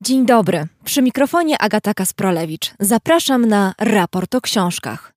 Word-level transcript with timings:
Dzień 0.00 0.26
dobry. 0.26 0.66
Przy 0.84 1.02
mikrofonie 1.02 1.58
Agata 1.58 1.94
Kasprolewicz. 1.94 2.74
Zapraszam 2.80 3.46
na 3.46 3.74
raport 3.78 4.34
o 4.34 4.40
książkach. 4.40 5.12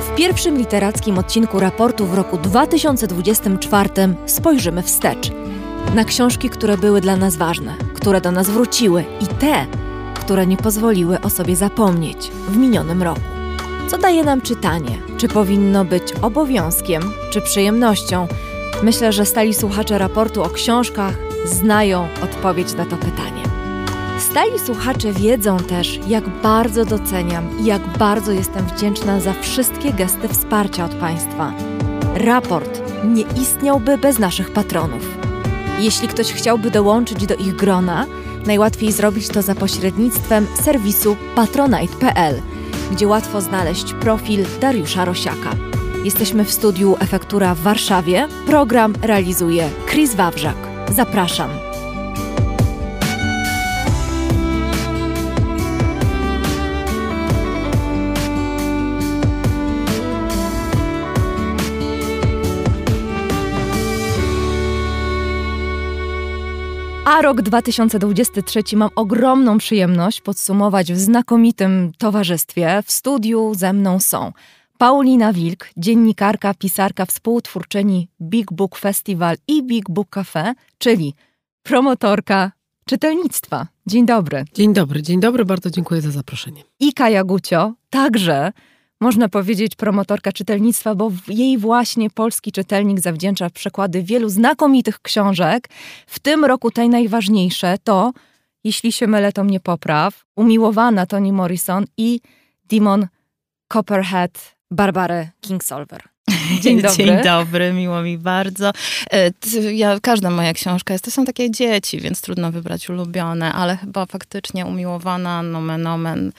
W 0.00 0.14
pierwszym 0.16 0.58
literackim 0.58 1.18
odcinku 1.18 1.60
raportu 1.60 2.06
w 2.06 2.14
roku 2.14 2.38
2024 2.38 3.88
spojrzymy 4.26 4.82
wstecz 4.82 5.30
na 5.94 6.04
książki, 6.04 6.50
które 6.50 6.78
były 6.78 7.00
dla 7.00 7.16
nas 7.16 7.36
ważne, 7.36 7.74
które 7.94 8.20
do 8.20 8.30
nas 8.30 8.50
wróciły 8.50 9.04
i 9.20 9.26
te, 9.26 9.66
które 10.14 10.46
nie 10.46 10.56
pozwoliły 10.56 11.20
o 11.20 11.30
sobie 11.30 11.56
zapomnieć 11.56 12.30
w 12.48 12.56
minionym 12.56 13.02
roku. 13.02 13.20
Co 13.88 13.98
daje 13.98 14.24
nam 14.24 14.40
czytanie? 14.40 14.98
Czy 15.16 15.28
powinno 15.28 15.84
być 15.84 16.12
obowiązkiem, 16.22 17.02
czy 17.30 17.40
przyjemnością? 17.40 18.28
Myślę, 18.82 19.12
że 19.12 19.26
stali 19.26 19.54
słuchacze 19.54 19.98
raportu 19.98 20.42
o 20.42 20.48
książkach 20.48 21.14
znają 21.44 22.08
odpowiedź 22.22 22.74
na 22.74 22.84
to 22.84 22.96
pytanie. 22.96 23.42
Stali 24.18 24.58
słuchacze 24.58 25.12
wiedzą 25.12 25.56
też, 25.56 26.00
jak 26.08 26.28
bardzo 26.28 26.84
doceniam 26.84 27.60
i 27.60 27.64
jak 27.64 27.98
bardzo 27.98 28.32
jestem 28.32 28.66
wdzięczna 28.66 29.20
za 29.20 29.32
wszystkie 29.32 29.92
gesty 29.92 30.28
wsparcia 30.28 30.84
od 30.84 30.94
Państwa. 30.94 31.52
Raport 32.14 32.80
nie 33.04 33.24
istniałby 33.42 33.98
bez 33.98 34.18
naszych 34.18 34.50
patronów. 34.50 35.18
Jeśli 35.78 36.08
ktoś 36.08 36.32
chciałby 36.32 36.70
dołączyć 36.70 37.26
do 37.26 37.34
ich 37.34 37.56
grona, 37.56 38.06
najłatwiej 38.46 38.92
zrobić 38.92 39.28
to 39.28 39.42
za 39.42 39.54
pośrednictwem 39.54 40.46
serwisu 40.62 41.16
patronite.pl, 41.34 42.42
gdzie 42.92 43.06
łatwo 43.08 43.40
znaleźć 43.40 43.94
profil 43.94 44.44
Dariusza 44.60 45.04
Rosiaka. 45.04 45.50
Jesteśmy 46.04 46.44
w 46.44 46.52
studiu 46.52 46.96
Efektura 47.00 47.54
w 47.54 47.60
Warszawie. 47.60 48.28
Program 48.46 48.94
realizuje 49.02 49.70
Chris 49.86 50.14
Wawrzak. 50.14 50.56
Zapraszam. 50.90 51.67
A 67.08 67.22
rok 67.22 67.42
2023 67.42 68.76
mam 68.76 68.90
ogromną 68.96 69.58
przyjemność 69.58 70.20
podsumować 70.20 70.92
w 70.92 70.98
znakomitym 70.98 71.92
towarzystwie. 71.98 72.82
W 72.86 72.90
studiu 72.90 73.54
ze 73.54 73.72
mną 73.72 74.00
są 74.00 74.32
Paulina 74.78 75.32
Wilk, 75.32 75.70
dziennikarka, 75.76 76.54
pisarka, 76.54 77.06
współtwórczyni 77.06 78.08
Big 78.22 78.52
Book 78.52 78.78
Festival 78.78 79.36
i 79.48 79.62
Big 79.62 79.90
Book 79.90 80.08
Cafe, 80.10 80.54
czyli 80.78 81.14
promotorka 81.62 82.52
czytelnictwa. 82.84 83.66
Dzień 83.86 84.06
dobry. 84.06 84.44
Dzień 84.54 84.74
dobry, 84.74 85.02
dzień 85.02 85.20
dobry, 85.20 85.44
bardzo 85.44 85.70
dziękuję 85.70 86.00
za 86.00 86.10
zaproszenie. 86.10 86.62
I 86.80 86.92
Kaja 86.92 87.24
Gucio, 87.24 87.74
także 87.90 88.52
można 89.00 89.28
powiedzieć 89.28 89.74
promotorka 89.74 90.32
czytelnictwa, 90.32 90.94
bo 90.94 91.12
jej 91.28 91.58
właśnie 91.58 92.10
polski 92.10 92.52
czytelnik 92.52 93.00
zawdzięcza 93.00 93.50
przekłady 93.50 94.02
wielu 94.02 94.28
znakomitych 94.28 95.00
książek. 95.00 95.68
W 96.06 96.18
tym 96.18 96.44
roku 96.44 96.70
tej 96.70 96.88
najważniejsze 96.88 97.76
to, 97.84 98.12
jeśli 98.64 98.92
się 98.92 99.06
mylę, 99.06 99.32
to 99.32 99.44
mnie 99.44 99.60
popraw, 99.60 100.24
umiłowana 100.36 101.06
Toni 101.06 101.32
Morrison 101.32 101.84
i 101.96 102.20
Demon 102.64 103.06
Copperhead 103.72 104.56
Barbary 104.70 105.28
Kingsolver. 105.40 106.17
Dzień 106.62 106.82
dobry. 106.82 107.04
Dzień 107.04 107.22
dobry, 107.24 107.72
miło 107.72 108.02
mi 108.02 108.18
bardzo. 108.18 108.72
E, 109.12 109.30
ja, 109.72 110.00
każda 110.02 110.30
moja 110.30 110.52
książka 110.52 110.94
jest, 110.94 111.04
to 111.04 111.10
są 111.10 111.24
takie 111.24 111.50
dzieci, 111.50 112.00
więc 112.00 112.20
trudno 112.20 112.52
wybrać 112.52 112.90
ulubione, 112.90 113.52
ale 113.52 113.76
chyba 113.76 114.06
faktycznie 114.06 114.66
umiłowana 114.66 115.42
nomen 115.42 115.86
omen 115.86 116.32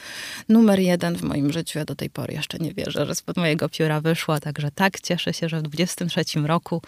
numer 0.49 0.79
jeden 0.79 1.15
w 1.15 1.23
moim 1.23 1.51
życiu. 1.51 1.79
Ja 1.79 1.85
do 1.85 1.95
tej 1.95 2.09
pory 2.09 2.33
jeszcze 2.33 2.57
nie 2.57 2.73
wierzę, 2.73 3.05
że 3.05 3.15
spod 3.15 3.37
mojego 3.37 3.69
pióra 3.69 4.01
wyszła, 4.01 4.39
także 4.39 4.71
tak 4.75 5.01
cieszę 5.01 5.33
się, 5.33 5.49
że 5.49 5.59
w 5.59 5.61
23 5.61 6.23
roku 6.39 6.81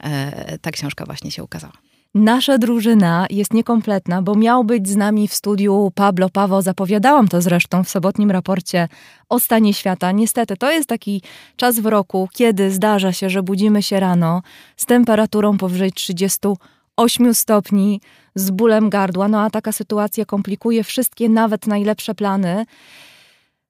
e, 0.00 0.58
ta 0.58 0.70
książka 0.70 1.06
właśnie 1.06 1.30
się 1.30 1.44
ukazała. 1.44 1.91
Nasza 2.14 2.58
drużyna 2.58 3.26
jest 3.30 3.54
niekompletna, 3.54 4.22
bo 4.22 4.34
miał 4.34 4.64
być 4.64 4.88
z 4.88 4.96
nami 4.96 5.28
w 5.28 5.34
studiu 5.34 5.92
Pablo 5.94 6.28
Pawo. 6.28 6.62
Zapowiadałam 6.62 7.28
to 7.28 7.42
zresztą 7.42 7.84
w 7.84 7.88
sobotnim 7.88 8.30
raporcie 8.30 8.88
o 9.28 9.40
stanie 9.40 9.74
świata. 9.74 10.12
Niestety 10.12 10.56
to 10.56 10.70
jest 10.70 10.88
taki 10.88 11.22
czas 11.56 11.78
w 11.78 11.86
roku, 11.86 12.28
kiedy 12.32 12.70
zdarza 12.70 13.12
się, 13.12 13.30
że 13.30 13.42
budzimy 13.42 13.82
się 13.82 14.00
rano 14.00 14.42
z 14.76 14.86
temperaturą 14.86 15.58
powyżej 15.58 15.92
38 15.92 17.34
stopni, 17.34 18.00
z 18.34 18.50
bólem 18.50 18.90
gardła. 18.90 19.28
No 19.28 19.40
a 19.40 19.50
taka 19.50 19.72
sytuacja 19.72 20.24
komplikuje 20.24 20.84
wszystkie, 20.84 21.28
nawet 21.28 21.66
najlepsze 21.66 22.14
plany. 22.14 22.64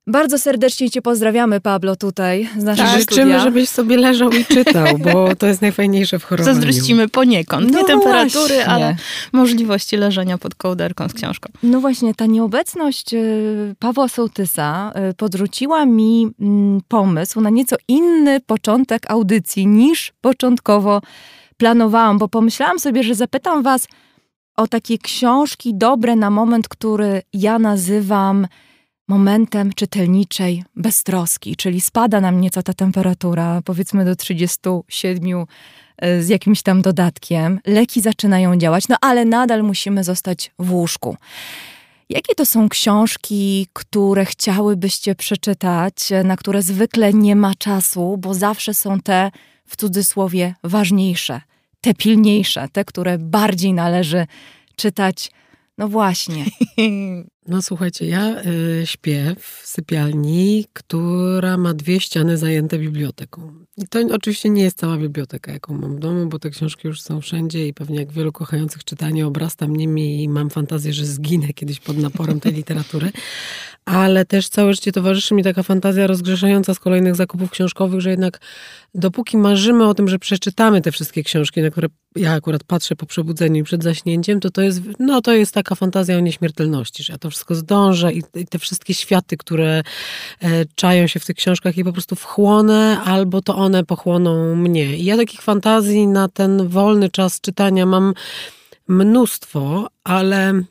Bardzo 0.06 0.38
serdecznie 0.38 0.90
Cię 0.90 1.02
pozdrawiamy, 1.02 1.60
Pablo, 1.60 1.96
tutaj 1.96 2.48
z 2.58 2.64
naszego 2.64 2.88
tak, 2.88 3.02
studia. 3.02 3.24
Życzymy, 3.24 3.40
żebyś 3.40 3.68
sobie 3.68 3.96
leżał 3.96 4.30
i 4.32 4.44
czytał, 4.44 4.98
bo 4.98 5.28
to 5.38 5.46
jest 5.46 5.62
najfajniejsze 5.62 6.18
w 6.18 6.24
chorowaniu. 6.24 6.54
Zazdrościmy 6.54 7.08
poniekąd. 7.08 7.70
No 7.70 7.78
nie 7.78 7.84
temperatury, 7.84 8.54
właśnie. 8.54 8.66
ale 8.66 8.96
możliwości 9.32 9.96
leżenia 9.96 10.38
pod 10.38 10.54
kołderką 10.54 11.08
z 11.08 11.14
książką. 11.14 11.52
No 11.62 11.80
właśnie, 11.80 12.14
ta 12.14 12.26
nieobecność 12.26 13.14
y, 13.14 13.74
Pawła 13.78 14.08
Sołtysa 14.08 14.92
y, 15.10 15.14
podrzuciła 15.14 15.86
mi 15.86 16.28
mm, 16.40 16.80
pomysł 16.88 17.40
na 17.40 17.50
nieco 17.50 17.76
inny 17.88 18.40
początek 18.40 19.10
audycji 19.10 19.66
niż 19.66 20.12
początkowo 20.20 21.02
planowałam, 21.56 22.18
bo 22.18 22.28
pomyślałam 22.28 22.78
sobie, 22.78 23.02
że 23.02 23.14
zapytam 23.14 23.62
Was 23.62 23.88
o 24.56 24.66
takie 24.66 24.98
książki 24.98 25.74
dobre 25.74 26.16
na 26.16 26.30
moment, 26.30 26.68
który 26.68 27.22
ja 27.32 27.58
nazywam 27.58 28.46
momentem 29.08 29.72
czytelniczej 29.72 30.64
beztroski, 30.76 31.56
czyli 31.56 31.80
spada 31.80 32.20
nam 32.20 32.40
nieco 32.40 32.62
ta 32.62 32.74
temperatura, 32.74 33.62
powiedzmy 33.64 34.04
do 34.04 34.16
37 34.16 35.46
y, 36.04 36.22
z 36.22 36.28
jakimś 36.28 36.62
tam 36.62 36.82
dodatkiem. 36.82 37.60
Leki 37.66 38.00
zaczynają 38.00 38.56
działać, 38.56 38.88
no 38.88 38.96
ale 39.00 39.24
nadal 39.24 39.62
musimy 39.62 40.04
zostać 40.04 40.50
w 40.58 40.72
łóżku. 40.72 41.16
Jakie 42.08 42.34
to 42.34 42.46
są 42.46 42.68
książki, 42.68 43.66
które 43.72 44.24
chciałybyście 44.24 45.14
przeczytać, 45.14 45.94
na 46.24 46.36
które 46.36 46.62
zwykle 46.62 47.12
nie 47.12 47.36
ma 47.36 47.54
czasu, 47.54 48.16
bo 48.18 48.34
zawsze 48.34 48.74
są 48.74 49.00
te 49.00 49.30
w 49.66 49.76
cudzysłowie 49.76 50.54
ważniejsze, 50.64 51.40
te 51.80 51.94
pilniejsze, 51.94 52.68
te, 52.72 52.84
które 52.84 53.18
bardziej 53.18 53.72
należy 53.72 54.26
czytać? 54.76 55.30
No 55.78 55.88
właśnie. 55.88 56.44
No 57.48 57.62
słuchajcie, 57.62 58.06
ja 58.06 58.42
y, 58.42 58.86
śpię 58.86 59.36
w 59.38 59.62
sypialni, 59.64 60.66
która 60.72 61.58
ma 61.58 61.74
dwie 61.74 62.00
ściany 62.00 62.38
zajęte 62.38 62.78
biblioteką. 62.78 63.52
I 63.76 63.88
to 63.88 63.98
oczywiście 64.12 64.50
nie 64.50 64.62
jest 64.62 64.78
cała 64.78 64.96
biblioteka, 64.96 65.52
jaką 65.52 65.74
mam 65.74 65.96
w 65.96 65.98
domu, 65.98 66.26
bo 66.26 66.38
te 66.38 66.50
książki 66.50 66.88
już 66.88 67.00
są 67.00 67.20
wszędzie 67.20 67.68
i 67.68 67.74
pewnie 67.74 67.98
jak 67.98 68.12
wielu 68.12 68.32
kochających 68.32 68.84
czytanie 68.84 69.26
obrastam 69.26 69.76
nimi 69.76 70.22
i 70.22 70.28
mam 70.28 70.50
fantazję, 70.50 70.92
że 70.92 71.06
zginę 71.06 71.52
kiedyś 71.52 71.80
pod 71.80 71.96
naporem 71.96 72.40
tej 72.40 72.52
literatury. 72.52 73.12
Ale 73.84 74.24
też 74.24 74.48
całe 74.48 74.74
życie 74.74 74.92
towarzyszy 74.92 75.34
mi 75.34 75.42
taka 75.42 75.62
fantazja 75.62 76.06
rozgrzeszająca 76.06 76.74
z 76.74 76.78
kolejnych 76.78 77.16
zakupów 77.16 77.50
książkowych, 77.50 78.00
że 78.00 78.10
jednak 78.10 78.40
dopóki 78.94 79.36
marzymy 79.36 79.88
o 79.88 79.94
tym, 79.94 80.08
że 80.08 80.18
przeczytamy 80.18 80.80
te 80.80 80.92
wszystkie 80.92 81.22
książki, 81.22 81.62
na 81.62 81.70
które 81.70 81.88
ja 82.16 82.32
akurat 82.32 82.64
patrzę 82.64 82.96
po 82.96 83.06
przebudzeniu 83.06 83.60
i 83.60 83.64
przed 83.64 83.82
zaśnięciem, 83.82 84.40
to 84.40 84.50
to 84.50 84.62
jest, 84.62 84.80
no 84.98 85.22
to 85.22 85.32
jest 85.32 85.54
taka 85.54 85.74
fantazja 85.74 86.16
o 86.16 86.20
nieśmiertelności, 86.20 87.02
że 87.02 87.12
ja 87.12 87.18
to 87.18 87.30
wszystko 87.32 87.54
zdążę 87.54 88.12
i, 88.12 88.22
te 88.50 88.58
wszystkie 88.58 88.94
światy, 88.94 89.36
które 89.36 89.82
e, 90.42 90.64
czają 90.74 91.06
się 91.06 91.20
w 91.20 91.26
tych 91.26 91.36
książkach 91.36 91.78
i 91.78 91.84
po 91.84 91.92
prostu 91.92 92.16
wchłonę, 92.16 93.00
albo 93.04 93.42
to 93.42 93.56
one 93.56 93.84
pochłoną 93.84 94.56
mnie. 94.56 94.96
I 94.96 95.04
ja 95.04 95.16
takich 95.16 95.42
fantazji 95.42 96.06
na 96.06 96.28
ten 96.28 96.68
wolny 96.68 97.10
czas 97.10 97.40
czytania 97.40 97.86
mam 97.86 98.14
mnóstwo, 98.88 99.88
ale 100.04 100.62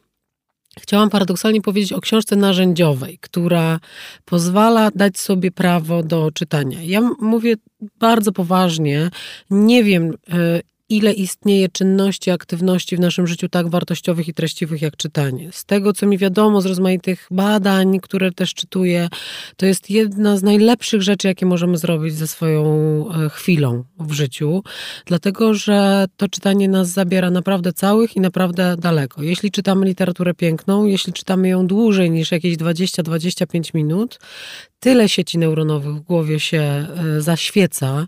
Chciałam 0.80 1.10
paradoksalnie 1.10 1.62
powiedzieć 1.62 1.94
o 1.94 2.02
książce 2.02 2.36
narzędziowej, 2.36 3.18
która 3.22 3.80
pozwala 4.26 4.92
dać 4.96 5.20
sobie 5.20 5.52
prawo 5.52 6.04
do 6.04 6.32
czytania. 6.32 6.84
Ja 6.84 7.02
mówię 7.20 7.56
bardzo 8.00 8.32
poważnie, 8.32 9.10
nie 9.50 9.84
wiem, 9.84 10.14
e, 10.30 10.62
ile 10.92 11.14
istnieje 11.14 11.70
czynności, 11.70 12.32
aktywności 12.32 12.98
w 12.98 13.00
naszym 13.00 13.28
życiu 13.28 13.50
tak 13.50 13.70
wartościowych 13.70 14.28
i 14.28 14.34
treściwych 14.34 14.82
jak 14.82 14.98
czytanie. 14.98 15.50
Z 15.52 15.66
tego, 15.66 15.94
co 15.94 16.06
mi 16.06 16.18
wiadomo 16.18 16.62
z 16.62 16.66
rozmaitych 16.66 17.28
badań, 17.32 18.00
które 18.00 18.32
też 18.32 18.54
czytuję, 18.54 19.10
to 19.58 19.66
jest 19.66 19.90
jedna 19.90 20.38
z 20.38 20.44
najlepszych 20.44 21.02
rzeczy, 21.02 21.28
jakie 21.28 21.46
możemy 21.46 21.78
zrobić 21.78 22.14
ze 22.16 22.28
swoją 22.28 22.66
e, 23.26 23.30
chwilą 23.30 23.84
w 24.00 24.12
życiu, 24.12 24.64
dlatego 25.06 25.54
że 25.54 26.06
to 26.18 26.28
czytanie 26.28 26.68
nas 26.70 26.90
zabiera 26.90 27.32
naprawdę 27.32 27.74
całych 27.74 28.16
i 28.16 28.20
naprawdę 28.20 28.76
daleko. 28.78 29.24
Jeśli 29.24 29.52
czytamy 29.52 29.86
literaturę 29.86 30.34
piękną, 30.34 30.86
jeśli 30.86 31.14
czytamy 31.14 31.50
ją 31.50 31.68
dłużej 31.68 32.12
niż 32.12 32.32
jakieś 32.32 32.58
20-25 32.58 33.76
minut, 33.76 34.20
tyle 34.80 35.10
sieci 35.10 35.38
neuronowych 35.38 35.96
w 35.96 36.00
głowie 36.00 36.40
się 36.40 36.62
e, 36.62 36.88
zaświeca, 37.22 38.08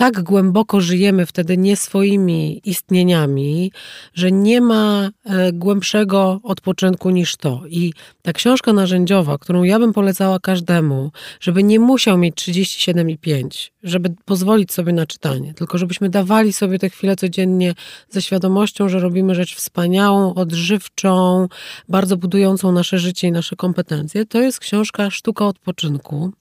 tak 0.00 0.22
głęboko 0.22 0.80
żyjemy 0.80 1.26
wtedy 1.26 1.56
nie 1.56 1.76
swoimi 1.76 2.60
istnieniami, 2.64 3.72
że 4.14 4.32
nie 4.32 4.60
ma 4.60 5.10
e, 5.24 5.52
głębszego 5.52 6.40
odpoczynku 6.42 7.10
niż 7.10 7.36
to. 7.36 7.62
I 7.68 7.92
ta 8.22 8.32
książka 8.32 8.72
narzędziowa, 8.72 9.38
którą 9.38 9.62
ja 9.62 9.78
bym 9.78 9.92
polecała 9.92 10.38
każdemu, 10.38 11.10
żeby 11.40 11.62
nie 11.62 11.80
musiał 11.80 12.18
mieć 12.18 12.34
37,5, 12.34 13.70
żeby 13.82 14.14
pozwolić 14.24 14.72
sobie 14.72 14.92
na 14.92 15.06
czytanie, 15.06 15.54
tylko 15.54 15.78
żebyśmy 15.78 16.10
dawali 16.10 16.52
sobie 16.52 16.78
te 16.78 16.90
chwile 16.90 17.16
codziennie 17.16 17.74
ze 18.10 18.22
świadomością, 18.22 18.88
że 18.88 19.00
robimy 19.00 19.34
rzecz 19.34 19.54
wspaniałą, 19.54 20.34
odżywczą, 20.34 21.48
bardzo 21.88 22.16
budującą 22.16 22.72
nasze 22.72 22.98
życie 22.98 23.28
i 23.28 23.32
nasze 23.32 23.56
kompetencje, 23.56 24.26
to 24.26 24.40
jest 24.40 24.58
książka 24.58 25.10
Sztuka 25.10 25.46
odpoczynku. 25.46 26.32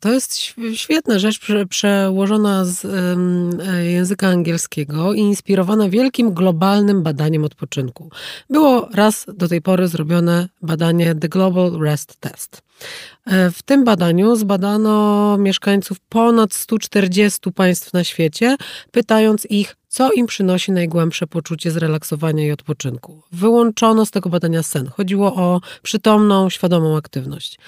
To 0.00 0.12
jest 0.12 0.38
świetna 0.74 1.18
rzecz 1.18 1.40
przełożona 1.68 2.64
z 2.64 2.86
języka 3.84 4.28
angielskiego 4.28 5.12
i 5.12 5.18
inspirowana 5.20 5.88
wielkim 5.88 6.34
globalnym 6.34 7.02
badaniem 7.02 7.44
odpoczynku. 7.44 8.10
Było 8.50 8.88
raz 8.94 9.26
do 9.34 9.48
tej 9.48 9.62
pory 9.62 9.88
zrobione 9.88 10.48
badanie 10.62 11.14
The 11.14 11.28
Global 11.28 11.80
Rest 11.80 12.16
Test. 12.20 12.62
E, 13.26 13.50
w 13.50 13.62
tym 13.62 13.84
badaniu 13.84 14.36
zbadano 14.36 15.36
mieszkańców 15.38 16.00
ponad 16.08 16.54
140 16.54 17.52
państw 17.52 17.92
na 17.92 18.04
świecie, 18.04 18.56
pytając 18.90 19.46
ich, 19.50 19.76
co 19.88 20.12
im 20.12 20.26
przynosi 20.26 20.72
najgłębsze 20.72 21.26
poczucie 21.26 21.70
zrelaksowania 21.70 22.46
i 22.46 22.50
odpoczynku. 22.50 23.22
Wyłączono 23.32 24.06
z 24.06 24.10
tego 24.10 24.30
badania 24.30 24.62
sen. 24.62 24.88
Chodziło 24.88 25.34
o 25.34 25.60
przytomną, 25.82 26.50
świadomą 26.50 26.96
aktywność. 26.96 27.58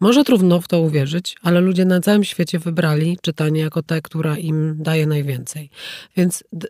Może 0.00 0.24
trudno 0.24 0.60
w 0.60 0.68
to 0.68 0.80
uwierzyć, 0.80 1.36
ale 1.42 1.60
ludzie 1.60 1.84
na 1.84 2.00
całym 2.00 2.24
świecie 2.24 2.58
wybrali 2.58 3.18
czytanie 3.22 3.60
jako 3.60 3.82
te, 3.82 4.02
która 4.02 4.36
im 4.36 4.74
daje 4.78 5.06
najwięcej. 5.06 5.70
Więc 6.16 6.40
y, 6.40 6.66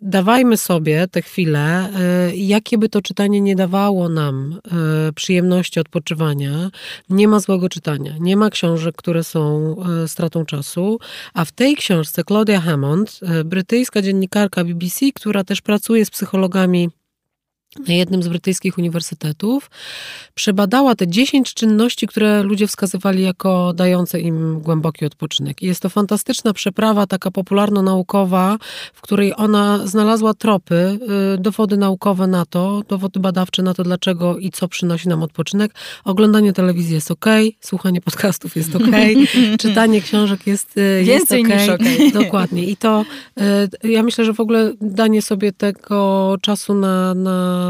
dawajmy 0.00 0.56
sobie 0.56 1.08
te 1.08 1.22
chwile, 1.22 1.88
y, 2.32 2.36
jakie 2.36 2.78
by 2.78 2.88
to 2.88 3.02
czytanie 3.02 3.40
nie 3.40 3.56
dawało 3.56 4.08
nam 4.08 4.60
y, 5.08 5.12
przyjemności 5.12 5.80
odpoczywania. 5.80 6.70
Nie 7.10 7.28
ma 7.28 7.40
złego 7.40 7.68
czytania, 7.68 8.14
nie 8.20 8.36
ma 8.36 8.50
książek, 8.50 8.96
które 8.96 9.24
są 9.24 9.76
stratą 10.06 10.44
czasu, 10.44 10.98
a 11.34 11.44
w 11.44 11.52
tej 11.52 11.76
książce 11.76 12.24
Claudia 12.24 12.60
Hammond, 12.60 13.20
brytyjska 13.44 14.02
dziennikarka 14.02 14.64
BBC, 14.64 15.06
która 15.14 15.44
też 15.44 15.60
pracuje 15.60 16.04
z 16.04 16.10
psychologami 16.10 16.88
na 17.88 17.94
jednym 17.94 18.22
z 18.22 18.28
brytyjskich 18.28 18.78
uniwersytetów, 18.78 19.70
przebadała 20.34 20.94
te 20.94 21.08
10 21.08 21.54
czynności, 21.54 22.06
które 22.06 22.42
ludzie 22.42 22.66
wskazywali 22.66 23.22
jako 23.22 23.72
dające 23.72 24.20
im 24.20 24.60
głęboki 24.60 25.06
odpoczynek. 25.06 25.62
I 25.62 25.66
jest 25.66 25.80
to 25.80 25.88
fantastyczna 25.88 26.52
przeprawa, 26.52 27.06
taka 27.06 27.30
popularno-naukowa, 27.30 28.58
w 28.94 29.00
której 29.00 29.32
ona 29.36 29.86
znalazła 29.86 30.34
tropy, 30.34 30.98
y, 31.34 31.38
dowody 31.38 31.76
naukowe 31.76 32.26
na 32.26 32.46
to, 32.46 32.82
dowody 32.88 33.20
badawcze 33.20 33.62
na 33.62 33.74
to, 33.74 33.82
dlaczego 33.82 34.38
i 34.38 34.50
co 34.50 34.68
przynosi 34.68 35.08
nam 35.08 35.22
odpoczynek. 35.22 35.74
Oglądanie 36.04 36.52
telewizji 36.52 36.94
jest 36.94 37.10
ok, 37.10 37.26
słuchanie 37.60 38.00
podcastów 38.00 38.56
jest 38.56 38.76
ok, 38.76 38.82
czytanie 39.60 40.00
książek 40.00 40.46
jest, 40.46 40.78
y, 40.78 41.04
jest 41.04 41.26
okay. 41.26 41.42
niż 41.42 41.68
ok. 41.68 41.82
Dokładnie. 42.22 42.64
I 42.64 42.76
to 42.76 43.04
y, 43.84 43.88
ja 43.88 44.02
myślę, 44.02 44.24
że 44.24 44.32
w 44.32 44.40
ogóle 44.40 44.72
danie 44.80 45.22
sobie 45.22 45.52
tego 45.52 46.36
czasu 46.42 46.74
na, 46.74 47.14
na 47.14 47.65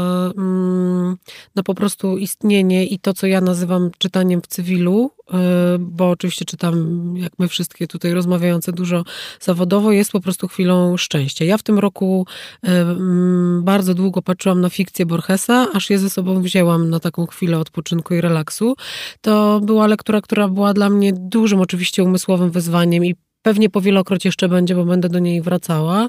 na 1.55 1.63
po 1.63 1.75
prostu 1.75 2.17
istnienie 2.17 2.85
i 2.85 2.99
to, 2.99 3.13
co 3.13 3.27
ja 3.27 3.41
nazywam 3.41 3.91
czytaniem 3.97 4.41
w 4.41 4.47
cywilu, 4.47 5.11
y, 5.29 5.33
bo 5.79 6.09
oczywiście 6.09 6.45
czytam, 6.45 7.13
jak 7.17 7.31
my 7.39 7.47
wszystkie 7.47 7.87
tutaj 7.87 8.13
rozmawiające 8.13 8.71
dużo 8.71 9.03
zawodowo, 9.39 9.91
jest 9.91 10.11
po 10.11 10.19
prostu 10.19 10.47
chwilą 10.47 10.97
szczęścia. 10.97 11.45
Ja 11.45 11.57
w 11.57 11.63
tym 11.63 11.79
roku 11.79 12.25
y, 12.67 12.69
mm, 12.71 13.63
bardzo 13.63 13.93
długo 13.93 14.21
patrzyłam 14.21 14.61
na 14.61 14.69
fikcję 14.69 15.05
Borgesa, 15.05 15.67
aż 15.73 15.89
je 15.89 15.99
ze 15.99 16.09
sobą 16.09 16.41
wzięłam 16.41 16.89
na 16.89 16.99
taką 16.99 17.25
chwilę 17.25 17.59
odpoczynku 17.59 18.13
i 18.13 18.21
relaksu. 18.21 18.75
To 19.21 19.61
była 19.63 19.87
lektura, 19.87 20.21
która 20.21 20.47
była 20.47 20.73
dla 20.73 20.89
mnie 20.89 21.13
dużym 21.13 21.59
oczywiście 21.59 22.03
umysłowym 22.03 22.51
wyzwaniem 22.51 23.05
i 23.05 23.15
Pewnie 23.47 23.69
powielokroć 23.69 24.25
jeszcze 24.25 24.49
będzie, 24.49 24.75
bo 24.75 24.85
będę 24.85 25.09
do 25.09 25.19
niej 25.19 25.41
wracała. 25.41 26.07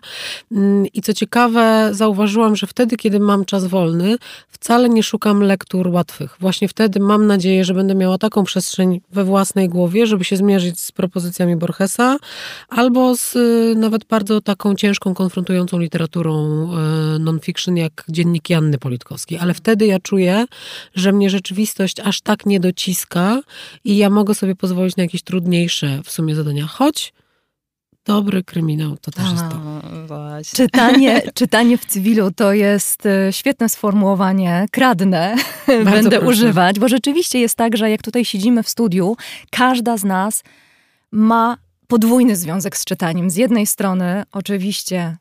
Mm, 0.52 0.86
I 0.94 1.02
co 1.02 1.14
ciekawe, 1.14 1.90
zauważyłam, 1.92 2.56
że 2.56 2.66
wtedy, 2.66 2.96
kiedy 2.96 3.20
mam 3.20 3.44
czas 3.44 3.66
wolny, 3.66 4.16
wcale 4.48 4.88
nie 4.88 5.02
szukam 5.02 5.42
lektur 5.42 5.88
łatwych. 5.88 6.36
Właśnie 6.40 6.68
wtedy 6.68 7.00
mam 7.00 7.26
nadzieję, 7.26 7.64
że 7.64 7.74
będę 7.74 7.94
miała 7.94 8.18
taką 8.18 8.44
przestrzeń 8.44 9.00
we 9.12 9.24
własnej 9.24 9.68
głowie, 9.68 10.06
żeby 10.06 10.24
się 10.24 10.36
zmierzyć 10.36 10.80
z 10.80 10.92
propozycjami 10.92 11.56
Borgesa, 11.56 12.16
albo 12.68 13.16
z 13.16 13.36
y, 13.36 13.74
nawet 13.76 14.04
bardzo 14.04 14.40
taką 14.40 14.74
ciężką, 14.74 15.14
konfrontującą 15.14 15.78
literaturą 15.78 16.64
y, 17.16 17.18
non-fiction, 17.18 17.76
jak 17.76 18.04
dziennik 18.08 18.50
Janny 18.50 18.78
Politkowskiej. 18.78 19.38
Ale 19.38 19.54
wtedy 19.54 19.86
ja 19.86 19.98
czuję, 20.00 20.44
że 20.94 21.12
mnie 21.12 21.30
rzeczywistość 21.30 22.00
aż 22.00 22.20
tak 22.20 22.46
nie 22.46 22.60
dociska 22.60 23.40
i 23.84 23.96
ja 23.96 24.10
mogę 24.10 24.34
sobie 24.34 24.54
pozwolić 24.54 24.96
na 24.96 25.02
jakieś 25.02 25.22
trudniejsze 25.22 26.00
w 26.04 26.10
sumie 26.10 26.34
zadania. 26.34 26.66
Choć 26.66 27.12
dobry 28.08 28.44
kryminał 28.44 28.96
to 28.96 29.10
też 29.10 29.24
A, 29.26 29.30
jest 29.30 29.44
to. 29.50 29.60
Właśnie. 30.06 30.56
Czytanie, 30.56 31.22
czytanie 31.34 31.78
w 31.78 31.84
cywilu 31.84 32.30
to 32.30 32.52
jest 32.52 33.06
e, 33.06 33.32
świetne 33.32 33.68
sformułowanie, 33.68 34.66
kradnę, 34.70 35.36
będę 35.66 36.10
proszę. 36.10 36.26
używać, 36.26 36.78
bo 36.78 36.88
rzeczywiście 36.88 37.40
jest 37.40 37.54
tak, 37.54 37.76
że 37.76 37.90
jak 37.90 38.02
tutaj 38.02 38.24
siedzimy 38.24 38.62
w 38.62 38.68
studiu, 38.68 39.16
każda 39.50 39.96
z 39.96 40.04
nas 40.04 40.42
ma 41.12 41.56
podwójny 41.86 42.36
związek 42.36 42.76
z 42.76 42.84
czytaniem. 42.84 43.30
Z 43.30 43.36
jednej 43.36 43.66
strony 43.66 44.22
oczywiście 44.32 45.16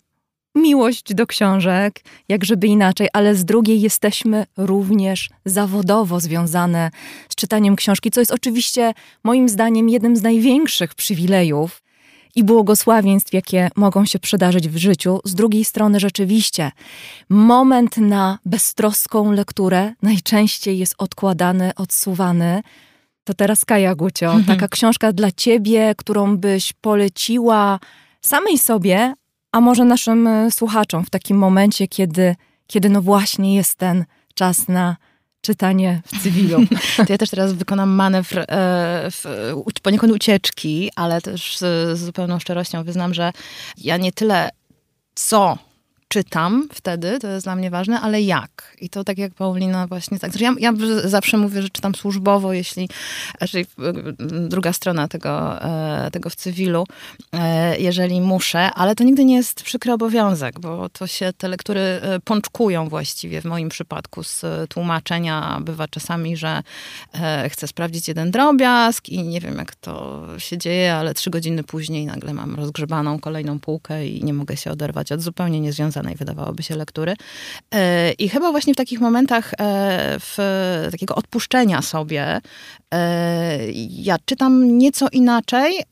miłość 0.55 1.13
do 1.13 1.27
książek, 1.27 2.01
jak 2.29 2.45
żeby 2.45 2.67
inaczej, 2.67 3.07
ale 3.13 3.35
z 3.35 3.45
drugiej 3.45 3.81
jesteśmy 3.81 4.45
również 4.57 5.29
zawodowo 5.45 6.19
związane 6.19 6.91
z 7.29 7.35
czytaniem 7.35 7.75
książki, 7.75 8.11
co 8.11 8.19
jest 8.19 8.31
oczywiście 8.31 8.93
moim 9.23 9.49
zdaniem 9.49 9.89
jednym 9.89 10.15
z 10.15 10.21
największych 10.21 10.95
przywilejów 10.95 11.86
i 12.35 12.43
błogosławieństw, 12.43 13.33
jakie 13.33 13.69
mogą 13.75 14.05
się 14.05 14.19
przydarzyć 14.19 14.69
w 14.69 14.77
życiu. 14.77 15.19
Z 15.23 15.35
drugiej 15.35 15.65
strony, 15.65 15.99
rzeczywiście, 15.99 16.71
moment 17.29 17.97
na 17.97 18.39
beztroską 18.45 19.31
lekturę 19.31 19.93
najczęściej 20.01 20.77
jest 20.77 20.95
odkładany, 20.97 21.71
odsuwany. 21.75 22.63
To 23.23 23.33
teraz 23.33 23.65
Kaja 23.65 23.95
Gucio, 23.95 24.25
mhm. 24.25 24.45
taka 24.45 24.67
książka 24.67 25.11
dla 25.11 25.31
ciebie, 25.31 25.95
którą 25.97 26.37
byś 26.37 26.73
poleciła 26.73 27.79
samej 28.21 28.57
sobie, 28.57 29.13
a 29.51 29.61
może 29.61 29.85
naszym 29.85 30.27
e, 30.27 30.51
słuchaczom 30.51 31.05
w 31.05 31.09
takim 31.09 31.37
momencie, 31.37 31.87
kiedy, 31.87 32.35
kiedy 32.67 32.89
no 32.89 33.01
właśnie 33.01 33.55
jest 33.55 33.75
ten 33.75 34.05
czas 34.33 34.67
na 34.67 34.95
czytanie 35.41 36.01
w 36.05 36.23
cywilu. 36.23 36.59
To 36.97 37.05
ja 37.09 37.17
też 37.17 37.29
teraz 37.29 37.53
wykonam 37.53 37.89
manewr 37.89 38.39
e, 38.39 39.09
poniekąd 39.81 40.13
ucieczki, 40.13 40.91
ale 40.95 41.21
też 41.21 41.57
z, 41.57 41.97
z 41.97 41.99
zupełną 41.99 42.39
szczerością 42.39 42.83
wyznam, 42.83 43.13
że 43.13 43.31
ja 43.77 43.97
nie 43.97 44.11
tyle 44.11 44.49
co 45.15 45.57
czytam 46.07 46.67
wtedy, 46.73 47.19
to 47.19 47.27
jest 47.27 47.45
dla 47.45 47.55
mnie 47.55 47.69
ważne, 47.69 48.01
ale 48.01 48.21
jak? 48.21 48.75
I 48.81 48.89
to 48.89 49.03
tak 49.03 49.17
jak 49.17 49.33
Paulina 49.33 49.87
właśnie 49.87 50.19
tak. 50.19 50.41
Ja, 50.41 50.53
ja 50.59 50.73
zawsze 51.03 51.37
mówię, 51.37 51.61
że 51.61 51.69
czytam 51.69 51.95
służbowo, 51.95 52.53
jeśli, 52.53 52.89
czyli 53.49 53.65
druga 54.29 54.73
strona 54.73 55.07
tego, 55.07 55.61
e, 55.61 56.11
tego 56.11 56.29
w 56.29 56.35
cywilu, 56.35 56.85
e, 57.33 57.77
jeżeli 57.79 58.21
muszę, 58.21 58.59
ale 58.59 58.95
to 58.95 59.03
nigdy 59.03 59.25
nie 59.25 59.35
jest 59.35 59.63
przykry 59.63 59.93
obowiązek, 59.93 60.59
bo 60.59 60.89
to 60.89 61.07
się 61.07 61.33
te 61.37 61.47
lektury 61.47 61.79
e, 61.79 62.19
pączkują 62.19 62.89
właściwie 62.89 63.41
w 63.41 63.45
moim 63.45 63.69
przypadku 63.69 64.23
z 64.23 64.45
tłumaczenia. 64.69 65.59
Bywa 65.61 65.87
czasami, 65.87 66.37
że 66.37 66.63
chcę 67.49 67.67
sprawdzić 67.67 68.07
jeden 68.07 68.31
drobiazg 68.31 69.09
i 69.09 69.23
nie 69.23 69.41
wiem 69.41 69.57
jak 69.57 69.75
to 69.75 70.25
się 70.37 70.57
dzieje, 70.57 70.95
ale 70.95 71.13
trzy 71.13 71.29
godziny 71.29 71.63
później 71.63 72.05
nagle 72.05 72.33
mam 72.33 72.55
rozgrzebaną 72.55 73.19
kolejną 73.19 73.59
półkę 73.59 74.07
i 74.07 74.23
nie 74.23 74.33
mogę 74.33 74.57
się 74.57 74.71
oderwać 74.71 75.11
od 75.11 75.21
zupełnie 75.21 75.59
niezwiązanej 75.59 75.96
związanej, 75.97 76.15
wydawałoby 76.15 76.63
się, 76.63 76.75
lektury. 76.75 77.15
E, 77.73 78.11
I 78.11 78.29
chyba 78.29 78.51
właśnie 78.51 78.73
w 78.73 78.77
takich 78.77 78.99
momentach 78.99 79.53
e, 79.53 80.17
w 80.19 80.37
takiego 80.91 81.15
odpuszczenia 81.15 81.81
sobie 81.81 82.41
Ja 83.89 84.17
czytam 84.25 84.77
nieco 84.77 85.07
inaczej, 85.11 85.83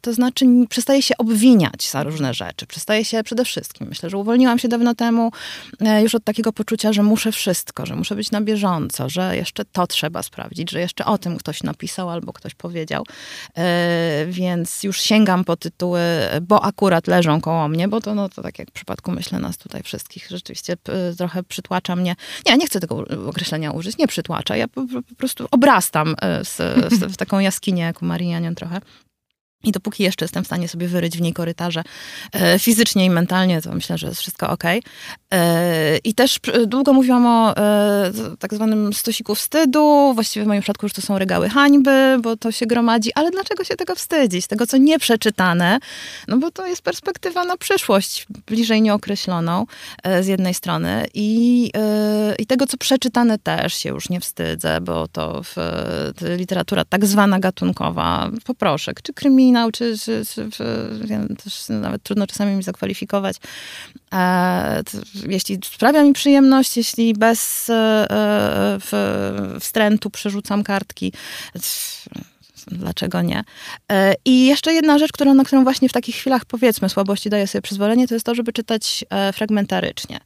to 0.00 0.12
znaczy 0.12 0.46
przestaję 0.68 1.02
się 1.02 1.16
obwiniać 1.18 1.90
za 1.90 2.02
różne 2.02 2.34
rzeczy. 2.34 2.66
Przestaję 2.66 3.04
się 3.04 3.22
przede 3.22 3.44
wszystkim. 3.44 3.88
Myślę, 3.88 4.10
że 4.10 4.18
uwolniłam 4.18 4.58
się 4.58 4.68
dawno 4.68 4.94
temu 4.94 5.30
już 6.02 6.14
od 6.14 6.24
takiego 6.24 6.52
poczucia, 6.52 6.92
że 6.92 7.02
muszę 7.02 7.32
wszystko, 7.32 7.86
że 7.86 7.96
muszę 7.96 8.14
być 8.14 8.30
na 8.30 8.40
bieżąco, 8.40 9.08
że 9.08 9.36
jeszcze 9.36 9.64
to 9.64 9.86
trzeba 9.86 10.22
sprawdzić, 10.22 10.70
że 10.70 10.80
jeszcze 10.80 11.04
o 11.04 11.18
tym 11.18 11.36
ktoś 11.36 11.62
napisał 11.62 12.10
albo 12.10 12.32
ktoś 12.32 12.54
powiedział. 12.54 13.04
Więc 14.26 14.82
już 14.82 15.00
sięgam 15.00 15.44
po 15.44 15.56
tytuły, 15.56 16.00
bo 16.42 16.64
akurat 16.64 17.06
leżą 17.06 17.40
koło 17.40 17.68
mnie, 17.68 17.88
bo 17.88 18.00
to, 18.00 18.14
no, 18.14 18.28
to 18.28 18.42
tak 18.42 18.58
jak 18.58 18.68
w 18.68 18.72
przypadku 18.72 19.10
myślę 19.10 19.38
nas 19.38 19.58
tutaj 19.58 19.82
wszystkich, 19.82 20.26
rzeczywiście 20.30 20.76
trochę 21.18 21.42
przytłacza 21.42 21.96
mnie. 21.96 22.16
Nie, 22.46 22.56
nie 22.56 22.66
chcę 22.66 22.80
tego 22.80 23.04
określenia 23.26 23.70
użyć, 23.70 23.98
nie 23.98 24.06
przytłacza. 24.06 24.56
Ja 24.56 24.68
po, 24.68 24.82
po 25.08 25.14
prostu 25.16 25.46
obrastam 25.50 26.16
z, 26.42 26.56
z, 26.92 27.12
w 27.12 27.16
taką 27.16 27.38
jaskinię 27.38 27.82
jak 27.82 28.02
u 28.02 28.04
Marianian 28.06 28.54
trochę. 28.54 28.80
I 29.64 29.72
dopóki 29.72 30.02
jeszcze 30.02 30.24
jestem 30.24 30.44
w 30.44 30.46
stanie 30.46 30.68
sobie 30.68 30.88
wyryć 30.88 31.18
w 31.18 31.20
niej 31.20 31.32
korytarze 31.32 31.82
e, 32.32 32.58
fizycznie 32.58 33.04
i 33.04 33.10
mentalnie, 33.10 33.62
to 33.62 33.72
myślę, 33.72 33.98
że 33.98 34.06
jest 34.06 34.20
wszystko 34.20 34.50
ok. 34.50 34.64
E, 35.34 35.98
I 36.04 36.14
też 36.14 36.40
długo 36.66 36.92
mówiłam 36.92 37.26
o 37.26 37.56
e, 37.56 38.12
tak 38.38 38.54
zwanym 38.54 38.92
stosiku 38.92 39.34
wstydu. 39.34 40.12
Właściwie 40.14 40.44
w 40.44 40.48
moim 40.48 40.60
przypadku 40.60 40.86
już 40.86 40.92
to 40.92 41.02
są 41.02 41.18
regały 41.18 41.48
hańby, 41.48 42.16
bo 42.22 42.36
to 42.36 42.52
się 42.52 42.66
gromadzi. 42.66 43.10
Ale 43.14 43.30
dlaczego 43.30 43.64
się 43.64 43.76
tego 43.76 43.94
wstydzić? 43.94 44.46
Tego, 44.46 44.66
co 44.66 44.76
nieprzeczytane? 44.76 45.78
No 46.28 46.36
bo 46.36 46.50
to 46.50 46.66
jest 46.66 46.82
perspektywa 46.82 47.44
na 47.44 47.56
przyszłość, 47.56 48.26
bliżej 48.46 48.82
nieokreśloną 48.82 49.66
z 50.20 50.26
jednej 50.26 50.54
strony. 50.54 51.06
I, 51.14 51.70
i 52.38 52.46
tego, 52.46 52.66
co 52.66 52.76
przeczytane 52.76 53.38
też 53.38 53.74
się 53.74 53.88
już 53.88 54.08
nie 54.08 54.20
wstydzę, 54.20 54.80
bo 54.80 55.08
to 55.08 55.42
w, 55.42 55.56
literatura 56.36 56.84
tak 56.84 57.06
zwana 57.06 57.38
gatunkowa, 57.38 58.30
poproszę, 58.44 58.92
czy 59.02 59.12
kryminalna, 59.12 59.53
czy, 59.72 59.98
czy, 59.98 60.24
czy, 60.26 60.50
czy 60.50 61.34
też 61.44 61.68
nawet 61.68 62.02
trudno 62.02 62.26
czasami 62.26 62.56
mi 62.56 62.62
zakwalifikować. 62.62 63.36
E, 64.12 64.82
jeśli 65.28 65.58
sprawia 65.64 66.02
mi 66.02 66.12
przyjemność, 66.12 66.76
jeśli 66.76 67.14
bez 67.14 67.70
e, 67.70 68.06
e 68.92 69.60
wstrętu 69.60 70.10
przerzucam 70.10 70.64
kartki, 70.64 71.12
dlaczego 72.66 73.22
nie? 73.22 73.44
E, 73.92 74.14
I 74.24 74.46
jeszcze 74.46 74.72
jedna 74.72 74.98
rzecz, 74.98 75.10
na 75.34 75.44
którą 75.44 75.64
właśnie 75.64 75.88
w 75.88 75.92
takich 75.92 76.16
chwilach, 76.16 76.44
powiedzmy, 76.44 76.88
słabości 76.88 77.30
daję 77.30 77.46
sobie 77.46 77.62
przyzwolenie, 77.62 78.08
to 78.08 78.14
jest 78.14 78.26
to, 78.26 78.34
żeby 78.34 78.52
czytać 78.52 79.04
e, 79.10 79.32
fragmentarycznie. 79.32 80.20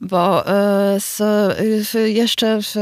Bo 0.00 0.48
e, 0.48 1.00
z, 1.00 1.94
jeszcze 2.14 2.58
w, 2.62 2.74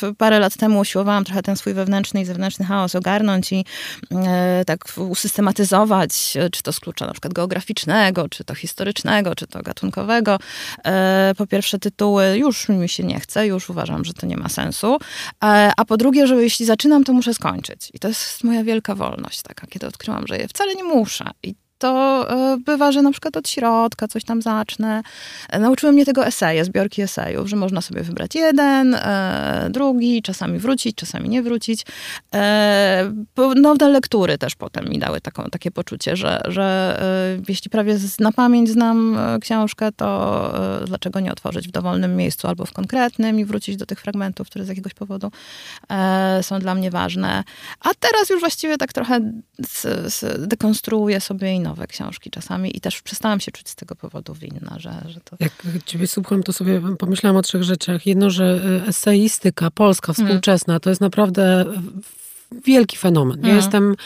w 0.00 0.14
parę 0.16 0.38
lat 0.38 0.56
temu 0.56 0.78
usiłowałam 0.78 1.24
trochę 1.24 1.42
ten 1.42 1.56
swój 1.56 1.74
wewnętrzny 1.74 2.20
i 2.20 2.24
zewnętrzny 2.24 2.64
chaos 2.64 2.94
ogarnąć 2.94 3.52
i 3.52 3.64
tak 4.66 4.84
usystematyzować, 4.96 6.36
czy 6.52 6.62
to 6.62 6.72
z 6.72 6.80
klucza 6.80 7.06
na 7.06 7.12
przykład 7.12 7.32
geograficznego, 7.32 8.28
czy 8.28 8.44
to 8.44 8.54
historycznego, 8.54 9.34
czy 9.34 9.46
to 9.46 9.62
gatunkowego. 9.62 10.38
Po 11.36 11.46
pierwsze 11.46 11.78
tytuły 11.78 12.38
już 12.38 12.68
mi 12.68 12.88
się 12.88 13.02
nie 13.02 13.20
chce, 13.20 13.46
już 13.46 13.70
uważam, 13.70 14.04
że 14.04 14.12
to 14.12 14.26
nie 14.26 14.36
ma 14.36 14.48
sensu. 14.48 14.98
A 15.76 15.84
po 15.86 15.96
drugie, 15.96 16.26
że 16.26 16.42
jeśli 16.42 16.66
zaczynam, 16.66 17.04
to 17.04 17.12
muszę 17.12 17.34
skończyć. 17.34 17.90
I 17.94 17.98
to 17.98 18.08
jest 18.08 18.44
moja 18.46 18.64
wielka 18.64 18.94
wolność 18.94 19.42
taka, 19.42 19.66
kiedy 19.66 19.86
odkryłam, 19.86 20.26
że 20.26 20.38
je 20.38 20.48
wcale 20.48 20.74
nie 20.74 20.84
muszę. 20.84 21.30
I 21.42 21.54
to 21.78 22.26
e, 22.30 22.56
bywa, 22.56 22.92
że 22.92 23.02
na 23.02 23.10
przykład 23.10 23.36
od 23.36 23.48
środka 23.48 24.08
coś 24.08 24.24
tam 24.24 24.42
zacznę. 24.42 25.02
E, 25.48 25.58
nauczyły 25.58 25.92
mnie 25.92 26.04
tego 26.04 26.26
eseje, 26.26 26.64
zbiorki 26.64 27.02
esejów, 27.02 27.48
że 27.48 27.56
można 27.56 27.80
sobie 27.80 28.02
wybrać 28.02 28.34
jeden, 28.34 28.94
e, 28.94 29.68
drugi, 29.70 30.22
czasami 30.22 30.58
wrócić, 30.58 30.96
czasami 30.96 31.28
nie 31.28 31.42
wrócić. 31.42 31.86
Nowe 33.56 33.88
lektury 33.88 34.38
też 34.38 34.54
potem 34.54 34.88
mi 34.88 34.98
dały 34.98 35.20
taką, 35.20 35.44
takie 35.44 35.70
poczucie, 35.70 36.16
że, 36.16 36.40
że 36.44 36.98
jeśli 37.48 37.70
prawie 37.70 37.98
na 38.20 38.32
pamięć 38.32 38.70
znam 38.70 39.18
książkę, 39.40 39.92
to 39.92 40.52
dlaczego 40.86 41.20
nie 41.20 41.32
otworzyć 41.32 41.68
w 41.68 41.70
dowolnym 41.70 42.16
miejscu 42.16 42.48
albo 42.48 42.66
w 42.66 42.72
konkretnym 42.72 43.40
i 43.40 43.44
wrócić 43.44 43.76
do 43.76 43.86
tych 43.86 44.00
fragmentów, 44.00 44.46
które 44.46 44.64
z 44.64 44.68
jakiegoś 44.68 44.94
powodu 44.94 45.30
są 46.42 46.58
dla 46.58 46.74
mnie 46.74 46.90
ważne. 46.90 47.44
A 47.80 47.88
teraz 48.00 48.30
już 48.30 48.40
właściwie 48.40 48.76
tak 48.78 48.92
trochę 48.92 49.20
dekonstruuję 50.38 51.20
sobie 51.20 51.54
i 51.54 51.60
nowe 51.66 51.86
książki 51.86 52.30
czasami 52.30 52.76
i 52.76 52.80
też 52.80 53.02
przestałam 53.02 53.40
się 53.40 53.52
czuć 53.52 53.68
z 53.68 53.74
tego 53.74 53.96
powodu 53.96 54.34
winna, 54.34 54.76
że, 54.78 55.02
że 55.08 55.20
to... 55.20 55.36
Jak 55.40 55.52
ciebie 55.84 56.06
słucham, 56.06 56.42
to 56.42 56.52
sobie 56.52 56.80
pomyślałam 56.98 57.36
o 57.36 57.42
trzech 57.42 57.62
rzeczach. 57.62 58.06
Jedno, 58.06 58.30
że 58.30 58.60
y, 58.84 58.88
eseistyka 58.88 59.70
polska, 59.70 60.12
hmm. 60.12 60.26
współczesna, 60.28 60.72
hmm. 60.72 60.80
to 60.80 60.90
jest 60.90 61.00
naprawdę 61.00 61.64
wielki 62.64 62.96
fenomen. 62.96 63.36
Ja 63.36 63.42
hmm. 63.42 63.56
jestem 63.56 63.96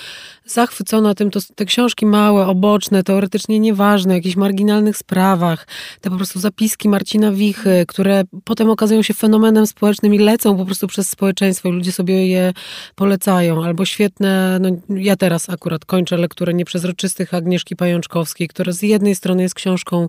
zachwycona 0.52 1.14
tym, 1.14 1.30
to 1.30 1.40
te 1.54 1.64
książki 1.64 2.06
małe, 2.06 2.46
oboczne, 2.46 3.02
teoretycznie 3.02 3.60
nieważne, 3.60 4.12
o 4.12 4.16
jakichś 4.16 4.36
marginalnych 4.36 4.96
sprawach, 4.96 5.66
te 6.00 6.10
po 6.10 6.16
prostu 6.16 6.40
zapiski 6.40 6.88
Marcina 6.88 7.32
Wichy, 7.32 7.84
które 7.88 8.22
potem 8.44 8.70
okazują 8.70 9.02
się 9.02 9.14
fenomenem 9.14 9.66
społecznym 9.66 10.14
i 10.14 10.18
lecą 10.18 10.56
po 10.56 10.64
prostu 10.64 10.86
przez 10.86 11.08
społeczeństwo 11.08 11.68
i 11.68 11.72
ludzie 11.72 11.92
sobie 11.92 12.26
je 12.26 12.52
polecają. 12.94 13.64
Albo 13.64 13.84
świetne, 13.84 14.58
no 14.60 14.68
ja 14.88 15.16
teraz 15.16 15.50
akurat 15.50 15.84
kończę 15.84 16.16
lekturę 16.16 16.54
Nieprzezroczystych 16.54 17.34
Agnieszki 17.34 17.76
Pajączkowskiej, 17.76 18.48
która 18.48 18.72
z 18.72 18.82
jednej 18.82 19.14
strony 19.14 19.42
jest 19.42 19.54
książką 19.54 20.08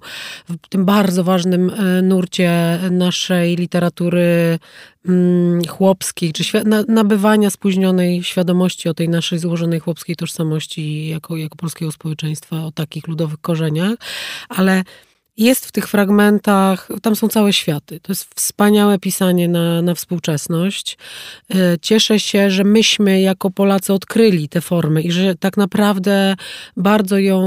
w 0.49 0.67
tym 0.69 0.85
bardzo 0.85 1.23
ważnym 1.23 1.69
e, 1.69 2.01
nurcie 2.01 2.79
naszej 2.91 3.55
literatury 3.55 4.59
mm, 5.07 5.65
chłopskiej, 5.65 6.33
czy 6.33 6.43
nabywania 6.87 7.49
spóźnionej 7.49 8.23
świadomości 8.23 8.89
o 8.89 8.93
tej 8.93 9.09
naszej 9.09 9.39
złożonej 9.39 9.79
chłopskiej 9.79 10.15
tożsamości 10.15 10.30
tożsamości 10.31 11.07
jako, 11.07 11.37
jako 11.37 11.55
polskiego 11.55 11.91
społeczeństwa 11.91 12.65
o 12.65 12.71
takich 12.71 13.07
ludowych 13.07 13.41
korzeniach, 13.41 13.95
ale 14.49 14.83
jest 15.37 15.65
w 15.65 15.71
tych 15.71 15.87
fragmentach, 15.87 16.89
tam 17.01 17.15
są 17.15 17.27
całe 17.27 17.53
światy. 17.53 17.99
To 17.99 18.11
jest 18.11 18.27
wspaniałe 18.35 18.99
pisanie 18.99 19.47
na, 19.47 19.81
na 19.81 19.95
współczesność. 19.95 20.97
E, 21.55 21.77
cieszę 21.81 22.19
się, 22.19 22.51
że 22.51 22.63
myśmy 22.63 23.21
jako 23.21 23.51
Polacy 23.51 23.93
odkryli 23.93 24.49
tę 24.49 24.61
formę 24.61 25.01
i 25.01 25.11
że 25.11 25.35
tak 25.35 25.57
naprawdę 25.57 26.35
bardzo 26.77 27.17
ją 27.17 27.41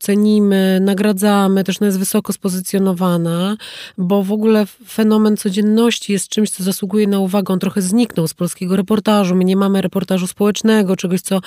cenimy, 0.00 0.80
nagradzamy, 0.80 1.64
też 1.64 1.76
ona 1.80 1.86
jest 1.86 1.98
wysoko 1.98 2.32
spozycjonowana, 2.32 3.56
bo 3.98 4.22
w 4.22 4.32
ogóle 4.32 4.66
fenomen 4.88 5.36
codzienności 5.36 6.12
jest 6.12 6.28
czymś, 6.28 6.50
co 6.50 6.64
zasługuje 6.64 7.06
na 7.06 7.18
uwagę. 7.18 7.52
On 7.52 7.60
trochę 7.60 7.82
zniknął 7.82 8.28
z 8.28 8.34
polskiego 8.34 8.76
reportażu. 8.76 9.34
My 9.34 9.44
nie 9.44 9.56
mamy 9.56 9.82
reportażu 9.82 10.26
społecznego, 10.26 10.96
czegoś 10.96 11.20
co, 11.20 11.40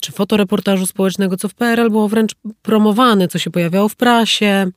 czy 0.00 0.12
fotoreportażu 0.12 0.86
społecznego, 0.86 1.36
co 1.36 1.48
w 1.48 1.54
PRL 1.54 1.90
było 1.90 2.08
wręcz 2.08 2.34
promowane, 2.62 3.28
co 3.28 3.38
się 3.38 3.50
pojawiało 3.50 3.88
w 3.88 3.96
prasie. 3.96 4.70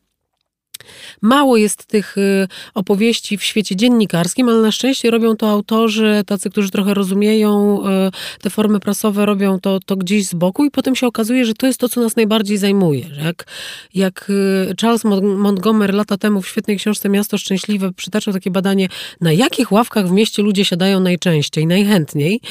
Mało 1.21 1.57
jest 1.57 1.86
tych 1.86 2.17
y, 2.17 2.48
opowieści 2.74 3.38
w 3.38 3.43
świecie 3.43 3.75
dziennikarskim, 3.75 4.50
ale 4.50 4.62
na 4.62 4.71
szczęście 4.71 5.12
robią 5.12 5.36
to 5.36 5.50
autorzy, 5.50 6.24
tacy, 6.25 6.50
którzy 6.50 6.69
trochę 6.71 6.93
rozumieją 6.93 7.79
y, 8.07 8.41
te 8.41 8.50
formy 8.50 8.79
prasowe, 8.79 9.25
robią 9.25 9.59
to, 9.59 9.79
to 9.86 9.95
gdzieś 9.95 10.25
z 10.25 10.33
boku 10.33 10.65
i 10.65 10.71
potem 10.71 10.95
się 10.95 11.07
okazuje, 11.07 11.45
że 11.45 11.53
to 11.53 11.67
jest 11.67 11.79
to, 11.79 11.89
co 11.89 12.01
nas 12.01 12.15
najbardziej 12.15 12.57
zajmuje. 12.57 13.05
Jak, 13.24 13.45
jak 13.93 14.29
y, 14.29 14.75
Charles 14.81 15.03
Montgomery 15.38 15.93
lata 15.93 16.17
temu 16.17 16.41
w 16.41 16.48
świetnej 16.48 16.77
książce 16.77 17.09
Miasto 17.09 17.38
Szczęśliwe 17.38 17.93
przytaczał 17.93 18.33
takie 18.33 18.51
badanie, 18.51 18.88
na 19.21 19.31
jakich 19.31 19.71
ławkach 19.71 20.07
w 20.07 20.12
mieście 20.12 20.41
ludzie 20.43 20.65
siadają 20.65 21.00
najczęściej, 21.00 21.67
najchętniej, 21.67 22.41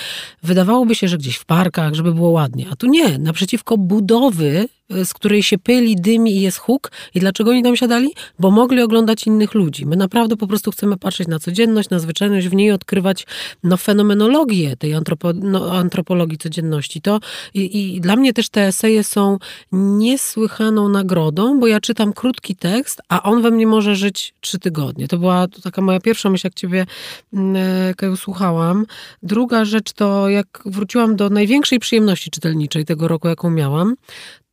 wydawałoby 0.42 0.94
się, 0.94 1.08
że 1.08 1.18
gdzieś 1.18 1.37
w 1.37 1.44
parkach, 1.44 1.94
żeby 1.94 2.14
było 2.14 2.30
ładnie. 2.30 2.66
A 2.73 2.76
tu 2.76 2.87
nie, 2.87 3.18
naprzeciwko 3.18 3.78
budowy 3.78 4.68
z 5.04 5.14
której 5.14 5.42
się 5.42 5.59
pyli, 5.59 5.97
dymi 5.97 6.37
i 6.37 6.40
jest 6.40 6.59
huk. 6.59 6.90
I 7.14 7.21
dlaczego 7.21 7.50
oni 7.50 7.62
tam 7.62 7.76
siadali? 7.76 8.11
Bo 8.38 8.50
mogli 8.50 8.83
oglądać 8.83 9.26
innych 9.26 9.54
ludzi. 9.54 9.87
My 9.87 9.97
naprawdę 9.97 10.37
po 10.37 10.47
prostu 10.47 10.71
chcemy 10.71 10.97
patrzeć 10.97 11.28
na 11.28 11.38
codzienność, 11.38 11.90
na 11.90 11.99
zwyczajność, 11.99 12.49
w 12.49 12.54
niej 12.54 12.73
odkrywać 12.73 13.26
no, 13.64 13.76
fenomenologię 13.76 14.76
tej 14.76 14.95
antropo, 14.95 15.33
no, 15.33 15.73
antropologii 15.73 16.38
codzienności. 16.38 17.00
To 17.00 17.21
i, 17.54 17.95
i 17.97 18.00
dla 18.00 18.16
mnie 18.16 18.33
też 18.33 18.49
te 18.49 18.66
eseje 18.66 19.04
są 19.04 19.38
niesłychaną 19.73 20.88
nagrodą, 20.88 21.61
bo 21.61 21.66
ja 21.66 21.80
czytam 21.80 22.12
krótki 22.12 22.57
tekst, 22.57 23.00
a 23.09 23.23
on 23.23 23.42
we 23.42 23.50
mnie 23.50 23.66
może 23.66 23.97
żyć 23.97 24.35
trzy 24.40 24.59
tygodnie. 24.59 25.09
To 25.09 25.18
była 25.18 25.47
taka 25.62 25.83
moja 25.83 26.00
pierwsza 26.00 26.30
myśl, 26.30 26.47
jak 26.47 26.54
ciebie 26.54 26.87
mm, 27.33 27.57
e, 27.90 27.95
Kaju 27.95 28.16
słuchałam. 28.16 28.87
Druga 29.23 29.64
rzecz 29.64 29.92
to, 29.92 30.28
jak 30.28 30.62
wróciłam 30.66 31.16
do 31.16 31.30
największej 31.30 31.78
przyjemności 31.78 32.30
czytelniczej 32.30 32.85
tego 32.85 33.09
roku, 33.09 33.28
jaką 33.28 33.50
miałam, 33.50 33.95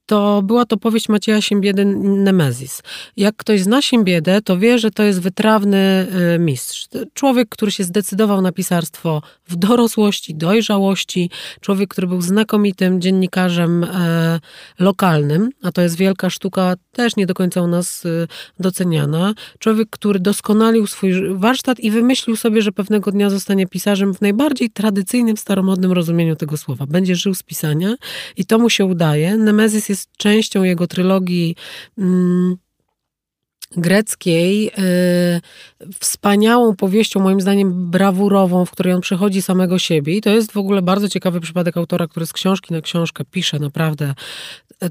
to 0.06 0.42
była 0.42 0.66
to 0.66 0.78
powieść 0.78 1.10
Macieja 1.10 1.42
Siembiedy 1.42 1.86
Nemezis. 1.86 2.82
Jak 3.18 3.36
ktoś 3.36 3.62
zna 3.62 3.82
Siembiedę, 3.82 4.42
to 4.42 4.58
wie, 4.58 4.80
że 4.80 4.92
to 4.92 5.04
jest 5.04 5.22
wytrawny 5.22 6.08
y, 6.36 6.40
mistrz. 6.40 6.88
Człowiek, 7.14 7.50
który 7.50 7.72
się 7.72 7.84
zdecydował 7.84 8.42
na 8.42 8.52
pisarstwo 8.52 9.22
w 9.48 9.56
dorosłości, 9.56 10.36
dojrzałości. 10.36 11.30
Człowiek, 11.62 11.90
który 11.90 12.08
był 12.08 12.22
znakomitym 12.22 13.02
dziennikarzem 13.02 13.84
e, 13.84 14.40
lokalnym, 14.80 15.50
a 15.64 15.72
to 15.72 15.82
jest 15.82 15.98
wielka 15.98 16.30
sztuka, 16.30 16.76
też 16.92 17.16
nie 17.16 17.26
do 17.26 17.34
końca 17.34 17.62
u 17.62 17.68
nas 17.68 18.06
y, 18.06 18.28
doceniana. 18.60 19.34
Człowiek, 19.60 19.90
który 19.90 20.20
doskonalił 20.20 20.88
swój 20.88 21.14
warsztat 21.36 21.80
i 21.80 21.92
wymyślił 21.92 22.36
sobie, 22.36 22.62
że 22.62 22.72
pewnego 22.72 23.12
dnia 23.12 23.30
zostanie 23.30 23.68
pisarzem 23.68 24.14
w 24.14 24.22
najbardziej 24.22 24.70
tradycyjnym, 24.70 25.38
staromodnym 25.38 25.92
rozumieniu 25.92 26.36
tego 26.36 26.58
słowa. 26.58 26.86
Będzie 26.86 27.16
żył 27.16 27.34
z 27.34 27.44
pisania 27.44 27.96
i 28.38 28.46
to 28.46 28.60
mu 28.60 28.70
się 28.70 28.86
udaje. 28.86 29.38
Nemezis 29.38 29.90
jest 29.90 29.95
częścią 30.18 30.64
jego 30.64 30.88
trylogii. 30.88 31.56
Mm, 31.98 32.58
greckiej, 33.72 34.64
yy, 34.64 35.92
wspaniałą 36.00 36.76
powieścią, 36.76 37.20
moim 37.20 37.42
zdaniem 37.42 37.92
brawurową, 37.92 38.66
w 38.66 38.72
której 38.72 38.94
on 38.94 39.02
przechodzi 39.02 39.42
samego 39.42 39.80
siebie. 39.80 40.18
I 40.18 40.22
to 40.22 40.30
jest 40.30 40.52
w 40.52 40.58
ogóle 40.58 40.82
bardzo 40.82 41.10
ciekawy 41.10 41.40
przypadek 41.40 41.78
autora, 41.78 42.08
który 42.08 42.26
z 42.26 42.34
książki 42.34 42.74
na 42.74 42.82
książkę 42.82 43.24
pisze 43.32 43.60
naprawdę. 43.60 44.14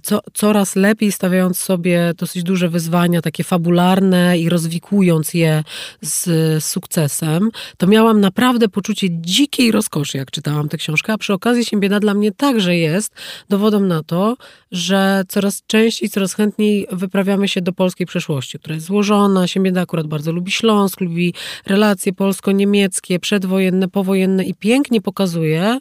Co, 0.02 0.20
coraz 0.32 0.76
lepiej 0.76 1.12
stawiając 1.12 1.60
sobie 1.60 2.12
dosyć 2.16 2.42
duże 2.42 2.68
wyzwania, 2.68 3.22
takie 3.22 3.44
fabularne 3.44 4.38
i 4.38 4.48
rozwikując 4.48 5.34
je 5.34 5.64
z, 6.02 6.24
z 6.24 6.64
sukcesem, 6.64 7.50
to 7.76 7.86
miałam 7.86 8.20
naprawdę 8.20 8.68
poczucie 8.68 9.06
dzikiej 9.10 9.72
rozkoszy, 9.72 10.18
jak 10.18 10.30
czytałam 10.30 10.68
tę 10.68 10.76
książkę, 10.76 11.12
a 11.12 11.18
przy 11.18 11.32
okazji 11.32 11.64
Siembieda 11.64 12.00
dla 12.00 12.14
mnie 12.14 12.32
także 12.32 12.76
jest 12.76 13.14
dowodem 13.48 13.88
na 13.88 14.02
to, 14.02 14.36
że 14.72 15.22
coraz 15.28 15.62
częściej, 15.66 16.08
coraz 16.08 16.34
chętniej 16.34 16.86
wyprawiamy 16.92 17.48
się 17.48 17.62
do 17.62 17.72
polskiej 17.72 18.06
przeszłości, 18.06 18.58
która 18.64 18.74
jest 18.74 18.86
złożona. 18.86 19.46
Siembieda 19.46 19.80
akurat 19.80 20.06
bardzo 20.06 20.32
lubi 20.32 20.52
Śląsk, 20.52 21.00
lubi 21.00 21.34
relacje 21.66 22.12
polsko-niemieckie, 22.12 23.18
przedwojenne, 23.20 23.88
powojenne 23.88 24.44
i 24.44 24.54
pięknie 24.54 25.00
pokazuje 25.00 25.78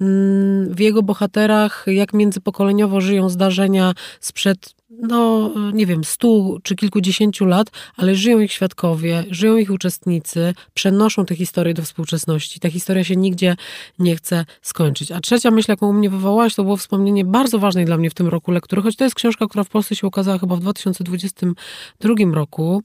mm, 0.00 0.74
w 0.74 0.80
jego 0.80 1.02
bohaterach, 1.02 1.84
jak 1.86 2.12
międzypokoleniowo 2.12 3.00
żyją 3.00 3.28
zdarzenia 3.28 3.94
sprzed, 4.20 4.74
no 5.02 5.50
nie 5.72 5.86
wiem, 5.86 6.04
stu 6.04 6.58
czy 6.62 6.76
kilkudziesięciu 6.76 7.44
lat, 7.44 7.70
ale 7.96 8.14
żyją 8.14 8.40
ich 8.40 8.52
świadkowie, 8.52 9.24
żyją 9.30 9.56
ich 9.56 9.70
uczestnicy, 9.70 10.54
przenoszą 10.74 11.24
te 11.24 11.36
historie 11.36 11.74
do 11.74 11.82
współczesności. 11.82 12.60
Ta 12.60 12.70
historia 12.70 13.04
się 13.04 13.16
nigdzie 13.16 13.56
nie 13.98 14.16
chce 14.16 14.44
skończyć. 14.62 15.12
A 15.12 15.20
trzecia 15.20 15.50
myśl, 15.50 15.70
jaką 15.70 15.88
u 15.88 15.92
mnie 15.92 16.10
wywołałaś, 16.10 16.54
to 16.54 16.64
było 16.64 16.76
wspomnienie 16.76 17.24
bardzo 17.24 17.58
ważnej 17.58 17.84
dla 17.84 17.96
mnie 17.96 18.10
w 18.10 18.14
tym 18.14 18.28
roku 18.28 18.50
lektury, 18.50 18.82
choć 18.82 18.96
to 18.96 19.04
jest 19.04 19.16
książka, 19.16 19.46
która 19.46 19.64
w 19.64 19.68
Polsce 19.68 19.96
się 19.96 20.06
ukazała 20.06 20.38
chyba 20.38 20.56
w 20.56 20.60
2022 20.60 22.14
roku. 22.32 22.82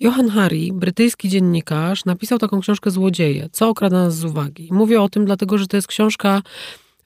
Johan 0.00 0.28
Hari, 0.28 0.72
brytyjski 0.72 1.28
dziennikarz, 1.28 2.04
napisał 2.04 2.38
taką 2.38 2.60
książkę 2.60 2.90
Złodzieje, 2.90 3.48
co 3.52 3.68
okrada 3.68 3.96
nas 4.04 4.16
z 4.16 4.24
uwagi. 4.24 4.68
Mówię 4.70 5.02
o 5.02 5.08
tym 5.08 5.24
dlatego, 5.24 5.58
że 5.58 5.66
to 5.66 5.76
jest 5.76 5.88
książka 5.88 6.42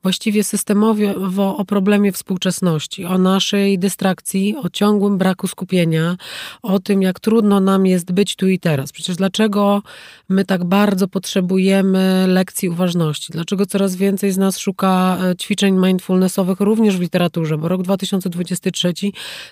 właściwie 0.05 0.45
systemowo 0.45 1.57
o 1.57 1.65
problemie 1.65 2.13
współczesności, 2.13 3.05
o 3.05 3.19
naszej 3.19 3.79
dystrakcji, 3.79 4.57
o 4.63 4.71
ciągłym 4.71 5.19
braku 5.19 5.47
skupienia, 5.47 6.17
o 6.63 6.79
tym, 6.79 7.03
jak 7.03 7.21
trudno 7.21 7.61
nam 7.61 7.87
jest 7.87 8.13
być 8.13 8.37
tu 8.37 8.49
i 8.49 8.59
teraz. 8.59 8.93
Przecież 8.93 9.17
dlaczego 9.17 9.83
my 10.29 10.45
tak 10.45 10.65
bardzo 10.65 11.09
potrzebujemy 11.09 12.25
lekcji 12.29 12.69
uważności? 12.69 13.33
Dlaczego 13.33 13.67
coraz 13.67 13.97
więcej 13.97 14.33
z 14.33 14.39
nas 14.39 14.59
szuka 14.59 15.19
e, 15.23 15.37
ćwiczeń 15.37 15.87
mindfulnessowych 15.87 16.61
również 16.61 16.97
w 16.97 17.01
literaturze? 17.01 17.59
Bo 17.59 17.69
rok 17.69 17.83
2023 17.83 18.93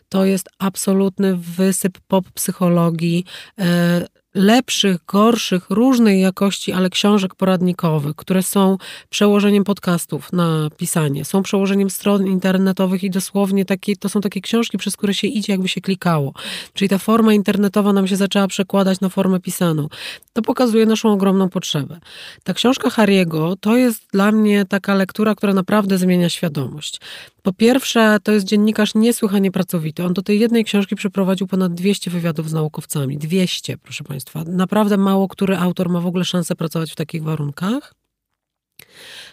to 0.08 0.24
jest 0.24 0.48
absolutny 0.58 1.36
wysyp 1.36 1.98
pop 2.08 2.30
psychologii 2.30 3.24
e, 3.58 4.06
lepszych, 4.34 4.96
gorszych, 5.06 5.70
różnej 5.70 6.20
jakości, 6.20 6.72
ale 6.72 6.90
książek 6.90 7.34
poradnikowych, 7.34 8.16
które 8.16 8.42
są 8.42 8.78
przełożeniem 9.10 9.64
podcastów 9.64 10.32
na 10.32 10.68
pisanie, 10.76 11.24
są 11.24 11.42
przełożeniem 11.42 11.90
stron 11.90 12.26
internetowych 12.26 13.02
i 13.04 13.10
dosłownie 13.10 13.64
takie, 13.64 13.96
to 13.96 14.08
są 14.08 14.20
takie 14.20 14.40
książki, 14.40 14.78
przez 14.78 14.96
które 14.96 15.14
się 15.14 15.26
idzie, 15.26 15.52
jakby 15.52 15.68
się 15.68 15.80
klikało. 15.80 16.32
Czyli 16.74 16.88
ta 16.88 16.98
forma 16.98 17.34
internetowa 17.34 17.92
nam 17.92 18.08
się 18.08 18.16
zaczęła 18.16 18.48
przekładać 18.48 19.00
na 19.00 19.08
formę 19.08 19.40
pisaną. 19.40 19.88
To 20.32 20.42
pokazuje 20.42 20.86
naszą 20.86 21.12
ogromną 21.12 21.48
potrzebę. 21.48 22.00
Ta 22.44 22.54
książka 22.54 22.90
Hariego 22.90 23.56
to 23.60 23.76
jest 23.76 24.02
dla 24.12 24.32
mnie 24.32 24.64
taka 24.64 24.94
lektura, 24.94 25.34
która 25.34 25.54
naprawdę 25.54 25.98
zmienia 25.98 26.28
świadomość. 26.28 27.00
Po 27.42 27.52
pierwsze, 27.52 28.18
to 28.22 28.32
jest 28.32 28.46
dziennikarz 28.46 28.94
niesłychanie 28.94 29.50
pracowity. 29.50 30.04
On 30.04 30.12
do 30.12 30.22
tej 30.22 30.40
jednej 30.40 30.64
książki 30.64 30.96
przeprowadził 30.96 31.46
ponad 31.46 31.74
200 31.74 32.10
wywiadów 32.10 32.48
z 32.48 32.52
naukowcami. 32.52 33.18
200, 33.18 33.78
proszę 33.78 34.04
Państwa. 34.04 34.44
Naprawdę 34.44 34.96
mało 34.96 35.28
który 35.28 35.56
autor 35.56 35.88
ma 35.88 36.00
w 36.00 36.06
ogóle 36.06 36.24
szansę 36.24 36.56
pracować 36.56 36.92
w 36.92 36.96
takich 36.96 37.22
warunkach. 37.22 37.94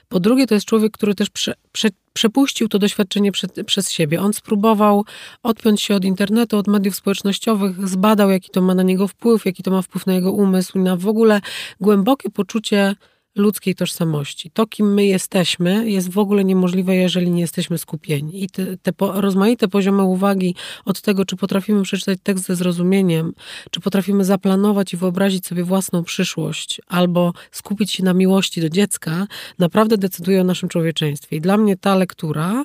Po 0.08 0.20
drugie, 0.20 0.48
to 0.48 0.54
jest 0.54 0.66
człowiek, 0.66 0.92
który 0.92 1.16
też 1.16 1.30
prze, 1.30 1.54
prze, 1.72 1.89
przepuścił 2.13 2.68
to 2.68 2.80
doświadczenie 2.80 3.32
przed, 3.32 3.66
przez 3.66 3.92
siebie. 3.92 4.22
On 4.22 4.34
spróbował 4.34 5.06
odpiąć 5.44 5.82
się 5.82 5.96
od 5.96 6.06
internetu, 6.06 6.58
od 6.58 6.68
mediów 6.68 6.96
społecznościowych, 6.96 7.88
zbadał, 7.88 8.30
jaki 8.30 8.50
to 8.50 8.62
ma 8.62 8.75
na 8.75 8.84
niego 8.84 9.08
wpływ, 9.08 9.46
jaki 9.46 9.63
to 9.63 9.72
ma 9.72 9.82
wpływ 9.82 10.06
na 10.06 10.13
jego 10.13 10.32
umysł 10.32 10.78
i 10.78 10.82
na 10.82 10.96
w 10.96 11.08
ogóle 11.08 11.42
głębokie 11.82 12.30
poczucie 12.30 12.96
ludzkiej 13.39 13.75
tożsamości. 13.75 14.51
To, 14.51 14.67
kim 14.67 14.93
my 14.93 15.05
jesteśmy, 15.05 15.91
jest 15.91 16.12
w 16.12 16.17
ogóle 16.17 16.43
niemożliwe, 16.43 16.96
jeżeli 16.96 17.31
nie 17.31 17.42
jesteśmy 17.42 17.77
skupieni. 17.77 18.44
I 18.44 18.50
te, 18.50 18.77
te 18.77 18.94
po, 18.94 19.22
rozmaite 19.22 19.68
poziomy 19.68 20.03
uwagi 20.03 20.55
od 20.85 21.01
tego, 21.01 21.25
czy 21.25 21.35
potrafimy 21.35 21.83
przeczytać 21.83 22.20
tekst 22.24 22.46
ze 22.46 22.55
zrozumieniem, 22.55 23.33
czy 23.72 23.79
potrafimy 23.79 24.25
zaplanować 24.25 24.94
i 24.94 24.98
wyobrazić 24.98 25.48
sobie 25.48 25.64
własną 25.64 26.03
przyszłość, 26.03 26.81
albo 26.87 27.33
skupić 27.51 27.92
się 27.92 28.03
na 28.03 28.14
miłości 28.14 28.61
do 28.61 28.70
dziecka, 28.70 29.27
naprawdę 29.59 29.98
decyduje 29.98 30.42
o 30.42 30.44
naszym 30.44 30.70
człowieczeństwie. 30.70 31.35
I 31.35 31.42
dla 31.42 31.57
mnie 31.57 31.77
ta 31.77 31.96
lektura 31.96 32.64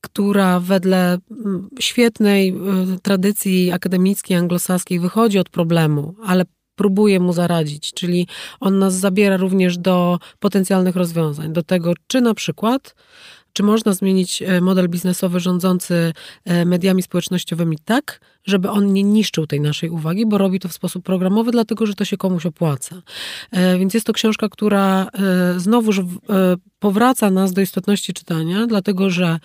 która 0.00 0.60
wedle 0.60 1.18
mm, 1.30 1.68
świetnej 1.80 2.54
y, 2.94 3.00
tradycji 3.02 3.72
akademickiej, 3.72 4.36
anglosaskiej 4.36 5.00
wychodzi 5.00 5.38
od 5.38 5.48
problemu, 5.48 6.14
ale 6.24 6.44
próbuje 6.76 7.20
mu 7.20 7.32
zaradzić, 7.32 7.92
czyli 7.92 8.26
on 8.60 8.78
nas 8.78 8.94
zabiera 8.94 9.36
również 9.36 9.78
do 9.78 10.18
potencjalnych 10.38 10.96
rozwiązań, 10.96 11.52
do 11.52 11.62
tego, 11.62 11.92
czy 12.06 12.20
na 12.20 12.34
przykład 12.34 12.94
czy 13.56 13.62
można 13.62 13.92
zmienić 13.92 14.42
e, 14.42 14.60
model 14.60 14.88
biznesowy 14.88 15.40
rządzący 15.40 16.12
e, 16.44 16.64
mediami 16.64 17.02
społecznościowymi 17.02 17.78
tak, 17.84 18.20
żeby 18.44 18.70
on 18.70 18.92
nie 18.92 19.02
niszczył 19.02 19.46
tej 19.46 19.60
naszej 19.60 19.90
uwagi, 19.90 20.26
bo 20.26 20.38
robi 20.38 20.60
to 20.60 20.68
w 20.68 20.72
sposób 20.72 21.04
programowy, 21.04 21.50
dlatego 21.50 21.86
że 21.86 21.94
to 21.94 22.04
się 22.04 22.16
komuś 22.16 22.46
opłaca. 22.46 23.02
E, 23.50 23.78
więc 23.78 23.94
jest 23.94 24.06
to 24.06 24.12
książka, 24.12 24.48
która 24.48 25.06
znowuż 25.56 26.00
powraca 26.78 27.30
nas 27.30 27.52
do 27.52 27.60
istotności 27.60 28.12
czytania, 28.12 28.66
dlatego 28.66 29.10
że 29.10 29.38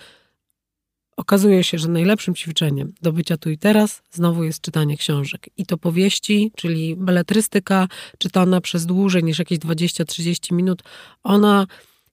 Okazuje 1.16 1.64
się, 1.64 1.78
że 1.78 1.88
najlepszym 1.88 2.34
ćwiczeniem 2.34 2.92
do 3.02 3.12
bycia 3.12 3.36
tu 3.36 3.50
i 3.50 3.58
teraz 3.58 4.02
znowu 4.10 4.44
jest 4.44 4.60
czytanie 4.60 4.96
książek. 4.96 5.48
I 5.56 5.66
to 5.66 5.78
powieści, 5.78 6.52
czyli 6.56 6.96
beletrystyka 6.96 7.88
czytana 8.18 8.60
przez 8.60 8.86
dłużej 8.86 9.24
niż 9.24 9.38
jakieś 9.38 9.58
20-30 9.58 10.54
minut, 10.54 10.82
ona 11.22 11.66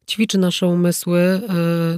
ćwiczy 0.10 0.38
nasze 0.38 0.68
umysły, 0.68 1.20
e, 1.20 1.42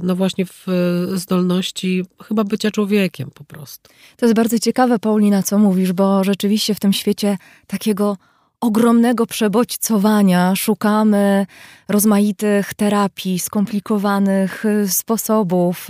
no 0.02 0.16
właśnie 0.16 0.46
w 0.46 0.66
zdolności 1.14 2.04
chyba 2.22 2.44
bycia 2.44 2.70
człowiekiem 2.70 3.30
po 3.30 3.44
prostu. 3.44 3.90
To 4.16 4.26
jest 4.26 4.36
bardzo 4.36 4.58
ciekawe, 4.58 4.98
Paulina, 4.98 5.42
co 5.42 5.58
mówisz, 5.58 5.92
bo 5.92 6.24
rzeczywiście 6.24 6.74
w 6.74 6.80
tym 6.80 6.92
świecie 6.92 7.38
takiego 7.66 8.16
ogromnego 8.62 9.26
przebodźcowania 9.26 10.56
szukamy 10.56 11.46
rozmaitych 11.88 12.74
terapii, 12.74 13.38
skomplikowanych 13.38 14.64
y, 14.64 14.88
sposobów, 14.88 15.88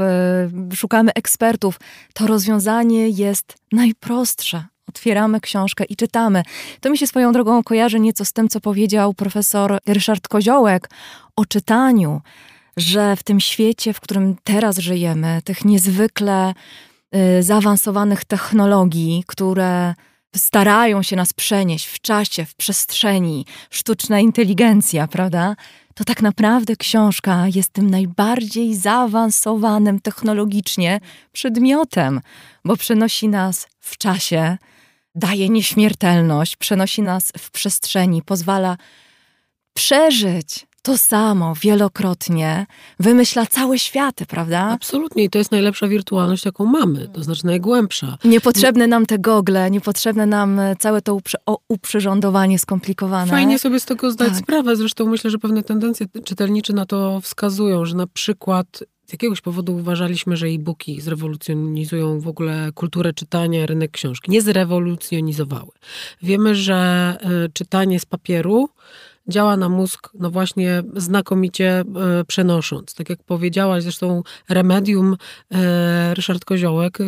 y, 0.72 0.76
szukamy 0.76 1.12
ekspertów. 1.14 1.80
To 2.14 2.26
rozwiązanie 2.26 3.08
jest 3.08 3.54
najprostsze. 3.72 4.64
Otwieramy 4.88 5.40
książkę 5.40 5.84
i 5.84 5.96
czytamy. 5.96 6.42
To 6.80 6.90
mi 6.90 6.98
się 6.98 7.06
swoją 7.06 7.32
drogą 7.32 7.62
kojarzy 7.62 8.00
nieco 8.00 8.24
z 8.24 8.32
tym, 8.32 8.48
co 8.48 8.60
powiedział 8.60 9.14
profesor 9.14 9.78
Ryszard 9.86 10.28
Koziołek 10.28 10.90
o 11.36 11.46
czytaniu, 11.46 12.20
że 12.76 13.16
w 13.16 13.22
tym 13.22 13.40
świecie, 13.40 13.92
w 13.92 14.00
którym 14.00 14.36
teraz 14.44 14.78
żyjemy, 14.78 15.40
tych 15.44 15.64
niezwykle 15.64 16.54
y, 17.38 17.42
zaawansowanych 17.42 18.24
technologii, 18.24 19.24
które 19.26 19.94
starają 20.36 21.02
się 21.02 21.16
nas 21.16 21.32
przenieść 21.32 21.86
w 21.86 22.00
czasie, 22.00 22.44
w 22.44 22.54
przestrzeni, 22.54 23.46
sztuczna 23.70 24.20
inteligencja, 24.20 25.08
prawda? 25.08 25.56
To 25.94 26.04
tak 26.04 26.22
naprawdę 26.22 26.76
książka 26.76 27.44
jest 27.54 27.72
tym 27.72 27.90
najbardziej 27.90 28.76
zaawansowanym 28.76 30.00
technologicznie 30.00 31.00
przedmiotem, 31.32 32.20
bo 32.64 32.76
przenosi 32.76 33.28
nas 33.28 33.68
w 33.80 33.98
czasie, 33.98 34.58
daje 35.14 35.48
nieśmiertelność, 35.48 36.56
przenosi 36.56 37.02
nas 37.02 37.32
w 37.38 37.50
przestrzeni, 37.50 38.22
pozwala 38.22 38.76
przeżyć 39.74 40.66
to 40.82 40.98
samo 40.98 41.54
wielokrotnie 41.54 42.66
wymyśla 43.00 43.46
całe 43.46 43.78
światy, 43.78 44.26
prawda? 44.26 44.60
Absolutnie 44.60 45.24
i 45.24 45.30
to 45.30 45.38
jest 45.38 45.50
najlepsza 45.50 45.88
wirtualność, 45.88 46.44
jaką 46.44 46.66
mamy, 46.66 47.08
to 47.08 47.22
znaczy 47.22 47.46
najgłębsza. 47.46 48.18
Niepotrzebne 48.24 48.86
nam 48.86 49.06
te 49.06 49.18
gogle, 49.18 49.70
niepotrzebne 49.70 50.26
nam 50.26 50.58
e, 50.60 50.76
całe 50.76 51.02
to 51.02 51.14
uprze 51.14 51.38
uprzyrządowanie 51.68 52.58
skomplikowane. 52.58 53.30
Fajnie 53.30 53.58
sobie 53.58 53.80
z 53.80 53.84
tego 53.84 54.10
zdać 54.10 54.28
Tak. 54.28 54.38
sprawę, 54.38 54.76
zresztą 54.76 55.06
myślę, 55.06 55.30
że 55.30 55.38
pewne 55.38 55.62
tendencje 55.62 56.06
czytelnicze 56.24 56.72
na 56.72 56.86
to 56.86 57.20
wskazują, 57.20 57.84
że 57.84 57.96
na 57.96 58.06
przykład 58.06 58.84
z 59.06 59.12
jakiegoś 59.12 59.40
powodu 59.40 59.76
uważaliśmy, 59.76 60.36
że 60.36 60.46
e-booki 60.46 61.00
zrewolucjonizują 61.00 62.20
w 62.20 62.28
ogóle 62.28 62.70
kulturę 62.74 63.12
czytania, 63.12 63.66
rynek 63.66 63.90
książki. 63.90 64.30
Nie 64.30 64.42
zrewolucjonizowały. 64.42 65.70
Wiemy, 66.22 66.54
że 66.54 67.16
y, 67.46 67.52
czytanie 67.52 68.00
z 68.00 68.06
papieru 68.06 68.68
działa 69.28 69.56
na 69.56 69.68
mózg, 69.68 70.10
no 70.14 70.30
właśnie 70.30 70.82
znakomicie 70.96 71.80
e, 71.80 71.84
przenosząc. 72.24 72.94
Tak 72.94 73.10
jak 73.10 73.22
powiedziałaś, 73.22 73.82
zresztą 73.82 74.22
Remedium 74.48 75.16
e, 75.50 76.14
Ryszard 76.14 76.44
Koziołek 76.44 77.00
e, 77.00 77.04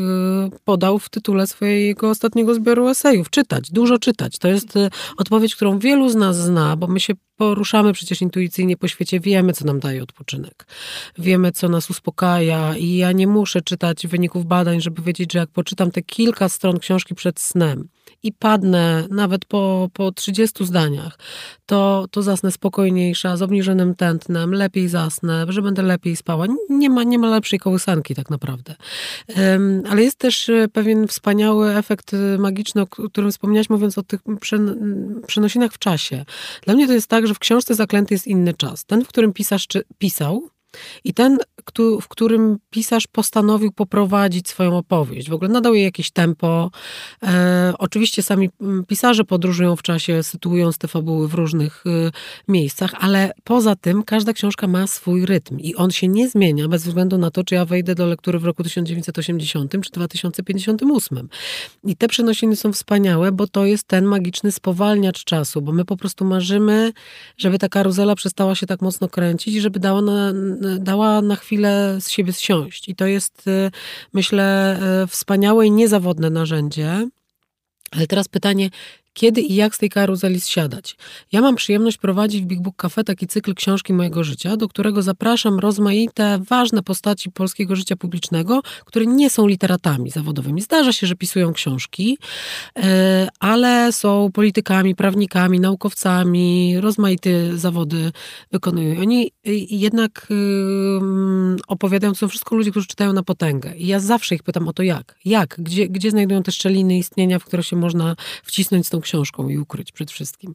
podał 0.64 0.98
w 0.98 1.08
tytule 1.08 1.46
swojego 1.46 2.10
ostatniego 2.10 2.54
zbioru 2.54 2.88
esejów. 2.88 3.30
Czytać, 3.30 3.70
dużo 3.70 3.98
czytać. 3.98 4.38
To 4.38 4.48
jest 4.48 4.74
odpowiedź, 5.16 5.56
którą 5.56 5.78
wielu 5.78 6.08
z 6.08 6.14
nas 6.14 6.36
zna, 6.36 6.76
bo 6.76 6.86
my 6.86 7.00
się 7.00 7.14
poruszamy 7.36 7.92
przecież 7.92 8.22
intuicyjnie 8.22 8.76
po 8.76 8.88
świecie, 8.88 9.20
wiemy, 9.20 9.52
co 9.52 9.64
nam 9.64 9.80
daje 9.80 10.02
odpoczynek. 10.02 10.66
Wiemy, 11.18 11.52
co 11.52 11.68
nas 11.68 11.90
uspokaja 11.90 12.76
i 12.76 12.96
ja 12.96 13.12
nie 13.12 13.26
muszę 13.26 13.62
czytać 13.62 14.06
wyników 14.06 14.46
badań, 14.46 14.80
żeby 14.80 15.02
wiedzieć, 15.02 15.32
że 15.32 15.38
jak 15.38 15.50
poczytam 15.50 15.90
te 15.90 16.02
kilka 16.02 16.48
stron 16.48 16.78
książki 16.78 17.14
przed 17.14 17.40
snem 17.40 17.88
i 18.24 18.32
padnę 18.32 19.06
nawet 19.10 19.44
po, 19.44 19.90
po 19.92 20.12
30 20.12 20.66
zdaniach, 20.66 21.18
to, 21.66 22.06
to 22.10 22.22
zasnę 22.22 22.52
spokojniejsza, 22.52 23.36
z 23.36 23.42
obniżonym 23.42 23.94
tętnem, 23.94 24.54
lepiej 24.54 24.88
zasnę, 24.88 25.46
że 25.48 25.62
będę 25.62 25.82
lepiej 25.82 26.16
spała. 26.16 26.46
Nie 26.68 26.90
ma, 26.90 27.02
nie 27.02 27.18
ma 27.18 27.30
lepszej 27.30 27.58
kołysanki 27.58 28.14
tak 28.14 28.30
naprawdę. 28.30 28.74
Ale 29.90 30.02
jest 30.02 30.18
też 30.18 30.48
e, 30.48 30.68
pewien 30.68 31.08
wspaniały 31.08 31.76
efekt 31.76 32.14
e, 32.14 32.38
magiczny, 32.38 32.82
o 32.82 32.86
którym 32.86 33.30
wspomniałaś, 33.30 33.70
mówiąc 33.70 33.98
o 33.98 34.02
tych 34.02 34.20
przenosinach 35.26 35.72
w 35.72 35.78
czasie. 35.78 36.24
Dla 36.62 36.74
mnie 36.74 36.86
to 36.86 36.92
jest 36.92 37.08
tak, 37.08 37.26
że 37.26 37.34
w 37.34 37.38
książce 37.38 37.74
Zaklęty 37.74 38.14
jest 38.14 38.26
inny 38.26 38.54
czas. 38.54 38.84
Ten, 38.84 39.04
w 39.04 39.08
którym 39.08 39.32
pisarz 39.32 39.66
czy, 39.66 39.84
pisał, 39.98 40.48
i 41.04 41.14
ten, 41.14 41.38
w 42.00 42.08
którym 42.08 42.58
pisarz 42.70 43.06
postanowił 43.06 43.72
poprowadzić 43.72 44.48
swoją 44.48 44.78
opowieść. 44.78 45.30
W 45.30 45.34
ogóle 45.34 45.50
nadał 45.50 45.74
jej 45.74 45.84
jakieś 45.84 46.10
tempo. 46.10 46.70
E, 47.22 47.72
oczywiście 47.78 48.22
sami 48.22 48.50
pisarze 48.88 49.24
podróżują 49.24 49.76
w 49.76 49.82
czasie, 49.82 50.22
sytuując 50.22 50.78
te 50.78 50.88
fabuły 50.88 51.28
w 51.28 51.34
różnych 51.34 51.86
y, 51.86 52.10
miejscach, 52.48 52.94
ale 53.00 53.32
poza 53.44 53.76
tym 53.76 54.02
każda 54.02 54.32
książka 54.32 54.66
ma 54.66 54.86
swój 54.86 55.26
rytm 55.26 55.58
i 55.58 55.74
on 55.74 55.90
się 55.90 56.08
nie 56.08 56.28
zmienia 56.28 56.68
bez 56.68 56.84
względu 56.84 57.18
na 57.18 57.30
to, 57.30 57.44
czy 57.44 57.54
ja 57.54 57.64
wejdę 57.64 57.94
do 57.94 58.06
lektury 58.06 58.38
w 58.38 58.44
roku 58.44 58.62
1980 58.62 59.72
czy 59.72 59.90
2058. 59.90 61.28
I 61.84 61.96
te 61.96 62.08
przenosiny 62.08 62.56
są 62.56 62.72
wspaniałe, 62.72 63.32
bo 63.32 63.46
to 63.46 63.66
jest 63.66 63.88
ten 63.88 64.04
magiczny 64.04 64.52
spowalniacz 64.52 65.24
czasu, 65.24 65.62
bo 65.62 65.72
my 65.72 65.84
po 65.84 65.96
prostu 65.96 66.24
marzymy, 66.24 66.92
żeby 67.36 67.58
ta 67.58 67.68
karuzela 67.68 68.14
przestała 68.14 68.54
się 68.54 68.66
tak 68.66 68.82
mocno 68.82 69.08
kręcić 69.08 69.54
i 69.54 69.60
żeby 69.60 69.80
dała 69.80 70.02
na 70.02 70.32
dała 70.78 71.22
na 71.22 71.36
chwilę 71.36 71.96
z 72.00 72.10
siebie 72.10 72.32
zsiąść. 72.32 72.88
I 72.88 72.94
to 72.94 73.06
jest, 73.06 73.46
y, 73.46 73.70
myślę, 74.12 74.78
y, 75.04 75.06
wspaniałe 75.06 75.66
i 75.66 75.70
niezawodne 75.70 76.30
narzędzie. 76.30 77.08
Ale 77.90 78.06
teraz 78.06 78.28
pytanie, 78.28 78.70
kiedy 79.14 79.40
i 79.40 79.54
jak 79.54 79.74
z 79.74 79.78
tej 79.78 79.90
karuzeli 79.90 80.40
zsiadać. 80.40 80.96
Ja 81.32 81.40
mam 81.40 81.56
przyjemność 81.56 81.96
prowadzić 81.96 82.42
w 82.42 82.46
Big 82.46 82.60
Book 82.60 82.76
Cafe 82.76 83.04
taki 83.04 83.26
cykl 83.26 83.54
książki 83.54 83.92
mojego 83.92 84.24
życia, 84.24 84.56
do 84.56 84.68
którego 84.68 85.02
zapraszam 85.02 85.58
rozmaite, 85.58 86.38
ważne 86.48 86.82
postaci 86.82 87.30
polskiego 87.30 87.76
życia 87.76 87.96
publicznego, 87.96 88.62
które 88.84 89.06
nie 89.06 89.30
są 89.30 89.46
literatami 89.46 90.10
zawodowymi. 90.10 90.60
Zdarza 90.60 90.92
się, 90.92 91.06
że 91.06 91.16
pisują 91.16 91.52
książki, 91.52 92.18
e, 92.78 93.28
ale 93.40 93.92
są 93.92 94.30
politykami, 94.32 94.94
prawnikami, 94.94 95.60
naukowcami, 95.60 96.80
rozmaite 96.80 97.56
zawody 97.56 98.12
wykonują. 98.52 99.00
Oni 99.00 99.30
jednak 99.70 100.26
opowiadają, 101.68 102.12
to 102.12 102.18
są 102.18 102.28
wszystko 102.28 102.56
ludzie, 102.56 102.70
którzy 102.70 102.86
czytają 102.86 103.12
na 103.12 103.22
potęgę. 103.22 103.76
I 103.76 103.86
ja 103.86 104.00
zawsze 104.00 104.34
ich 104.34 104.42
pytam 104.42 104.68
o 104.68 104.72
to 104.72 104.82
jak. 104.82 105.16
Jak? 105.24 105.56
Gdzie, 105.58 105.88
gdzie 105.88 106.10
znajdują 106.10 106.42
te 106.42 106.52
szczeliny 106.52 106.98
istnienia, 106.98 107.38
w 107.38 107.44
które 107.44 107.62
się 107.62 107.76
można 107.76 108.16
wcisnąć 108.42 108.86
z 108.86 108.90
tą 108.90 109.00
książką 109.04 109.48
i 109.48 109.58
ukryć 109.58 109.92
przed 109.92 110.10
wszystkim. 110.10 110.54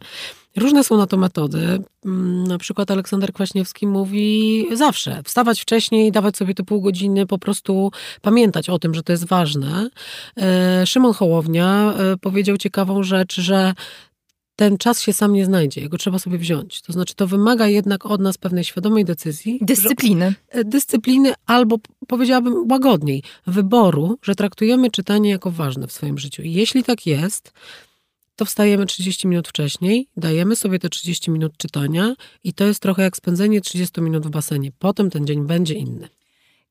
Różne 0.58 0.84
są 0.84 0.98
na 0.98 1.08
to 1.08 1.18
metody. 1.18 1.84
Mm, 2.06 2.44
na 2.44 2.58
przykład 2.58 2.92
Aleksander 2.92 3.34
Kwaśniewski 3.34 3.88
mówi 3.88 4.66
zawsze 4.74 5.22
wstawać 5.24 5.62
wcześniej, 5.62 6.12
dawać 6.12 6.38
sobie 6.38 6.54
te 6.54 6.64
pół 6.64 6.82
godziny, 6.82 7.26
po 7.26 7.38
prostu 7.38 7.92
pamiętać 8.22 8.70
o 8.70 8.80
tym, 8.80 8.94
że 8.94 9.04
to 9.04 9.12
jest 9.12 9.26
ważne. 9.26 9.90
E, 10.38 10.86
Szymon 10.86 11.14
Hołownia 11.14 11.94
e, 11.98 12.18
powiedział 12.18 12.58
ciekawą 12.58 13.04
rzecz, 13.04 13.42
że 13.42 13.74
ten 14.60 14.78
czas 14.78 15.02
się 15.02 15.14
sam 15.14 15.34
nie 15.34 15.46
znajdzie, 15.46 15.82
jego 15.82 15.98
trzeba 15.98 16.20
sobie 16.20 16.38
wziąć. 16.38 16.82
To 16.82 16.94
znaczy, 16.94 17.16
to 17.16 17.28
wymaga 17.28 17.68
jednak 17.68 18.06
od 18.06 18.22
nas 18.22 18.38
pewnej 18.38 18.64
świadomej 18.64 19.06
decyzji. 19.06 19.60
Dyscypliny. 19.62 20.34
Że, 20.54 20.64
dyscypliny 20.64 21.34
albo 21.46 21.78
powiedziałabym 22.08 22.72
łagodniej, 22.72 23.24
wyboru, 23.48 24.18
że 24.22 24.36
traktujemy 24.36 24.92
czytanie 24.92 25.30
jako 25.30 25.52
ważne 25.52 25.88
w 25.88 25.92
swoim 25.92 26.18
życiu. 26.18 26.42
I 26.42 26.54
jeśli 26.54 26.84
tak 26.84 27.06
jest, 27.06 27.54
to 28.40 28.46
wstajemy 28.46 28.86
30 28.86 29.28
minut 29.28 29.48
wcześniej, 29.48 30.08
dajemy 30.18 30.56
sobie 30.56 30.80
te 30.80 30.90
30 30.90 31.32
minut 31.32 31.58
czytania 31.58 32.16
i 32.44 32.54
to 32.54 32.64
jest 32.64 32.80
trochę 32.80 33.04
jak 33.04 33.18
spędzenie 33.18 33.62
30 33.62 34.02
minut 34.02 34.28
w 34.28 34.30
basenie. 34.30 34.72
Potem 34.80 35.10
ten 35.10 35.28
dzień 35.28 35.48
będzie 35.48 35.74
inny. 35.74 36.10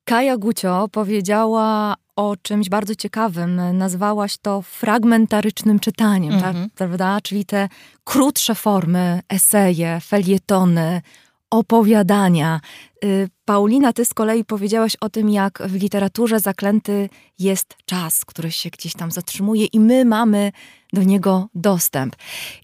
Kaja 0.03 0.37
Gucio 0.37 0.87
powiedziała 0.91 1.95
o 2.15 2.35
czymś 2.41 2.69
bardzo 2.69 2.95
ciekawym. 2.95 3.61
Nazwałaś 3.73 4.37
to 4.37 4.61
fragmentarycznym 4.61 5.79
czytaniem, 5.79 6.31
tak? 6.31 6.47
mhm. 6.47 6.69
tak, 6.69 6.77
prawda? 6.77 7.21
Czyli 7.21 7.45
te 7.45 7.69
krótsze 8.03 8.55
formy, 8.55 9.21
eseje, 9.29 9.99
felietony, 10.01 11.01
opowiadania. 11.49 12.61
Y, 13.05 13.29
Paulina, 13.45 13.93
ty 13.93 14.05
z 14.05 14.13
kolei 14.13 14.45
powiedziałaś 14.45 14.95
o 15.01 15.09
tym, 15.09 15.29
jak 15.29 15.61
w 15.65 15.75
literaturze 15.75 16.39
zaklęty 16.39 17.09
jest 17.39 17.75
czas, 17.85 18.25
który 18.25 18.51
się 18.51 18.69
gdzieś 18.69 18.93
tam 18.93 19.11
zatrzymuje 19.11 19.65
i 19.65 19.79
my 19.79 20.05
mamy 20.05 20.51
do 20.93 21.03
niego 21.03 21.47
dostęp. 21.55 22.15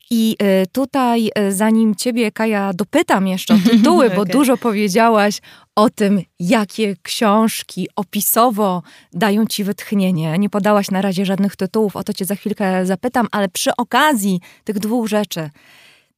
I 0.10 0.36
y, 0.64 0.68
tutaj, 0.72 1.32
y, 1.40 1.54
zanim 1.54 1.96
ciebie, 1.96 2.32
Kaja, 2.32 2.72
dopytam 2.74 3.28
jeszcze 3.28 3.54
o 3.54 3.58
tytuły, 3.70 4.06
okay. 4.06 4.18
bo 4.18 4.26
dużo 4.38 4.58
powiedziałaś 4.58 5.42
o 5.76 5.90
tym, 5.90 6.22
jakie 6.40 6.96
książki 7.04 7.88
opisowo 7.96 8.82
dają 9.14 9.46
ci 9.46 9.64
wytchnienie. 9.64 10.38
Nie 10.38 10.50
podałaś 10.50 10.92
na 10.92 11.02
razie 11.02 11.26
żadnych 11.26 11.56
tytułów, 11.56 11.96
o 11.96 12.04
to 12.04 12.14
cię 12.14 12.26
za 12.26 12.36
chwilkę 12.36 12.86
zapytam, 12.86 13.28
ale 13.32 13.50
przy 13.50 13.72
okazji 13.78 14.40
tych 14.64 14.80
dwóch 14.80 15.08
rzeczy, 15.08 15.50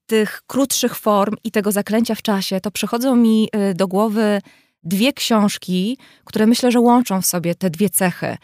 tych 0.07 0.41
krótszych 0.47 0.95
form 0.95 1.35
i 1.43 1.51
tego 1.51 1.71
zaklęcia 1.71 2.15
w 2.15 2.21
czasie, 2.21 2.61
to 2.61 2.71
przychodzą 2.71 3.15
mi 3.15 3.49
y, 3.71 3.73
do 3.73 3.87
głowy 3.87 4.41
dwie 4.83 5.13
książki, 5.13 5.97
które 6.25 6.45
myślę, 6.45 6.71
że 6.71 6.79
łączą 6.79 7.21
w 7.21 7.25
sobie 7.25 7.55
te 7.55 7.69
dwie 7.69 7.89
cechy. 7.89 8.37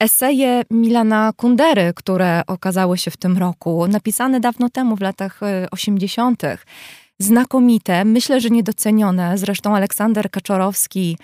Eseje 0.00 0.62
Milana 0.70 1.32
Kundery, 1.36 1.92
które 1.96 2.42
okazały 2.46 2.98
się 2.98 3.10
w 3.10 3.16
tym 3.16 3.38
roku, 3.38 3.86
napisane 3.86 4.40
dawno 4.40 4.70
temu, 4.70 4.96
w 4.96 5.00
latach 5.00 5.40
80. 5.70 6.44
Y, 6.44 6.58
Znakomite, 7.20 8.04
myślę, 8.04 8.40
że 8.40 8.50
niedocenione. 8.50 9.38
Zresztą 9.38 9.76
Aleksander 9.76 10.30
Kaczorowski 10.30 11.18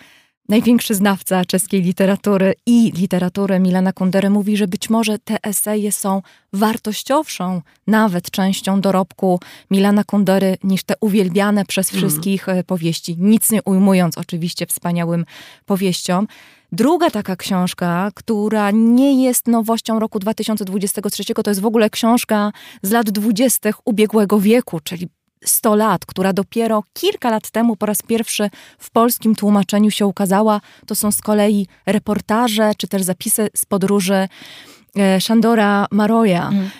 największy 0.48 0.94
znawca 0.94 1.44
czeskiej 1.44 1.82
literatury 1.82 2.54
i 2.66 2.92
literatury 2.92 3.60
Milana 3.60 3.92
Kundery 3.92 4.30
mówi, 4.30 4.56
że 4.56 4.68
być 4.68 4.90
może 4.90 5.18
te 5.18 5.36
eseje 5.42 5.92
są 5.92 6.22
wartościowszą 6.52 7.62
nawet 7.86 8.30
częścią 8.30 8.80
dorobku 8.80 9.40
Milana 9.70 10.04
Kundery 10.04 10.56
niż 10.64 10.84
te 10.84 10.94
uwielbiane 11.00 11.64
przez 11.64 11.94
mhm. 11.94 12.00
wszystkich 12.00 12.48
mm. 12.48 12.64
powieści. 12.64 13.16
Nic 13.18 13.50
nie 13.50 13.62
ujmując 13.62 14.18
oczywiście 14.18 14.66
wspaniałym 14.66 15.24
powieściom. 15.66 16.26
Druga 16.72 17.10
taka 17.10 17.36
książka, 17.36 18.10
która 18.14 18.70
nie 18.70 19.24
jest 19.24 19.46
nowością 19.46 19.98
roku 19.98 20.18
2023, 20.18 21.24
to 21.34 21.50
jest 21.50 21.60
w 21.60 21.66
ogóle 21.66 21.90
książka 21.90 22.52
z 22.82 22.90
lat 22.90 23.10
20. 23.10 23.70
ubiegłego 23.84 24.40
wieku, 24.40 24.80
czyli 24.80 25.08
100 25.44 25.74
lat, 25.74 26.06
która 26.06 26.32
dopiero 26.32 26.82
kilka 26.92 27.30
lat 27.30 27.50
temu 27.50 27.76
po 27.76 27.86
raz 27.86 28.02
pierwszy 28.02 28.50
w 28.78 28.90
polskim 28.90 29.34
tłumaczeniu 29.34 29.90
się 29.90 30.06
ukazała. 30.06 30.60
To 30.86 30.94
są 30.94 31.12
z 31.12 31.20
kolei 31.20 31.66
reportaże 31.86 32.72
czy 32.78 32.88
też 32.88 33.02
zapisy 33.02 33.48
z 33.56 33.64
podróży 33.64 34.28
e, 34.98 35.20
Szandora 35.20 35.86
Maroja, 35.90 36.48
mm. 36.48 36.70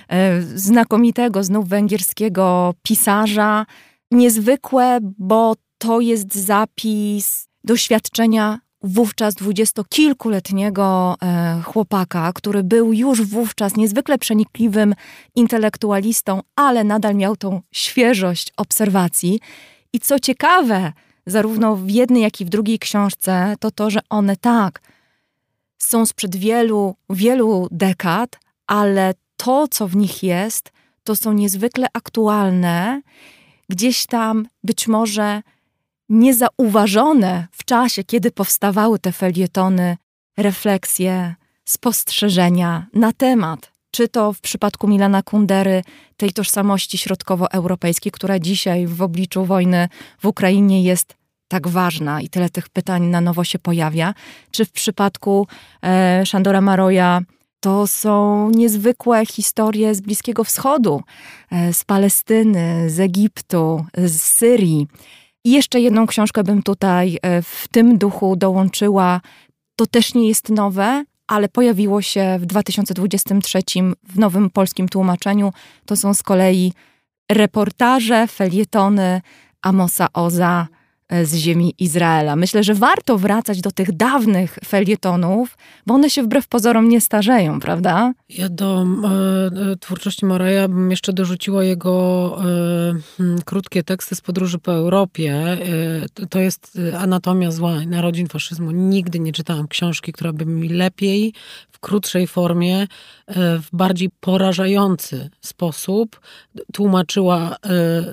znakomitego 0.55 1.44
znów 1.44 1.68
węgierskiego 1.68 2.74
pisarza. 2.83 3.66
Niezwykłe, 4.11 4.98
bo 5.18 5.55
to 5.79 6.00
jest 6.00 6.35
zapis 6.35 7.48
doświadczenia 7.64 8.63
wówczas 8.84 9.34
dwudziestokilkuletniego 9.34 11.16
e, 11.22 11.62
chłopaka, 11.64 12.32
który 12.32 12.62
był 12.62 12.92
już 12.92 13.22
wówczas 13.22 13.76
niezwykle 13.76 14.18
przenikliwym 14.18 14.94
intelektualistą, 15.34 16.40
ale 16.56 16.84
nadal 16.84 17.14
miał 17.14 17.36
tą 17.36 17.60
świeżość 17.72 18.52
obserwacji. 18.56 19.40
I 19.92 20.00
co 20.00 20.18
ciekawe, 20.18 20.92
zarówno 21.26 21.76
w 21.76 21.90
jednej, 21.90 22.22
jak 22.22 22.40
i 22.40 22.44
w 22.44 22.48
drugiej 22.48 22.78
książce, 22.78 23.54
to 23.60 23.70
to, 23.70 23.90
że 23.90 24.00
one 24.10 24.36
tak 24.36 24.80
są 25.78 26.06
sprzed 26.06 26.36
wielu, 26.36 26.96
wielu 27.10 27.68
dekad, 27.70 28.38
ale 28.66 29.14
to, 29.36 29.68
co 29.68 29.88
w 29.88 29.96
nich 29.96 30.22
jest, 30.22 30.72
to 31.04 31.16
są 31.16 31.32
niezwykle 31.32 31.86
aktualne, 31.92 33.02
gdzieś 33.68 34.06
tam 34.06 34.46
być 34.64 34.88
może 34.88 35.42
niezauważone 36.14 37.46
w 37.53 37.64
czasie, 37.64 38.05
kiedy 38.05 38.31
powstawały 38.31 38.98
te 38.98 39.12
felietony, 39.12 39.96
refleksje, 40.37 41.35
spostrzeżenia 41.64 42.87
na 42.94 43.12
temat, 43.12 43.72
czy 43.90 44.09
to 44.09 44.33
w 44.33 44.40
przypadku 44.40 44.88
Milana 44.88 45.22
Kundery, 45.22 45.83
tej 46.16 46.33
tożsamości 46.33 46.98
środkowoeuropejskiej, 46.98 48.12
która 48.12 48.38
dzisiaj 48.38 48.87
w 48.87 49.03
obliczu 49.03 49.44
wojny 49.44 49.88
w 50.18 50.27
Ukrainie 50.27 50.83
jest 50.83 51.14
tak 51.48 51.68
ważna 51.68 52.20
i 52.20 52.29
tyle 52.29 52.50
tych 52.50 52.68
pytań 52.68 53.07
na 53.07 53.20
nowo 53.20 53.44
się 53.44 53.59
pojawia, 53.59 54.14
czy 54.50 54.64
w 54.64 54.72
przypadku 54.72 55.46
e, 55.85 56.27
Szandora 56.27 56.61
Maroja 56.61 57.20
to 57.61 57.87
są 57.87 58.50
niezwykłe 58.50 59.27
historie 59.27 59.94
z 59.94 60.00
Bliskiego 60.00 60.44
Wschodu, 60.44 61.03
e, 61.50 61.72
z 61.72 61.85
Palestyny, 61.85 62.90
z 62.90 63.00
Egiptu, 63.00 63.87
z 63.96 64.22
Syrii. 64.22 64.87
I 65.44 65.50
jeszcze 65.50 65.80
jedną 65.80 66.07
książkę 66.07 66.44
bym 66.44 66.62
tutaj 66.62 67.18
e, 67.22 67.42
w 67.42 67.68
tym 67.70 67.98
duchu 67.98 68.37
dołączyła. 68.37 69.20
To 69.76 69.87
też 69.87 70.14
nie 70.14 70.28
jest 70.28 70.48
nowe, 70.48 71.04
ale 71.26 71.48
pojawiło 71.48 72.02
się 72.02 72.37
w 72.40 72.46
2023 72.46 73.59
w 74.09 74.18
nowym 74.18 74.50
polskim 74.50 74.88
tłumaczeniu. 74.88 75.52
To 75.87 75.96
są 75.96 76.14
z 76.14 76.22
kolei 76.22 76.72
reportaże, 77.33 78.26
felietony 78.26 79.20
Amosa 79.62 80.09
Oza 80.12 80.66
z 81.10 81.34
ziemi 81.34 81.74
Izraela. 81.78 82.36
Myślę, 82.36 82.64
że 82.64 82.74
warto 82.74 83.18
wracać 83.18 83.60
do 83.60 83.70
tych 83.70 83.92
dawnych 83.92 84.58
felietonów, 84.64 85.56
bo 85.86 85.94
one 85.94 86.10
się 86.10 86.22
wbrew 86.22 86.48
pozorom 86.48 86.88
nie 86.88 87.00
starzeją, 87.00 87.60
prawda? 87.60 88.12
Ja 88.28 88.48
do 88.48 88.86
e, 89.04 89.72
e 89.72 89.76
twórczości 89.76 90.26
Moraja 90.26 90.68
bym 90.68 90.90
jeszcze 90.90 91.12
dorzuciła 91.12 91.64
jego 91.64 92.36
e, 93.20 93.42
krótkie 93.44 93.82
teksty 93.82 94.14
z 94.14 94.20
podróży 94.20 94.58
po 94.58 94.72
Europie. 94.72 95.34
E, 96.20 96.26
to 96.26 96.38
jest 96.38 96.78
Anatomia 96.98 97.50
zła 97.50 97.84
narodzin 97.86 98.28
faszyzmu. 98.28 98.70
Nigdy 98.70 99.20
nie 99.20 99.32
czytałam 99.32 99.68
książki, 99.68 100.12
która 100.12 100.32
by 100.32 100.46
mi 100.46 100.68
lepiej, 100.68 101.34
w 101.70 101.78
krótszej 101.78 102.26
formie, 102.26 102.82
e, 102.82 102.86
w 103.58 103.68
bardziej 103.72 104.10
porażający 104.20 105.30
sposób 105.40 106.20
tłumaczyła, 106.72 107.56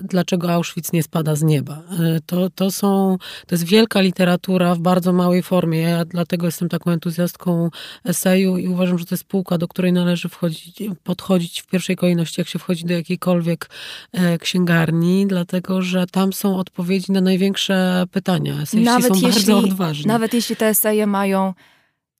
dlaczego 0.02 0.52
Auschwitz 0.52 0.92
nie 0.92 1.02
spada 1.02 1.36
z 1.36 1.42
nieba. 1.42 1.82
To, 2.26 2.50
to 2.50 2.70
są 2.82 3.18
to 3.46 3.54
jest 3.54 3.64
wielka 3.64 4.00
literatura 4.00 4.74
w 4.74 4.78
bardzo 4.78 5.12
małej 5.12 5.42
formie. 5.42 5.80
Ja 5.80 6.04
dlatego 6.04 6.46
jestem 6.46 6.68
taką 6.68 6.90
entuzjastką 6.90 7.70
eseju 8.04 8.58
i 8.58 8.68
uważam, 8.68 8.98
że 8.98 9.04
to 9.04 9.14
jest 9.14 9.24
półka, 9.24 9.58
do 9.58 9.68
której 9.68 9.92
należy 9.92 10.28
wchodzić, 10.28 10.82
podchodzić 11.04 11.62
w 11.62 11.66
pierwszej 11.66 11.96
kolejności, 11.96 12.40
jak 12.40 12.48
się 12.48 12.58
wchodzi 12.58 12.84
do 12.84 12.94
jakiejkolwiek 12.94 13.70
e, 14.12 14.38
księgarni, 14.38 15.26
dlatego 15.26 15.82
że 15.82 16.06
tam 16.06 16.32
są 16.32 16.56
odpowiedzi 16.56 17.12
na 17.12 17.20
największe 17.20 18.04
pytania. 18.10 18.54
Eseiści 18.54 18.80
nawet 18.80 19.08
są 19.08 19.14
jeśli, 19.14 19.30
bardzo 19.30 19.58
odważni. 19.58 20.06
Nawet 20.06 20.34
jeśli 20.34 20.56
te 20.56 20.66
eseje 20.66 21.06
mają 21.06 21.54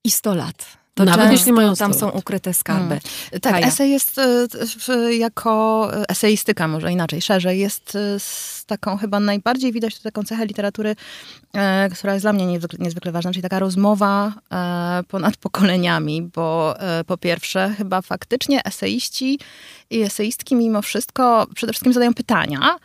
i 0.03 0.11
100 0.11 0.35
lat. 0.35 0.82
To 0.93 1.05
Nawet 1.05 1.31
jeśli 1.31 1.53
mają 1.53 1.75
tam 1.75 1.93
są 1.93 2.09
ukryte 2.09 2.53
skarby. 2.53 2.99
Hmm. 2.99 3.39
Tak, 3.41 3.63
esej 3.63 3.91
jest 3.91 4.19
e, 4.89 5.15
jako 5.15 5.89
eseistyka, 6.09 6.67
może 6.67 6.91
inaczej, 6.91 7.21
szerzej, 7.21 7.59
jest 7.59 7.95
e, 7.95 8.19
z 8.19 8.63
taką 8.67 8.97
chyba 8.97 9.19
najbardziej 9.19 9.71
widać 9.71 9.99
taką 9.99 10.23
cechę 10.23 10.45
literatury, 10.45 10.95
e, 11.53 11.89
która 11.89 12.13
jest 12.13 12.25
dla 12.25 12.33
mnie 12.33 12.45
niezwykle, 12.45 12.79
niezwykle 12.81 13.11
ważna, 13.11 13.31
czyli 13.31 13.43
taka 13.43 13.59
rozmowa 13.59 14.33
ponad 15.07 15.37
pokoleniami, 15.37 16.21
bo 16.21 16.75
po 17.07 17.17
pierwsze 17.17 17.73
chyba 17.77 18.01
faktycznie 18.01 18.63
eseiści 18.63 19.39
i 19.89 20.01
eseistki 20.01 20.55
mimo 20.55 20.81
wszystko 20.81 21.47
przede 21.55 21.73
wszystkim 21.73 21.93
zadają 21.93 22.13
pytania, 22.13 22.77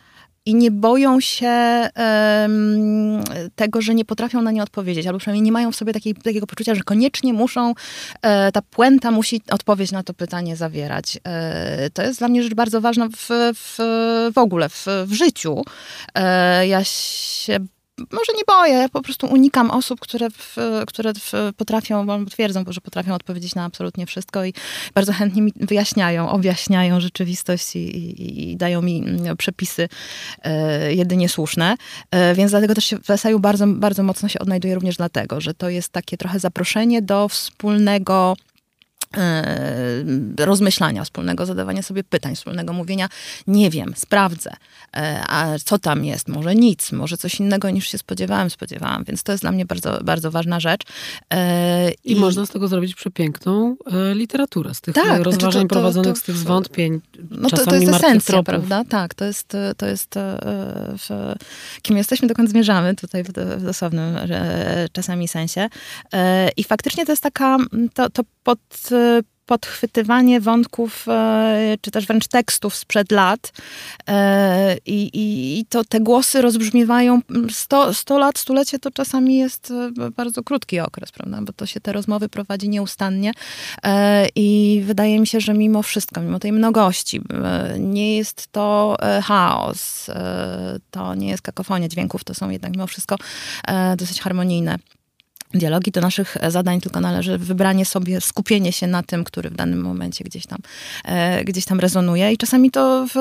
i 0.49 0.55
nie 0.55 0.71
boją 0.71 1.19
się 1.19 1.89
um, 1.97 3.23
tego, 3.55 3.81
że 3.81 3.95
nie 3.95 4.05
potrafią 4.05 4.41
na 4.41 4.51
nie 4.51 4.63
odpowiedzieć, 4.63 5.07
albo 5.07 5.19
przynajmniej 5.19 5.41
nie 5.41 5.51
mają 5.51 5.71
w 5.71 5.75
sobie 5.75 5.93
takiej, 5.93 6.15
takiego 6.15 6.47
poczucia, 6.47 6.75
że 6.75 6.83
koniecznie 6.83 7.33
muszą, 7.33 7.73
e, 8.21 8.51
ta 8.51 8.61
puenta 8.61 9.11
musi 9.11 9.41
odpowiedź 9.51 9.91
na 9.91 10.03
to 10.03 10.13
pytanie 10.13 10.55
zawierać. 10.55 11.19
E, 11.23 11.89
to 11.89 12.01
jest 12.01 12.19
dla 12.19 12.27
mnie 12.27 12.43
rzecz 12.43 12.53
bardzo 12.53 12.81
ważna 12.81 13.07
w, 13.09 13.29
w, 13.55 13.77
w 14.33 14.37
ogóle, 14.37 14.69
w, 14.69 14.85
w 15.05 15.13
życiu. 15.13 15.63
E, 16.15 16.67
ja 16.67 16.83
się 16.83 17.59
może 18.11 18.33
nie 18.37 18.43
boję, 18.47 18.73
ja 18.73 18.89
po 18.89 19.01
prostu 19.01 19.27
unikam 19.27 19.71
osób, 19.71 19.99
które, 19.99 20.29
w, 20.29 20.55
które 20.87 21.13
w, 21.13 21.31
potrafią, 21.57 22.25
twierdzą, 22.25 22.63
że 22.67 22.81
potrafią 22.81 23.13
odpowiedzieć 23.13 23.55
na 23.55 23.63
absolutnie 23.63 24.05
wszystko 24.05 24.45
i 24.45 24.53
bardzo 24.93 25.13
chętnie 25.13 25.41
mi 25.41 25.53
wyjaśniają, 25.55 26.29
objaśniają 26.29 26.99
rzeczywistość 26.99 27.75
i, 27.75 27.79
i, 27.79 28.51
i 28.51 28.57
dają 28.57 28.81
mi 28.81 28.97
mm, 28.97 29.37
przepisy 29.37 29.89
e, 30.43 30.93
jedynie 30.93 31.29
słuszne. 31.29 31.75
E, 32.11 32.35
więc 32.35 32.51
dlatego 32.51 32.75
też 32.75 32.85
się 32.85 32.97
w 32.97 33.09
eseju 33.09 33.39
bardzo, 33.39 33.67
bardzo 33.67 34.03
mocno 34.03 34.29
się 34.29 34.39
odnajduję 34.39 34.75
również 34.75 34.97
dlatego, 34.97 35.41
że 35.41 35.53
to 35.53 35.69
jest 35.69 35.91
takie 35.91 36.17
trochę 36.17 36.39
zaproszenie 36.39 37.01
do 37.01 37.27
wspólnego 37.27 38.35
rozmyślania 40.39 41.03
wspólnego, 41.03 41.45
zadawania 41.45 41.81
sobie 41.81 42.03
pytań, 42.03 42.35
wspólnego 42.35 42.73
mówienia, 42.73 43.09
nie 43.47 43.69
wiem, 43.69 43.93
sprawdzę, 43.95 44.51
e, 44.97 45.23
a 45.27 45.59
co 45.65 45.79
tam 45.79 46.05
jest, 46.05 46.27
może 46.27 46.55
nic, 46.55 46.91
może 46.91 47.17
coś 47.17 47.39
innego 47.39 47.69
niż 47.69 47.87
się 47.87 47.97
spodziewałem, 47.97 48.49
spodziewałam, 48.49 49.03
więc 49.03 49.23
to 49.23 49.31
jest 49.31 49.43
dla 49.43 49.51
mnie 49.51 49.65
bardzo, 49.65 49.99
bardzo 50.03 50.31
ważna 50.31 50.59
rzecz. 50.59 50.83
E, 51.33 51.91
I, 51.91 52.11
I 52.11 52.15
można 52.15 52.45
z 52.45 52.49
tego 52.49 52.67
zrobić 52.67 52.95
przepiękną 52.95 53.75
literaturę, 54.13 54.73
z 54.73 54.81
tych 54.81 54.95
tak, 54.95 55.21
rozważań 55.21 55.63
to, 55.63 55.67
to, 55.67 55.75
prowadzonych, 55.75 56.13
to, 56.13 56.19
z 56.19 56.23
tych 56.23 56.37
zwątpień, 56.37 57.01
no 57.31 57.49
to, 57.49 57.65
to 57.65 57.75
jest 57.75 57.93
esencja, 57.93 58.43
prawda? 58.43 58.83
Tak, 58.89 59.13
to 59.13 59.25
jest, 59.25 59.47
to 59.77 59.85
jest 59.85 60.15
w, 60.97 61.35
kim 61.81 61.97
jesteśmy, 61.97 62.27
dokąd 62.27 62.49
zmierzamy, 62.49 62.95
tutaj 62.95 63.23
w, 63.23 63.27
w 63.31 63.63
dosłownym 63.63 64.15
czasami 64.91 65.27
sensie. 65.27 65.69
I 66.57 66.63
faktycznie 66.63 67.05
to 67.05 67.11
jest 67.11 67.23
taka, 67.23 67.57
to, 67.93 68.09
to 68.09 68.23
pod 68.55 68.89
podchwytywanie 69.49 70.41
wątków, 70.41 71.05
e, 71.07 71.77
czy 71.81 71.91
też 71.91 72.07
wręcz 72.07 72.27
tekstów 72.27 72.75
sprzed 72.75 73.11
lat. 73.11 73.51
E, 74.07 74.77
I, 74.85 75.03
i, 75.03 75.59
i 75.59 75.65
to 75.65 75.83
te 75.83 75.99
głosy 75.99 76.41
rozbrzmiewają 76.41 77.21
100, 77.51 77.93
100 77.93 78.17
lat, 78.17 78.37
stulecie 78.37 78.79
to 78.79 78.91
czasami 78.91 79.37
jest 79.37 79.73
bardzo 80.17 80.43
krótki 80.43 80.79
okres, 80.79 81.11
prawda? 81.11 81.41
Bo 81.41 81.53
to 81.53 81.65
się 81.65 81.79
te 81.79 81.93
rozmowy 81.93 82.29
prowadzi 82.29 82.69
nieustannie. 82.69 83.31
I 84.35 84.81
wydaje 84.85 85.19
mi 85.19 85.27
się, 85.27 85.39
że 85.39 85.53
mimo 85.53 85.83
wszystko, 85.83 86.21
mimo 86.21 86.39
tej 86.39 86.51
mnogości, 86.51 87.21
nie 87.79 88.17
jest 88.17 88.47
to 88.51 88.97
chaos, 89.23 90.07
to 90.91 91.15
nie 91.15 91.29
jest 91.29 91.41
kakofonia 91.41 91.87
dźwięków, 91.87 92.23
to 92.23 92.33
są 92.33 92.49
jednak 92.49 92.71
mimo 92.71 92.87
wszystko 92.87 93.15
dosyć 93.97 94.21
harmonijne 94.21 94.79
dialogi 95.53 95.91
do 95.91 96.01
naszych 96.01 96.37
zadań, 96.47 96.81
tylko 96.81 97.01
należy 97.01 97.37
wybranie 97.37 97.85
sobie, 97.85 98.21
skupienie 98.21 98.71
się 98.71 98.87
na 98.87 99.03
tym, 99.03 99.23
który 99.23 99.49
w 99.49 99.55
danym 99.55 99.81
momencie 99.81 100.23
gdzieś 100.23 100.45
tam, 100.45 100.59
e, 101.05 101.43
gdzieś 101.43 101.65
tam 101.65 101.79
rezonuje. 101.79 102.33
I 102.33 102.37
czasami 102.37 102.71
to 102.71 103.07
w, 103.07 103.13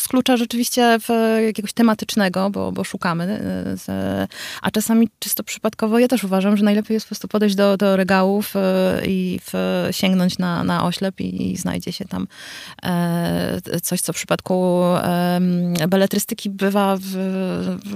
z 0.00 0.08
klucza 0.08 0.36
rzeczywiście 0.36 0.98
w 1.00 1.38
jakiegoś 1.46 1.72
tematycznego, 1.72 2.50
bo, 2.50 2.72
bo 2.72 2.84
szukamy, 2.84 3.24
e, 3.24 3.76
z, 3.76 3.86
a 4.62 4.70
czasami 4.70 5.08
czysto 5.18 5.44
przypadkowo. 5.44 5.98
Ja 5.98 6.08
też 6.08 6.24
uważam, 6.24 6.56
że 6.56 6.64
najlepiej 6.64 6.94
jest 6.94 7.06
po 7.06 7.08
prostu 7.08 7.28
podejść 7.28 7.54
do, 7.56 7.76
do 7.76 7.96
regałów 7.96 8.56
e, 8.56 9.02
i 9.06 9.40
w, 9.44 9.52
sięgnąć 9.90 10.38
na, 10.38 10.64
na 10.64 10.84
oślep 10.84 11.20
i, 11.20 11.52
i 11.52 11.56
znajdzie 11.56 11.92
się 11.92 12.04
tam 12.04 12.26
e, 12.82 13.80
coś, 13.82 14.00
co 14.00 14.12
w 14.12 14.16
przypadku 14.16 14.82
e, 14.84 15.40
beletrystyki 15.88 16.50
bywa 16.50 16.96
w, 17.00 17.16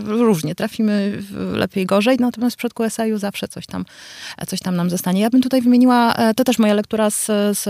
różnie. 0.07 0.55
Trafimy 0.55 1.23
lepiej, 1.53 1.87
gorzej, 1.87 2.17
natomiast 2.21 2.57
w 2.57 2.59
przypadku 2.59 2.85
eseju 2.85 3.19
zawsze 3.19 3.49
coś 3.49 3.67
tam 3.67 3.80
tam, 3.85 4.47
coś 4.47 4.61
tam 4.61 4.77
nam 4.77 4.91
zostanie. 4.91 5.21
Ja 5.21 5.31
bym 5.31 5.43
tutaj 5.43 5.63
wymieniła, 5.63 6.15
e, 6.15 6.35
to 6.35 6.45
też 6.45 6.59
moja 6.59 6.75
lektura 6.75 7.11
z, 7.11 7.27
z 7.53 7.65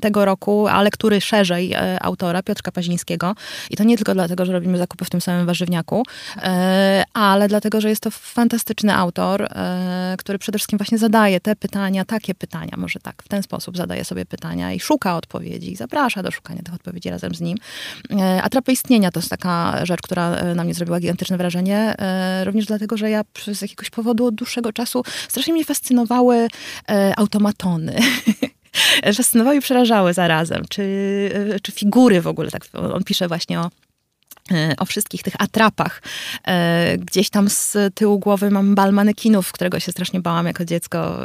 tego 0.00 0.24
roku, 0.24 0.68
a 0.68 0.82
lektury 0.82 1.20
szerzej 1.20 1.72
e, 1.72 2.02
autora, 2.02 2.42
Piotrka 2.42 2.72
Pazińskiego. 2.72 3.34
I 3.70 3.76
to 3.76 3.84
nie 3.84 3.96
tylko 3.96 4.14
dlatego, 4.14 4.46
że 4.46 4.52
robimy 4.52 4.78
zakupy 4.78 5.04
w 5.04 5.10
tym 5.10 5.20
samym 5.20 5.46
warzywniaku, 5.46 6.02
e, 6.36 7.04
ale 7.12 7.48
dlatego, 7.48 7.80
że 7.80 7.88
jest 7.88 8.02
to 8.02 8.10
fantastyczny 8.10 8.94
autor, 8.94 9.48
który 10.18 10.38
przede 10.38 10.58
wszystkim 10.58 10.78
właśnie 10.78 10.98
zadaje 10.98 11.40
te 11.40 11.56
pytania, 11.56 12.04
takie 12.04 12.34
pytania, 12.34 12.72
może 12.76 13.00
tak, 13.00 13.22
w 13.22 13.28
ten 13.28 13.42
sposób 13.42 13.76
zadaje 13.76 14.04
sobie 14.04 14.24
pytania 14.24 14.72
i 14.72 14.80
szuka 14.80 15.16
odpowiedzi, 15.16 15.76
zaprasza 15.76 16.22
do 16.22 16.30
szukania 16.30 16.62
tych 16.62 16.74
odpowiedzi 16.74 17.10
razem 17.10 17.34
z 17.34 17.40
nim. 17.40 17.58
Atrapy 18.42 18.72
istnienia 18.72 19.10
to 19.10 19.20
jest 19.20 19.30
taka 19.30 19.86
rzecz, 19.86 20.00
która 20.02 20.54
na 20.54 20.64
mnie 20.64 20.74
zrobiła 20.74 21.00
gigantyczne 21.00 21.36
wrażenie, 21.36 21.94
również 22.44 22.66
dlatego, 22.66 22.96
że 22.96 23.10
ja 23.10 23.22
z 23.52 23.62
jakiegoś 23.62 23.90
powodu 23.90 24.07
od 24.10 24.34
dłuższego 24.34 24.72
czasu 24.72 25.02
strasznie 25.28 25.52
mnie 25.52 25.64
fascynowały 25.64 26.48
e, 26.88 27.14
automatony. 27.16 27.98
fascynowały 29.16 29.56
i 29.56 29.60
przerażały 29.60 30.14
zarazem. 30.14 30.64
Czy, 30.68 30.82
e, 31.54 31.60
czy 31.60 31.72
figury 31.72 32.20
w 32.20 32.26
ogóle, 32.26 32.50
tak 32.50 32.62
on 32.94 33.04
pisze 33.04 33.28
właśnie 33.28 33.60
o 33.60 33.70
o 34.78 34.84
wszystkich 34.84 35.22
tych 35.22 35.34
atrapach. 35.38 36.02
E, 36.46 36.98
gdzieś 36.98 37.30
tam 37.30 37.50
z 37.50 37.76
tyłu 37.94 38.18
głowy 38.18 38.50
mam 38.50 38.74
bal 38.74 38.92
manekinów, 38.92 39.52
którego 39.52 39.80
się 39.80 39.92
strasznie 39.92 40.20
bałam 40.20 40.46
jako 40.46 40.64
dziecko. 40.64 41.18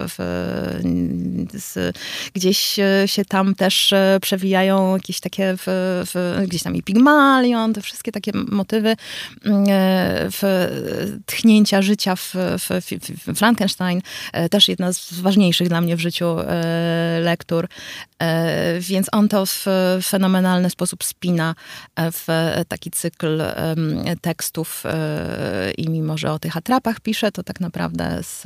Gdzieś 2.33 2.79
się 3.05 3.25
tam 3.27 3.55
też 3.55 3.93
przewijają 4.21 4.93
jakieś 4.95 5.19
takie, 5.19 5.55
w, 5.57 5.63
w, 6.13 6.43
gdzieś 6.47 6.63
tam 6.63 6.75
i 6.75 6.83
Pigmalion, 6.83 7.73
te 7.73 7.81
wszystkie 7.81 8.11
takie 8.11 8.31
motywy 8.33 8.95
w, 10.31 10.67
tchnięcia 11.25 11.81
życia 11.81 12.15
w, 12.15 12.33
Frankenstein. 13.35 14.01
Też 14.51 14.67
jedna 14.67 14.93
z 14.93 15.13
ważniejszych 15.13 15.69
dla 15.69 15.81
mnie 15.81 15.95
w 15.95 15.99
życiu 15.99 16.35
lektur. 17.21 17.67
Więc 18.79 19.07
on 19.11 19.29
to 19.29 19.45
w 19.45 19.65
fenomenalny 20.03 20.69
sposób 20.69 21.03
spina 21.03 21.55
w 21.97 22.27
taki 22.67 22.91
cykl 22.91 23.41
tekstów 24.21 24.83
e, 24.85 25.71
i 25.71 25.89
mimo, 25.89 26.17
że 26.17 26.31
o 26.31 26.39
tych 26.39 26.57
atrapach 26.57 26.99
piszę, 26.99 27.31
to 27.31 27.43
tak 27.43 27.59
naprawdę 27.59 28.19
z, 28.23 28.43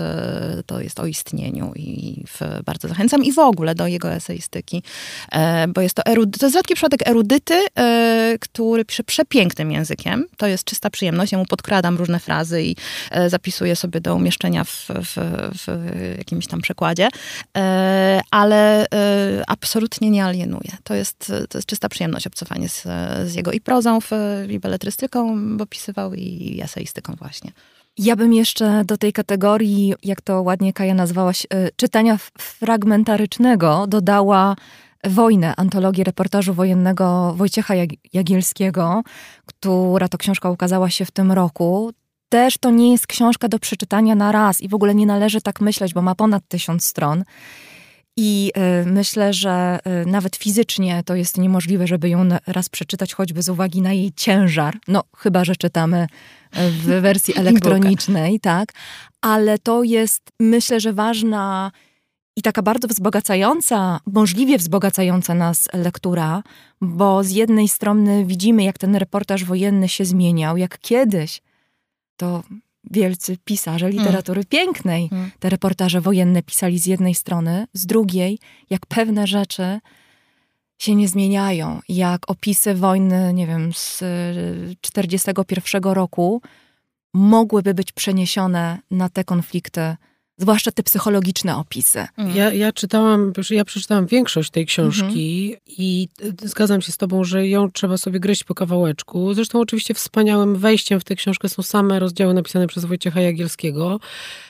to 0.66 0.82
jest 0.82 1.00
o 1.00 1.06
istnieniu 1.06 1.72
i 1.76 2.24
w, 2.28 2.64
bardzo 2.64 2.88
zachęcam 2.88 3.24
i 3.24 3.34
w 3.34 3.40
ogóle 3.40 3.76
do 3.76 3.88
jego 3.88 4.12
eseistyki, 4.12 4.84
e, 5.32 5.68
bo 5.68 5.82
jest 5.82 5.96
to, 5.96 6.04
to 6.04 6.46
jest 6.46 6.54
rzadki 6.54 6.74
przypadek 6.76 7.08
erudyty, 7.08 7.66
e, 7.80 8.36
który 8.42 8.86
pisze 8.86 9.04
przepięknym 9.04 9.72
językiem. 9.72 10.26
To 10.38 10.48
jest 10.48 10.64
czysta 10.64 10.90
przyjemność. 10.90 11.32
Ja 11.32 11.38
mu 11.38 11.46
podkradam 11.46 11.98
różne 11.98 12.20
frazy 12.20 12.64
i 12.64 12.76
zapisuję 13.28 13.76
sobie 13.76 14.02
do 14.02 14.16
umieszczenia 14.16 14.64
w, 14.64 14.88
w, 14.90 15.16
w 15.58 15.68
jakimś 16.18 16.48
tam 16.48 16.62
przekładzie, 16.62 17.08
ale 18.32 18.86
absolutnie 19.48 19.67
nie 20.12 20.26
alienuje. 20.26 20.72
To 20.84 20.94
jest, 20.94 21.34
to 21.50 21.58
jest 21.58 21.68
czysta 21.68 21.90
przyjemność 21.90 22.28
obcowanie 22.28 22.70
z, 22.70 22.84
z 23.26 23.36
jego 23.36 23.52
i 23.52 23.62
prozą, 23.62 24.02
w, 24.02 24.12
i 24.50 24.60
beletrystyką 24.60 25.38
opisywał 25.60 26.14
i 26.14 26.60
eseistyką 26.64 27.14
właśnie. 27.20 27.52
Ja 27.98 28.16
bym 28.16 28.34
jeszcze 28.34 28.86
do 28.86 28.98
tej 28.98 29.14
kategorii, 29.14 29.94
jak 30.04 30.22
to 30.22 30.42
ładnie 30.42 30.74
Kaja 30.74 30.94
nazwałaś, 30.94 31.46
y, 31.46 31.48
czytania 31.76 32.18
fragmentarycznego 32.38 33.88
dodała 33.88 34.56
Wojnę, 35.04 35.54
antologię 35.56 36.04
reportażu 36.04 36.54
wojennego 36.54 37.34
Wojciecha 37.34 37.74
Jagielskiego, 38.14 39.04
która 39.46 40.08
to 40.08 40.18
książka 40.18 40.50
ukazała 40.50 40.90
się 40.90 41.06
w 41.06 41.12
tym 41.12 41.32
roku. 41.32 41.92
Też 42.30 42.58
to 42.58 42.70
nie 42.70 42.92
jest 42.92 43.08
książka 43.08 43.48
do 43.48 43.60
przeczytania 43.60 44.16
na 44.16 44.32
raz 44.32 44.62
i 44.62 44.68
w 44.68 44.74
ogóle 44.74 44.96
nie 44.96 45.06
należy 45.06 45.42
tak 45.42 45.62
myśleć, 45.62 45.94
bo 45.94 46.02
ma 46.02 46.16
ponad 46.16 46.44
tysiąc 46.48 46.86
stron. 46.86 47.24
I 48.18 48.52
y, 48.82 48.86
myślę, 48.86 49.34
że 49.34 49.80
y, 50.04 50.06
nawet 50.06 50.36
fizycznie 50.36 51.04
to 51.06 51.16
jest 51.16 51.38
niemożliwe, 51.38 51.88
żeby 51.88 52.10
ją 52.10 52.30
raz 52.48 52.70
przeczytać, 52.70 53.14
choćby 53.14 53.42
z 53.42 53.50
uwagi 53.50 53.82
na 53.82 53.94
jej 53.94 54.14
ciężar. 54.14 54.78
No, 54.88 55.04
chyba, 55.18 55.46
że 55.46 55.56
czytamy 55.56 56.08
w 56.54 56.86
wersji 57.02 57.38
elektronicznej, 57.38 58.40
tak. 58.40 58.74
Ale 59.22 59.60
to 59.60 59.84
jest, 59.84 60.22
myślę, 60.40 60.80
że 60.80 60.94
ważna 60.94 61.72
i 62.36 62.42
taka 62.42 62.62
bardzo 62.62 62.88
wzbogacająca, 62.88 64.00
możliwie 64.06 64.58
wzbogacająca 64.58 65.34
nas 65.34 65.70
lektura, 65.74 66.44
bo 66.82 67.24
z 67.24 67.32
jednej 67.32 67.68
strony 67.68 68.26
widzimy, 68.26 68.64
jak 68.64 68.78
ten 68.78 68.96
reportaż 68.96 69.44
wojenny 69.44 69.90
się 69.90 70.06
zmieniał, 70.06 70.58
jak 70.58 70.80
kiedyś 70.80 71.42
to 72.18 72.44
wielcy 72.92 73.38
pisarze 73.46 73.86
mm. 73.86 73.98
literatury 73.98 74.40
mm. 74.40 74.46
pięknej. 74.46 75.10
Mm. 75.12 75.32
Te 75.40 75.50
reportaże 75.50 76.02
wojenne 76.02 76.44
pisali 76.44 76.80
z 76.80 76.86
jednej 76.86 77.16
strony, 77.16 77.68
z 77.74 77.86
drugiej, 77.86 78.40
jak 78.70 78.86
pewne 78.86 79.28
rzeczy 79.28 79.80
się 80.78 80.96
nie 80.96 81.08
zmieniają. 81.08 81.80
Jak 81.90 82.32
opisy 82.32 82.74
wojny, 82.74 83.34
nie 83.34 83.48
wiem, 83.48 83.74
z 83.74 84.04
41 84.82 85.84
roku 85.84 86.42
mogłyby 87.14 87.74
być 87.74 87.92
przeniesione 87.92 88.80
na 88.92 89.10
te 89.10 89.24
konflikty 89.24 89.96
zwłaszcza 90.38 90.72
te 90.72 90.84
psychologiczne 90.84 91.58
opisy. 91.58 92.00
Mhm. 92.18 92.38
Ja, 92.38 92.54
ja 92.54 92.72
czytałam, 92.72 93.34
ja 93.50 93.66
przeczytałam 93.66 94.06
większość 94.06 94.50
tej 94.50 94.66
książki 94.66 95.46
mhm. 95.46 95.62
i 95.78 96.10
zgadzam 96.44 96.82
się 96.82 96.92
z 96.92 96.98
tobą, 96.98 97.24
że 97.24 97.48
ją 97.48 97.72
trzeba 97.72 97.98
sobie 97.98 98.20
gryźć 98.20 98.44
po 98.44 98.56
kawałeczku. 98.56 99.34
Zresztą 99.34 99.60
oczywiście 99.60 99.94
wspaniałym 99.94 100.56
wejściem 100.56 101.00
w 101.00 101.04
tę 101.04 101.16
książkę 101.16 101.50
są 101.50 101.64
same 101.64 102.00
rozdziały 102.00 102.34
napisane 102.34 102.68
przez 102.68 102.86
Wojciecha 102.86 103.22
Jagielskiego. 103.22 104.00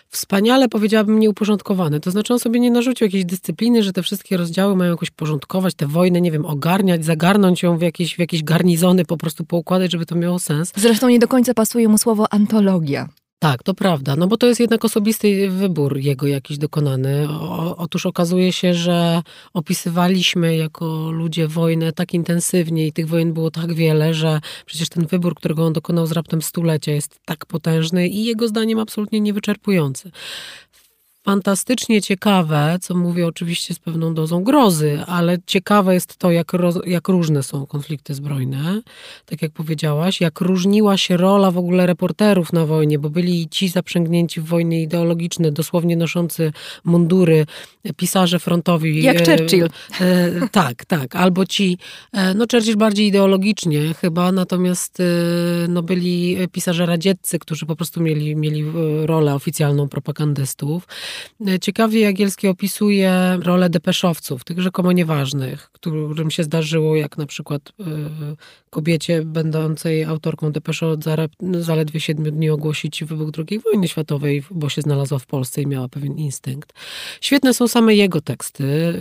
Wspaniale, 0.09 0.69
powiedziałabym, 0.69 1.19
nieuporządkowane. 1.19 1.99
To 1.99 2.11
znaczy 2.11 2.33
on 2.33 2.39
sobie 2.39 2.59
nie 2.59 2.71
narzucił 2.71 3.05
jakiejś 3.05 3.25
dyscypliny, 3.25 3.83
że 3.83 3.93
te 3.93 4.03
wszystkie 4.03 4.37
rozdziały 4.37 4.75
mają 4.75 4.91
jakoś 4.91 5.11
porządkować, 5.11 5.73
tę 5.73 5.87
wojnę, 5.87 6.21
nie 6.21 6.31
wiem, 6.31 6.45
ogarniać, 6.45 7.05
zagarnąć 7.05 7.63
ją 7.63 7.77
w 7.77 7.81
jakieś, 7.81 8.15
w 8.15 8.19
jakieś 8.19 8.43
garnizony, 8.43 9.05
po 9.05 9.17
prostu 9.17 9.45
poukładać, 9.45 9.91
żeby 9.91 10.05
to 10.05 10.15
miało 10.15 10.39
sens. 10.39 10.71
Zresztą 10.75 11.09
nie 11.09 11.19
do 11.19 11.27
końca 11.27 11.53
pasuje 11.53 11.87
mu 11.89 11.97
słowo 11.97 12.33
antologia. 12.33 13.09
Tak, 13.39 13.63
to 13.63 13.73
prawda, 13.73 14.15
no 14.15 14.27
bo 14.27 14.37
to 14.37 14.47
jest 14.47 14.59
jednak 14.59 14.85
osobisty 14.85 15.49
wybór 15.49 15.97
jego 15.97 16.27
jakiś 16.27 16.57
dokonany. 16.57 17.29
O, 17.29 17.77
otóż 17.77 18.05
okazuje 18.05 18.53
się, 18.53 18.73
że 18.73 19.21
opisywaliśmy 19.53 20.55
jako 20.55 21.11
ludzie 21.11 21.47
wojnę 21.47 21.93
tak 21.93 22.13
intensywnie 22.13 22.87
i 22.87 22.93
tych 22.93 23.07
wojen 23.07 23.33
było 23.33 23.51
tak 23.51 23.73
wiele, 23.73 24.13
że 24.13 24.39
przecież 24.65 24.89
ten 24.89 25.05
wybór, 25.05 25.35
którego 25.35 25.65
on 25.65 25.73
dokonał 25.73 26.07
z 26.07 26.11
raptem 26.11 26.41
stulecia 26.41 26.91
jest 26.91 27.19
tak 27.25 27.45
potężny 27.45 28.07
i 28.07 28.25
jego 28.25 28.47
zdaniem 28.47 28.79
absolutnie 28.79 29.21
niewyczerpujący 29.21 30.11
fantastycznie 31.27 32.01
ciekawe, 32.01 32.77
co 32.81 32.95
mówię 32.95 33.27
oczywiście 33.27 33.73
z 33.73 33.79
pewną 33.79 34.13
dozą 34.13 34.43
grozy, 34.43 34.99
ale 35.07 35.37
ciekawe 35.45 35.93
jest 35.93 36.17
to, 36.17 36.31
jak, 36.31 36.53
roz, 36.53 36.79
jak 36.85 37.07
różne 37.07 37.43
są 37.43 37.65
konflikty 37.65 38.13
zbrojne, 38.13 38.81
tak 39.25 39.41
jak 39.41 39.51
powiedziałaś, 39.51 40.21
jak 40.21 40.41
różniła 40.41 40.97
się 40.97 41.17
rola 41.17 41.51
w 41.51 41.57
ogóle 41.57 41.85
reporterów 41.85 42.53
na 42.53 42.65
wojnie, 42.65 42.99
bo 42.99 43.09
byli 43.09 43.49
ci 43.49 43.67
zaprzęgnięci 43.67 44.41
w 44.41 44.45
wojny 44.45 44.81
ideologiczne, 44.81 45.51
dosłownie 45.51 45.97
noszący 45.97 46.51
mundury, 46.83 47.45
pisarze 47.97 48.39
frontowi. 48.39 49.03
Jak 49.03 49.21
e, 49.21 49.25
Churchill. 49.25 49.69
E, 50.01 50.49
tak, 50.51 50.85
tak. 50.85 51.15
Albo 51.15 51.45
ci, 51.45 51.77
e, 52.13 52.33
no 52.33 52.45
Churchill 52.51 52.77
bardziej 52.77 53.07
ideologicznie 53.07 53.93
chyba, 54.01 54.31
natomiast 54.31 54.99
e, 54.99 55.03
no, 55.67 55.83
byli 55.83 56.37
pisarze 56.51 56.85
radzieccy, 56.85 57.39
którzy 57.39 57.65
po 57.65 57.75
prostu 57.75 58.01
mieli, 58.01 58.35
mieli 58.35 58.61
e, 58.61 59.07
rolę 59.07 59.35
oficjalną 59.35 59.89
propagandystów. 59.89 60.87
Ciekawie 61.61 62.01
Jagielski 62.01 62.47
opisuje 62.47 63.37
rolę 63.41 63.69
depeszowców, 63.69 64.43
tych 64.43 64.61
rzekomo 64.61 64.91
nieważnych, 64.91 65.71
którym 65.71 66.31
się 66.31 66.43
zdarzyło, 66.43 66.95
jak 66.95 67.17
na 67.17 67.25
przykład 67.25 67.61
e, 67.79 67.83
kobiecie 68.77 69.25
będącej 69.25 70.03
autorką 70.03 70.51
depesza 70.51 70.87
od 70.87 71.03
zaledwie 71.59 71.99
siedmiu 71.99 72.31
dni 72.31 72.49
ogłosić 72.49 73.03
wybuch 73.03 73.29
II 73.37 73.59
wojny 73.59 73.87
światowej, 73.87 74.43
bo 74.51 74.69
się 74.69 74.81
znalazła 74.81 75.19
w 75.19 75.25
Polsce 75.25 75.61
i 75.61 75.67
miała 75.67 75.89
pewien 75.89 76.17
instynkt. 76.17 76.73
Świetne 77.21 77.53
są 77.53 77.67
same 77.67 77.95
jego 77.95 78.21
teksty. 78.21 78.93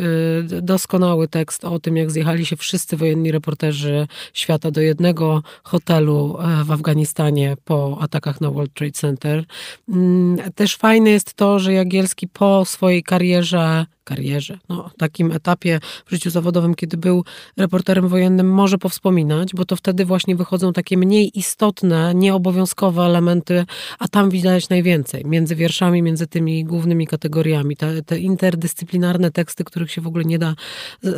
E, 0.52 0.62
doskonały 0.62 1.28
tekst 1.28 1.64
o 1.64 1.78
tym, 1.78 1.96
jak 1.96 2.10
zjechali 2.10 2.46
się 2.46 2.56
wszyscy 2.56 2.96
wojenni 2.96 3.32
reporterzy 3.32 4.06
świata 4.32 4.70
do 4.70 4.80
jednego 4.80 5.42
hotelu 5.62 6.38
e, 6.40 6.64
w 6.64 6.70
Afganistanie 6.70 7.56
po 7.64 7.98
atakach 8.00 8.40
na 8.40 8.50
World 8.50 8.74
Trade 8.74 8.92
Center. 8.92 9.44
Mm, 9.88 10.52
też 10.52 10.76
fajne 10.76 11.10
jest 11.10 11.34
to, 11.34 11.58
że 11.58 11.72
Jagielski 11.72 12.28
po 12.28 12.64
swojej 12.64 13.02
karierze, 13.02 13.86
karierze, 14.06 14.58
no, 14.68 14.90
takim 14.98 15.32
etapie 15.32 15.80
w 16.06 16.10
życiu 16.10 16.30
zawodowym, 16.30 16.74
kiedy 16.74 16.96
był 16.96 17.24
reporterem 17.56 18.08
wojennym, 18.08 18.50
może 18.50 18.78
powspominać, 18.78 19.54
bo 19.54 19.64
to 19.64 19.76
wtedy 19.76 20.04
właśnie 20.04 20.36
wychodzą 20.36 20.72
takie 20.72 20.96
mniej 20.96 21.38
istotne, 21.38 22.14
nieobowiązkowe 22.14 23.02
elementy, 23.02 23.64
a 23.98 24.08
tam 24.08 24.30
widać 24.30 24.68
najwięcej. 24.68 25.24
Między 25.24 25.56
wierszami, 25.56 26.02
między 26.02 26.26
tymi 26.26 26.64
głównymi 26.64 27.06
kategoriami. 27.06 27.76
Te, 27.76 28.02
te 28.02 28.18
interdyscyplinarne 28.18 29.30
teksty, 29.30 29.64
których 29.64 29.92
się 29.92 30.00
w 30.00 30.06
ogóle 30.06 30.24
nie 30.24 30.38
da 30.38 30.54
y, 31.04 31.10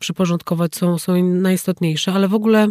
przyporządkować, 0.00 0.76
są, 0.76 0.98
są 0.98 1.24
najistotniejsze, 1.24 2.12
ale 2.12 2.28
w 2.28 2.34
ogóle 2.34 2.68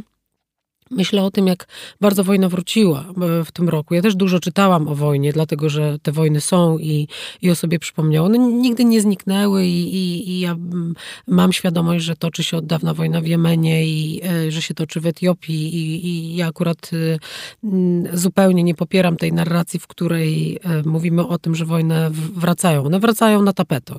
Myślę 0.91 1.23
o 1.23 1.31
tym, 1.31 1.47
jak 1.47 1.67
bardzo 2.01 2.23
wojna 2.23 2.49
wróciła 2.49 2.99
e, 2.99 3.43
w 3.45 3.51
tym 3.51 3.69
roku. 3.69 3.93
Ja 3.93 4.01
też 4.01 4.15
dużo 4.15 4.39
czytałam 4.39 4.87
o 4.87 4.95
wojnie, 4.95 5.33
dlatego 5.33 5.69
że 5.69 5.97
te 6.01 6.11
wojny 6.11 6.41
są 6.41 6.77
i, 6.77 7.07
i 7.41 7.49
o 7.49 7.55
sobie 7.55 7.79
przypomniało. 7.79 8.25
One 8.25 8.37
nigdy 8.37 8.85
nie 8.85 9.01
zniknęły 9.01 9.65
i, 9.65 9.95
i, 9.95 10.29
i 10.29 10.39
ja 10.39 10.51
mm, 10.51 10.93
mam 11.27 11.53
świadomość, 11.53 12.05
że 12.05 12.15
toczy 12.15 12.43
się 12.43 12.57
od 12.57 12.65
dawna 12.65 12.93
wojna 12.93 13.21
w 13.21 13.27
Jemenie 13.27 13.85
i 13.85 14.21
e, 14.23 14.51
że 14.51 14.61
się 14.61 14.73
toczy 14.73 14.99
w 15.01 15.05
Etiopii 15.05 15.75
i, 15.75 16.07
i 16.07 16.35
ja 16.35 16.47
akurat 16.47 16.91
e, 16.93 17.17
mm, 17.63 18.17
zupełnie 18.17 18.63
nie 18.63 18.75
popieram 18.75 19.17
tej 19.17 19.33
narracji, 19.33 19.79
w 19.79 19.87
której 19.87 20.59
mówimy 20.85 21.27
o 21.27 21.37
tym, 21.37 21.55
że 21.55 21.65
wojny 21.65 22.09
wracają. 22.11 22.85
One 22.85 22.99
wracają 22.99 23.41
na 23.41 23.53
tapetę. 23.53 23.95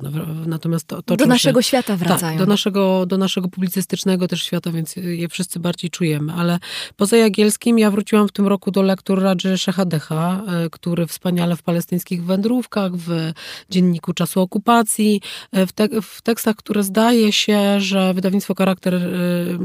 Natomiast 0.47 0.87
to, 0.87 1.03
to 1.03 1.17
do 1.17 1.27
naszego 1.27 1.63
się, 1.63 1.69
świata 1.69 1.97
wracają. 1.97 2.33
Tak, 2.33 2.39
do 2.39 2.47
naszego, 2.47 3.07
do 3.07 3.19
naszego 3.19 3.49
publicystycznego 3.49 4.29
też 4.29 4.43
świata, 4.43 4.71
więc 4.71 4.97
je 4.97 5.29
wszyscy 5.29 5.61
bardziej 5.61 5.91
czujemy, 5.91 6.33
ale 6.33 6.59
Poza 6.97 7.17
Jagielskim 7.17 7.79
ja 7.79 7.91
wróciłam 7.91 8.29
w 8.29 8.33
tym 8.33 8.47
roku 8.47 8.71
do 8.71 8.83
lektur 8.83 9.23
Radży 9.23 9.59
Szechadecha, 9.59 10.43
e, 10.47 10.71
który 10.71 11.07
wspaniale 11.07 11.57
w 11.57 11.63
palestyńskich 11.63 12.25
wędrówkach, 12.25 12.97
w 12.97 13.33
dzienniku 13.71 14.13
czasu 14.13 14.41
okupacji, 14.41 15.21
e, 15.53 15.67
w, 15.67 15.73
te, 15.73 15.89
w 16.03 16.23
tekstach, 16.23 16.57
które 16.57 16.83
zdaje 16.83 17.33
się, 17.33 17.81
że 17.81 18.15
wydawnictwo 18.15 18.55
Charakter 18.55 18.95
e, 18.95 19.01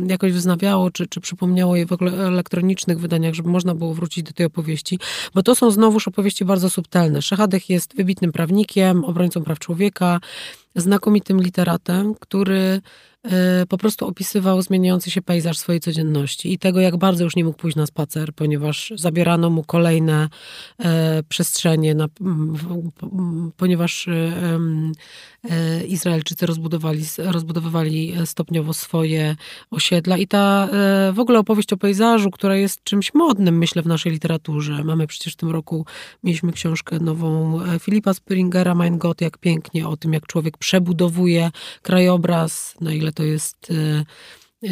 jakoś 0.08 0.34
wznawiało, 0.34 0.92
czy, 0.92 1.08
czy 1.08 1.22
przypomniało 1.22 1.76
je 1.76 1.86
w 1.86 1.92
elektronicznych 2.02 3.00
wydaniach, 3.00 3.34
żeby 3.34 3.50
można 3.50 3.76
było 3.76 3.94
wrócić 3.94 4.24
do 4.24 4.34
tej 4.34 4.46
opowieści, 4.46 5.00
bo 5.34 5.44
to 5.44 5.56
są 5.56 5.72
znowuż 5.72 6.08
opowieści 6.08 6.46
bardzo 6.46 6.70
subtelne. 6.70 7.22
Szechadech 7.22 7.70
jest 7.70 7.96
wybitnym 7.96 8.32
prawnikiem, 8.32 9.06
obrońcą 9.06 9.44
praw 9.44 9.60
człowieka, 9.60 10.20
znakomitym 10.76 11.42
literatem, 11.42 12.16
który 12.20 12.82
po 13.70 13.78
prostu 13.78 14.08
opisywał 14.08 14.62
zmieniający 14.62 15.12
się 15.12 15.22
pejzaż 15.22 15.58
swojej 15.58 15.82
codzienności 15.82 16.54
i 16.54 16.58
tego, 16.58 16.80
jak 16.80 16.98
bardzo 16.98 17.24
już 17.24 17.36
nie 17.36 17.44
mógł 17.44 17.58
pójść 17.58 17.78
na 17.78 17.86
spacer, 17.86 18.34
ponieważ 18.34 18.94
zabierano 18.96 19.50
mu 19.50 19.64
kolejne 19.64 20.30
e, 20.80 21.24
przestrzenie, 21.24 21.96
na, 21.96 22.08
ponieważ 23.58 24.08
e, 24.08 24.60
Izraelczycy 25.88 26.46
rozbudowali, 26.46 27.04
rozbudowywali 27.18 28.14
stopniowo 28.26 28.74
swoje 28.74 29.36
osiedla 29.72 30.18
i 30.18 30.28
ta 30.28 30.70
w 31.14 31.20
ogóle 31.20 31.40
opowieść 31.40 31.74
o 31.74 31.78
pejzażu, 31.78 32.32
która 32.32 32.56
jest 32.56 32.84
czymś 32.84 33.14
modnym, 33.14 33.58
myślę, 33.58 33.82
w 33.82 33.88
naszej 33.88 34.12
literaturze. 34.12 34.84
Mamy 34.84 35.08
przecież 35.08 35.34
w 35.34 35.36
tym 35.36 35.50
roku, 35.50 35.86
mieliśmy 36.24 36.52
książkę 36.52 37.00
nową 37.00 37.60
Filipa 37.80 38.14
Springera, 38.14 38.76
Mein 38.76 38.98
Gott, 38.98 39.22
jak 39.22 39.38
pięknie 39.38 39.88
o 39.88 39.98
tym, 39.98 40.14
jak 40.14 40.28
człowiek 40.28 40.58
przebudowuje 40.58 41.52
krajobraz, 41.82 42.76
na 42.82 42.94
ile 42.94 43.12
to 43.16 43.24
jest 43.24 43.72
e, 43.72 44.06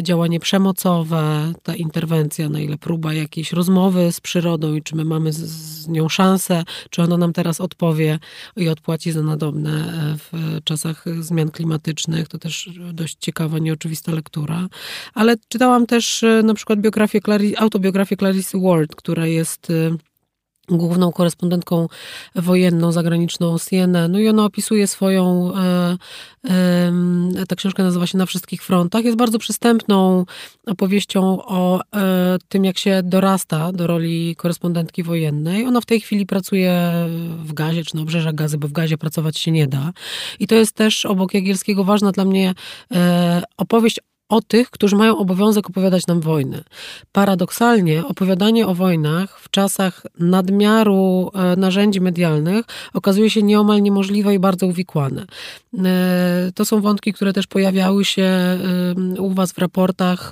działanie 0.02 0.40
przemocowe, 0.40 1.52
ta 1.62 1.74
interwencja, 1.74 2.48
na 2.48 2.60
ile 2.60 2.78
próba 2.78 3.14
jakiejś 3.14 3.52
rozmowy 3.52 4.12
z 4.12 4.20
przyrodą 4.20 4.74
i 4.74 4.82
czy 4.82 4.96
my 4.96 5.04
mamy 5.04 5.32
z, 5.32 5.88
nią 5.88 6.08
szansę, 6.08 6.64
czy 6.90 7.02
ona 7.02 7.16
nam 7.16 7.32
teraz 7.32 7.60
odpowie 7.60 8.18
i 8.56 8.68
odpłaci 8.68 9.12
za 9.12 9.22
nadobne 9.22 9.70
e, 9.70 10.16
w 10.18 10.60
czasach 10.64 11.04
zmian 11.20 11.50
klimatycznych. 11.50 12.28
To 12.28 12.38
też 12.38 12.70
dość 12.92 13.16
ciekawa, 13.20 13.58
nieoczywista 13.58 14.12
lektura. 14.12 14.68
Ale 15.14 15.36
czytałam 15.48 15.86
też 15.86 16.22
e, 16.22 16.42
na 16.42 16.54
przykład 16.54 16.80
biografię, 16.80 17.20
autobiografię 17.56 18.16
Clarice 18.16 18.60
Ward, 18.60 18.96
która 18.96 19.26
jest 19.26 19.72
główną 20.68 21.12
korespondentką 21.12 21.88
wojenną, 22.34 22.92
zagraniczną 22.92 23.58
CNN. 23.58 24.12
No 24.12 24.18
i 24.18 24.28
ona 24.28 24.44
opisuje 24.44 24.86
swoją, 24.86 25.52
e, 25.54 25.96
e, 26.44 27.46
ta 27.48 27.56
książka 27.56 27.82
nazywa 27.82 28.06
się 28.06 28.18
Na 28.18 28.26
wszystkich 28.26 28.62
frontach. 28.62 29.04
Jest 29.04 29.16
bardzo 29.16 29.38
przystępną 29.38 30.24
opowieścią 30.66 31.38
o 31.46 31.80
e, 31.80 32.36
tym, 32.48 32.64
jak 32.64 32.78
się 32.78 33.00
dorasta 33.04 33.72
do 33.72 33.86
roli 33.86 34.36
korespondentki 34.36 35.02
wojennej. 35.02 35.66
Ona 35.66 35.80
w 35.80 35.86
tej 35.86 36.00
chwili 36.00 36.26
pracuje 36.26 36.92
w 37.44 37.52
gazie, 37.52 37.84
czy 37.84 37.96
na 37.96 38.02
obrzeżach 38.02 38.34
gazy, 38.34 38.58
bo 38.58 38.68
w 38.68 38.72
gazie 38.72 38.98
pracować 38.98 39.38
się 39.38 39.50
nie 39.50 39.66
da. 39.66 39.92
I 40.40 40.46
to 40.46 40.54
jest 40.54 40.72
też 40.72 41.06
obok 41.06 41.34
Jagielskiego 41.34 41.84
ważna 41.84 42.12
dla 42.12 42.24
mnie 42.24 42.54
e, 42.94 43.42
opowieść 43.56 44.00
o 44.28 44.42
tych, 44.42 44.70
którzy 44.70 44.96
mają 44.96 45.18
obowiązek 45.18 45.70
opowiadać 45.70 46.06
nam 46.06 46.20
wojny. 46.20 46.64
Paradoksalnie 47.12 48.04
opowiadanie 48.06 48.66
o 48.66 48.74
wojnach 48.74 49.40
w 49.40 49.50
czasach 49.50 50.06
nadmiaru 50.18 51.30
e, 51.34 51.56
narzędzi 51.56 52.00
medialnych 52.00 52.66
okazuje 52.94 53.30
się 53.30 53.42
nieomal 53.42 53.82
niemożliwe 53.82 54.34
i 54.34 54.38
bardzo 54.38 54.66
uwikłane. 54.66 55.26
E, 55.84 56.50
to 56.54 56.64
są 56.64 56.80
wątki, 56.80 57.12
które 57.12 57.32
też 57.32 57.46
pojawiały 57.46 58.04
się 58.04 58.22
e, 58.22 58.58
u 59.20 59.30
Was 59.30 59.52
w 59.52 59.58
raportach 59.58 60.30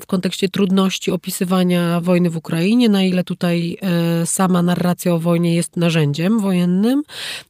w 0.00 0.06
kontekście 0.06 0.48
trudności 0.48 1.10
opisywania 1.10 2.00
wojny 2.00 2.30
w 2.30 2.36
Ukrainie, 2.36 2.88
na 2.88 3.02
ile 3.02 3.24
tutaj 3.24 3.78
sama 4.24 4.62
narracja 4.62 5.14
o 5.14 5.18
wojnie 5.18 5.54
jest 5.54 5.76
narzędziem 5.76 6.40
wojennym. 6.40 7.02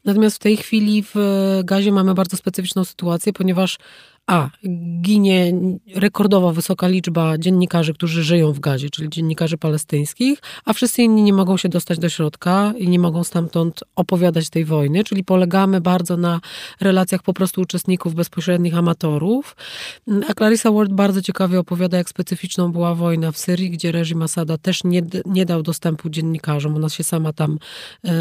Natomiast 0.04 0.36
w 0.36 0.38
tej 0.38 0.56
chwili 0.56 1.04
w 1.14 1.14
Gazie 1.64 1.92
mamy 1.92 2.14
bardzo 2.14 2.36
specyficzną 2.36 2.84
sytuację, 2.84 3.32
ponieważ 3.32 3.78
a. 4.28 4.50
Ginie 5.00 5.52
rekordowo 5.94 6.52
wysoka 6.52 6.88
liczba 6.88 7.38
dziennikarzy, 7.38 7.94
którzy 7.94 8.24
żyją 8.24 8.52
w 8.52 8.60
Gazie, 8.60 8.90
czyli 8.90 9.08
dziennikarzy 9.08 9.58
palestyńskich, 9.58 10.38
a 10.64 10.72
wszyscy 10.72 11.02
inni 11.02 11.22
nie 11.22 11.32
mogą 11.32 11.56
się 11.56 11.68
dostać 11.68 11.98
do 11.98 12.08
środka 12.08 12.72
i 12.78 12.88
nie 12.88 12.98
mogą 12.98 13.24
stamtąd 13.24 13.84
opowiadać 13.96 14.50
tej 14.50 14.64
wojny, 14.64 15.04
czyli 15.04 15.24
polegamy 15.24 15.80
bardzo 15.80 16.16
na 16.16 16.40
relacjach 16.80 17.22
po 17.22 17.34
prostu 17.34 17.60
uczestników, 17.60 18.14
bezpośrednich 18.14 18.76
amatorów. 18.76 19.56
A 20.28 20.34
Clarissa 20.34 20.70
Ward 20.70 20.92
bardzo 20.92 21.22
ciekawie 21.22 21.58
opowiada, 21.58 21.96
jak 21.96 22.08
specyficzną 22.08 22.72
była 22.72 22.94
wojna 22.94 23.32
w 23.32 23.38
Syrii, 23.38 23.70
gdzie 23.70 23.92
reżim 23.92 24.22
Asada 24.22 24.58
też 24.58 24.84
nie, 24.84 25.02
nie 25.26 25.46
dał 25.46 25.62
dostępu 25.62 26.10
dziennikarzom. 26.10 26.76
Ona 26.76 26.88
się 26.88 27.04
sama 27.04 27.32
tam 27.32 27.58
e, 28.04 28.08
e, 28.10 28.14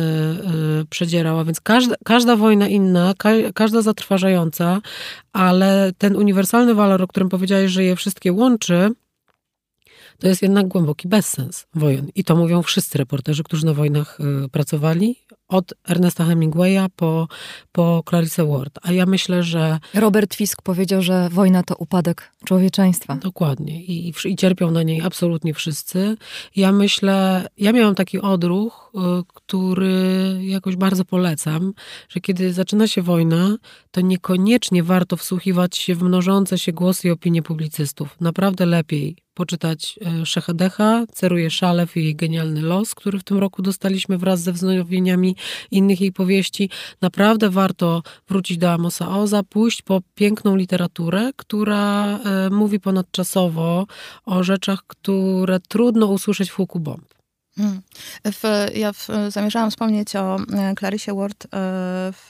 przedzierała, 0.90 1.44
więc 1.46 1.62
każda, 1.62 1.96
każda 2.06 2.36
wojna 2.36 2.68
inna, 2.68 3.14
ka, 3.18 3.30
każda 3.54 3.82
zatrważająca, 3.82 4.82
ale 5.34 5.92
ten 5.98 6.16
uniwersalny 6.16 6.76
walor, 6.76 7.02
o 7.02 7.08
którym 7.08 7.30
powiedziałeś, 7.30 7.72
że 7.72 7.84
je 7.84 7.96
wszystkie 7.96 8.32
łączy, 8.32 8.92
to 10.20 10.28
jest 10.28 10.42
jednak 10.42 10.68
głęboki 10.68 11.08
bezsens 11.08 11.68
wojen. 11.76 12.10
I 12.16 12.24
to 12.24 12.36
mówią 12.36 12.62
wszyscy 12.62 12.98
reporterzy, 12.98 13.44
którzy 13.44 13.66
na 13.66 13.74
wojnach 13.74 14.20
y, 14.46 14.50
pracowali, 14.50 15.16
od 15.48 15.74
Ernesta 15.88 16.26
Hemingwaya 16.26 16.90
po, 16.96 17.28
po 17.72 18.04
Clarissa 18.10 18.46
Ward. 18.46 18.80
A 18.82 18.92
ja 18.92 19.06
myślę, 19.06 19.44
że... 19.44 19.80
Robert 19.94 20.36
Fisk 20.36 20.62
powiedział, 20.62 21.02
że 21.02 21.30
wojna 21.30 21.64
to 21.64 21.76
upadek 21.76 22.32
człowieczeństwa. 22.46 23.16
Dokładnie. 23.16 23.84
I, 23.84 24.14
i 24.26 24.36
cierpią 24.36 24.72
na 24.72 24.84
niej 24.84 25.02
absolutnie 25.02 25.54
wszyscy. 25.54 26.18
Ja 26.56 26.72
myślę, 26.72 27.48
ja 27.58 27.72
miałam 27.72 27.96
taki 27.96 28.20
odruch, 28.20 28.92
y, 28.96 29.00
który 29.34 30.40
jakoś 30.42 30.76
bardzo 30.76 31.06
polecam, 31.06 31.74
że 32.10 32.20
kiedy 32.20 32.54
zaczyna 32.54 32.88
się 32.88 33.02
wojna, 33.02 33.58
to 33.92 34.02
niekoniecznie 34.02 34.84
warto 34.84 35.18
wsłuchiwać 35.18 35.78
się 35.78 35.96
w 35.96 36.04
mnożące 36.04 36.60
się 36.60 36.74
głosy 36.74 37.08
i 37.08 37.12
opinie 37.12 37.44
publicystów. 37.44 38.16
Naprawdę 38.22 38.66
lepiej 38.66 39.27
poczytać 39.38 40.00
e, 40.22 40.26
Szechadecha, 40.26 41.06
Ceruje 41.14 41.50
Szalew 41.50 41.98
i 41.98 42.04
jej 42.04 42.16
genialny 42.16 42.62
los, 42.62 42.96
który 42.96 43.20
w 43.20 43.24
tym 43.24 43.38
roku 43.38 43.62
dostaliśmy 43.62 44.18
wraz 44.18 44.42
ze 44.42 44.54
wznowieniami 44.54 45.36
innych 45.72 46.02
jej 46.02 46.12
powieści. 46.12 46.70
Naprawdę 47.02 47.50
warto 47.50 48.04
wrócić 48.30 48.58
do 48.58 48.72
Amosa 48.72 49.18
Oza, 49.18 49.44
pójść 49.44 49.82
po 49.82 50.02
piękną 50.16 50.56
literaturę, 50.56 51.32
która 51.36 52.18
e, 52.18 52.50
mówi 52.50 52.80
ponadczasowo 52.80 53.88
o 54.26 54.44
rzeczach, 54.44 54.84
które 54.88 55.60
trudno 55.60 56.06
usłyszeć 56.06 56.50
w 56.50 56.54
huku 56.54 56.80
bomb. 56.80 57.17
Hmm. 57.58 57.82
W, 58.26 58.68
ja 58.76 58.94
w, 58.94 59.08
zamierzałam 59.30 59.72
wspomnieć 59.72 60.16
o 60.16 60.38
e, 60.54 60.74
Clarisie 60.80 61.16
Ward, 61.16 61.46
e, 61.46 61.48
w, 62.12 62.30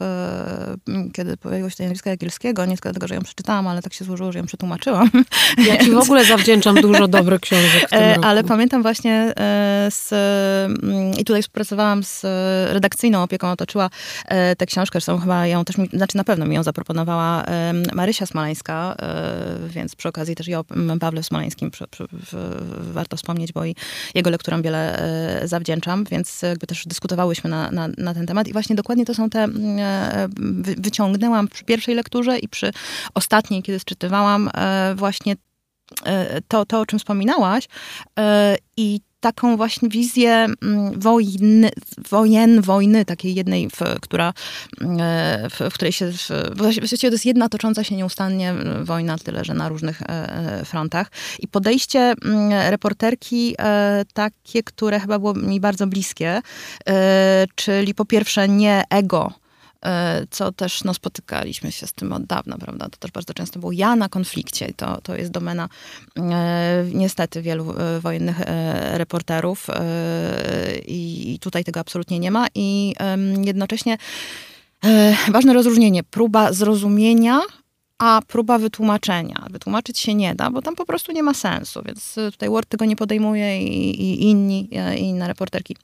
kiedy 1.14 1.38
pojawiło 1.38 1.70
się 1.70 1.76
to 1.76 1.84
języka 1.84 2.10
jagielskiego, 2.10 2.66
nie 2.66 2.76
dlatego, 2.76 3.08
że 3.08 3.16
ją 3.16 3.22
przeczytałam, 3.22 3.68
ale 3.68 3.82
tak 3.82 3.94
się 3.94 4.06
złożyło, 4.06 4.32
że 4.32 4.40
ją 4.40 4.46
przetłumaczyłam. 4.46 5.10
Ja 5.68 5.78
ci 5.78 5.92
w 5.92 5.98
ogóle 5.98 6.26
zawdzięczam 6.26 6.82
dużo 6.82 7.08
dobrych 7.08 7.42
książek 7.42 7.94
e, 7.94 8.18
Ale 8.24 8.44
pamiętam 8.44 8.82
właśnie 8.82 9.34
z, 9.90 10.10
i 11.20 11.26
tutaj 11.26 11.42
współpracowałam 11.42 12.04
z 12.04 12.24
redakcyjną 12.74 13.24
opieką, 13.24 13.52
otoczyła 13.52 13.90
tę 14.58 14.66
książkę, 14.66 14.92
zresztą 14.94 15.20
chyba 15.20 15.48
ją 15.48 15.66
też, 15.66 15.78
mi, 15.78 15.88
znaczy 15.94 16.18
na 16.18 16.24
pewno 16.24 16.46
mi 16.46 16.56
ją 16.56 16.64
zaproponowała 16.64 17.44
Marysia 17.94 18.26
Smolańska, 18.26 18.96
więc 19.70 19.96
przy 19.96 20.10
okazji 20.10 20.36
też 20.36 20.48
i 20.48 20.56
o 20.56 20.66
Pawle 21.00 21.24
Smolańskim 21.24 21.72
przy, 21.72 21.88
przy, 21.88 22.08
warto 22.80 23.18
wspomnieć, 23.18 23.54
bo 23.54 23.66
i 23.66 23.76
jego 24.16 24.30
lekturom 24.30 24.62
wiele 24.62 25.00
zawdzięczam, 25.44 26.04
więc 26.04 26.42
jakby 26.42 26.68
też 26.68 26.86
dyskutowałyśmy 26.86 27.50
na, 27.50 27.72
na, 27.72 27.88
na 27.98 28.14
ten 28.14 28.26
temat. 28.26 28.48
I 28.48 28.54
właśnie 28.54 28.76
dokładnie 28.76 29.06
to 29.06 29.14
są 29.14 29.30
te, 29.30 29.44
mm, 29.44 29.80
e, 29.80 30.28
wyciągnęłam 30.78 31.48
przy 31.48 31.66
pierwszej 31.66 31.96
lekturze 31.96 32.40
i 32.40 32.48
przy 32.48 32.72
ostatniej, 33.14 33.64
kiedy 33.64 33.80
sczytywałam 33.80 34.50
e, 34.54 34.96
właśnie 34.96 35.36
e, 36.06 36.42
to, 36.48 36.66
to, 36.66 36.80
o 36.80 36.86
czym 36.86 37.00
wspominałaś. 37.00 37.68
I 38.78 39.02
taką 39.28 39.58
właśnie 39.58 39.90
wizję 39.90 40.32
mm, 40.32 41.00
wojny, 41.00 41.70
wojen, 42.10 42.62
wojny, 42.62 43.06
takiej 43.06 43.36
jednej, 43.36 43.70
w, 43.70 44.00
która, 44.02 44.34
e, 44.82 45.48
w, 45.50 45.60
w 45.72 45.74
której 45.74 45.92
się, 45.92 46.12
w, 46.12 46.30
właściwie 46.56 47.10
to 47.10 47.16
jest 47.16 47.26
jedna 47.26 47.50
tocząca 47.50 47.84
się 47.84 47.96
nieustannie 47.96 48.54
wojna, 48.84 49.18
tyle 49.18 49.46
że 49.46 49.54
na 49.54 49.70
różnych 49.70 50.02
e, 50.02 50.06
e, 50.10 50.66
frontach. 50.66 51.12
I 51.40 51.48
podejście 51.48 52.00
mm, 52.00 52.52
reporterki 52.72 53.56
takie, 54.14 54.64
które 54.64 55.00
chyba 55.00 55.20
było 55.20 55.34
mi 55.34 55.60
bardzo 55.60 55.88
bliskie, 55.88 56.42
czyli 57.56 57.94
po 57.94 58.06
pierwsze 58.06 58.48
nie 58.48 58.84
ego, 58.90 59.34
co 60.30 60.52
też 60.52 60.84
no, 60.84 60.94
spotykaliśmy 60.94 61.72
się 61.72 61.88
z 61.88 61.94
tym 61.94 62.14
od 62.14 62.26
dawna, 62.26 62.58
prawda? 62.58 62.90
To 62.90 62.98
też 62.98 63.12
bardzo 63.12 63.34
często 63.34 63.60
było 63.60 63.72
ja 63.72 63.96
na 63.96 64.10
konflikcie. 64.10 64.74
To, 64.74 65.02
to 65.02 65.16
jest 65.16 65.32
domena 65.32 65.70
e, 66.18 66.86
niestety 66.94 67.42
wielu 67.42 67.74
e, 67.78 68.00
wojennych 68.00 68.42
e, 68.42 68.98
reporterów 68.98 69.70
e, 69.70 69.84
i 70.88 71.40
tutaj 71.42 71.64
tego 71.64 71.80
absolutnie 71.80 72.20
nie 72.20 72.32
ma. 72.32 72.48
I 72.56 72.96
jednocześnie 73.46 73.98
e, 74.86 75.16
ważne 75.32 75.54
rozróżnienie, 75.54 76.04
próba 76.04 76.54
zrozumienia 76.54 77.42
a 77.98 78.22
próba 78.28 78.58
wytłumaczenia. 78.58 79.46
Wytłumaczyć 79.50 80.00
się 80.00 80.16
nie 80.16 80.36
da, 80.36 80.52
bo 80.52 80.62
tam 80.62 80.76
po 80.76 80.86
prostu 80.86 81.12
nie 81.12 81.24
ma 81.24 81.34
sensu, 81.34 81.82
więc 81.86 82.16
tutaj 82.32 82.50
Word 82.50 82.70
tego 82.70 82.86
nie 82.86 82.96
podejmuje 82.96 83.64
i, 83.64 84.02
i 84.02 84.30
inni, 84.30 84.70
i 84.98 85.02
inne 85.02 85.28
reporterki 85.28 85.76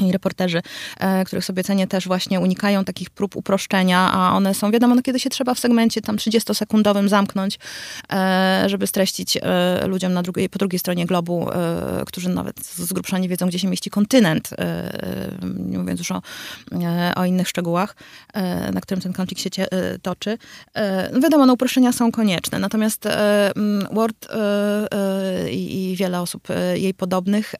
i 0.00 0.12
reporterzy, 0.12 0.62
e, 1.00 1.24
których 1.24 1.44
sobie 1.44 1.64
cenię, 1.64 1.86
też 1.86 2.06
właśnie 2.06 2.40
unikają 2.40 2.84
takich 2.84 3.10
prób 3.10 3.36
uproszczenia, 3.36 4.12
a 4.12 4.36
one 4.36 4.54
są, 4.54 4.70
wiadomo, 4.70 4.94
no, 4.94 5.02
kiedy 5.02 5.20
się 5.20 5.30
trzeba 5.30 5.54
w 5.54 5.58
segmencie 5.58 6.00
tam 6.00 6.16
30-sekundowym 6.16 7.08
zamknąć, 7.08 7.58
e, 8.12 8.64
żeby 8.66 8.86
streścić 8.86 9.36
e, 9.36 9.86
ludziom 9.86 10.12
na 10.12 10.22
drugiej, 10.22 10.48
po 10.48 10.58
drugiej 10.58 10.78
stronie 10.78 11.06
globu, 11.06 11.48
którzy 12.06 12.28
nawet 12.28 12.66
z 12.66 12.92
grubsza 12.92 13.18
nie 13.18 13.28
wiedzą, 13.28 13.46
gdzie 13.46 13.58
się 13.58 13.68
mieści 13.68 13.90
kontynent, 13.90 14.50
nie 15.58 15.78
mówiąc 15.78 15.98
już 15.98 16.10
o, 16.12 16.22
o 17.16 17.24
innych 17.24 17.48
szczegółach, 17.48 17.96
na 18.72 18.80
którym 18.80 19.02
ten 19.02 19.12
konflikt 19.12 19.42
się 19.42 19.66
toczy. 20.02 20.38
No 21.12 21.20
wiadomo, 21.20 21.46
no 21.46 21.52
uproszczenia 21.52 21.92
są 21.92 22.12
konieczne, 22.12 22.58
natomiast 22.58 23.08
Word 23.92 24.28
i 25.50 25.94
wiele 25.98 26.20
osób 26.20 26.48
jej 26.74 26.94
podobnych 26.94 27.54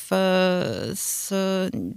w 0.00 0.10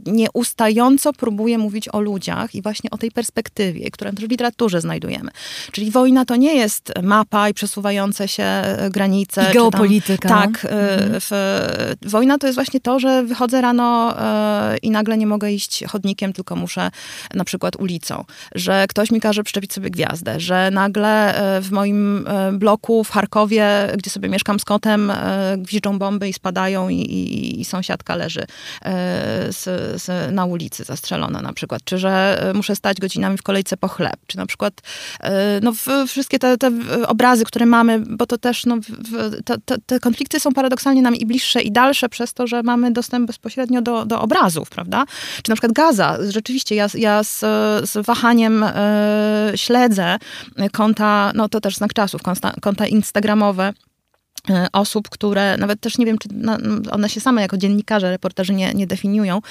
nieustająco 0.06 1.14
próbuje 1.14 1.58
mówić 1.58 1.90
o 1.94 2.02
ludziach 2.02 2.56
i 2.56 2.62
właśnie 2.62 2.90
o 2.90 2.98
tej 2.98 3.12
perspektywie, 3.12 3.92
którą 3.92 4.12
też 4.12 4.26
w 4.26 4.30
literaturze 4.30 4.82
znajdujemy. 4.82 5.32
Czyli 5.72 5.92
wojna 5.92 6.26
to 6.26 6.36
nie 6.36 6.56
jest 6.56 6.94
mapa 7.04 7.50
i 7.50 7.54
przesuwające 7.54 8.28
się 8.28 8.44
e, 8.44 8.90
granice. 8.90 9.50
I 9.50 9.54
geopolityka. 9.54 10.30
Tam, 10.30 10.54
tak. 10.54 10.66
E, 10.66 10.94
mhm. 10.94 11.22
W, 11.22 11.32
wojna 12.06 12.38
to 12.38 12.48
jest 12.48 12.58
właśnie 12.58 12.80
to, 12.80 13.00
że 13.00 13.24
wychodzę 13.24 13.62
rano 13.62 14.16
i 14.82 14.92
nagle 14.92 15.18
nie 15.18 15.28
mogę 15.28 15.52
iść 15.52 15.84
chodnikiem, 15.84 16.34
tylko 16.34 16.56
muszę 16.56 16.92
na 17.34 17.44
przykład 17.44 17.76
ulicą. 17.76 18.26
Że 18.56 18.86
ktoś 18.90 19.12
mi 19.12 19.22
każe 19.22 19.44
przyczepić 19.44 19.74
sobie 19.74 19.90
gwiazdę. 19.90 20.40
Że 20.40 20.72
nagle 20.72 21.42
w 21.62 21.72
moim 21.72 22.28
bloku 22.54 23.04
w 23.04 23.10
Charkowie, 23.10 23.68
gdzie 23.98 24.10
sobie 24.10 24.30
mieszkam 24.30 24.60
z 24.60 24.66
kotem, 24.66 25.12
gwiżdżą 25.58 26.00
bomby 26.00 26.30
i 26.30 26.34
spadają 26.34 26.90
i, 26.90 26.96
i, 26.96 27.62
i 27.62 27.66
sąsiadka 27.66 28.16
leży 28.16 28.46
z, 29.50 29.64
z, 30.02 30.34
na 30.34 30.46
ulicy 30.46 30.84
zastrzelona 30.84 31.42
na 31.42 31.54
przykład, 31.54 31.82
czy 31.84 31.98
że 31.98 32.42
e, 32.42 32.54
muszę 32.54 32.76
stać 32.76 33.00
godzinami 33.00 33.38
w 33.38 33.44
kolejce 33.44 33.78
po 33.78 33.88
chleb, 33.88 34.16
czy 34.28 34.38
na 34.38 34.46
przykład 34.46 34.74
e, 35.20 35.60
no, 35.64 35.74
wszystkie 36.08 36.40
te, 36.40 36.58
te 36.58 36.72
obrazy, 37.08 37.46
które 37.46 37.66
mamy, 37.66 38.00
bo 38.00 38.26
to 38.26 38.38
też 38.38 38.66
no, 38.66 38.78
te, 39.46 39.78
te, 39.86 40.00
konflikty 40.00 40.40
są 40.40 40.54
paradoksalnie 40.54 41.02
nam 41.02 41.16
i 41.16 41.26
bliższe 41.26 41.62
i 41.62 41.72
dalsze 41.72 42.10
przez 42.10 42.34
to, 42.34 42.48
że 42.48 42.64
mamy 42.64 42.92
dostęp 42.92 43.28
bezpośrednio 43.28 43.82
do, 43.82 44.06
do 44.06 44.22
obrazów, 44.22 44.70
prawda? 44.70 45.06
Czy 45.44 45.50
na 45.52 45.56
przykład 45.56 45.72
Gaza, 45.72 46.18
rzeczywiście 46.30 46.76
ja, 46.76 46.88
ja 46.94 47.24
z, 47.24 47.40
z 47.90 48.06
wahaniem 48.06 48.64
e, 48.64 49.52
śledzę 49.56 50.18
konta, 50.72 51.32
no 51.36 51.50
to 51.50 51.62
też 51.62 51.76
znak 51.76 51.94
czasów, 51.94 52.22
konta, 52.22 52.54
konta 52.62 52.88
instagramowe, 52.88 53.74
osób, 54.74 55.10
które 55.10 55.58
nawet 55.58 55.82
też 55.82 55.98
nie 55.98 56.06
wiem, 56.06 56.18
czy 56.18 56.30
one 56.92 57.10
się 57.10 57.22
same 57.22 57.42
jako 57.42 57.58
dziennikarze, 57.58 58.10
reporterzy 58.10 58.54
nie, 58.54 58.74
nie 58.74 58.88
definiują, 58.88 59.42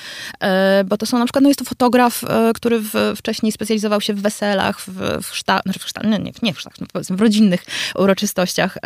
e, 0.41 0.85
bo 0.85 0.97
to 0.97 1.07
są 1.07 1.19
na 1.19 1.25
przykład, 1.25 1.43
no 1.43 1.49
jest 1.49 1.59
to 1.59 1.65
fotograf, 1.65 2.25
e, 2.25 2.53
który 2.55 2.81
w, 2.81 2.93
wcześniej 3.17 3.53
specjalizował 3.53 4.01
się 4.01 4.15
w 4.15 4.23
weselach, 4.23 4.81
w, 4.81 4.89
w, 5.23 5.37
szta, 5.37 5.61
znaczy 5.65 5.79
w, 5.79 5.89
szta, 5.89 6.03
nie, 6.03 6.19
nie, 6.19 6.33
nie 6.43 6.55
w, 6.55 6.61
szta, 6.61 6.71
no 6.81 7.17
w 7.17 7.21
rodzinnych 7.21 7.65
uroczystościach 7.95 8.79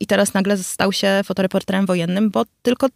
i 0.00 0.06
teraz 0.06 0.34
nagle 0.34 0.58
stał 0.58 0.92
się 0.92 1.20
fotoreporterem 1.24 1.86
wojennym, 1.86 2.30
bo 2.30 2.44
tylko 2.62 2.88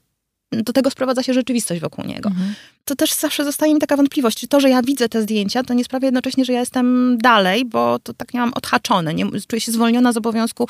do 0.53 0.73
tego 0.73 0.91
sprowadza 0.91 1.23
się 1.23 1.35
rzeczywistość 1.35 1.81
wokół 1.81 2.05
niego. 2.05 2.29
Mhm. 2.29 2.55
To 2.85 2.97
też 2.97 3.13
zawsze 3.13 3.45
zostaje 3.45 3.75
mi 3.75 3.81
taka 3.81 3.97
wątpliwość, 3.97 4.39
czy 4.39 4.49
to, 4.49 4.61
że 4.61 4.71
ja 4.71 4.83
widzę 4.83 5.09
te 5.09 5.23
zdjęcia, 5.23 5.63
to 5.63 5.75
nie 5.75 5.85
sprawia 5.85 6.07
jednocześnie, 6.07 6.45
że 6.45 6.53
ja 6.53 6.61
jestem 6.61 7.19
dalej, 7.19 7.65
bo 7.65 7.99
to 7.99 8.15
tak 8.15 8.35
miałam 8.35 8.53
odhaczone, 8.55 9.15
nie, 9.15 9.27
czuję 9.49 9.61
się 9.61 9.73
zwolniona 9.73 10.13
z 10.13 10.17
obowiązku 10.17 10.69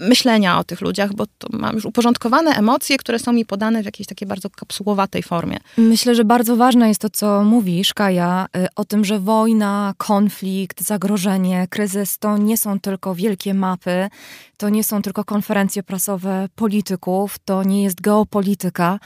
myślenia 0.00 0.58
o 0.58 0.64
tych 0.64 0.80
ludziach, 0.80 1.14
bo 1.14 1.26
to 1.26 1.48
mam 1.50 1.74
już 1.74 1.84
uporządkowane 1.84 2.50
emocje, 2.50 2.96
które 2.96 3.18
są 3.18 3.32
mi 3.32 3.46
podane 3.46 3.82
w 3.82 3.84
jakiejś 3.84 4.06
takiej 4.06 4.28
bardzo 4.28 4.50
kapsułowatej 4.50 5.22
formie. 5.22 5.58
Myślę, 5.76 6.14
że 6.14 6.24
bardzo 6.24 6.56
ważne 6.56 6.88
jest 6.88 7.00
to, 7.00 7.10
co 7.10 7.44
mówisz, 7.44 7.94
Kaja, 7.94 8.46
y, 8.56 8.66
o 8.76 8.84
tym, 8.84 9.04
że 9.04 9.18
wojna, 9.18 9.94
konflikt, 9.96 10.82
zagrożenie, 10.82 11.66
kryzys 11.70 12.18
to 12.18 12.38
nie 12.38 12.56
są 12.56 12.80
tylko 12.80 13.14
wielkie 13.14 13.54
mapy, 13.54 14.08
to 14.56 14.68
nie 14.68 14.84
są 14.84 15.02
tylko 15.02 15.24
konferencje 15.24 15.82
prasowe 15.82 16.48
polityków, 16.54 17.36
to 17.44 17.62
nie 17.62 17.82
jest 17.82 18.00
geopolityka, 18.00 18.98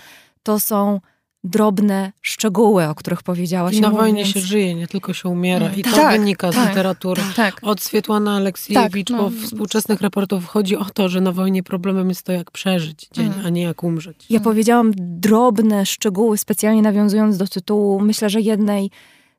to 0.42 0.60
są 0.60 1.00
drobne 1.44 2.12
szczegóły, 2.22 2.84
o 2.84 2.94
których 2.94 3.22
powiedziałaś. 3.22 3.74
I 3.74 3.80
na 3.80 3.88
mówiąc... 3.88 4.02
wojnie 4.02 4.26
się 4.26 4.40
żyje, 4.40 4.74
nie 4.74 4.88
tylko 4.88 5.12
się 5.12 5.28
umiera. 5.28 5.70
I 5.76 5.82
to 5.82 5.90
tak, 5.90 6.20
wynika 6.20 6.52
tak, 6.52 6.64
z 6.64 6.68
literatury. 6.68 7.22
Tak. 7.36 7.58
Od 7.62 7.80
Swietłana 7.80 8.36
Aleksiejewicz 8.36 9.08
tak, 9.08 9.18
no. 9.18 9.30
współczesnych 9.30 10.00
reportów 10.00 10.46
chodzi 10.46 10.76
o 10.76 10.84
to, 10.84 11.08
że 11.08 11.20
na 11.20 11.32
wojnie 11.32 11.62
problemem 11.62 12.08
jest 12.08 12.22
to, 12.22 12.32
jak 12.32 12.50
przeżyć 12.50 13.08
dzień, 13.12 13.26
mm. 13.26 13.46
a 13.46 13.48
nie 13.48 13.62
jak 13.62 13.84
umrzeć. 13.84 14.26
Ja 14.30 14.40
powiedziałam 14.40 14.92
drobne 14.96 15.86
szczegóły, 15.86 16.38
specjalnie 16.38 16.82
nawiązując 16.82 17.36
do 17.36 17.46
tytułu, 17.46 18.00
myślę, 18.00 18.30
że 18.30 18.40
jednej 18.40 18.90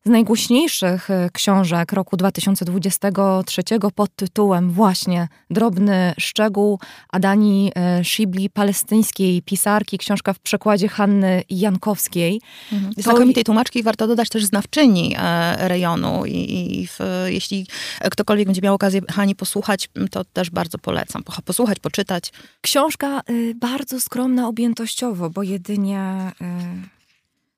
z 0.06 0.10
najgłośniejszych 0.10 1.10
e, 1.10 1.30
książek 1.34 1.94
roku 1.94 2.18
2023 2.18 3.62
pod 3.96 4.16
tytułem 4.16 4.72
właśnie 4.72 5.28
Drobny 5.50 6.14
Szczegół 6.20 6.80
Adani 7.10 7.72
e, 7.76 8.04
Shibli, 8.04 8.50
palestyńskiej 8.50 9.42
pisarki, 9.42 9.98
książka 9.98 10.34
w 10.34 10.40
przekładzie 10.40 10.88
Hanny 10.88 11.44
Jankowskiej. 11.50 12.42
Mhm. 12.72 12.94
Znakomitej 12.98 13.44
tłumaczki, 13.44 13.84
warto 13.84 14.08
dodać 14.08 14.30
też 14.30 14.46
znawczyni 14.46 15.16
e, 15.18 15.68
rejonu 15.68 16.26
i, 16.26 16.80
i 16.82 16.88
w, 16.88 17.00
jeśli 17.26 17.68
ktokolwiek 18.12 18.48
będzie 18.48 18.62
miał 18.62 18.76
okazję 18.76 19.02
Hani 19.10 19.36
posłuchać, 19.36 19.90
to 20.12 20.24
też 20.24 20.50
bardzo 20.50 20.78
polecam. 20.78 21.24
Posłuchać, 21.46 21.80
poczytać. 21.80 22.32
Książka 22.62 23.22
bardzo 23.56 24.02
skromna 24.02 24.48
objętościowo, 24.48 25.30
bo 25.30 25.44
jedynie 25.44 26.32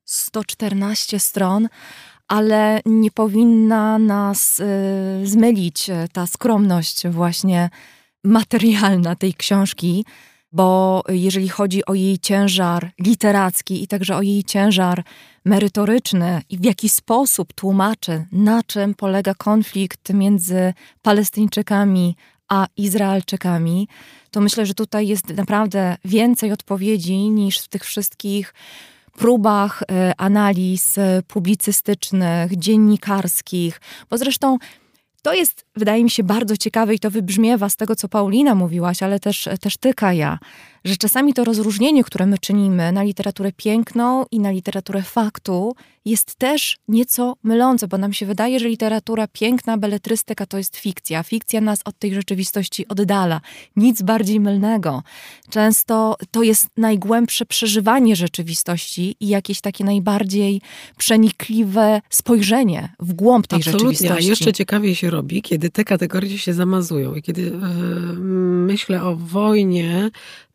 114 0.05 1.19
stron, 1.19 1.67
ale 2.31 2.81
nie 2.85 3.11
powinna 3.11 3.99
nas 3.99 4.59
y, 4.59 4.63
zmylić 5.27 5.89
e, 5.89 6.07
ta 6.13 6.27
skromność 6.27 7.07
właśnie 7.07 7.69
materialna 8.23 9.15
tej 9.15 9.33
książki, 9.33 10.05
bo 10.51 11.03
jeżeli 11.09 11.49
chodzi 11.49 11.85
o 11.85 11.93
jej 11.93 12.19
ciężar 12.19 12.91
literacki 12.99 13.83
i 13.83 13.87
także 13.87 14.15
o 14.15 14.21
jej 14.21 14.43
ciężar 14.43 15.03
merytoryczny 15.45 16.41
i 16.49 16.57
w 16.57 16.65
jaki 16.65 16.89
sposób 16.89 17.53
tłumaczy, 17.53 18.25
na 18.31 18.63
czym 18.63 18.93
polega 18.93 19.33
konflikt 19.33 20.13
między 20.13 20.73
Palestyńczykami 21.01 22.15
a 22.47 22.67
Izraelczykami, 22.77 23.87
to 24.31 24.41
myślę, 24.41 24.65
że 24.65 24.73
tutaj 24.73 25.07
jest 25.07 25.29
naprawdę 25.29 25.97
więcej 26.05 26.51
odpowiedzi 26.51 27.17
niż 27.17 27.57
w 27.59 27.67
tych 27.67 27.85
wszystkich 27.85 28.53
próbach 29.11 29.83
e, 29.83 30.13
analiz 30.17 30.97
e, 30.97 31.21
publicystycznych, 31.27 32.57
dziennikarskich, 32.57 33.81
bo 34.09 34.17
zresztą 34.17 34.57
to 35.21 35.33
jest, 35.33 35.65
wydaje 35.75 36.03
mi 36.03 36.09
się, 36.09 36.23
bardzo 36.23 36.57
ciekawe 36.57 36.95
i 36.95 36.99
to 36.99 37.11
wybrzmiewa 37.11 37.69
z 37.69 37.75
tego, 37.75 37.95
co 37.95 38.09
Paulina 38.09 38.55
mówiłaś, 38.55 39.03
ale 39.03 39.19
też, 39.19 39.49
też 39.61 39.77
ty, 39.77 39.93
Kaja, 39.93 40.39
że 40.83 40.97
czasami 40.97 41.33
to 41.33 41.43
rozróżnienie, 41.43 42.03
które 42.03 42.25
my 42.25 42.37
czynimy 42.37 42.91
na 42.91 43.03
literaturę 43.03 43.51
piękną 43.51 44.25
i 44.31 44.39
na 44.39 44.51
literaturę 44.51 45.01
faktu, 45.01 45.75
jest 46.05 46.35
też 46.35 46.77
nieco 46.87 47.35
mylące, 47.43 47.87
bo 47.87 47.97
nam 47.97 48.13
się 48.13 48.25
wydaje, 48.25 48.59
że 48.59 48.69
literatura 48.69 49.27
piękna, 49.27 49.77
beletrystyka 49.77 50.45
to 50.45 50.57
jest 50.57 50.77
fikcja. 50.77 51.23
Fikcja 51.23 51.61
nas 51.61 51.79
od 51.85 51.99
tej 51.99 52.13
rzeczywistości 52.13 52.87
oddala. 52.87 53.41
Nic 53.75 54.01
bardziej 54.01 54.39
mylnego. 54.39 55.03
Często 55.49 56.15
to 56.31 56.43
jest 56.43 56.67
najgłębsze 56.77 57.45
przeżywanie 57.45 58.15
rzeczywistości 58.15 59.15
i 59.19 59.27
jakieś 59.27 59.61
takie 59.61 59.83
najbardziej 59.83 60.61
przenikliwe 60.97 62.01
spojrzenie 62.09 62.89
w 62.99 63.13
głąb 63.13 63.47
tej 63.47 63.57
Absolutnie. 63.57 63.79
rzeczywistości. 63.89 64.27
A 64.27 64.29
jeszcze 64.29 64.53
ciekawiej 64.53 64.95
się 64.95 65.09
robi, 65.09 65.41
kiedy 65.41 65.69
te 65.69 65.83
kategorie 65.83 66.37
się 66.37 66.53
zamazują 66.53 67.15
i 67.15 67.21
kiedy 67.21 67.41
yy, 67.41 67.51
myślę 68.65 69.03
o 69.03 69.15
wojnie, 69.15 70.11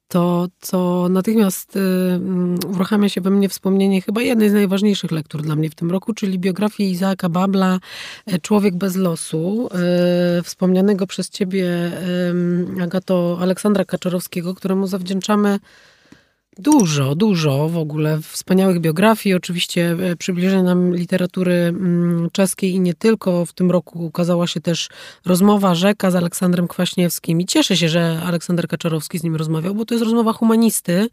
to 0.08 0.46
co 0.60 1.08
natychmiast 1.08 1.76
y, 1.76 1.80
mm, 1.80 2.58
uruchamia 2.74 3.08
się 3.08 3.20
we 3.20 3.30
mnie 3.30 3.48
wspomnienie 3.48 4.02
chyba 4.02 4.22
jednej 4.22 4.50
z 4.50 4.52
najważniejszych 4.52 5.10
lektur 5.10 5.42
dla 5.42 5.56
mnie 5.56 5.70
w 5.70 5.74
tym 5.74 5.90
roku, 5.90 6.14
czyli 6.14 6.38
biografię 6.38 6.90
Izaaka 6.90 7.28
Babla 7.28 7.78
e, 8.26 8.38
Człowiek 8.38 8.76
bez 8.76 8.96
losu, 8.96 9.68
e, 10.38 10.42
wspomnianego 10.42 11.06
przez 11.06 11.30
ciebie 11.30 11.66
Agato 12.82 13.38
Aleksandra 13.40 13.84
Kaczorowskiego, 13.84 14.54
któremu 14.54 14.86
zawdzięczamy 14.86 15.58
Dużo, 16.58 17.14
dużo 17.14 17.68
w 17.68 17.76
ogóle 17.76 18.20
wspaniałych 18.22 18.80
biografii. 18.80 19.34
Oczywiście 19.34 19.96
e, 20.02 20.16
przybliżenie 20.16 20.62
nam 20.62 20.94
literatury 20.94 21.52
mm, 21.52 22.28
czeskiej 22.32 22.70
i 22.70 22.80
nie 22.80 22.94
tylko. 22.94 23.46
W 23.46 23.52
tym 23.52 23.70
roku 23.70 24.04
ukazała 24.04 24.46
się 24.46 24.60
też 24.60 24.88
rozmowa 25.24 25.74
Rzeka 25.74 26.10
z 26.10 26.16
Aleksandrem 26.16 26.68
Kwaśniewskim 26.68 27.40
i 27.40 27.46
cieszę 27.46 27.76
się, 27.76 27.88
że 27.88 28.20
Aleksander 28.24 28.68
Kaczorowski 28.68 29.18
z 29.18 29.22
nim 29.22 29.36
rozmawiał, 29.36 29.74
bo 29.74 29.84
to 29.84 29.94
jest 29.94 30.04
rozmowa 30.04 30.32
humanisty 30.32 31.08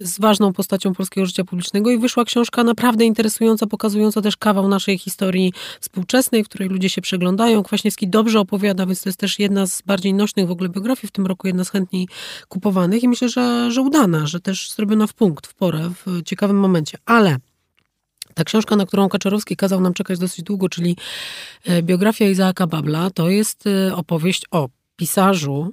z 0.00 0.20
ważną 0.20 0.52
postacią 0.52 0.94
polskiego 0.94 1.26
życia 1.26 1.44
publicznego 1.44 1.90
i 1.90 1.98
wyszła 1.98 2.24
książka 2.24 2.64
naprawdę 2.64 3.04
interesująca, 3.04 3.66
pokazująca 3.66 4.22
też 4.22 4.36
kawał 4.36 4.68
naszej 4.68 4.98
historii 4.98 5.52
współczesnej, 5.80 6.44
w 6.44 6.48
której 6.48 6.68
ludzie 6.68 6.90
się 6.90 7.02
przeglądają. 7.02 7.62
Kwaśniewski 7.62 8.08
dobrze 8.08 8.40
opowiada, 8.40 8.86
więc 8.86 9.02
to 9.02 9.08
jest 9.08 9.18
też 9.18 9.38
jedna 9.38 9.66
z 9.66 9.82
bardziej 9.82 10.14
nośnych 10.14 10.46
w 10.46 10.50
ogóle 10.50 10.68
biografii 10.68 11.08
w 11.08 11.12
tym 11.12 11.26
roku, 11.26 11.46
jedna 11.46 11.64
z 11.64 11.70
chętniej 11.70 12.08
kupowanych 12.48 13.02
i 13.02 13.08
myślę, 13.08 13.28
że, 13.28 13.70
że 13.70 13.82
udana, 13.82 14.26
że 14.26 14.40
też 14.40 14.70
zrobiona 14.70 15.06
w 15.06 15.14
punkt, 15.14 15.46
w 15.46 15.54
porę, 15.54 15.90
w 16.06 16.22
ciekawym 16.22 16.58
momencie. 16.58 16.98
Ale 17.04 17.36
ta 18.34 18.44
książka, 18.44 18.76
na 18.76 18.86
którą 18.86 19.08
Kaczorowski 19.08 19.56
kazał 19.56 19.80
nam 19.80 19.94
czekać 19.94 20.18
dosyć 20.18 20.44
długo, 20.44 20.68
czyli 20.68 20.96
e, 21.64 21.82
biografia 21.82 22.28
Izaaka 22.28 22.66
Babla, 22.66 23.10
to 23.10 23.30
jest 23.30 23.64
e, 23.66 23.94
opowieść 23.94 24.42
o 24.50 24.68
pisarzu, 24.96 25.72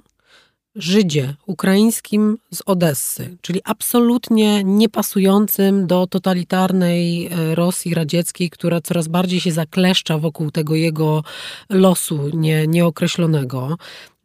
Żydzie 0.76 1.34
ukraińskim 1.46 2.38
z 2.50 2.62
Odessy, 2.66 3.36
czyli 3.40 3.60
absolutnie 3.64 4.64
niepasującym 4.64 5.86
do 5.86 6.06
totalitarnej 6.06 7.26
e, 7.26 7.54
Rosji 7.54 7.94
radzieckiej, 7.94 8.50
która 8.50 8.80
coraz 8.80 9.08
bardziej 9.08 9.40
się 9.40 9.52
zakleszcza 9.52 10.18
wokół 10.18 10.50
tego 10.50 10.74
jego 10.74 11.24
losu 11.70 12.30
nie, 12.32 12.66
nieokreślonego. 12.66 13.76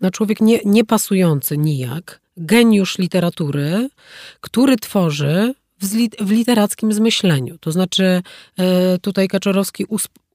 No 0.02 0.12
człowiek 0.12 0.42
nie, 0.42 0.60
niepasujący 0.66 1.58
nijak, 1.58 2.22
geniusz 2.38 2.98
literatury, 2.98 3.90
który 4.42 4.76
tworzy 4.76 5.54
w, 6.22 6.32
literackim 6.32 6.94
zmyśleniu. 6.94 7.58
To 7.58 7.72
znaczy, 7.72 8.22
e, 8.58 8.98
tutaj 8.98 9.28
Kaczorowski 9.28 9.86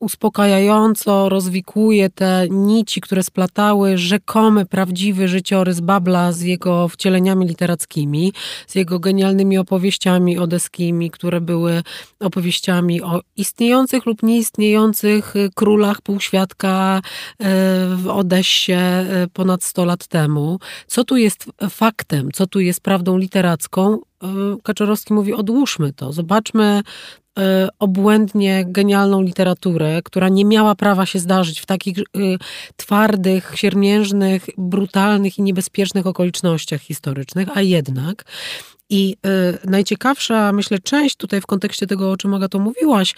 uspokajająco 0.04 1.28
rozwikuje 1.28 2.10
te 2.10 2.46
nici, 2.50 3.00
które 3.00 3.22
splatały 3.22 3.98
rzekomy, 3.98 4.66
prawdziwy 4.66 5.28
życiorys 5.28 5.80
Babla 5.80 6.32
z 6.32 6.40
jego 6.40 6.88
wcieleniami 6.88 7.46
literackimi, 7.46 8.32
z 8.66 8.74
jego 8.74 8.98
genialnymi 8.98 9.58
opowieściami 9.58 10.38
odeskimi, 10.38 11.10
które 11.10 11.40
były 11.40 11.82
opowieściami 12.20 13.02
o 13.02 13.20
istniejących 13.36 14.06
lub 14.06 14.22
nieistniejących 14.22 15.34
królach 15.54 16.02
półświadka 16.02 17.00
e, 17.38 17.42
w 17.96 18.08
Odessie 18.08 18.72
e, 18.72 19.26
ponad 19.32 19.64
100 19.64 19.84
lat 19.84 20.06
temu. 20.06 20.58
Co 20.86 21.04
tu 21.04 21.16
jest 21.16 21.46
faktem, 21.70 22.32
co 22.32 22.46
tu 22.46 22.60
jest 22.60 22.80
prawdą 22.80 23.18
literacką? 23.18 23.98
Kaczorowski 24.62 25.14
mówi, 25.14 25.34
odłóżmy 25.34 25.92
to, 25.92 26.12
zobaczmy 26.12 26.82
obłędnie 27.78 28.64
genialną 28.68 29.22
literaturę, 29.22 30.02
która 30.02 30.28
nie 30.28 30.44
miała 30.44 30.74
prawa 30.74 31.06
się 31.06 31.18
zdarzyć 31.18 31.60
w 31.60 31.66
takich 31.66 31.98
y, 31.98 32.02
twardych, 32.76 33.52
siermiężnych, 33.54 34.46
brutalnych 34.58 35.38
i 35.38 35.42
niebezpiecznych 35.42 36.06
okolicznościach 36.06 36.80
historycznych, 36.80 37.48
a 37.54 37.60
jednak. 37.60 38.24
I 38.90 39.16
y, 39.64 39.68
najciekawsza, 39.70 40.52
myślę, 40.52 40.78
część 40.78 41.16
tutaj 41.16 41.40
w 41.40 41.46
kontekście 41.46 41.86
tego, 41.86 42.10
o 42.10 42.16
czym 42.16 42.34
Agato 42.34 42.58
mówiłaś, 42.58 43.14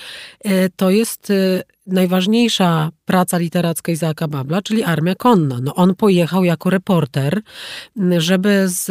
to 0.76 0.90
jest 0.90 1.32
najważniejsza 1.86 2.90
praca 3.04 3.38
literacka 3.38 3.92
Izaaka 3.92 4.28
Babla, 4.28 4.62
czyli 4.62 4.82
Armia 4.82 5.14
Konna. 5.14 5.58
No 5.62 5.74
on 5.74 5.94
pojechał 5.94 6.44
jako 6.44 6.70
reporter, 6.70 7.40
żeby 8.18 8.64
z 8.68 8.88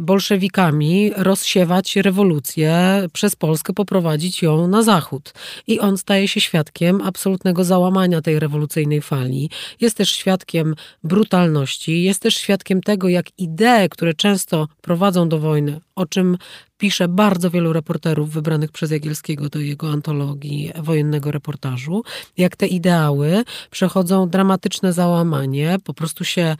bolszewikami 0.00 1.12
rozsiewać 1.16 1.96
rewolucję, 1.96 3.02
przez 3.12 3.36
Polskę 3.36 3.72
poprowadzić 3.72 4.42
ją 4.42 4.68
na 4.68 4.82
zachód. 4.82 5.32
I 5.66 5.80
on 5.80 5.98
staje 5.98 6.28
się 6.28 6.40
świadkiem 6.40 7.00
absolutnego 7.02 7.64
załamania 7.64 8.20
tej 8.22 8.38
rewolucyjnej 8.38 9.02
fali. 9.02 9.50
Jest 9.80 9.96
też 9.96 10.10
świadkiem 10.10 10.74
brutalności, 11.04 12.02
jest 12.02 12.22
też 12.22 12.36
świadkiem 12.36 12.80
tego, 12.80 13.08
jak 13.08 13.38
idee, 13.38 13.88
które 13.90 14.14
często 14.14 14.68
prowadzą 14.80 15.28
do 15.28 15.38
wojny, 15.38 15.80
o 15.94 16.06
czym 16.06 16.38
pisze 16.78 17.08
bardzo 17.08 17.50
wielu 17.50 17.72
reporterów 17.72 18.30
wybranych 18.30 18.72
przez 18.72 18.90
Jagielskiego 18.90 19.48
do 19.48 19.58
jego 19.58 19.90
antologii 19.90 20.72
wojennego 20.76 21.30
reportażu, 21.30 22.02
jak 22.36 22.56
te 22.56 22.66
ideały 22.66 23.44
przechodzą 23.70 24.28
dramatyczne 24.28 24.92
załamanie, 24.92 25.76
po 25.84 25.94
prostu 25.94 26.24
się 26.24 26.56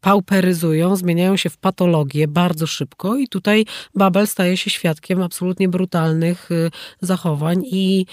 pauperyzują, 0.00 0.96
zmieniają 0.96 1.36
się 1.36 1.50
w 1.50 1.58
patologię 1.58 2.28
bardzo 2.28 2.66
szybko 2.66 3.16
i 3.16 3.28
tutaj 3.28 3.66
Babel 3.94 4.26
staje 4.26 4.56
się 4.56 4.70
świadkiem 4.70 5.22
absolutnie 5.22 5.68
brutalnych 5.68 6.50
y, 6.50 6.70
zachowań 7.00 7.62
i 7.64 8.06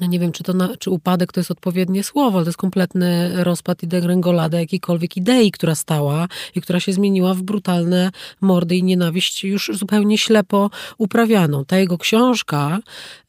no 0.00 0.06
nie 0.06 0.18
wiem, 0.18 0.32
czy, 0.32 0.42
to 0.42 0.52
na, 0.52 0.76
czy 0.76 0.90
upadek 0.90 1.32
to 1.32 1.40
jest 1.40 1.50
odpowiednie 1.50 2.04
słowo, 2.04 2.38
ale 2.38 2.44
to 2.44 2.48
jest 2.48 2.58
kompletny 2.58 3.30
rozpad 3.44 3.82
i 3.82 3.86
degrengolada 3.86 4.60
jakiejkolwiek 4.60 5.16
idei, 5.16 5.50
która 5.50 5.74
stała 5.74 6.28
i 6.54 6.60
która 6.60 6.80
się 6.80 6.92
zmieniła 6.92 7.34
w 7.34 7.42
brutalne 7.42 8.10
mordy 8.40 8.76
i 8.76 8.82
nienawiść 8.82 9.44
już 9.44 9.70
zupełnie 9.74 10.18
ślepo 10.18 10.70
uprawianą. 10.98 11.64
Ta 11.64 11.78
jego 11.78 11.98
książka 11.98 12.78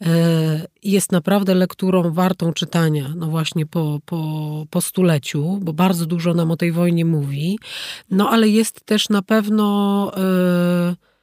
e, 0.02 0.68
jest 0.84 1.12
naprawdę 1.12 1.56
lekturą 1.56 2.12
wartą 2.12 2.54
czytania, 2.54 3.14
no 3.16 3.28
właśnie 3.28 3.66
po, 3.66 4.00
po, 4.06 4.66
po 4.70 4.82
stuleciu, 4.82 5.60
bo 5.62 5.74
bardzo 5.74 6.06
dużo 6.06 6.34
nam 6.34 6.52
o 6.52 6.58
tej 6.58 6.72
wojnie 6.72 7.06
mówi, 7.06 7.60
no 8.12 8.30
ale 8.30 8.50
jest 8.50 8.86
też 8.86 9.10
na 9.10 9.22
pewno... 9.22 10.12
E, 10.18 11.15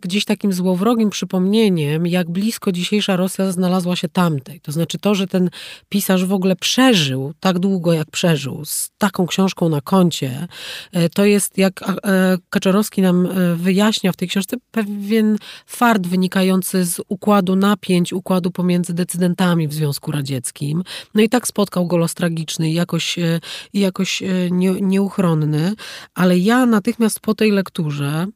gdzieś 0.00 0.24
takim 0.24 0.52
złowrogim 0.52 1.10
przypomnieniem, 1.10 2.06
jak 2.06 2.30
blisko 2.30 2.72
dzisiejsza 2.72 3.16
Rosja 3.16 3.52
znalazła 3.52 3.96
się 3.96 4.08
tamtej. 4.08 4.60
To 4.60 4.72
znaczy 4.72 4.98
to, 4.98 5.14
że 5.14 5.26
ten 5.26 5.50
pisarz 5.88 6.24
w 6.24 6.32
ogóle 6.32 6.56
przeżył 6.56 7.32
tak 7.40 7.58
długo, 7.58 7.92
jak 7.92 8.10
przeżył, 8.10 8.64
z 8.64 8.90
taką 8.98 9.26
książką 9.26 9.68
na 9.68 9.80
koncie, 9.80 10.48
e, 10.92 11.08
to 11.08 11.24
jest, 11.24 11.58
jak 11.58 11.82
e, 11.82 12.38
Kaczorowski 12.50 13.02
nam 13.02 13.26
e, 13.26 13.56
wyjaśnia 13.56 14.12
w 14.12 14.16
tej 14.16 14.28
książce, 14.28 14.56
pewien 14.70 15.38
fart 15.66 16.06
wynikający 16.06 16.84
z 16.84 17.00
układu 17.08 17.56
napięć, 17.56 18.12
układu 18.12 18.50
pomiędzy 18.50 18.94
decydentami 18.94 19.68
w 19.68 19.74
Związku 19.74 20.12
Radzieckim. 20.12 20.82
No 21.14 21.22
i 21.22 21.28
tak 21.28 21.46
spotkał 21.46 21.86
go 21.86 21.96
los 21.96 22.14
tragiczny 22.14 22.70
i 22.70 22.74
jakoś, 22.74 23.16
jakoś 23.74 24.22
nie, 24.50 24.70
nieuchronny, 24.80 25.74
ale 26.14 26.38
ja 26.38 26.66
natychmiast 26.66 27.20
po 27.20 27.34
tej 27.34 27.50
lekturze 27.50 28.26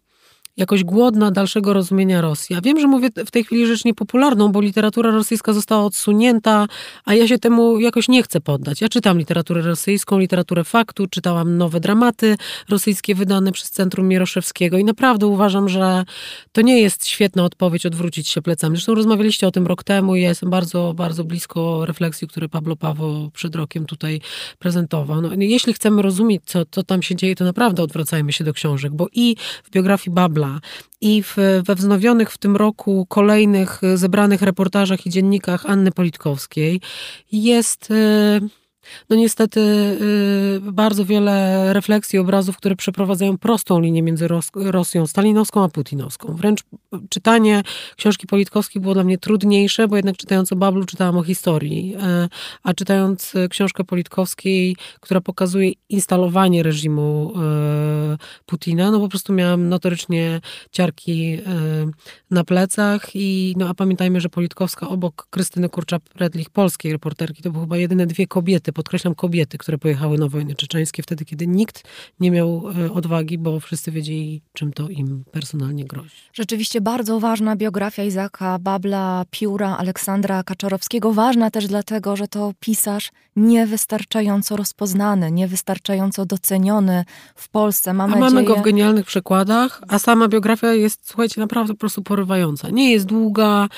jakoś 0.57 0.84
głodna 0.84 1.30
dalszego 1.30 1.72
rozumienia 1.72 2.20
Rosji. 2.20 2.55
Ja 2.55 2.61
wiem, 2.61 2.80
że 2.80 2.86
mówię 2.86 3.09
w 3.26 3.30
tej 3.30 3.44
chwili 3.44 3.66
rzecz 3.66 3.84
niepopularną, 3.84 4.53
bo 4.53 4.61
literatura 4.61 5.11
rosyjska 5.11 5.53
została 5.53 5.84
odsunięta, 5.84 6.66
a 7.05 7.14
ja 7.14 7.28
się 7.28 7.38
temu 7.38 7.80
jakoś 7.80 8.09
nie 8.09 8.22
chcę 8.22 8.40
poddać. 8.40 8.80
Ja 8.80 8.88
czytam 8.88 9.18
literaturę 9.18 9.62
rosyjską, 9.62 10.18
literaturę 10.18 10.64
faktu, 10.64 11.07
czytałam 11.07 11.57
nowe 11.57 11.80
dramaty 11.80 12.36
rosyjskie 12.68 13.14
wydane 13.14 13.53
przez 13.53 13.70
Centrum 13.70 14.09
Mieroszewskiego 14.09 14.78
i 14.78 14.84
naprawdę 14.84 15.26
uważam, 15.26 15.68
że 15.68 16.05
to 16.53 16.62
nie 16.62 16.80
jest 16.80 17.07
świetna 17.07 17.44
odpowiedź 17.44 17.86
odwrócić 17.86 18.28
się 18.28 18.42
plecami. 18.42 18.76
Zresztą 18.76 18.94
rozmawialiście 18.94 19.46
o 19.46 19.50
tym 19.50 19.66
rok 19.66 19.84
temu 19.84 20.16
i 20.16 20.22
ja 20.22 20.28
jestem 20.28 20.50
bardzo, 20.50 20.94
bardzo 20.96 21.24
blisko 21.24 21.86
refleksji, 21.86 22.28
które 22.28 22.48
Pablo 22.48 22.76
Pawo 22.76 23.30
przed 23.32 23.55
rokiem 23.55 23.86
tutaj 23.86 24.20
prezentował. 24.59 25.22
No, 25.22 25.30
jeśli 25.38 25.72
chcemy 25.72 26.03
rozumieć, 26.03 26.42
co, 26.46 26.62
co 26.70 26.82
tam 26.82 27.03
się 27.03 27.16
dzieje, 27.16 27.36
to 27.36 27.44
naprawdę 27.44 27.82
odwracajmy 27.82 28.32
się 28.32 28.44
do 28.44 28.53
książek, 28.53 28.92
bo 28.92 29.07
i 29.12 29.36
w 29.64 29.70
biografii 29.70 30.14
Babla 30.14 30.41
i 31.01 31.22
w, 31.22 31.36
we 31.66 31.74
wznowionych 31.74 32.30
w 32.30 32.38
tym 32.38 32.57
roku 32.57 33.07
kolejnych 33.09 33.80
zebranych 33.95 34.43
reportażach 34.43 35.07
i 35.07 35.11
dziennikach 35.11 35.66
Anny 35.66 35.93
Politkowskiej 35.93 36.80
jest 37.32 37.90
y, 37.90 38.40
no 39.10 39.16
niestety 39.16 39.60
y, 39.60 40.72
bardzo 40.72 41.04
wiele 41.04 41.72
refleksji, 41.72 42.18
obrazów, 42.18 42.56
które 42.56 42.76
przeprowadzają 42.76 43.38
prostą 43.38 43.80
linię 43.80 44.02
między 44.02 44.28
Ros 44.28 44.50
Rosją 44.54 45.06
stalinowską 45.06 45.64
a 45.64 45.68
putinowską. 45.68 46.36
Wręcz 46.36 46.62
czytanie 47.08 47.62
książki 47.96 48.26
Politkowskiej 48.26 48.82
było 48.82 48.94
dla 48.94 49.04
mnie 49.04 49.18
trudniejsze, 49.18 49.88
bo 49.88 49.96
jednak 49.96 50.16
czytając 50.16 50.52
o 50.52 50.56
Bablu 50.56 50.84
czytałam 50.84 51.16
o 51.16 51.22
historii, 51.22 51.94
e, 52.02 52.28
a 52.62 52.74
czytając 52.74 53.32
książkę 53.50 53.84
Politkowskiej, 53.84 54.76
która 55.00 55.20
pokazuje 55.20 55.72
instalowanie 55.88 56.62
reżimu 56.62 57.32
Putina, 58.46 58.90
no 58.90 59.00
po 59.00 59.08
prostu 59.08 59.32
miałam 59.32 59.68
notorycznie 59.68 60.40
ciarki 60.72 61.38
na 62.30 62.44
plecach 62.44 63.10
i 63.14 63.54
no 63.56 63.68
a 63.68 63.74
pamiętajmy, 63.74 64.20
że 64.20 64.28
Politkowska 64.28 64.88
obok 64.88 65.26
Krystyny 65.30 65.68
Kurcza-Predlich, 65.68 66.50
polskiej 66.50 66.92
reporterki, 66.92 67.42
to 67.42 67.50
były 67.50 67.64
chyba 67.64 67.76
jedyne 67.76 68.06
dwie 68.06 68.26
kobiety, 68.26 68.71
podkreślam 68.72 69.14
kobiety, 69.14 69.58
które 69.58 69.78
pojechały 69.78 70.18
na 70.18 70.28
wojny 70.28 70.54
czeczeńskie 70.54 71.02
wtedy, 71.02 71.24
kiedy 71.24 71.46
nikt 71.46 71.82
nie 72.20 72.30
miał 72.30 72.64
e, 72.86 72.92
odwagi, 72.92 73.38
bo 73.38 73.60
wszyscy 73.60 73.92
wiedzieli, 73.92 74.42
czym 74.52 74.72
to 74.72 74.88
im 74.88 75.24
personalnie 75.32 75.84
grozi. 75.84 76.16
Rzeczywiście 76.32 76.80
bardzo 76.80 77.20
ważna 77.20 77.56
biografia 77.56 78.04
Izaka 78.04 78.58
Babla, 78.58 79.24
Pióra, 79.30 79.76
Aleksandra 79.76 80.42
Kaczorowskiego. 80.42 81.12
Ważna 81.12 81.50
też 81.50 81.66
dlatego, 81.66 82.16
że 82.16 82.28
to 82.28 82.52
pisarz 82.60 83.10
niewystarczająco 83.36 84.56
rozpoznany, 84.56 85.32
niewystarczająco 85.32 86.26
doceniony 86.26 87.04
w 87.34 87.48
Polsce. 87.48 87.92
Mam 87.92 88.14
a 88.14 88.16
nadzieję... 88.16 88.30
mamy 88.34 88.46
go 88.46 88.56
w 88.56 88.62
genialnych 88.62 89.06
przykładach, 89.06 89.82
a 89.88 89.98
sama 89.98 90.28
biografia 90.28 90.72
jest, 90.72 91.08
słuchajcie, 91.08 91.40
naprawdę 91.40 91.72
po 91.74 91.78
prostu 91.78 92.02
porywająca. 92.02 92.70
Nie 92.70 92.92
jest 92.92 93.06
długa, 93.06 93.68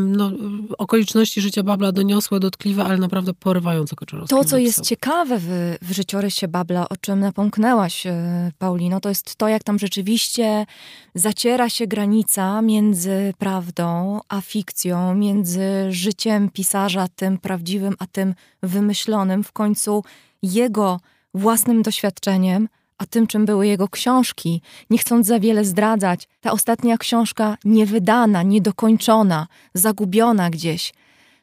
no, 0.00 0.30
okoliczności 0.78 1.40
życia 1.40 1.62
Babla 1.62 1.92
doniosłe, 1.92 2.40
dotkliwe, 2.40 2.84
ale 2.84 2.98
naprawdę 2.98 3.34
porywająco 3.34 3.96
Kaczorowski. 3.96 3.97
To, 4.28 4.44
co 4.44 4.58
jest 4.58 4.80
ciekawe 4.80 5.38
w, 5.38 5.76
w 5.82 5.92
życiorysie 5.92 6.48
Babla, 6.48 6.88
o 6.88 6.96
czym 6.96 7.20
napomknęłaś, 7.20 8.06
e, 8.06 8.52
Paulino, 8.58 9.00
to 9.00 9.08
jest 9.08 9.36
to, 9.36 9.48
jak 9.48 9.62
tam 9.62 9.78
rzeczywiście 9.78 10.66
zaciera 11.14 11.68
się 11.68 11.86
granica 11.86 12.62
między 12.62 13.34
prawdą 13.38 14.20
a 14.28 14.40
fikcją, 14.40 15.14
między 15.14 15.62
życiem 15.90 16.50
pisarza, 16.50 17.06
tym 17.16 17.38
prawdziwym, 17.38 17.94
a 17.98 18.06
tym 18.06 18.34
wymyślonym, 18.62 19.44
w 19.44 19.52
końcu 19.52 20.04
jego 20.42 21.00
własnym 21.34 21.82
doświadczeniem, 21.82 22.68
a 22.98 23.06
tym, 23.06 23.26
czym 23.26 23.46
były 23.46 23.66
jego 23.66 23.88
książki, 23.88 24.62
nie 24.90 24.98
chcąc 24.98 25.26
za 25.26 25.40
wiele 25.40 25.64
zdradzać. 25.64 26.28
Ta 26.40 26.52
ostatnia 26.52 26.98
książka 26.98 27.56
niewydana, 27.64 28.42
niedokończona, 28.42 29.46
zagubiona 29.74 30.50
gdzieś, 30.50 30.92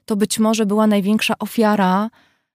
to 0.05 0.15
być 0.15 0.39
może 0.39 0.65
była 0.65 0.87
największa 0.87 1.33
ofiara 1.39 2.09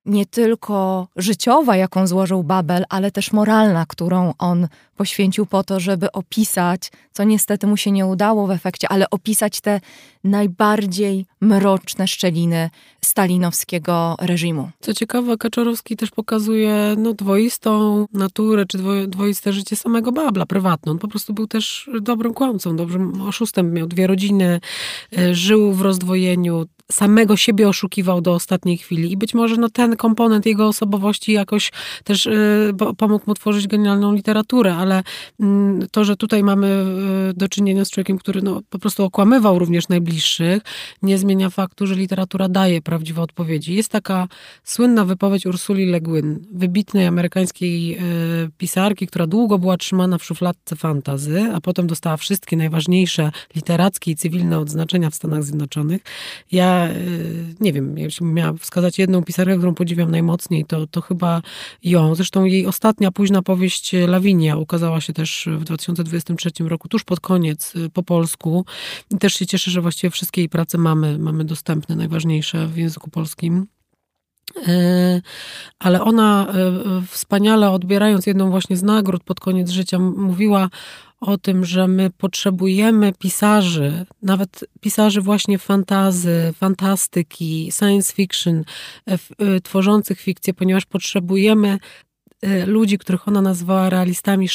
nie 0.06 0.26
tylko 0.26 1.08
życiowa, 1.16 1.76
jaką 1.76 2.06
złożył 2.06 2.42
Babel, 2.42 2.84
ale 2.88 3.10
też 3.10 3.32
moralna, 3.32 3.86
którą 3.86 4.32
on 4.38 4.68
poświęcił 4.96 5.46
po 5.46 5.64
to, 5.64 5.80
żeby 5.80 6.12
opisać, 6.12 6.90
co 7.12 7.24
niestety 7.24 7.66
mu 7.66 7.76
się 7.76 7.90
nie 7.90 8.06
udało 8.06 8.46
w 8.46 8.50
efekcie, 8.50 8.88
ale 8.88 9.10
opisać 9.10 9.60
te 9.60 9.80
najbardziej 10.24 11.26
mroczne 11.40 12.08
szczeliny 12.08 12.70
stalinowskiego 13.04 14.16
reżimu. 14.20 14.70
Co 14.80 14.94
ciekawe, 14.94 15.36
Kaczorowski 15.36 15.96
też 15.96 16.10
pokazuje 16.10 16.94
no, 16.98 17.14
dwoistą 17.14 18.06
naturę, 18.12 18.66
czy 18.66 18.78
dwoiste 19.08 19.52
życie 19.52 19.76
samego 19.76 20.12
Babla, 20.12 20.46
prywatne. 20.46 20.92
On 20.92 20.98
po 20.98 21.08
prostu 21.08 21.34
był 21.34 21.46
też 21.46 21.90
dobrym 22.00 22.34
kłamcą, 22.34 22.76
dobrym 22.76 23.22
oszustem. 23.22 23.72
Miał 23.72 23.86
dwie 23.86 24.06
rodziny, 24.06 24.60
e, 25.18 25.34
żył 25.34 25.72
w 25.72 25.80
rozdwojeniu, 25.80 26.66
samego 26.90 27.36
siebie 27.36 27.68
oszukiwał 27.68 28.20
do 28.20 28.34
ostatniej 28.34 28.78
chwili 28.78 29.12
i 29.12 29.16
być 29.16 29.34
może 29.34 29.56
no, 29.56 29.68
ten 29.68 29.96
komponent 29.96 30.46
jego 30.46 30.68
osobowości 30.68 31.32
jakoś 31.32 31.72
też 32.04 32.26
y, 32.26 32.72
pomógł 32.98 33.24
mu 33.26 33.34
tworzyć 33.34 33.66
genialną 33.66 34.12
literaturę, 34.14 34.74
ale 34.74 35.00
y, 35.00 35.44
to, 35.90 36.04
że 36.04 36.16
tutaj 36.16 36.42
mamy 36.42 36.84
y, 37.30 37.34
do 37.34 37.48
czynienia 37.48 37.84
z 37.84 37.90
człowiekiem, 37.90 38.18
który 38.18 38.42
no, 38.42 38.60
po 38.70 38.78
prostu 38.78 39.04
okłamywał 39.04 39.58
również 39.58 39.88
najbliższych, 39.88 40.62
nie 41.02 41.18
zmienia 41.18 41.50
faktu, 41.50 41.86
że 41.86 41.94
literatura 41.94 42.48
daje 42.48 42.82
prawdziwe 42.82 43.22
odpowiedzi. 43.22 43.74
Jest 43.74 43.88
taka 43.88 44.28
słynna 44.64 45.04
wypowiedź 45.04 45.46
Ursuli 45.46 45.86
Le 45.86 46.00
Guin, 46.00 46.38
wybitnej 46.52 47.06
amerykańskiej 47.06 47.98
y, 47.98 48.50
pisarki, 48.58 49.06
która 49.06 49.26
długo 49.26 49.58
była 49.58 49.76
trzymana 49.76 50.18
w 50.18 50.24
szufladce 50.24 50.76
fantazy, 50.76 51.50
a 51.54 51.60
potem 51.60 51.86
dostała 51.86 52.16
wszystkie 52.16 52.56
najważniejsze 52.56 53.30
literackie 53.56 54.10
i 54.10 54.16
cywilne 54.16 54.58
odznaczenia 54.58 55.10
w 55.10 55.14
Stanach 55.14 55.42
Zjednoczonych. 55.42 56.02
Ja 56.52 56.79
Y, 56.88 57.54
nie 57.60 57.72
wiem, 57.72 57.98
jeśli 57.98 58.26
miała 58.26 58.52
wskazać 58.52 58.98
jedną 58.98 59.22
pisarkę, 59.22 59.56
którą 59.56 59.74
podziwiam 59.74 60.10
najmocniej, 60.10 60.64
to, 60.64 60.86
to 60.86 61.00
chyba 61.00 61.42
ją. 61.82 62.14
Zresztą 62.14 62.44
jej 62.44 62.66
ostatnia 62.66 63.12
późna 63.12 63.42
powieść 63.42 63.92
Lawinia 64.08 64.56
ukazała 64.56 65.00
się 65.00 65.12
też 65.12 65.48
w 65.58 65.64
2023 65.64 66.50
roku, 66.60 66.88
tuż 66.88 67.04
pod 67.04 67.20
koniec, 67.20 67.76
y, 67.76 67.90
po 67.90 68.02
polsku. 68.02 68.64
I 69.10 69.18
też 69.18 69.34
się 69.34 69.46
cieszę, 69.46 69.70
że 69.70 69.80
właściwie 69.80 70.10
wszystkie 70.10 70.40
jej 70.40 70.48
prace 70.48 70.78
mamy, 70.78 71.18
mamy 71.18 71.44
dostępne, 71.44 71.96
najważniejsze 71.96 72.66
w 72.66 72.76
języku 72.76 73.10
polskim. 73.10 73.66
Y, 74.68 75.22
ale 75.78 76.02
ona 76.02 76.46
wspaniale 77.08 77.70
odbierając 77.70 78.26
jedną 78.26 78.50
właśnie 78.50 78.76
z 78.76 78.82
nagród 78.82 79.24
pod 79.24 79.40
koniec 79.40 79.70
życia, 79.70 79.98
mówiła 79.98 80.68
o 81.20 81.38
tym, 81.38 81.64
że 81.64 81.88
my 81.88 82.10
potrzebujemy 82.10 83.12
pisarzy, 83.18 84.06
nawet 84.22 84.64
pisarzy 84.80 85.20
właśnie 85.20 85.58
fantazy, 85.58 86.52
fantastyki, 86.56 87.72
science 87.78 88.14
fiction, 88.14 88.64
e, 89.08 89.12
e, 89.12 89.60
tworzących 89.60 90.20
fikcję, 90.20 90.54
ponieważ 90.54 90.86
potrzebujemy 90.86 91.78
ludzi, 92.66 92.98
których 92.98 93.28
ona 93.28 93.42
nazwała 93.42 93.90
realistami 93.90 94.48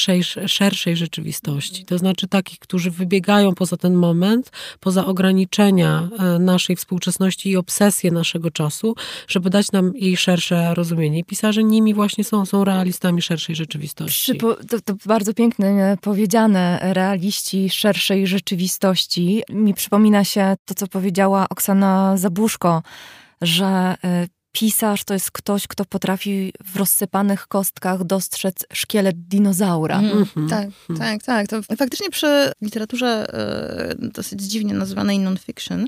szerszej 0.46 0.96
rzeczywistości. 0.96 1.84
To 1.84 1.98
znaczy 1.98 2.28
takich, 2.28 2.58
którzy 2.58 2.90
wybiegają 2.90 3.54
poza 3.54 3.76
ten 3.76 3.94
moment, 3.94 4.50
poza 4.80 5.06
ograniczenia 5.06 6.08
y, 6.36 6.38
naszej 6.38 6.76
współczesności 6.76 7.50
i 7.50 7.56
obsesję 7.56 8.10
naszego 8.10 8.50
czasu, 8.50 8.94
żeby 9.28 9.50
dać 9.50 9.72
nam 9.72 9.92
jej 9.94 10.16
szersze 10.16 10.74
rozumienie. 10.74 11.18
I 11.18 11.24
pisarze 11.24 11.64
nimi 11.64 11.94
właśnie 11.94 12.24
są, 12.24 12.46
są 12.46 12.64
realistami 12.64 13.22
szerszej 13.22 13.56
rzeczywistości. 13.56 14.38
To, 14.38 14.56
to 14.84 14.94
bardzo 15.06 15.34
piękne 15.34 15.98
powiedziane, 16.00 16.78
realiści 16.82 17.70
szerszej 17.70 18.26
rzeczywistości. 18.26 19.42
Mi 19.50 19.74
przypomina 19.74 20.24
się 20.24 20.54
to, 20.64 20.74
co 20.74 20.86
powiedziała 20.86 21.46
Oksana 21.50 22.16
Zabuszko, 22.16 22.82
że 23.42 23.94
y, 24.24 24.35
pisarz 24.56 25.04
to 25.04 25.14
jest 25.14 25.30
ktoś, 25.30 25.66
kto 25.66 25.84
potrafi 25.84 26.52
w 26.64 26.76
rozsypanych 26.76 27.46
kostkach 27.46 28.04
dostrzec 28.04 28.64
szkielet 28.72 29.28
dinozaura. 29.28 29.98
Mm, 29.98 30.24
mm-hmm. 30.24 30.48
Tak, 30.50 30.68
mm. 30.90 31.00
tak, 31.00 31.22
tak. 31.22 31.48
To 31.48 31.76
faktycznie 31.76 32.10
przy 32.10 32.52
literaturze 32.62 33.26
e, 33.32 33.94
dosyć 33.98 34.42
dziwnie 34.42 34.74
nazywanej 34.74 35.18
non-fiction 35.18 35.86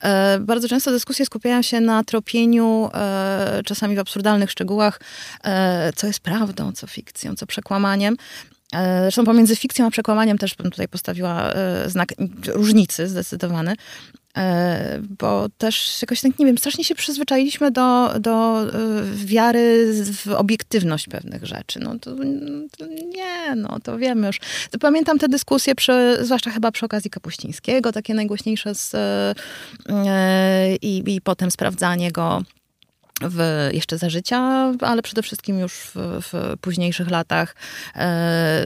e, 0.00 0.38
bardzo 0.38 0.68
często 0.68 0.90
dyskusje 0.90 1.26
skupiają 1.26 1.62
się 1.62 1.80
na 1.80 2.04
tropieniu 2.04 2.90
e, 2.94 3.62
czasami 3.64 3.96
w 3.96 3.98
absurdalnych 3.98 4.50
szczegółach, 4.50 5.00
e, 5.44 5.92
co 5.96 6.06
jest 6.06 6.20
prawdą, 6.20 6.72
co 6.72 6.86
fikcją, 6.86 7.34
co 7.34 7.46
przekłamaniem. 7.46 8.16
E, 8.72 9.02
zresztą 9.02 9.24
pomiędzy 9.24 9.56
fikcją 9.56 9.86
a 9.86 9.90
przekłamaniem 9.90 10.38
też 10.38 10.54
bym 10.54 10.70
tutaj 10.70 10.88
postawiła 10.88 11.52
e, 11.52 11.90
znak 11.90 12.08
różnicy 12.46 13.08
zdecydowany. 13.08 13.74
E, 14.38 14.98
bo 15.20 15.48
też 15.58 16.02
jakoś 16.02 16.20
tak, 16.20 16.38
nie 16.38 16.46
wiem, 16.46 16.58
strasznie 16.58 16.84
się 16.84 16.94
przyzwyczailiśmy 16.94 17.70
do, 17.70 18.14
do 18.20 18.62
e, 18.62 18.68
wiary 19.14 19.92
w 20.12 20.28
obiektywność 20.28 21.08
pewnych 21.08 21.46
rzeczy. 21.46 21.80
No 21.80 21.98
to, 21.98 22.10
to 22.78 22.86
nie, 22.86 23.54
no 23.56 23.78
to 23.82 23.98
wiemy 23.98 24.26
już. 24.26 24.40
Pamiętam 24.80 25.18
te 25.18 25.28
dyskusje, 25.28 25.74
przy, 25.74 26.18
zwłaszcza 26.20 26.50
chyba 26.50 26.72
przy 26.72 26.86
okazji 26.86 27.10
Kapuścińskiego, 27.10 27.92
takie 27.92 28.14
najgłośniejsze 28.14 28.74
z, 28.74 28.94
e, 28.94 30.76
i, 30.82 31.14
i 31.14 31.20
potem 31.20 31.50
sprawdzanie 31.50 32.12
go 32.12 32.42
w, 33.28 33.68
jeszcze 33.72 33.98
za 33.98 34.10
życia, 34.10 34.72
ale 34.80 35.02
przede 35.02 35.22
wszystkim 35.22 35.58
już 35.58 35.72
w, 35.72 35.92
w 35.94 36.56
późniejszych 36.60 37.10
latach. 37.10 37.54
E, 37.94 38.04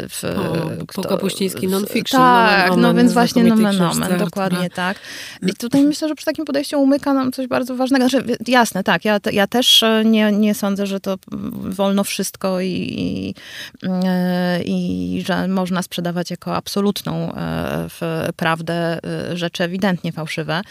w, 0.08 0.24
o, 0.24 0.86
kto, 0.86 1.02
Kapuściński 1.02 1.68
non-fiction. 1.68 2.20
Tak, 2.20 2.68
nomen, 2.68 2.82
no 2.82 2.94
więc 2.94 3.12
właśnie 3.12 3.44
nomen 3.44 3.76
nomen, 3.78 4.18
dokładnie 4.18 4.70
tak. 4.70 4.98
I 5.42 5.54
tutaj 5.54 5.82
myślę, 5.82 6.08
że 6.08 6.14
przy 6.14 6.24
takim 6.24 6.44
podejściu 6.44 6.82
umyka 6.82 7.14
nam 7.14 7.32
coś 7.32 7.46
bardzo 7.46 7.76
ważnego. 7.76 8.08
Znaczy, 8.08 8.36
jasne, 8.46 8.84
tak, 8.84 9.04
ja, 9.04 9.20
ja 9.32 9.46
też 9.46 9.84
nie, 10.04 10.32
nie 10.32 10.54
sądzę, 10.54 10.86
że 10.86 11.00
to 11.00 11.16
wolno 11.60 12.04
wszystko 12.04 12.60
i, 12.60 12.66
i, 12.66 13.34
e, 14.04 14.62
i 14.62 15.22
że 15.26 15.48
można 15.48 15.82
sprzedawać 15.82 16.30
jako 16.30 16.56
absolutną 16.56 17.34
e, 17.34 17.88
prawdę 18.36 18.98
rzeczy 19.34 19.64
ewidentnie 19.64 20.12
fałszywe, 20.12 20.62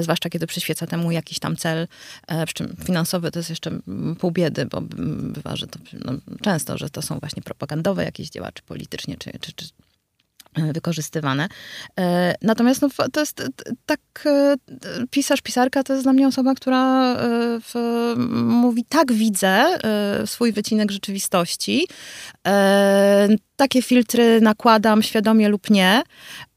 zwłaszcza 0.00 0.30
kiedy 0.30 0.46
przyświeca 0.46 0.86
temu 0.86 1.10
jakiś 1.10 1.38
tam 1.38 1.56
cel, 1.56 1.88
przy 2.46 2.54
czym 2.54 2.76
finansowy 2.84 3.19
to 3.20 3.38
jest 3.38 3.50
jeszcze 3.50 3.78
pół 4.18 4.30
biedy, 4.30 4.66
bo 4.66 4.80
bywa, 4.80 5.56
że 5.56 5.66
to 5.66 5.78
no, 6.04 6.12
często, 6.42 6.78
że 6.78 6.90
to 6.90 7.02
są 7.02 7.18
właśnie 7.18 7.42
propagandowe 7.42 8.04
jakieś 8.04 8.30
działacze 8.30 8.62
politycznie, 8.66 9.16
czy, 9.16 9.30
czy, 9.40 9.52
czy 9.52 9.66
e, 10.54 10.72
wykorzystywane. 10.72 11.48
E, 11.98 12.34
natomiast 12.42 12.82
no, 12.82 12.88
to 13.12 13.20
jest 13.20 13.42
tak, 13.86 14.00
e, 14.26 14.56
pisarz, 15.10 15.40
pisarka 15.40 15.82
to 15.82 15.92
jest 15.92 16.04
dla 16.04 16.12
mnie 16.12 16.28
osoba, 16.28 16.54
która 16.54 17.16
w, 17.60 18.14
mówi, 18.44 18.84
tak 18.88 19.12
widzę 19.12 19.78
swój 20.26 20.52
wycinek 20.52 20.90
rzeczywistości, 20.90 21.86
takie 23.60 23.82
filtry 23.82 24.40
nakładam 24.40 25.02
świadomie 25.02 25.48
lub 25.48 25.70
nie. 25.70 26.02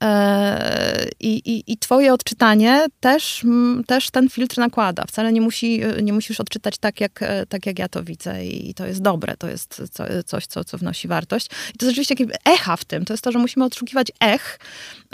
E, 0.03 1.05
I, 1.19 1.33
i, 1.35 1.71
I 1.71 1.77
twoje 1.77 2.13
odczytanie 2.13 2.85
też, 2.99 3.45
też 3.87 4.11
ten 4.11 4.29
filtr 4.29 4.57
nakłada. 4.57 5.03
Wcale 5.07 5.33
nie, 5.33 5.41
musi, 5.41 5.81
nie 6.03 6.13
musisz 6.13 6.39
odczytać 6.39 6.77
tak 6.77 7.01
jak, 7.01 7.21
e, 7.21 7.45
tak, 7.45 7.65
jak 7.65 7.79
ja 7.79 7.89
to 7.89 8.03
widzę 8.03 8.45
i 8.45 8.73
to 8.73 8.85
jest 8.85 9.01
dobre, 9.01 9.37
to 9.37 9.47
jest 9.47 9.81
coś, 10.25 10.45
co, 10.45 10.63
co 10.63 10.77
wnosi 10.77 11.07
wartość. 11.07 11.45
I 11.45 11.77
to 11.77 11.85
jest 11.85 11.95
rzeczywiście 11.95 12.15
takie 12.15 12.37
echa 12.45 12.77
w 12.77 12.85
tym. 12.85 13.05
To 13.05 13.13
jest 13.13 13.23
to, 13.23 13.31
że 13.31 13.39
musimy 13.39 13.65
odszukiwać 13.65 14.07
ech, 14.19 14.59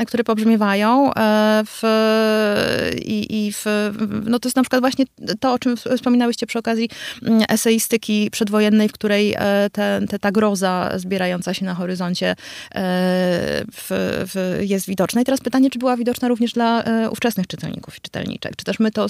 które 0.05 0.23
pobrzmiewają 0.23 1.13
e, 1.13 1.63
w, 1.65 1.81
i, 3.05 3.47
i 3.47 3.53
w, 3.53 3.65
no 4.25 4.39
to 4.39 4.47
jest 4.47 4.55
na 4.55 4.63
przykład 4.63 4.81
właśnie 4.81 5.05
to, 5.39 5.53
o 5.53 5.59
czym 5.59 5.77
wspominałyście 5.77 6.47
przy 6.47 6.59
okazji 6.59 6.89
eseistyki 7.49 8.29
przedwojennej, 8.31 8.89
w 8.89 8.91
której 8.91 9.35
te, 9.71 10.01
te, 10.09 10.19
ta 10.19 10.31
groza 10.31 10.91
zbierająca 10.95 11.53
się 11.53 11.65
na 11.65 11.73
horyzoncie 11.73 12.35
w, 13.73 13.87
w, 14.27 14.59
jest 14.61 14.87
widoczna. 14.87 15.21
I 15.21 15.25
teraz 15.25 15.41
pytanie, 15.41 15.69
czy 15.69 15.79
była 15.79 15.97
widoczna 15.97 16.27
również 16.27 16.53
dla 16.53 16.83
ówczesnych 17.11 17.47
czytelników 17.47 17.97
i 17.97 18.01
czytelniczek? 18.01 18.55
Czy 18.55 18.65
też 18.65 18.79
my 18.79 18.91
to 18.91 19.07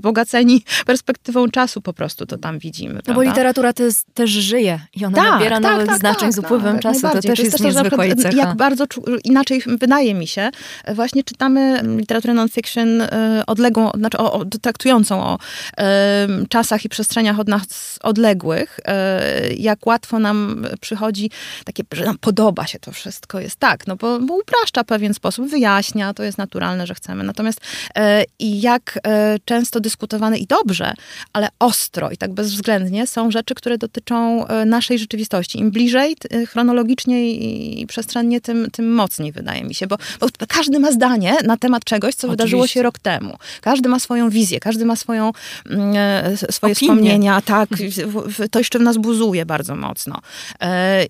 wzbogaceni 0.00 0.64
perspektywą 0.86 1.48
czasu 1.48 1.80
po 1.82 1.92
prostu 1.92 2.26
to 2.26 2.38
tam 2.38 2.58
widzimy. 2.58 3.00
No 3.08 3.14
bo 3.14 3.22
literatura 3.22 3.72
też, 3.72 3.94
też 4.14 4.30
żyje 4.30 4.80
i 4.96 5.04
ona 5.04 5.16
tak, 5.16 5.32
nabiera 5.32 5.60
tak, 5.60 5.72
nowych 5.72 5.86
tak, 5.86 5.98
znaczeń 5.98 6.28
tak, 6.28 6.32
z 6.32 6.38
upływem 6.38 6.72
tak, 6.72 6.82
czasu. 6.82 7.00
To 7.00 7.12
też 7.12 7.22
to 7.22 7.28
jest, 7.28 7.42
jest 7.42 7.64
niezwykła 7.64 8.04
cecha. 8.22 8.36
Jak 8.36 8.56
bardzo 8.56 8.84
inaczej 9.24 9.62
wydaje 9.66 10.14
mi 10.14 10.26
się, 10.26 10.50
właśnie 10.94 11.24
czytamy 11.24 11.82
literaturę 11.96 12.34
non-fiction 12.34 13.00
e, 13.00 13.42
odległą, 13.46 13.90
znaczy 13.94 14.18
o, 14.18 14.32
o, 14.32 14.44
traktującą 14.44 15.22
o 15.22 15.38
e, 15.78 16.28
czasach 16.48 16.84
i 16.84 16.88
przestrzeniach 16.88 17.40
od 17.40 17.48
nas 17.48 17.98
odległych, 18.02 18.80
e, 18.84 19.52
jak 19.54 19.86
łatwo 19.86 20.18
nam 20.18 20.66
przychodzi 20.80 21.30
takie, 21.64 21.82
że 21.92 22.04
nam 22.04 22.18
podoba 22.18 22.66
się 22.66 22.78
to 22.78 22.92
wszystko, 22.92 23.40
jest 23.40 23.56
tak, 23.56 23.86
no 23.86 23.96
bo, 23.96 24.20
bo 24.20 24.34
upraszcza 24.34 24.84
pewien 24.84 25.14
sposób, 25.14 25.48
wyjaśnia, 25.48 26.14
to 26.14 26.22
jest 26.22 26.38
naturalne, 26.38 26.86
że 26.86 26.94
chcemy. 26.94 27.24
Natomiast 27.24 27.60
e, 27.96 28.24
i 28.38 28.60
jak 28.60 28.98
e, 29.06 29.38
często 29.44 29.80
dyskutowane 29.90 30.38
i 30.38 30.46
dobrze, 30.46 30.92
ale 31.32 31.48
ostro 31.58 32.10
i 32.10 32.16
tak 32.16 32.32
bezwzględnie 32.32 33.06
są 33.06 33.30
rzeczy, 33.30 33.54
które 33.54 33.78
dotyczą 33.78 34.46
e, 34.46 34.64
naszej 34.64 34.98
rzeczywistości. 34.98 35.58
Im 35.58 35.70
bliżej 35.70 36.16
e, 36.30 36.46
chronologicznie 36.46 37.32
i 37.32 37.86
przestrzennie, 37.86 38.40
tym, 38.40 38.70
tym 38.72 38.94
mocniej 38.94 39.32
wydaje 39.32 39.64
mi 39.64 39.74
się, 39.74 39.86
bo, 39.86 39.96
bo 40.20 40.28
każdy 40.48 40.78
ma 40.78 40.92
zdanie 40.92 41.36
na 41.44 41.56
temat 41.56 41.84
czegoś, 41.84 42.14
co 42.14 42.18
Oczywiście. 42.18 42.30
wydarzyło 42.30 42.66
się 42.66 42.82
rok 42.82 42.98
temu. 42.98 43.36
Każdy 43.60 43.88
ma 43.88 43.98
swoją 43.98 44.30
wizję, 44.30 44.60
każdy 44.60 44.84
ma 44.84 44.96
swoją, 44.96 45.32
mm, 45.66 45.92
e, 45.96 46.36
swoje 46.36 46.72
Opinie. 46.72 46.74
wspomnienia, 46.74 47.40
tak, 47.40 47.68
to 48.50 48.58
jeszcze 48.58 48.78
w 48.78 48.82
nas 48.82 48.96
buzuje 48.96 49.46
bardzo 49.46 49.76
mocno. 49.76 50.20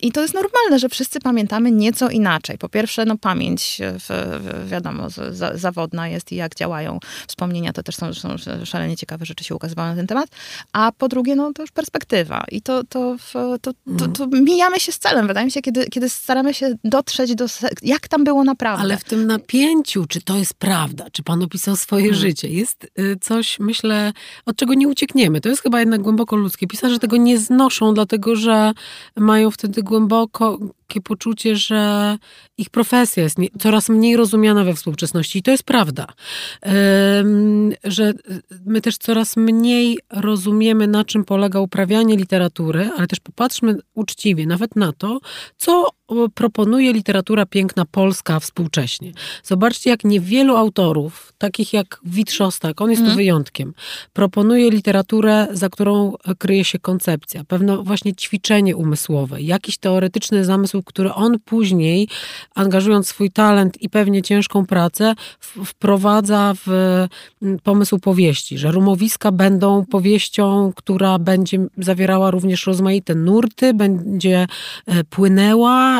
I 0.01 0.13
to 0.13 0.23
jest 0.23 0.35
normalne, 0.35 0.79
że 0.79 0.89
wszyscy 0.89 1.21
pamiętamy 1.21 1.71
nieco 1.71 2.09
inaczej. 2.09 2.59
Po 2.59 2.69
pierwsze, 2.69 3.05
no 3.05 3.19
pamięć, 3.19 3.79
wiadomo, 4.67 5.07
zawodna 5.55 6.09
jest 6.09 6.33
i 6.33 6.37
jak 6.37 6.55
działają 6.55 6.99
wspomnienia, 7.27 7.73
to 7.73 7.83
też 7.83 7.97
są, 7.97 8.15
są 8.15 8.37
szalenie 8.67 8.97
ciekawe 8.97 9.25
rzeczy 9.25 9.45
się 9.45 9.55
ukazywały 9.55 9.91
na 9.91 9.97
ten 9.97 10.07
temat. 10.07 10.29
A 10.73 10.93
po 10.93 11.09
drugie, 11.09 11.37
no 11.37 11.53
to 11.53 11.63
już 11.63 11.71
perspektywa. 11.71 12.45
I 12.51 12.63
to, 12.63 12.85
to, 12.85 13.17
to, 13.33 13.59
to, 13.59 13.73
to, 13.99 14.09
to 14.09 14.27
mijamy 14.27 14.81
się 14.81 14.93
z 14.93 14.99
celem, 14.99 15.27
wydaje 15.27 15.47
mi 15.47 15.53
się, 15.53 15.63
kiedy, 15.63 15.87
kiedy 15.87 16.09
staramy 16.09 16.55
się 16.55 16.75
dotrzeć 16.85 17.35
do, 17.35 17.47
jak 17.83 18.09
tam 18.09 18.25
było 18.25 18.45
naprawdę. 18.45 18.83
Ale 18.83 18.97
w 18.97 19.05
tym 19.05 19.27
napięciu, 19.27 20.07
czy 20.07 20.21
to 20.21 20.37
jest 20.37 20.55
prawda, 20.55 21.07
czy 21.13 21.23
pan 21.23 21.43
opisał 21.43 21.77
swoje 21.77 22.05
hmm. 22.05 22.21
życie, 22.21 22.49
jest 22.49 22.87
y, 22.99 23.17
coś, 23.21 23.59
myślę, 23.59 24.13
od 24.47 24.57
czego 24.57 24.75
nie 24.75 24.89
uciekniemy. 24.89 25.41
To 25.41 25.49
jest 25.49 25.63
chyba 25.63 25.81
jednak 25.81 26.03
głęboko 26.03 26.37
ludzkie. 26.37 26.67
Pisarze 26.67 26.99
tego 26.99 27.17
nie 27.17 27.39
znoszą, 27.39 27.95
dlatego 27.95 28.37
że 28.37 28.73
mają 29.17 29.51
wtedy 29.51 29.83
głęboko 29.83 30.59
takie 30.91 31.01
poczucie, 31.01 31.57
że 31.57 32.19
ich 32.59 32.71
profesja 32.71 33.23
jest 33.23 33.39
nie, 33.39 33.49
coraz 33.59 33.89
mniej 33.89 34.17
rozumiana 34.17 34.65
we 34.65 34.75
współczesności. 34.75 35.39
I 35.39 35.43
to 35.43 35.51
jest 35.51 35.63
prawda. 35.63 36.07
że 37.85 38.13
my 38.67 38.81
też 38.81 38.99
coraz 38.99 39.37
mniej 39.37 39.99
rozumiemy, 40.11 40.87
na 40.87 41.05
czym 41.05 41.25
polega 41.25 41.61
uprawianie 41.61 42.17
literatury, 42.17 42.91
ale 42.97 43.07
też 43.07 43.21
popatrzmy 43.21 43.77
uczciwie 43.95 44.47
nawet 44.47 44.77
na 44.77 44.93
to, 44.93 45.21
co 45.57 45.89
proponuje 46.35 46.93
literatura 46.93 47.47
piękna 47.47 47.85
polska 47.85 48.41
współcześnie. 48.41 49.13
Zobaczcie, 49.43 49.91
jak 49.91 50.05
niewielu 50.05 50.57
autorów, 50.57 51.33
takich 51.39 51.73
jak 51.73 52.01
Witrzostak, 52.05 52.81
on 52.81 52.91
jest 52.91 53.03
mm. 53.03 53.13
tu 53.13 53.17
wyjątkiem, 53.17 53.75
proponuje 54.13 54.71
literaturę, 54.71 55.47
za 55.53 55.69
którą 55.69 56.13
kryje 56.39 56.65
się 56.65 56.79
koncepcja, 56.79 57.45
pewne 57.45 57.77
właśnie 57.77 58.15
ćwiczenie 58.15 58.77
umysłowe, 58.77 59.43
jakiś 59.43 59.79
teoretyczny 59.79 60.45
zamysł, 60.45 60.83
który 60.83 61.13
on 61.13 61.39
później, 61.45 62.09
angażując 62.55 63.09
swój 63.09 63.31
talent 63.31 63.83
i 63.83 63.89
pewnie 63.89 64.23
ciężką 64.23 64.67
pracę, 64.67 65.15
wprowadza 65.65 66.55
w 66.67 66.69
mm, 67.43 67.59
pomysł 67.63 67.99
powieści, 67.99 68.59
że 68.59 68.71
rumowiska 68.71 69.33
będą 69.33 69.85
powieścią, 69.87 70.73
która 70.77 71.19
będzie 71.19 71.67
zawierała 71.79 72.31
również 72.31 72.67
rozmaite 72.67 73.15
nurty, 73.15 73.75
będzie 73.75 74.47
e, 74.87 75.05
płynęła, 75.05 76.00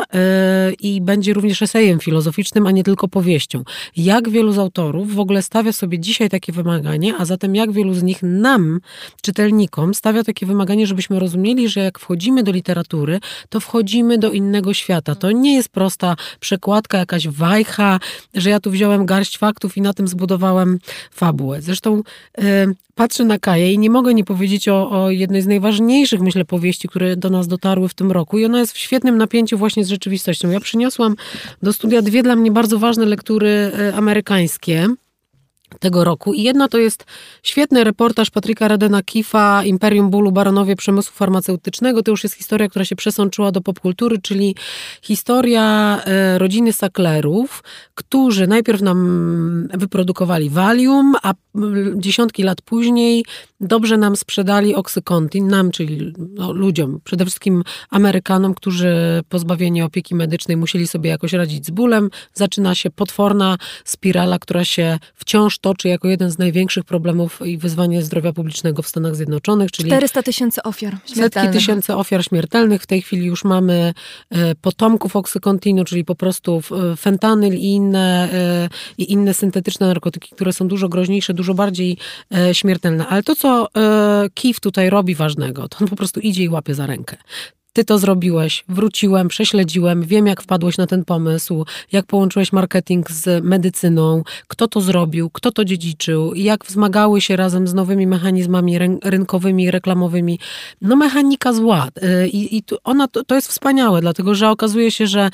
i 0.81 1.01
będzie 1.01 1.33
również 1.33 1.61
esejem 1.61 1.99
filozoficznym, 1.99 2.67
a 2.67 2.71
nie 2.71 2.83
tylko 2.83 3.07
powieścią. 3.07 3.63
Jak 3.95 4.29
wielu 4.29 4.51
z 4.51 4.59
autorów 4.59 5.15
w 5.15 5.19
ogóle 5.19 5.41
stawia 5.41 5.71
sobie 5.71 5.99
dzisiaj 5.99 6.29
takie 6.29 6.51
wymaganie, 6.51 7.15
a 7.17 7.25
zatem 7.25 7.55
jak 7.55 7.71
wielu 7.71 7.93
z 7.93 8.03
nich 8.03 8.23
nam, 8.23 8.79
czytelnikom, 9.21 9.93
stawia 9.93 10.23
takie 10.23 10.45
wymaganie, 10.45 10.87
żebyśmy 10.87 11.19
rozumieli, 11.19 11.69
że 11.69 11.79
jak 11.79 11.99
wchodzimy 11.99 12.43
do 12.43 12.51
literatury, 12.51 13.19
to 13.49 13.59
wchodzimy 13.59 14.17
do 14.17 14.31
innego 14.31 14.73
świata. 14.73 15.15
To 15.15 15.31
nie 15.31 15.55
jest 15.55 15.69
prosta 15.69 16.15
przekładka, 16.39 16.97
jakaś 16.97 17.27
wajcha, 17.27 17.99
że 18.33 18.49
ja 18.49 18.59
tu 18.59 18.71
wziąłem 18.71 19.05
garść 19.05 19.37
faktów 19.37 19.77
i 19.77 19.81
na 19.81 19.93
tym 19.93 20.07
zbudowałem 20.07 20.79
fabułę. 21.11 21.61
Zresztą 21.61 22.01
e, 22.37 22.67
patrzę 22.95 23.25
na 23.25 23.39
Kaję 23.39 23.73
i 23.73 23.79
nie 23.79 23.89
mogę 23.89 24.13
nie 24.13 24.23
powiedzieć 24.23 24.67
o, 24.67 24.89
o, 24.89 25.11
jednej 25.11 25.41
z 25.41 25.47
najważniejszych, 25.47 26.21
myślę, 26.21 26.45
powieści, 26.45 26.87
które 26.87 27.15
do 27.15 27.29
nas 27.29 27.47
dotarły 27.47 27.89
w 27.89 27.93
tym 27.93 28.11
roku. 28.11 28.39
I 28.39 28.45
ona 28.45 28.59
jest 28.59 28.73
w 28.73 28.77
świetnym 28.77 29.17
napięciu 29.17 29.57
właśnie 29.57 29.85
z 29.85 29.90
rzeczywistością. 29.91 30.49
Ja 30.49 30.59
przyniosłam 30.59 31.15
do 31.61 31.73
studia 31.73 32.01
dwie 32.01 32.23
dla 32.23 32.35
mnie 32.35 32.51
bardzo 32.51 32.79
ważne 32.79 33.05
lektury 33.05 33.49
e, 33.49 33.95
amerykańskie 33.95 34.87
tego 35.79 36.03
roku. 36.03 36.33
I 36.33 36.43
jedna 36.43 36.67
to 36.67 36.77
jest 36.77 37.05
świetny 37.43 37.83
reportaż 37.83 38.29
Patryka 38.29 38.67
Redena 38.67 39.03
Kifa, 39.03 39.63
Imperium 39.63 40.09
Bólu, 40.09 40.31
Baronowie 40.31 40.75
Przemysłu 40.75 41.13
Farmaceutycznego. 41.13 42.03
To 42.03 42.11
już 42.11 42.23
jest 42.23 42.35
historia, 42.35 42.67
która 42.67 42.85
się 42.85 42.95
przesączyła 42.95 43.51
do 43.51 43.61
popkultury, 43.61 44.17
czyli 44.21 44.55
historia 45.01 45.97
e, 46.05 46.37
rodziny 46.37 46.73
Sacklerów, 46.73 47.63
którzy 47.95 48.47
najpierw 48.47 48.81
nam 48.81 49.67
wyprodukowali 49.73 50.49
Valium, 50.49 51.15
a 51.23 51.33
dziesiątki 51.95 52.43
lat 52.43 52.61
później 52.61 53.25
dobrze 53.61 53.97
nam 53.97 54.15
sprzedali 54.15 54.75
Oxycontin, 54.75 55.47
nam, 55.47 55.71
czyli 55.71 56.13
no, 56.17 56.51
ludziom, 56.51 56.99
przede 57.03 57.25
wszystkim 57.25 57.63
Amerykanom, 57.89 58.53
którzy 58.53 59.23
pozbawieni 59.29 59.81
opieki 59.81 60.15
medycznej 60.15 60.57
musieli 60.57 60.87
sobie 60.87 61.09
jakoś 61.09 61.33
radzić 61.33 61.65
z 61.65 61.69
bólem. 61.69 62.09
Zaczyna 62.33 62.75
się 62.75 62.89
potworna 62.89 63.57
spirala, 63.85 64.39
która 64.39 64.65
się 64.65 64.99
wciąż 65.15 65.59
toczy 65.59 65.87
jako 65.87 66.07
jeden 66.07 66.31
z 66.31 66.37
największych 66.37 66.83
problemów 66.83 67.39
i 67.45 67.57
wyzwanie 67.57 68.01
zdrowia 68.01 68.33
publicznego 68.33 68.81
w 68.81 68.87
Stanach 68.87 69.15
Zjednoczonych, 69.15 69.71
czyli 69.71 69.89
400 69.89 70.23
tysięcy 70.23 70.63
ofiar 70.63 70.97
śmiertelnych. 71.05 71.33
Setki 71.33 71.57
tysięcy 71.59 71.95
ofiar 71.95 72.23
śmiertelnych. 72.23 72.81
W 72.81 72.87
tej 72.87 73.01
chwili 73.01 73.25
już 73.25 73.43
mamy 73.43 73.93
e, 74.29 74.55
potomków 74.55 75.15
oksykontinu, 75.15 75.83
czyli 75.83 76.05
po 76.05 76.15
prostu 76.15 76.61
e, 76.91 76.95
fentanyl 76.95 77.53
i 77.53 77.65
inne, 77.65 78.29
e, 78.33 78.69
i 78.97 79.11
inne 79.11 79.33
syntetyczne 79.33 79.87
narkotyki, 79.87 80.29
które 80.35 80.53
są 80.53 80.67
dużo 80.67 80.89
groźniejsze, 80.89 81.33
dużo 81.33 81.53
bardziej 81.53 81.97
śmiertelne. 82.53 83.07
Ale 83.07 83.23
to, 83.23 83.35
co 83.35 83.50
KIF 84.33 84.59
tutaj 84.59 84.89
robi 84.89 85.15
ważnego, 85.15 85.67
to 85.67 85.77
on 85.81 85.87
po 85.87 85.95
prostu 85.95 86.19
idzie 86.19 86.43
i 86.43 86.49
łapie 86.49 86.75
za 86.75 86.87
rękę 86.87 87.17
ty 87.73 87.85
to 87.85 87.99
zrobiłeś, 87.99 88.63
wróciłem, 88.69 89.27
prześledziłem, 89.27 90.03
wiem 90.03 90.27
jak 90.27 90.41
wpadłeś 90.41 90.77
na 90.77 90.87
ten 90.87 91.05
pomysł, 91.05 91.65
jak 91.91 92.05
połączyłeś 92.05 92.53
marketing 92.53 93.11
z 93.11 93.43
medycyną, 93.43 94.23
kto 94.47 94.67
to 94.67 94.81
zrobił, 94.81 95.29
kto 95.29 95.51
to 95.51 95.65
dziedziczył, 95.65 96.33
jak 96.35 96.65
wzmagały 96.65 97.21
się 97.21 97.35
razem 97.35 97.67
z 97.67 97.73
nowymi 97.73 98.07
mechanizmami 98.07 98.79
rynkowymi, 99.03 99.71
reklamowymi. 99.71 100.39
No 100.81 100.95
mechanika 100.95 101.53
zła. 101.53 101.87
Y, 102.03 102.27
I, 102.27 102.57
i 102.57 102.63
ona, 102.83 103.07
to, 103.07 103.23
to 103.23 103.35
jest 103.35 103.47
wspaniałe, 103.47 104.01
dlatego 104.01 104.35
że 104.35 104.49
okazuje 104.49 104.91
się, 104.91 105.07
że 105.07 105.29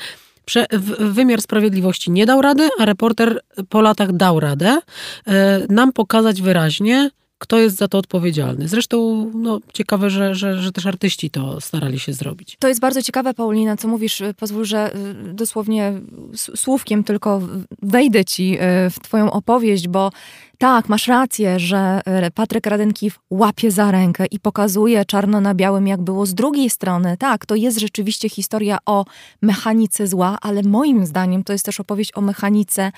wymiar 0.98 1.42
sprawiedliwości 1.42 2.10
nie 2.10 2.26
dał 2.26 2.42
rady, 2.42 2.68
a 2.78 2.84
reporter 2.84 3.40
po 3.68 3.80
latach 3.80 4.12
dał 4.12 4.40
radę 4.40 4.78
y, 4.78 5.32
nam 5.68 5.92
pokazać 5.92 6.42
wyraźnie, 6.42 7.10
kto 7.38 7.58
jest 7.58 7.76
za 7.76 7.88
to 7.88 7.98
odpowiedzialny. 7.98 8.68
Zresztą 8.68 9.30
no, 9.34 9.60
ciekawe, 9.72 10.10
że, 10.10 10.34
że, 10.34 10.62
że 10.62 10.72
też 10.72 10.86
artyści 10.86 11.30
to 11.30 11.60
starali 11.60 11.98
się 11.98 12.12
zrobić. 12.12 12.56
To 12.58 12.68
jest 12.68 12.80
bardzo 12.80 13.02
ciekawe, 13.02 13.34
Paulina, 13.34 13.76
co 13.76 13.88
mówisz. 13.88 14.22
Pozwól, 14.36 14.64
że 14.64 14.96
y, 14.96 15.34
dosłownie 15.34 15.92
słówkiem 16.34 17.04
tylko 17.04 17.40
wejdę 17.82 18.24
ci 18.24 18.54
y, 18.54 18.90
w 18.90 19.00
twoją 19.00 19.30
opowieść, 19.30 19.88
bo 19.88 20.10
tak, 20.58 20.88
masz 20.88 21.06
rację, 21.06 21.60
że 21.60 22.00
y, 22.26 22.30
Patryk 22.30 22.66
Radenkiw 22.66 23.18
łapie 23.30 23.70
za 23.70 23.90
rękę 23.90 24.26
i 24.26 24.40
pokazuje 24.40 25.04
czarno 25.04 25.40
na 25.40 25.54
białym, 25.54 25.86
jak 25.86 26.02
było 26.02 26.26
z 26.26 26.34
drugiej 26.34 26.70
strony. 26.70 27.16
Tak, 27.16 27.46
to 27.46 27.54
jest 27.54 27.78
rzeczywiście 27.78 28.28
historia 28.28 28.78
o 28.86 29.04
mechanice 29.42 30.06
zła, 30.06 30.38
ale 30.40 30.62
moim 30.62 31.06
zdaniem 31.06 31.44
to 31.44 31.52
jest 31.52 31.64
też 31.64 31.80
opowieść 31.80 32.10
o 32.14 32.20
mechanice 32.20 32.92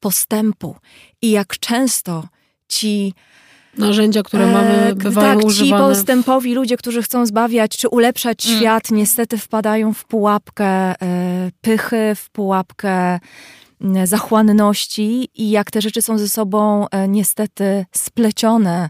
postępu. 0.00 0.76
I 1.22 1.30
jak 1.30 1.58
często 1.58 2.28
ci 2.68 3.14
narzędzia, 3.78 4.22
które 4.22 4.46
mamy, 4.46 4.68
e, 4.68 4.94
bywają 4.94 5.36
tak, 5.36 5.46
używane. 5.46 5.82
ci 5.82 5.88
postępowi 5.88 6.54
ludzie, 6.54 6.76
którzy 6.76 7.02
chcą 7.02 7.26
zbawiać 7.26 7.76
czy 7.76 7.88
ulepszać 7.88 8.46
mm. 8.46 8.58
świat, 8.58 8.90
niestety 8.90 9.38
wpadają 9.38 9.92
w 9.92 10.04
pułapkę 10.04 10.66
e, 10.66 10.94
pychy, 11.60 12.12
w 12.16 12.30
pułapkę 12.30 13.18
zachłanności 14.04 15.28
i 15.34 15.50
jak 15.50 15.70
te 15.70 15.80
rzeczy 15.80 16.02
są 16.02 16.18
ze 16.18 16.28
sobą 16.28 16.86
e, 16.88 17.08
niestety 17.08 17.86
splecione 17.92 18.88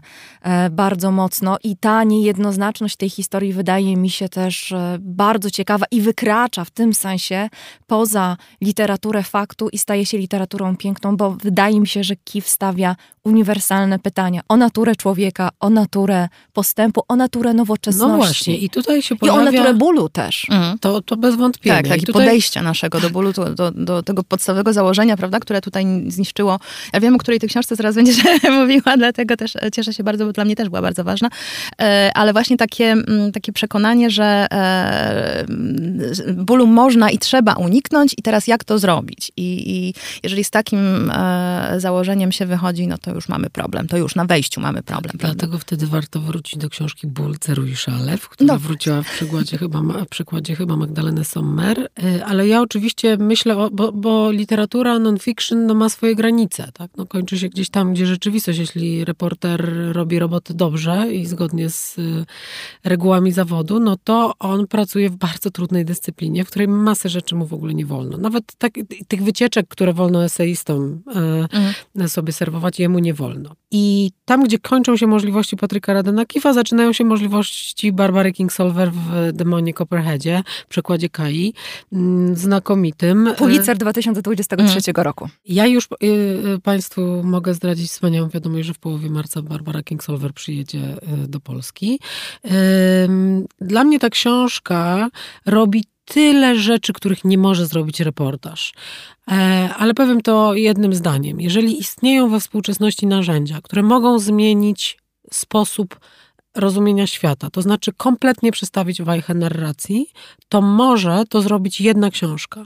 bardzo 0.71 1.11
mocno 1.11 1.57
i 1.63 1.77
ta 1.77 2.03
niejednoznaczność 2.03 2.95
tej 2.95 3.09
historii 3.09 3.53
wydaje 3.53 3.97
mi 3.97 4.09
się 4.09 4.29
też 4.29 4.73
bardzo 4.99 5.51
ciekawa 5.51 5.85
i 5.91 6.01
wykracza 6.01 6.65
w 6.65 6.71
tym 6.71 6.93
sensie 6.93 7.49
poza 7.87 8.37
literaturę 8.61 9.23
faktu 9.23 9.69
i 9.69 9.77
staje 9.77 10.05
się 10.05 10.17
literaturą 10.17 10.77
piękną, 10.77 11.17
bo 11.17 11.31
wydaje 11.31 11.79
mi 11.79 11.87
się, 11.87 12.03
że 12.03 12.15
Kif 12.15 12.47
stawia 12.47 12.95
uniwersalne 13.27 13.99
pytania 13.99 14.41
o 14.49 14.57
naturę 14.57 14.95
człowieka, 14.95 15.49
o 15.59 15.69
naturę 15.69 16.27
postępu, 16.53 17.01
o 17.07 17.15
naturę 17.15 17.53
nowoczesności. 17.53 18.11
No 18.11 18.17
właśnie, 18.17 18.57
i 18.57 18.69
tutaj 18.69 19.01
się 19.01 19.15
pojawia... 19.15 19.41
I 19.43 19.47
o 19.47 19.51
naturę 19.51 19.73
bólu 19.73 20.09
też. 20.09 20.47
Mm. 20.49 20.79
To, 20.79 21.01
to 21.01 21.17
bez 21.17 21.35
wątpienia. 21.35 21.77
Tak, 21.77 21.87
tak, 21.87 22.01
i 22.01 22.05
tutaj... 22.05 22.25
podejścia 22.25 22.61
naszego 22.61 22.99
do 22.99 23.09
bólu, 23.09 23.33
do, 23.33 23.49
do, 23.49 23.71
do, 23.71 24.03
tego 24.03 24.23
podstawowego 24.23 24.73
założenia, 24.73 25.17
prawda, 25.17 25.39
które 25.39 25.61
tutaj 25.61 25.85
zniszczyło. 26.07 26.59
Ja 26.93 26.99
wiem, 26.99 27.15
o 27.15 27.17
której 27.17 27.39
tej 27.39 27.49
książce 27.49 27.75
zaraz 27.75 27.95
będziesz 27.95 28.17
mówiła, 28.61 28.97
dlatego 28.97 29.37
też 29.37 29.53
cieszę 29.73 29.93
się 29.93 30.03
bardzo, 30.03 30.25
bo 30.25 30.33
dla 30.33 30.45
mnie 30.45 30.55
też 30.55 30.69
była 30.69 30.81
bardzo 30.81 31.03
ważna. 31.03 31.29
E, 31.81 32.11
ale 32.15 32.33
właśnie 32.33 32.57
takie, 32.57 32.95
takie 33.33 33.51
przekonanie, 33.51 34.09
że 34.09 34.47
e, 34.51 35.45
bólu 36.33 36.67
można 36.67 37.09
i 37.09 37.17
trzeba 37.17 37.53
uniknąć 37.53 38.13
i 38.17 38.21
teraz 38.21 38.47
jak 38.47 38.63
to 38.63 38.79
zrobić? 38.79 39.31
I, 39.37 39.77
i 39.77 39.93
jeżeli 40.23 40.43
z 40.43 40.49
takim 40.49 41.11
e, 41.11 41.75
założeniem 41.77 42.31
się 42.31 42.45
wychodzi, 42.45 42.87
no 42.87 42.97
to 42.97 43.13
już 43.17 43.29
mamy 43.29 43.49
problem. 43.49 43.87
To 43.87 43.97
już 43.97 44.15
na 44.15 44.25
wejściu 44.25 44.61
mamy 44.61 44.83
problem. 44.83 45.11
Tak, 45.11 45.21
dlatego 45.21 45.59
wtedy 45.59 45.87
warto 45.87 46.19
wrócić 46.21 46.57
do 46.57 46.69
książki 46.69 47.07
Ból, 47.07 47.37
Ceruj 47.39 47.71
i 47.71 47.75
Szalew, 47.75 48.29
która 48.29 48.53
no. 48.53 48.59
wróciła 48.59 49.01
w 49.01 49.11
przykładzie 49.11 49.57
chyba, 49.63 49.81
w 49.81 50.07
przykładzie 50.09 50.55
chyba 50.55 50.75
Magdaleny 50.75 51.25
Sommer. 51.25 51.89
Ale 52.25 52.47
ja 52.47 52.61
oczywiście 52.61 53.17
myślę, 53.17 53.57
o, 53.57 53.69
bo, 53.71 53.91
bo 53.91 54.31
literatura 54.31 54.99
non-fiction 54.99 55.65
no, 55.65 55.73
ma 55.75 55.89
swoje 55.89 56.15
granice. 56.15 56.71
Tak? 56.73 56.91
No, 56.97 57.05
kończy 57.05 57.39
się 57.39 57.49
gdzieś 57.49 57.69
tam, 57.69 57.93
gdzie 57.93 58.07
rzeczywistość, 58.07 58.59
jeśli 58.59 59.05
reporter 59.05 59.73
robi 59.91 60.19
roboty 60.19 60.53
dobrze 60.53 61.13
i 61.13 61.25
zgodnie 61.25 61.69
z 61.69 61.97
y, 61.97 62.25
regułami 62.83 63.31
zawodu, 63.31 63.79
no 63.79 63.97
to 64.03 64.33
on 64.39 64.67
pracuje 64.67 65.09
w 65.09 65.15
bardzo 65.15 65.51
trudnej 65.51 65.85
dyscyplinie, 65.85 66.45
w 66.45 66.47
której 66.47 66.67
masę 66.67 67.09
rzeczy 67.09 67.35
mu 67.35 67.45
w 67.45 67.53
ogóle 67.53 67.73
nie 67.73 67.85
wolno. 67.85 68.17
Nawet 68.17 68.55
tak, 68.57 68.73
tych 69.07 69.23
wycieczek, 69.23 69.67
które 69.67 69.93
wolno 69.93 70.23
eseistom 70.23 71.01
y, 71.07 71.19
mhm. 71.55 72.09
sobie 72.09 72.33
serwować, 72.33 72.79
jemu 72.79 72.99
nie 72.99 73.06
wolno. 73.13 73.55
I 73.71 74.11
tam, 74.25 74.43
gdzie 74.43 74.59
kończą 74.59 74.97
się 74.97 75.07
możliwości 75.07 75.57
Patryka 75.57 75.93
Radena 75.93 76.25
Kifa, 76.25 76.53
zaczynają 76.53 76.93
się 76.93 77.03
możliwości 77.03 77.91
Barbary 77.91 78.31
Kingsolver 78.31 78.91
w 78.91 79.31
Demonie 79.33 79.73
Copperheadzie, 79.73 80.43
w 80.65 80.67
przekładzie 80.67 81.09
Kai, 81.09 81.53
mm, 81.93 82.35
znakomitym. 82.35 83.29
Pulitzer 83.37 83.77
2023 83.77 84.91
mm. 84.91 85.03
roku. 85.03 85.29
Ja 85.45 85.67
już 85.67 85.85
y, 85.85 86.05
y, 86.05 86.59
Państwu 86.63 87.01
mogę 87.23 87.53
zdradzić 87.53 87.91
wspaniałą 87.91 88.29
wiadomość, 88.29 88.67
że 88.67 88.73
w 88.73 88.79
połowie 88.79 89.09
marca 89.09 89.41
Barbara 89.41 89.83
Kingsolver 89.83 90.33
przyjedzie 90.33 90.97
y, 91.23 91.27
do 91.27 91.39
Polski. 91.39 91.99
Y, 92.45 92.49
dla 93.61 93.83
mnie 93.83 93.99
ta 93.99 94.09
książka 94.09 95.09
robi 95.45 95.83
tyle 96.07 96.55
rzeczy, 96.55 96.93
których 96.93 97.25
nie 97.25 97.37
może 97.37 97.65
zrobić 97.65 97.99
reportaż. 97.99 98.73
E, 99.27 99.33
ale 99.77 99.93
powiem 99.93 100.21
to 100.21 100.53
jednym 100.53 100.93
zdaniem. 100.93 101.41
Jeżeli 101.41 101.79
istnieją 101.79 102.29
we 102.29 102.39
współczesności 102.39 103.07
narzędzia, 103.07 103.61
które 103.63 103.83
mogą 103.83 104.19
zmienić 104.19 104.97
sposób 105.31 105.99
rozumienia 106.55 107.07
świata, 107.07 107.49
to 107.49 107.61
znaczy 107.61 107.93
kompletnie 107.97 108.51
przestawić 108.51 109.01
wajchę 109.01 109.33
narracji, 109.33 110.11
to 110.49 110.61
może 110.61 111.23
to 111.29 111.41
zrobić 111.41 111.81
jedna 111.81 112.11
książka. 112.11 112.65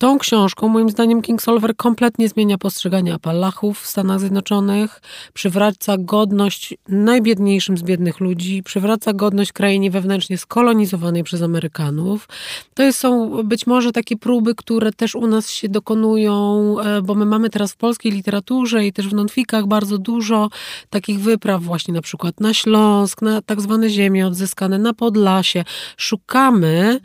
Tą 0.00 0.18
książką, 0.18 0.68
moim 0.68 0.90
zdaniem, 0.90 1.22
Kingsolver 1.22 1.76
kompletnie 1.76 2.28
zmienia 2.28 2.58
postrzeganie 2.58 3.14
Apalachów 3.14 3.80
w 3.80 3.86
Stanach 3.86 4.20
Zjednoczonych, 4.20 5.00
przywraca 5.34 5.96
godność 5.98 6.74
najbiedniejszym 6.88 7.78
z 7.78 7.82
biednych 7.82 8.20
ludzi, 8.20 8.62
przywraca 8.62 9.12
godność 9.12 9.52
krainie 9.52 9.90
wewnętrznie 9.90 10.38
skolonizowanej 10.38 11.24
przez 11.24 11.42
Amerykanów. 11.42 12.28
To 12.74 12.92
są 12.92 13.30
być 13.42 13.66
może 13.66 13.92
takie 13.92 14.16
próby, 14.16 14.54
które 14.54 14.92
też 14.92 15.14
u 15.14 15.26
nas 15.26 15.50
się 15.50 15.68
dokonują, 15.68 16.76
e, 16.80 17.02
bo 17.02 17.14
my 17.14 17.26
mamy 17.26 17.50
teraz 17.50 17.72
w 17.72 17.76
polskiej 17.76 18.12
literaturze 18.12 18.86
i 18.86 18.92
też 18.92 19.08
w 19.08 19.14
nonfikach 19.14 19.66
bardzo 19.66 19.98
dużo 19.98 20.48
takich 20.90 21.20
wypraw 21.20 21.62
właśnie 21.62 21.94
na 21.94 22.02
przykład 22.02 22.40
na 22.40 22.54
Śląsk, 22.54 23.22
na 23.22 23.42
tak 23.42 23.60
zwane 23.60 23.90
ziemie 23.90 24.26
odzyskane 24.26 24.78
na 24.78 24.94
Podlasie. 24.94 25.64
Szukamy 25.96 27.00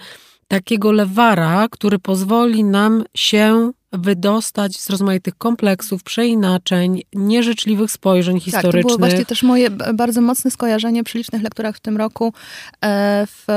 takiego 0.53 0.91
lewara, 0.91 1.67
który 1.71 1.99
pozwoli 1.99 2.63
nam 2.63 3.03
się 3.15 3.71
wydostać 3.93 4.79
z 4.79 4.89
rozmaitych 4.89 5.37
kompleksów, 5.37 6.03
przeinaczeń, 6.03 7.01
nieżyczliwych 7.13 7.91
spojrzeń 7.91 8.39
historycznych. 8.39 8.83
Tak, 8.83 8.91
to 8.91 8.97
było 8.97 9.09
właśnie 9.09 9.25
też 9.25 9.43
moje 9.43 9.69
bardzo 9.93 10.21
mocne 10.21 10.51
skojarzenie 10.51 11.03
przy 11.03 11.17
licznych 11.17 11.41
lekturach 11.41 11.75
w 11.75 11.79
tym 11.79 11.97
roku. 11.97 12.33
E, 12.85 13.27
w, 13.27 13.47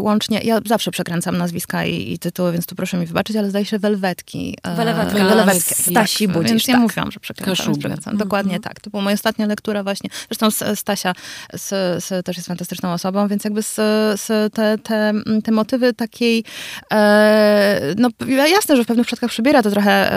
łącznie, 0.00 0.40
ja 0.44 0.60
zawsze 0.66 0.90
przekręcam 0.90 1.38
nazwiska 1.38 1.84
i, 1.84 2.12
i 2.12 2.18
tytuły, 2.18 2.52
więc 2.52 2.66
tu 2.66 2.74
proszę 2.74 2.96
mi 2.96 3.06
wybaczyć, 3.06 3.36
ale 3.36 3.50
zdaje 3.50 3.64
się 3.64 3.78
Welwetki. 3.78 4.56
E, 4.62 4.76
Welwetki. 4.76 5.14
Welwetki. 5.14 5.74
Stasi 5.74 6.28
Budzisz, 6.28 6.50
Więc 6.50 6.66
tak. 6.66 6.74
ja 6.74 6.80
mówiłam, 6.80 7.12
że 7.12 7.20
przekręcam. 7.20 7.74
przekręcam. 7.74 8.16
Dokładnie 8.16 8.58
-hmm. 8.58 8.62
tak. 8.62 8.80
To 8.80 8.90
była 8.90 9.02
moja 9.02 9.14
ostatnia 9.14 9.46
lektura 9.46 9.82
właśnie. 9.82 10.10
Zresztą 10.30 10.74
Stasia 10.74 11.12
z, 11.52 11.68
z, 12.04 12.26
też 12.26 12.36
jest 12.36 12.48
fantastyczną 12.48 12.92
osobą, 12.92 13.28
więc 13.28 13.44
jakby 13.44 13.62
z, 13.62 13.74
z 14.20 14.54
te, 14.54 14.78
te, 14.78 15.12
te 15.44 15.52
motywy 15.52 15.92
takiej, 15.92 16.44
e, 16.92 17.94
no 17.98 18.08
jasne, 18.28 18.76
że 18.76 18.84
w 18.84 18.86
pewnych 18.86 19.06
przypadkach 19.06 19.30
przybiera 19.30 19.62
to 19.62 19.70
trochę 19.74 20.12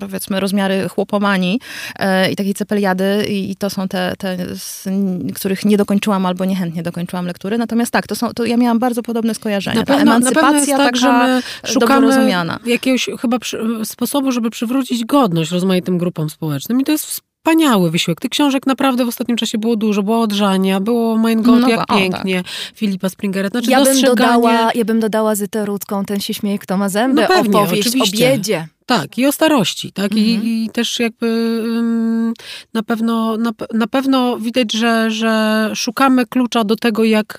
powiedzmy 0.00 0.40
rozmiary 0.40 0.88
chłopomanii 0.88 1.60
e, 1.98 2.30
i 2.30 2.36
takiej 2.36 2.54
cepeliady 2.54 3.26
i 3.28 3.56
to 3.56 3.70
są 3.70 3.88
te, 3.88 4.14
te 4.18 4.36
z 4.56 4.88
których 5.34 5.64
nie 5.64 5.76
dokończyłam 5.76 6.26
albo 6.26 6.44
niechętnie 6.44 6.82
dokończyłam 6.82 7.26
lektury. 7.26 7.58
Natomiast 7.58 7.92
tak, 7.92 8.06
to 8.06 8.16
są, 8.16 8.32
to 8.34 8.44
ja 8.44 8.56
miałam 8.56 8.78
bardzo 8.78 9.02
podobne 9.02 9.34
skojarzenia. 9.34 9.80
Na 9.80 9.86
pewno, 9.86 10.04
Ta 10.04 10.10
emancypacja 10.10 10.78
na 10.78 10.84
tak, 10.84 10.96
że 10.96 11.12
my 11.12 11.42
szukamy 11.66 12.32
jakiegoś 12.66 13.10
chyba 13.20 13.38
przy, 13.38 13.58
sposobu, 13.84 14.32
żeby 14.32 14.50
przywrócić 14.50 15.04
godność 15.04 15.50
rozmaitym 15.50 15.98
grupom 15.98 16.30
społecznym 16.30 16.80
i 16.80 16.84
to 16.84 16.92
jest 16.92 17.31
wspaniały 17.42 17.90
wysiłek. 17.90 18.20
Tych 18.20 18.30
książek 18.30 18.66
naprawdę 18.66 19.04
w 19.04 19.08
ostatnim 19.08 19.36
czasie 19.36 19.58
było 19.58 19.76
dużo. 19.76 20.02
Było 20.02 20.20
Odrzania, 20.20 20.80
było 20.80 21.18
Mein 21.18 21.42
Gott, 21.42 21.60
no, 21.60 21.68
jak 21.68 21.92
o, 21.92 21.96
pięknie, 21.96 22.42
tak. 22.42 22.52
Filipa 22.74 23.08
Springera. 23.08 23.48
Znaczy 23.48 23.70
ja, 23.70 23.84
bym 23.84 24.02
dodała, 24.02 24.70
ja 24.74 24.84
bym 24.84 25.00
dodała 25.00 25.34
Zytę 25.34 25.66
Rudzką, 25.66 26.04
ten 26.04 26.20
się 26.20 26.34
śmieje, 26.34 26.58
kto 26.58 26.76
ma 26.76 26.88
zęby, 26.88 27.22
no 27.22 27.28
pewnie, 27.28 27.58
opowieść 27.58 27.88
oczywiście. 27.88 28.26
o 28.26 28.30
biedzie. 28.30 28.68
Tak, 28.86 29.18
i 29.18 29.26
o 29.26 29.32
starości, 29.32 29.92
tak? 29.92 30.12
Mhm. 30.12 30.26
I, 30.26 30.64
I, 30.64 30.70
też 30.70 30.98
jakby 30.98 31.62
na 32.74 32.82
pewno, 32.82 33.36
na, 33.36 33.52
na 33.74 33.86
pewno 33.86 34.38
widać, 34.38 34.72
że, 34.72 35.10
że 35.10 35.70
szukamy 35.74 36.26
klucza 36.26 36.64
do 36.64 36.76
tego, 36.76 37.04
jak, 37.04 37.38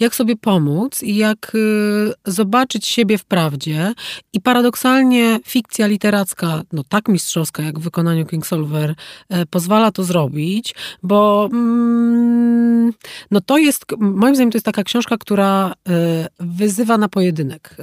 jak 0.00 0.14
sobie 0.14 0.36
pomóc 0.36 1.02
i 1.02 1.16
jak 1.16 1.52
y, 1.54 2.12
zobaczyć 2.26 2.86
siebie 2.86 3.18
w 3.18 3.24
prawdzie. 3.24 3.92
I 4.32 4.40
paradoksalnie 4.40 5.38
fikcja 5.46 5.86
literacka, 5.86 6.62
no 6.72 6.82
tak 6.88 7.08
mistrzowska, 7.08 7.62
jak 7.62 7.78
w 7.78 7.82
wykonaniu 7.82 8.26
Kingsolver, 8.26 8.90
y, 8.90 9.46
pozwala 9.50 9.90
to 9.90 10.04
zrobić, 10.04 10.74
bo 11.02 11.48
mm, 11.52 12.92
no 13.30 13.40
to 13.40 13.58
jest, 13.58 13.84
moim 13.98 14.34
zdaniem 14.34 14.50
to 14.50 14.56
jest 14.56 14.66
taka 14.66 14.84
książka, 14.84 15.16
która 15.18 15.72
y, 15.72 15.92
wyzywa 16.40 16.98
na 16.98 17.08
pojedynek. 17.08 17.76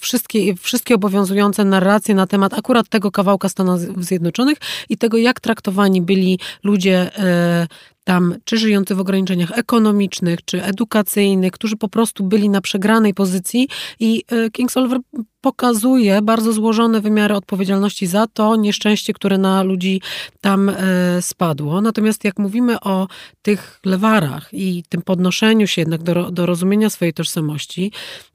Wszystkie, 0.00 0.56
wszystkie 0.56 0.94
obowiązujące 0.94 1.64
narracje 1.64 2.14
na 2.14 2.23
temat 2.26 2.54
akurat 2.54 2.88
tego 2.88 3.10
kawałka 3.10 3.48
Stanów 3.48 3.80
Zjednoczonych 3.98 4.58
i 4.88 4.96
tego, 4.96 5.16
jak 5.16 5.40
traktowani 5.40 6.02
byli 6.02 6.38
ludzie 6.62 7.18
e, 7.18 7.66
tam, 8.04 8.34
czy 8.44 8.58
żyjący 8.58 8.94
w 8.94 9.00
ograniczeniach 9.00 9.58
ekonomicznych, 9.58 10.44
czy 10.44 10.64
edukacyjnych, 10.64 11.52
którzy 11.52 11.76
po 11.76 11.88
prostu 11.88 12.24
byli 12.24 12.48
na 12.48 12.60
przegranej 12.60 13.14
pozycji 13.14 13.68
i 14.00 14.24
e, 14.28 14.50
Kingsolver 14.50 15.00
pokazuje 15.40 16.22
bardzo 16.22 16.52
złożone 16.52 17.00
wymiary 17.00 17.34
odpowiedzialności 17.34 18.06
za 18.06 18.26
to 18.26 18.56
nieszczęście, 18.56 19.12
które 19.12 19.38
na 19.38 19.62
ludzi 19.62 20.00
tam 20.40 20.68
e, 20.68 20.74
spadło. 21.22 21.80
Natomiast 21.80 22.24
jak 22.24 22.38
mówimy 22.38 22.80
o 22.80 23.08
tych 23.42 23.80
lewarach 23.84 24.48
i 24.52 24.84
tym 24.88 25.02
podnoszeniu 25.02 25.66
się 25.66 25.82
jednak 25.82 26.02
do, 26.02 26.30
do 26.30 26.46
rozumienia 26.46 26.90
swojej 26.90 27.14
tożsamości, 27.14 27.92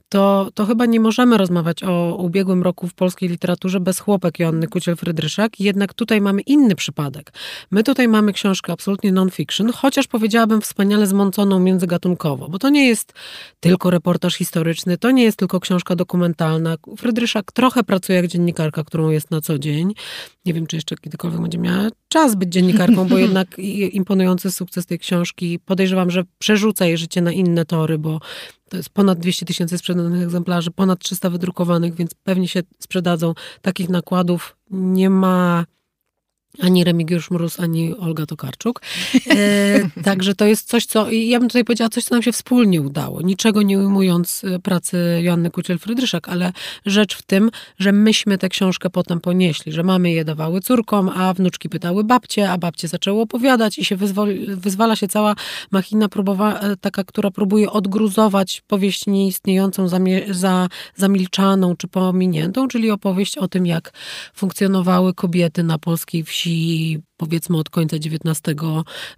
to, 0.09 0.49
to 0.53 0.65
chyba 0.65 0.85
nie 0.85 0.99
możemy 0.99 1.37
rozmawiać 1.37 1.83
o 1.83 2.15
ubiegłym 2.15 2.63
roku 2.63 2.87
w 2.87 2.93
polskiej 2.93 3.29
literaturze 3.29 3.79
bez 3.79 3.99
chłopek 3.99 4.39
Joanny 4.39 4.67
Kuciel-Frydryszak. 4.67 5.49
Jednak 5.59 5.93
tutaj 5.93 6.21
mamy 6.21 6.41
inny 6.41 6.75
przypadek. 6.75 7.33
My 7.71 7.83
tutaj 7.83 8.07
mamy 8.07 8.33
książkę 8.33 8.73
absolutnie 8.73 9.11
non-fiction, 9.11 9.71
chociaż 9.71 10.07
powiedziałabym 10.07 10.61
wspaniale 10.61 11.07
zmąconą 11.07 11.59
międzygatunkowo, 11.59 12.49
bo 12.49 12.59
to 12.59 12.69
nie 12.69 12.87
jest 12.87 13.13
tylko 13.59 13.89
reportaż 13.89 14.35
historyczny, 14.35 14.97
to 14.97 15.11
nie 15.11 15.23
jest 15.23 15.37
tylko 15.37 15.59
książka 15.59 15.95
dokumentalna. 15.95 16.75
Frydryszak 16.97 17.51
trochę 17.51 17.83
pracuje 17.83 18.17
jak 18.17 18.27
dziennikarka, 18.27 18.83
którą 18.83 19.09
jest 19.09 19.31
na 19.31 19.41
co 19.41 19.59
dzień. 19.59 19.93
Nie 20.45 20.53
wiem, 20.53 20.67
czy 20.67 20.75
jeszcze 20.75 20.95
kiedykolwiek 20.95 21.41
będzie 21.41 21.57
miała 21.57 21.89
czas 22.09 22.35
być 22.35 22.53
dziennikarką, 22.53 23.07
bo 23.07 23.17
jednak 23.27 23.59
imponujący 23.91 24.51
sukces 24.51 24.85
tej 24.85 24.99
książki. 24.99 25.59
Podejrzewam, 25.59 26.11
że 26.11 26.23
przerzuca 26.39 26.85
jej 26.85 26.97
życie 26.97 27.21
na 27.21 27.31
inne 27.31 27.65
tory, 27.65 27.97
bo 27.97 28.19
to 28.69 28.77
jest 28.77 28.89
ponad 28.89 29.19
200 29.19 29.45
tysięcy 29.45 29.77
sprzedanych 29.77 30.23
egzemplarzy, 30.23 30.71
ponad 30.71 30.99
300 30.99 31.29
wydrukowanych, 31.29 31.95
więc 31.95 32.13
pewnie 32.13 32.47
się 32.47 32.61
sprzedadzą. 32.79 33.33
Takich 33.61 33.89
nakładów 33.89 34.57
nie 34.71 35.09
ma 35.09 35.65
ani 36.61 36.83
Remigiusz 36.83 37.31
Mróz, 37.31 37.59
ani 37.59 37.97
Olga 37.97 38.25
Tokarczuk. 38.25 38.81
E, 39.29 39.89
także 40.03 40.35
to 40.35 40.45
jest 40.45 40.67
coś, 40.67 40.85
co, 40.85 41.11
ja 41.11 41.39
bym 41.39 41.49
tutaj 41.49 41.63
powiedziała, 41.63 41.89
coś, 41.89 42.03
co 42.03 42.15
nam 42.15 42.23
się 42.23 42.31
wspólnie 42.31 42.81
udało. 42.81 43.21
Niczego 43.21 43.61
nie 43.61 43.79
ujmując 43.79 44.43
e, 44.43 44.59
pracy 44.59 45.19
Joanny 45.23 45.49
Kuciel-Frydryszak, 45.49 46.29
ale 46.29 46.51
rzecz 46.85 47.15
w 47.15 47.21
tym, 47.21 47.51
że 47.79 47.91
myśmy 47.91 48.37
tę 48.37 48.49
książkę 48.49 48.89
potem 48.89 49.19
ponieśli, 49.19 49.71
że 49.71 49.83
mamy 49.83 50.11
je 50.11 50.25
dawały 50.25 50.61
córkom, 50.61 51.09
a 51.09 51.33
wnuczki 51.33 51.69
pytały 51.69 52.03
babcie, 52.03 52.51
a 52.51 52.57
babcie 52.57 52.87
zaczęły 52.87 53.21
opowiadać 53.21 53.79
i 53.79 53.85
się 53.85 53.95
wyzwoli, 53.95 54.55
wyzwala 54.55 54.95
się 54.95 55.07
cała 55.07 55.35
machina 55.71 56.09
próbowa, 56.09 56.59
e, 56.59 56.75
taka, 56.75 57.03
która 57.03 57.31
próbuje 57.31 57.71
odgruzować 57.71 58.61
powieść 58.67 59.07
nieistniejącą, 59.07 59.87
zamie, 59.87 60.33
za, 60.33 60.67
zamilczaną 60.95 61.75
czy 61.75 61.87
pominiętą, 61.87 62.67
czyli 62.67 62.91
opowieść 62.91 63.37
o 63.37 63.47
tym, 63.47 63.65
jak 63.65 63.93
funkcjonowały 64.33 65.13
kobiety 65.13 65.63
na 65.63 65.77
polskiej 65.77 66.23
wsi 66.23 66.38
wsi 66.39 66.99
powiedzmy 67.17 67.57
od 67.57 67.69
końca 67.69 67.97
XIX 67.97 68.55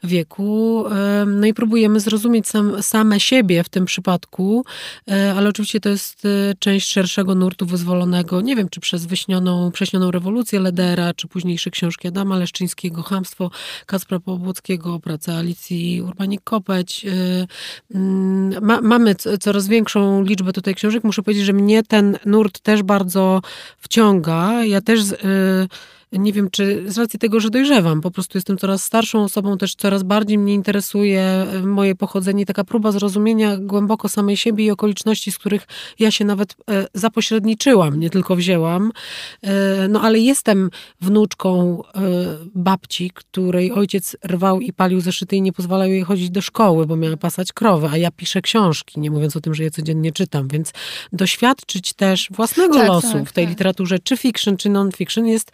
wieku. 0.04 0.86
No 1.28 1.48
i 1.48 1.54
próbujemy 1.54 2.00
zrozumieć 2.00 2.48
sam, 2.48 2.84
same 2.84 3.20
siebie 3.20 3.64
w 3.64 3.70
tym 3.70 3.86
przypadku, 3.86 4.66
e, 5.12 5.34
ale 5.38 5.50
oczywiście 5.50 5.80
to 5.80 5.90
jest 5.90 6.26
e, 6.26 6.54
część 6.60 6.88
szerszego 6.88 7.36
nurtu 7.36 7.66
wyzwolonego, 7.66 8.42
nie 8.42 8.56
wiem, 8.56 8.70
czy 8.70 8.80
przez 8.80 9.06
wyśnioną, 9.06 9.72
prześnioną 9.72 10.12
rewolucję 10.12 10.60
Ledera, 10.60 11.14
czy 11.14 11.28
późniejsze 11.28 11.70
książki 11.70 12.08
Adama 12.08 12.38
Leszczyńskiego, 12.38 13.04
Hamstwo 13.04 13.52
Kacpra 13.86 14.20
Pobłockiego, 14.20 15.00
praca 15.00 15.36
Alicji 15.36 16.02
Urbanik-Kopeć. 16.02 17.06
E, 17.06 17.48
mm, 17.96 18.66
ma, 18.66 18.82
mamy 18.82 19.16
coraz 19.16 19.68
większą 19.68 20.24
liczbę 20.24 20.54
tutaj 20.54 20.76
książek. 20.76 21.04
Muszę 21.04 21.24
powiedzieć, 21.24 21.46
że 21.46 21.54
mnie 21.54 21.84
ten 21.84 22.18
nurt 22.26 22.60
też 22.60 22.84
bardzo 22.84 23.42
wciąga. 23.78 24.66
Ja 24.66 24.82
też 24.82 25.00
nie 26.12 26.34
wiem, 26.34 26.50
czy 26.52 26.92
z 26.92 26.98
racji 26.98 27.20
tego, 27.20 27.40
że 27.40 27.50
dojrzewam, 27.50 28.02
po 28.02 28.12
prostu 28.12 28.38
jestem 28.38 28.58
coraz 28.58 28.84
starszą 28.84 29.24
osobą, 29.24 29.58
też 29.58 29.76
coraz 29.76 30.04
bardziej 30.04 30.38
mnie 30.38 30.54
interesuje 30.54 31.22
e, 31.22 31.62
moje 31.66 31.96
pochodzenie, 31.96 32.46
taka 32.46 32.64
próba 32.64 32.92
zrozumienia 32.92 33.58
głęboko 33.58 34.10
samej 34.10 34.38
siebie 34.38 34.66
i 34.66 34.72
okoliczności, 34.72 35.32
z 35.32 35.38
których 35.38 35.68
ja 36.00 36.12
się 36.12 36.26
nawet 36.26 36.56
e, 36.72 36.88
zapośredniczyłam, 36.94 38.00
nie 38.00 38.10
tylko 38.10 38.36
wzięłam. 38.36 38.92
E, 39.42 39.88
no 39.88 40.02
ale 40.02 40.20
jestem 40.20 40.70
wnuczką 41.02 41.82
babci, 42.56 43.12
której 43.14 43.72
ojciec 43.72 44.18
rwał 44.28 44.60
i 44.60 44.74
palił 44.74 45.02
zeszyty 45.02 45.36
i 45.36 45.42
nie 45.42 45.54
pozwalał 45.54 45.88
jej 45.88 46.02
chodzić 46.02 46.30
do 46.30 46.42
szkoły, 46.42 46.86
bo 46.86 46.96
miała 46.96 47.18
pasać 47.18 47.54
krowę, 47.54 47.90
a 47.92 47.98
ja 47.98 48.12
piszę 48.12 48.42
książki, 48.42 49.00
nie 49.00 49.12
mówiąc 49.12 49.36
o 49.36 49.42
tym, 49.42 49.54
że 49.54 49.64
je 49.64 49.72
codziennie 49.72 50.12
czytam, 50.12 50.48
więc 50.48 50.72
doświadczyć 51.14 51.94
też 51.94 52.28
własnego 52.32 52.74
tak, 52.74 52.88
losu 52.88 53.14
tak, 53.14 53.30
w 53.30 53.32
tej 53.32 53.46
tak. 53.46 53.50
literaturze, 53.50 54.00
czy 54.00 54.18
fiction, 54.18 54.58
czy 54.58 54.70
non-fiction 54.70 55.28
jest 55.28 55.52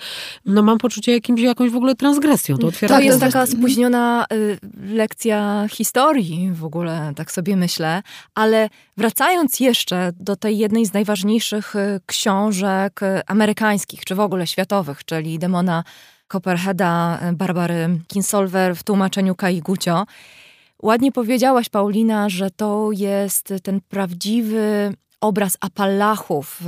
no 0.47 0.61
mam 0.61 0.77
poczucie 0.77 1.11
jakimś, 1.11 1.41
jakąś 1.41 1.71
w 1.71 1.75
ogóle 1.75 1.95
transgresją. 1.95 2.57
To, 2.57 2.67
otwiera 2.67 2.95
to 2.95 3.01
jest 3.01 3.19
taka 3.19 3.45
spóźniona 3.45 4.25
y, 4.33 4.57
lekcja 4.93 5.65
historii 5.71 6.51
w 6.53 6.65
ogóle, 6.65 7.13
tak 7.15 7.31
sobie 7.31 7.55
myślę. 7.55 8.01
Ale 8.35 8.69
wracając 8.97 9.59
jeszcze 9.59 10.11
do 10.19 10.35
tej 10.35 10.57
jednej 10.57 10.85
z 10.85 10.93
najważniejszych 10.93 11.75
y, 11.75 11.99
książek 12.05 13.03
y, 13.03 13.21
amerykańskich, 13.27 14.05
czy 14.05 14.15
w 14.15 14.19
ogóle 14.19 14.47
światowych, 14.47 15.05
czyli 15.05 15.39
Demona 15.39 15.83
Copperheada 16.27 17.19
y, 17.29 17.33
Barbary 17.33 17.99
Kinsolver 18.07 18.75
w 18.75 18.83
tłumaczeniu 18.83 19.35
Kai 19.35 19.61
Gucio. 19.61 20.05
Ładnie 20.81 21.11
powiedziałaś, 21.11 21.69
Paulina, 21.69 22.29
że 22.29 22.51
to 22.51 22.89
jest 22.91 23.53
ten 23.63 23.81
prawdziwy 23.81 24.93
obraz 25.21 25.57
Apalachów, 25.61 26.61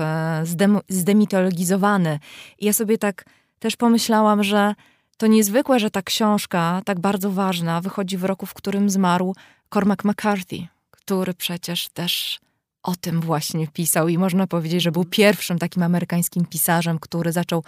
zdemitologizowany. 0.89 2.19
I 2.59 2.65
ja 2.65 2.73
sobie 2.73 2.97
tak 2.97 3.25
też 3.59 3.75
pomyślałam, 3.75 4.43
że 4.43 4.75
to 5.17 5.27
niezwykłe, 5.27 5.79
że 5.79 5.91
ta 5.91 6.01
książka, 6.01 6.81
tak 6.85 6.99
bardzo 6.99 7.31
ważna, 7.31 7.81
wychodzi 7.81 8.17
w 8.17 8.23
roku, 8.23 8.45
w 8.45 8.53
którym 8.53 8.89
zmarł 8.89 9.35
Cormac 9.73 10.03
McCarthy, 10.03 10.67
który 10.91 11.33
przecież 11.33 11.89
też 11.89 12.39
o 12.83 12.95
tym 12.95 13.21
właśnie 13.21 13.67
pisał 13.67 14.07
i 14.07 14.17
można 14.17 14.47
powiedzieć, 14.47 14.81
że 14.81 14.91
był 14.91 15.05
pierwszym 15.05 15.59
takim 15.59 15.83
amerykańskim 15.83 16.45
pisarzem, 16.45 16.99
który 16.99 17.31
zaczął 17.31 17.63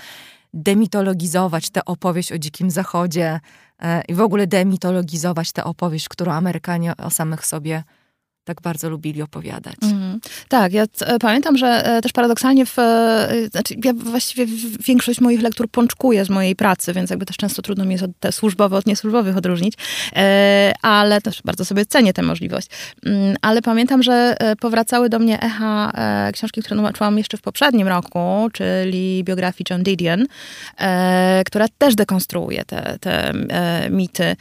demitologizować 0.53 1.69
tę 1.69 1.85
opowieść 1.85 2.31
o 2.31 2.37
Dzikim 2.37 2.71
Zachodzie 2.71 3.39
e, 3.79 4.01
i 4.07 4.13
w 4.13 4.21
ogóle 4.21 4.47
demitologizować 4.47 5.51
tę 5.51 5.63
opowieść, 5.63 6.09
którą 6.09 6.31
Amerykanie 6.31 6.97
o 6.97 7.09
samych 7.09 7.45
sobie 7.45 7.83
tak 8.51 8.61
bardzo 8.61 8.89
lubili 8.89 9.21
opowiadać. 9.21 9.75
Mm. 9.81 10.19
Tak, 10.47 10.73
ja 10.73 10.83
e, 11.01 11.19
pamiętam, 11.19 11.57
że 11.57 11.67
e, 11.85 12.01
też 12.01 12.11
paradoksalnie 12.11 12.65
w, 12.65 12.79
e, 12.79 13.47
znaczy 13.51 13.75
ja 13.83 13.93
właściwie 13.93 14.45
większość 14.87 15.21
moich 15.21 15.41
lektur 15.41 15.69
pączkuję 15.69 16.25
z 16.25 16.29
mojej 16.29 16.55
pracy, 16.55 16.93
więc 16.93 17.09
jakby 17.09 17.25
też 17.25 17.37
często 17.37 17.61
trudno 17.61 17.85
mi 17.85 17.91
jest 17.91 18.03
od 18.03 18.11
te 18.19 18.31
służbowe 18.31 18.77
od 18.77 18.85
niesłużbowych 18.85 19.37
odróżnić, 19.37 19.73
ale 20.81 21.21
też 21.21 21.41
bardzo 21.45 21.65
sobie 21.65 21.85
cenię 21.85 22.13
tę 22.13 22.21
możliwość. 22.21 22.67
Mm, 23.05 23.35
ale 23.41 23.61
pamiętam, 23.61 24.03
że 24.03 24.37
powracały 24.59 25.09
do 25.09 25.19
mnie 25.19 25.41
echa 25.41 25.91
książki, 26.33 26.61
które 26.61 26.75
tłumaczyłam 26.75 27.17
jeszcze 27.17 27.37
w 27.37 27.41
poprzednim 27.41 27.87
roku, 27.87 28.49
czyli 28.53 29.23
biografii 29.23 29.65
John 29.69 29.83
Didion, 29.83 30.25
która 31.45 31.65
też 31.77 31.95
dekonstruuje 31.95 32.65
te, 32.65 32.97
te 32.99 33.33
mity, 33.89 34.35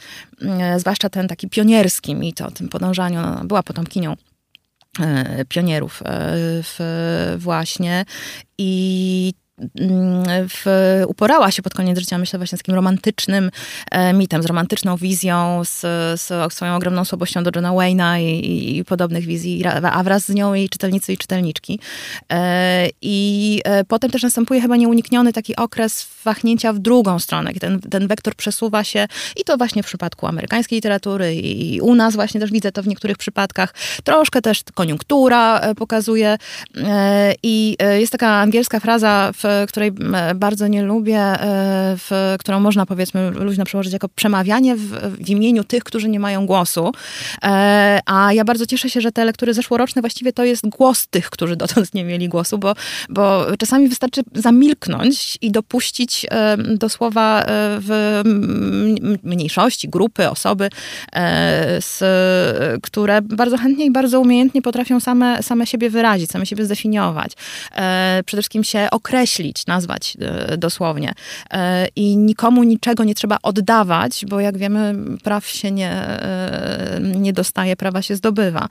zwłaszcza 0.77 1.09
ten 1.09 1.27
taki 1.27 1.49
pionierski 1.49 2.15
mit 2.15 2.41
o 2.41 2.51
tym 2.51 2.69
podążaniu, 2.69 3.21
no, 3.21 3.45
była 3.45 3.63
potomkinią 3.63 4.15
e, 4.99 5.45
pionierów 5.45 6.03
e, 6.05 7.37
właśnie. 7.37 8.05
I 8.57 9.33
w, 10.49 10.65
uporała 11.07 11.51
się 11.51 11.61
pod 11.61 11.73
koniec 11.73 11.99
życia, 11.99 12.17
myślę, 12.17 12.39
właśnie 12.39 12.57
z 12.57 12.61
takim 12.61 12.75
romantycznym 12.75 13.51
e, 13.91 14.13
mitem, 14.13 14.43
z 14.43 14.45
romantyczną 14.45 14.97
wizją, 14.97 15.61
z, 15.65 15.79
z 16.21 16.53
swoją 16.53 16.75
ogromną 16.75 17.05
słabością 17.05 17.43
do 17.43 17.51
Johna 17.55 17.71
Wayne'a 17.71 18.21
i, 18.21 18.77
i, 18.77 18.85
podobnych 18.85 19.25
wizji, 19.25 19.63
a 19.91 20.03
wraz 20.03 20.25
z 20.25 20.29
nią 20.29 20.53
jej 20.53 20.69
czytelnicy 20.69 21.13
i 21.13 21.17
czytelniczki. 21.17 21.79
E, 22.31 22.87
I 23.01 23.61
e, 23.65 23.83
potem 23.83 24.11
też 24.11 24.23
następuje 24.23 24.61
chyba 24.61 24.75
nieunikniony 24.75 25.33
taki 25.33 25.55
okres 25.55 26.07
wahnięcia 26.23 26.73
w 26.73 26.79
drugą 26.79 27.19
stronę. 27.19 27.53
Ten, 27.53 27.79
ten 27.79 28.07
wektor 28.07 28.35
przesuwa 28.35 28.83
się 28.83 29.07
i 29.37 29.43
to 29.43 29.57
właśnie 29.57 29.83
w 29.83 29.85
przypadku 29.85 30.27
amerykańskiej 30.27 30.77
literatury 30.77 31.35
i, 31.35 31.75
i 31.75 31.81
u 31.81 31.95
nas 31.95 32.15
właśnie 32.15 32.39
też 32.39 32.51
widzę 32.51 32.71
to 32.71 32.83
w 32.83 32.87
niektórych 32.87 33.17
przypadkach. 33.17 33.73
Troszkę 34.03 34.41
też 34.41 34.63
koniunktura 34.73 35.59
e, 35.59 35.75
pokazuje 35.75 36.37
e, 36.77 37.33
i 37.43 37.75
e, 37.79 37.99
jest 37.99 38.11
taka 38.11 38.27
angielska 38.27 38.79
fraza 38.79 39.31
w 39.33 39.43
której 39.67 39.91
bardzo 40.35 40.67
nie 40.67 40.83
lubię, 40.83 41.19
e, 41.19 41.37
w, 41.97 42.35
którą 42.39 42.59
można 42.59 42.85
powiedzmy 42.85 43.31
luźno 43.31 43.65
przełożyć 43.65 43.93
jako 43.93 44.09
przemawianie 44.09 44.75
w, 44.75 44.89
w 45.25 45.29
imieniu 45.29 45.63
tych, 45.63 45.83
którzy 45.83 46.09
nie 46.09 46.19
mają 46.19 46.45
głosu. 46.45 46.91
E, 47.43 47.99
a 48.05 48.33
ja 48.33 48.43
bardzo 48.43 48.65
cieszę 48.65 48.89
się, 48.89 49.01
że 49.01 49.11
te 49.11 49.25
lektury 49.25 49.53
zeszłoroczne 49.53 50.01
właściwie 50.01 50.33
to 50.33 50.43
jest 50.43 50.67
głos 50.67 51.07
tych, 51.07 51.29
którzy 51.29 51.55
dotąd 51.55 51.93
nie 51.93 52.03
mieli 52.03 52.29
głosu, 52.29 52.57
bo, 52.57 52.73
bo 53.09 53.45
czasami 53.59 53.87
wystarczy 53.87 54.21
zamilknąć 54.33 55.37
i 55.41 55.51
dopuścić 55.51 56.25
e, 56.31 56.57
do 56.57 56.89
słowa 56.89 57.43
w 57.79 58.21
mniejszości, 59.23 59.89
grupy, 59.89 60.29
osoby, 60.29 60.69
z, 61.79 62.03
które 62.83 63.21
bardzo 63.21 63.57
chętnie 63.57 63.85
i 63.85 63.91
bardzo 63.91 64.19
umiejętnie 64.19 64.61
potrafią 64.61 64.99
same, 64.99 65.43
same 65.43 65.67
siebie 65.67 65.89
wyrazić, 65.89 66.31
same 66.31 66.45
siebie 66.45 66.65
zdefiniować. 66.65 67.31
Przede 68.25 68.41
wszystkim 68.41 68.63
się 68.63 68.87
określić 68.91 69.40
określić, 69.41 69.65
nazwać 69.65 70.17
e, 70.19 70.57
dosłownie. 70.57 71.13
E, 71.51 71.87
I 71.95 72.17
nikomu 72.17 72.63
niczego 72.63 73.03
nie 73.03 73.15
trzeba 73.15 73.37
oddawać, 73.43 74.25
bo 74.29 74.39
jak 74.39 74.57
wiemy, 74.57 74.95
praw 75.23 75.47
się 75.47 75.71
nie, 75.71 75.91
e, 75.91 76.99
nie 77.01 77.33
dostaje, 77.33 77.75
prawa 77.75 78.01
się 78.01 78.15
zdobywa. 78.15 78.67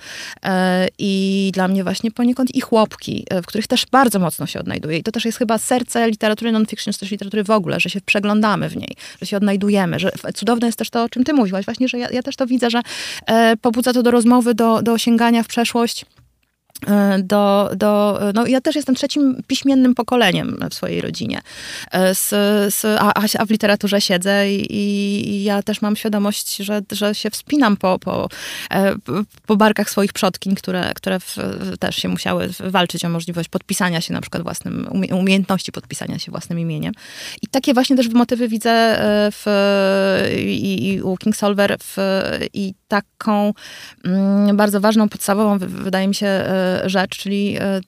I 0.99 1.51
dla 1.55 1.69
mnie 1.69 1.85
właśnie 1.85 2.11
poniekąd 2.11 2.55
i 2.55 2.61
chłopki, 2.61 3.27
w 3.43 3.47
których 3.47 3.67
też 3.67 3.87
bardzo 3.87 4.19
mocno 4.19 4.47
się 4.47 4.61
odnajduje. 4.61 4.99
I 4.99 5.03
to 5.03 5.13
też 5.13 5.25
jest 5.25 5.39
chyba 5.39 5.59
serce 5.59 6.11
literatury 6.11 6.53
non-fiction, 6.53 6.93
czy 6.93 7.01
też 7.01 7.11
literatury 7.11 7.45
w 7.45 7.51
ogóle, 7.51 7.81
że 7.81 7.91
się 7.91 8.01
przeglądamy 8.01 8.69
w 8.69 8.77
niej, 8.77 8.97
że 9.21 9.27
się 9.27 9.37
odnajdujemy, 9.37 9.99
że 9.99 10.11
cudowne 10.35 10.67
jest 10.67 10.79
też 10.79 10.91
to, 10.91 11.03
o 11.03 11.09
czym 11.09 11.25
ty 11.25 11.33
mówiłaś, 11.33 11.65
właśnie, 11.65 11.89
że 11.89 11.99
ja, 11.99 12.11
ja 12.11 12.23
też 12.23 12.37
to 12.37 12.47
widzę, 12.47 12.71
że 12.71 12.81
pobudza 13.61 13.93
to 13.93 14.03
do 14.03 14.11
rozmowy, 14.11 14.55
do, 14.55 14.83
do 14.83 14.99
sięgania 14.99 15.43
w 15.43 15.47
przeszłość 15.47 16.07
do, 17.23 17.71
do, 17.77 18.21
no 18.35 18.47
ja 18.47 18.61
też 18.61 18.77
jestem 18.77 18.95
trzecim 18.95 19.43
piśmiennym 19.47 19.95
pokoleniem 19.95 20.59
w 20.71 20.75
swojej 20.75 21.01
rodzinie. 21.01 21.41
Z, 22.13 22.29
z, 22.75 22.85
a, 22.85 23.13
a 23.39 23.47
w 23.47 23.51
literaturze 23.51 24.01
siedzę 24.01 24.53
i, 24.53 24.77
i, 24.77 25.45
ja 25.45 25.63
też 25.63 25.83
mam 25.83 25.97
świadomość, 25.97 26.57
że, 26.57 26.83
że 26.93 27.15
się 27.15 27.31
wspinam 27.31 27.77
po, 27.77 27.99
po, 27.99 28.29
po 29.47 29.57
barkach 29.57 29.91
swoich 29.91 30.13
przodkiń, 30.13 30.55
które, 30.55 30.93
które 30.95 31.21
w, 31.21 31.37
też 31.79 31.97
się 31.97 32.09
musiały 32.09 32.51
walczyć 32.61 33.05
o 33.05 33.09
możliwość 33.09 33.49
podpisania 33.49 34.01
się 34.01 34.13
na 34.13 34.21
przykład 34.21 34.43
własnym, 34.43 34.89
umiejętności 35.13 35.73
podpisania 35.73 36.19
się 36.19 36.31
własnym 36.31 36.59
imieniem. 36.59 36.93
I 37.43 37.47
takie 37.47 37.75
właśnie 37.75 37.97
też 37.97 38.09
motywy 38.09 38.49
widzę 38.49 38.97
w, 39.33 39.47
i, 40.47 40.89
i 40.89 41.03
u 41.03 41.17
Kingsolver 41.17 41.77
i 42.55 42.75
taką 42.91 43.53
mm, 44.05 44.57
bardzo 44.57 44.81
ważną, 44.81 45.09
podstawową, 45.09 45.59
wydaje 45.59 46.09
mi 46.09 46.15
się, 46.15 46.27
e, 46.27 46.83
rzecz, 46.85 47.19
czyli 47.19 47.57
e, 47.61 47.81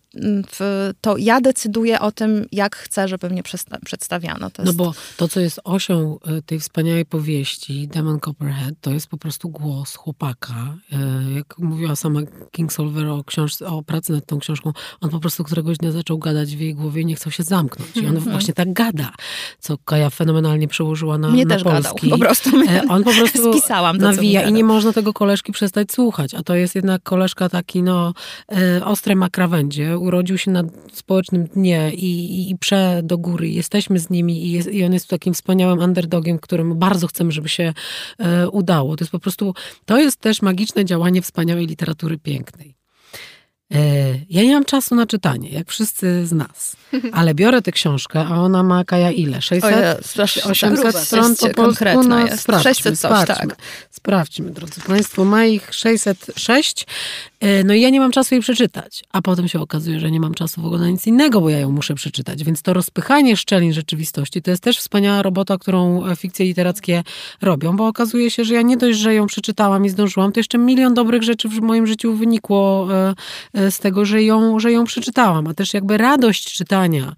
to 1.00 1.16
ja 1.16 1.40
decyduję 1.40 2.00
o 2.00 2.12
tym, 2.12 2.46
jak 2.52 2.76
chcę, 2.76 3.08
żeby 3.08 3.30
mnie 3.30 3.42
przedstawiano. 3.84 4.50
To 4.50 4.62
no 4.62 4.72
bo 4.72 4.94
to, 5.16 5.28
co 5.28 5.40
jest 5.40 5.60
osią 5.64 6.18
e, 6.26 6.42
tej 6.42 6.60
wspaniałej 6.60 7.06
powieści 7.06 7.88
Demon 7.88 8.20
Copperhead, 8.20 8.74
to 8.80 8.90
jest 8.90 9.06
po 9.06 9.16
prostu 9.16 9.48
głos 9.48 9.94
chłopaka. 9.94 10.76
Jak 11.36 11.58
mówiła 11.58 11.96
sama 11.96 12.20
Kingsolver 12.50 13.06
o, 13.06 13.24
książce, 13.24 13.66
o 13.66 13.82
pracy 13.82 14.12
nad 14.12 14.26
tą 14.26 14.38
książką, 14.38 14.72
on 15.00 15.10
po 15.10 15.20
prostu 15.20 15.44
któregoś 15.44 15.78
dnia 15.78 15.92
zaczął 15.92 16.18
gadać 16.18 16.56
w 16.56 16.60
jej 16.60 16.74
głowie 16.74 17.02
i 17.02 17.06
nie 17.06 17.14
chciał 17.14 17.32
się 17.32 17.42
zamknąć. 17.42 17.96
I 17.96 18.00
on 18.00 18.06
mm 18.06 18.22
-hmm. 18.22 18.30
właśnie 18.30 18.54
tak 18.54 18.72
gada, 18.72 19.12
co 19.58 19.78
Kaja 19.78 20.10
fenomenalnie 20.10 20.68
przełożyła 20.68 21.18
na, 21.18 21.28
Mnie 21.28 21.44
na 21.44 21.54
też 21.54 21.64
polski. 21.64 22.10
Gadał, 22.10 22.18
po 22.18 22.24
prostu. 22.24 22.50
On 22.88 23.04
po 23.04 23.12
prostu 23.12 23.52
spisałam 23.52 23.98
to, 23.98 24.02
nawija 24.02 24.42
i 24.42 24.52
nie 24.52 24.64
można 24.64 24.92
tego 24.92 25.12
koleżki 25.12 25.52
przestać 25.52 25.92
słuchać. 25.92 26.34
A 26.34 26.42
to 26.42 26.54
jest 26.54 26.74
jednak 26.74 27.02
koleżka 27.02 27.48
taki, 27.48 27.82
no, 27.82 28.14
e, 28.52 28.84
ostre 28.84 29.14
ma 29.14 29.30
krawędzie. 29.30 29.98
Urodził 30.02 30.38
się 30.38 30.50
na 30.50 30.64
społecznym 30.92 31.44
dnie 31.44 31.90
i, 31.94 32.40
i, 32.40 32.50
i 32.50 32.58
prze 32.58 33.00
do 33.04 33.18
góry. 33.18 33.48
Jesteśmy 33.48 33.98
z 33.98 34.10
nimi 34.10 34.46
i, 34.46 34.52
jest, 34.52 34.72
i 34.72 34.84
on 34.84 34.92
jest 34.92 35.08
takim 35.08 35.34
wspaniałym 35.34 35.78
underdogiem, 35.78 36.38
którym 36.38 36.78
bardzo 36.78 37.06
chcemy, 37.06 37.32
żeby 37.32 37.48
się 37.48 37.72
e, 38.18 38.48
udało. 38.48 38.96
To 38.96 39.04
jest 39.04 39.12
po 39.12 39.18
prostu, 39.18 39.54
to 39.84 39.98
jest 39.98 40.20
też 40.20 40.42
magiczne 40.42 40.84
działanie 40.84 41.22
wspaniałej 41.22 41.66
literatury 41.66 42.18
pięknej. 42.18 42.81
E, 43.74 43.78
ja 44.30 44.42
nie 44.42 44.54
mam 44.54 44.64
czasu 44.64 44.94
na 44.94 45.06
czytanie, 45.06 45.48
jak 45.48 45.68
wszyscy 45.68 46.26
z 46.26 46.32
nas. 46.32 46.76
Ale 47.12 47.34
biorę 47.34 47.62
tę 47.62 47.72
książkę, 47.72 48.26
a 48.30 48.40
ona 48.40 48.62
ma 48.62 48.84
Kaja 48.84 49.10
ile? 49.10 49.42
600? 49.42 49.64
Oje, 49.64 49.96
800 50.44 50.96
stron 50.96 51.36
po 51.36 51.48
polsku? 51.48 52.02
No, 52.02 52.26
jest. 52.26 52.42
Sprawdźmy, 52.42 52.70
600 52.74 52.98
coś, 53.00 53.10
sprawdźmy, 53.10 53.48
tak. 53.48 53.58
Sprawdźmy, 53.90 54.50
drodzy 54.50 54.80
Państwo. 54.80 55.24
Ma 55.24 55.44
ich 55.44 55.74
606. 55.74 56.86
E, 57.40 57.64
no 57.64 57.74
i 57.74 57.80
ja 57.80 57.90
nie 57.90 58.00
mam 58.00 58.12
czasu 58.12 58.34
jej 58.34 58.42
przeczytać. 58.42 59.04
A 59.12 59.22
potem 59.22 59.48
się 59.48 59.60
okazuje, 59.60 60.00
że 60.00 60.10
nie 60.10 60.20
mam 60.20 60.34
czasu 60.34 60.62
w 60.62 60.66
ogóle 60.66 60.80
na 60.80 60.88
nic 60.88 61.06
innego, 61.06 61.40
bo 61.40 61.50
ja 61.50 61.58
ją 61.58 61.70
muszę 61.70 61.94
przeczytać. 61.94 62.44
Więc 62.44 62.62
to 62.62 62.72
rozpychanie 62.72 63.36
szczelin 63.36 63.72
rzeczywistości 63.72 64.42
to 64.42 64.50
jest 64.50 64.62
też 64.62 64.78
wspaniała 64.78 65.22
robota, 65.22 65.58
którą 65.58 66.06
e, 66.06 66.16
fikcje 66.16 66.46
literackie 66.46 67.02
robią, 67.40 67.76
bo 67.76 67.86
okazuje 67.86 68.30
się, 68.30 68.44
że 68.44 68.54
ja 68.54 68.62
nie 68.62 68.76
dość, 68.76 68.98
że 68.98 69.14
ją 69.14 69.26
przeczytałam 69.26 69.84
i 69.84 69.88
zdążyłam, 69.88 70.32
to 70.32 70.40
jeszcze 70.40 70.58
milion 70.58 70.94
dobrych 70.94 71.22
rzeczy 71.22 71.48
w 71.48 71.60
moim 71.60 71.86
życiu 71.86 72.14
wynikło 72.14 72.88
z 73.70 73.78
tego, 73.78 74.04
że 74.04 74.22
ją, 74.22 74.58
że 74.58 74.72
ją 74.72 74.84
przeczytałam, 74.84 75.46
a 75.46 75.54
też 75.54 75.74
jakby 75.74 75.96
radość 75.96 76.52
czytania 76.54 77.14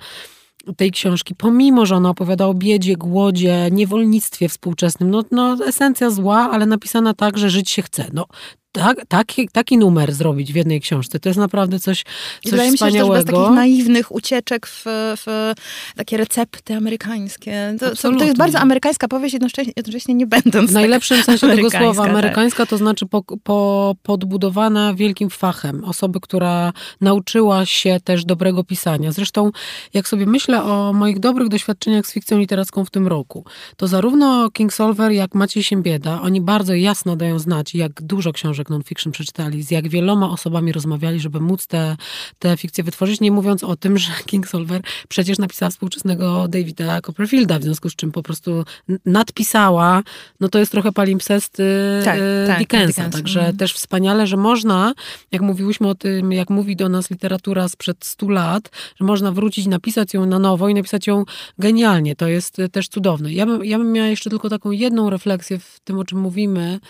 tej 0.76 0.90
książki, 0.90 1.34
pomimo, 1.34 1.86
że 1.86 1.96
ona 1.96 2.10
opowiada 2.10 2.46
o 2.46 2.54
biedzie, 2.54 2.96
głodzie, 2.96 3.68
niewolnictwie 3.72 4.48
współczesnym, 4.48 5.10
no, 5.10 5.24
no 5.30 5.56
esencja 5.66 6.10
zła, 6.10 6.50
ale 6.52 6.66
napisana 6.66 7.14
tak, 7.14 7.38
że 7.38 7.50
żyć 7.50 7.70
się 7.70 7.82
chce. 7.82 8.06
No, 8.12 8.26
tak, 8.74 9.06
taki, 9.08 9.48
taki 9.48 9.78
numer 9.78 10.12
zrobić 10.12 10.52
w 10.52 10.56
jednej 10.56 10.80
książce, 10.80 11.20
to 11.20 11.28
jest 11.28 11.38
naprawdę 11.38 11.80
coś, 11.80 12.04
coś 12.42 12.50
Wydaje 12.50 12.70
mi 12.70 12.78
się, 12.78 12.90
że 12.90 13.08
bez 13.08 13.24
takich 13.24 13.50
naiwnych 13.50 14.12
ucieczek 14.12 14.66
w, 14.66 14.84
w 15.16 15.52
takie 15.96 16.16
recepty 16.16 16.74
amerykańskie. 16.74 17.76
To, 17.80 18.10
to, 18.18 18.24
jest 18.24 18.36
bardzo 18.36 18.58
amerykańska 18.58 19.08
powieść, 19.08 19.32
jednocześnie, 19.32 19.72
jednocześnie 19.76 20.14
nie 20.14 20.26
będąc 20.26 20.70
W 20.70 20.74
najlepszym 20.74 21.16
tak 21.16 21.26
sensie 21.26 21.56
tego 21.56 21.70
słowa. 21.70 22.02
Tak. 22.02 22.10
Amerykańska 22.10 22.66
to 22.66 22.78
znaczy 22.78 23.06
po, 23.06 23.22
po, 23.22 23.94
podbudowana 24.02 24.94
wielkim 24.94 25.30
fachem. 25.30 25.84
Osoby, 25.84 26.20
która 26.20 26.72
nauczyła 27.00 27.66
się 27.66 27.98
też 28.04 28.24
dobrego 28.24 28.64
pisania. 28.64 29.12
Zresztą, 29.12 29.50
jak 29.94 30.08
sobie 30.08 30.26
myślę 30.26 30.62
o 30.62 30.92
moich 30.92 31.18
dobrych 31.18 31.48
doświadczeniach 31.48 32.06
z 32.06 32.12
fikcją 32.12 32.38
literacką 32.38 32.84
w 32.84 32.90
tym 32.90 33.06
roku, 33.06 33.44
to 33.76 33.86
zarówno 33.86 34.50
King 34.50 34.72
Solver, 34.72 35.12
jak 35.12 35.34
Maciej 35.34 35.62
Siembieda, 35.62 36.20
oni 36.22 36.40
bardzo 36.40 36.74
jasno 36.74 37.16
dają 37.16 37.38
znać, 37.38 37.74
jak 37.74 38.02
dużo 38.02 38.32
książek 38.32 38.63
książek 38.64 38.70
non-fiction 38.70 39.12
przeczytali, 39.12 39.62
z 39.62 39.70
jak 39.70 39.88
wieloma 39.88 40.30
osobami 40.30 40.72
rozmawiali, 40.72 41.20
żeby 41.20 41.40
móc 41.40 41.66
te, 41.66 41.96
te 42.38 42.56
fikcje 42.56 42.84
wytworzyć, 42.84 43.20
nie 43.20 43.30
mówiąc 43.30 43.64
o 43.64 43.76
tym, 43.76 43.98
że 43.98 44.12
Kingsolver 44.26 44.82
przecież 45.08 45.38
napisała 45.38 45.70
współczesnego 45.70 46.48
Davida 46.48 47.00
Copperfielda, 47.00 47.58
w 47.58 47.62
związku 47.62 47.90
z 47.90 47.96
czym 47.96 48.12
po 48.12 48.22
prostu 48.22 48.64
nadpisała, 49.06 50.02
no 50.40 50.48
to 50.48 50.58
jest 50.58 50.72
trochę 50.72 50.92
palimpsest 50.92 51.56
tak, 52.04 52.18
y, 52.18 52.46
tak, 52.46 52.58
Dickensa, 52.58 52.86
Dickensa. 52.86 53.10
Także 53.10 53.40
mm. 53.40 53.56
też 53.56 53.72
wspaniale, 53.72 54.26
że 54.26 54.36
można, 54.36 54.92
jak 55.32 55.42
mówiłyśmy 55.42 55.88
o 55.88 55.94
tym, 55.94 56.32
jak 56.32 56.50
mówi 56.50 56.76
do 56.76 56.88
nas 56.88 57.10
literatura 57.10 57.68
sprzed 57.68 58.04
100 58.04 58.28
lat, 58.28 58.70
że 58.96 59.04
można 59.04 59.32
wrócić, 59.32 59.66
napisać 59.66 60.14
ją 60.14 60.26
na 60.26 60.38
nowo 60.38 60.68
i 60.68 60.74
napisać 60.74 61.06
ją 61.06 61.24
genialnie. 61.58 62.16
To 62.16 62.28
jest 62.28 62.56
też 62.72 62.88
cudowne. 62.88 63.32
Ja 63.32 63.46
bym, 63.46 63.64
ja 63.64 63.78
bym 63.78 63.92
miała 63.92 64.08
jeszcze 64.08 64.30
tylko 64.30 64.50
taką 64.50 64.70
jedną 64.70 65.10
refleksję 65.10 65.58
w 65.58 65.80
tym, 65.84 65.98
o 65.98 66.04
czym 66.04 66.20
mówimy, 66.20 66.80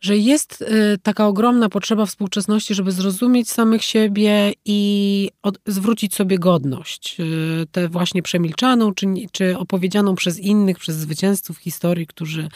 że 0.00 0.16
jest 0.16 0.62
y, 0.62 0.98
taka 1.02 1.26
ogromna 1.26 1.68
potrzeba 1.68 2.06
współczesności, 2.06 2.74
żeby 2.74 2.92
zrozumieć 2.92 3.50
samych 3.50 3.84
siebie 3.84 4.52
i 4.64 5.30
od, 5.42 5.58
zwrócić 5.66 6.14
sobie 6.14 6.38
godność. 6.38 7.16
Y, 7.20 7.66
tę 7.72 7.88
właśnie 7.88 8.22
przemilczaną, 8.22 8.94
czy, 8.94 9.06
czy 9.32 9.58
opowiedzianą 9.58 10.14
przez 10.14 10.38
innych, 10.38 10.78
przez 10.78 10.96
zwycięzców 10.96 11.58
historii, 11.58 12.06
którzy 12.06 12.48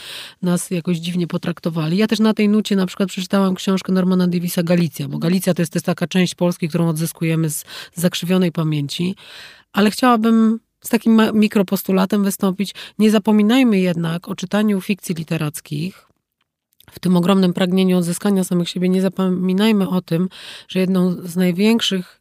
nas 0.43 0.71
jakoś 0.71 0.99
dziwnie 0.99 1.27
potraktowali. 1.27 1.97
Ja 1.97 2.07
też 2.07 2.21
na 2.21 2.35
tej 2.35 2.49
nucie 2.49 2.77
na 2.77 2.87
przykład 2.87 3.09
przeczytałam 3.09 3.55
książkę 3.55 3.93
Normana 3.93 4.29
Davisa 4.29 4.63
Galicja, 4.63 5.09
bo 5.09 5.19
Galicja 5.19 5.55
to 5.55 5.63
jest, 5.63 5.75
jest 5.75 5.87
taka 5.87 6.07
część 6.07 6.35
Polski, 6.35 6.69
którą 6.69 6.89
odzyskujemy 6.89 7.51
z 7.51 7.65
zakrzywionej 7.95 8.53
pamięci. 8.53 9.15
Ale 9.73 9.91
chciałabym 9.91 10.61
z 10.85 10.89
takim 10.89 11.23
mikropostulatem 11.35 12.25
wystąpić. 12.25 12.75
Nie 12.99 13.11
zapominajmy 13.11 13.81
jednak 13.81 14.29
o 14.29 14.35
czytaniu 14.35 14.81
fikcji 14.81 15.15
literackich, 15.15 16.04
w 16.95 17.01
tym 17.01 17.17
ogromnym 17.17 17.53
pragnieniu 17.53 17.99
odzyskania 17.99 18.45
samych 18.45 18.69
siebie 18.69 18.89
nie 18.89 19.03
zapominajmy 19.03 19.89
o 19.89 20.01
tym, 20.01 20.29
że 20.69 20.81
jedną 20.81 21.11
z 21.11 21.37
największych 21.37 22.21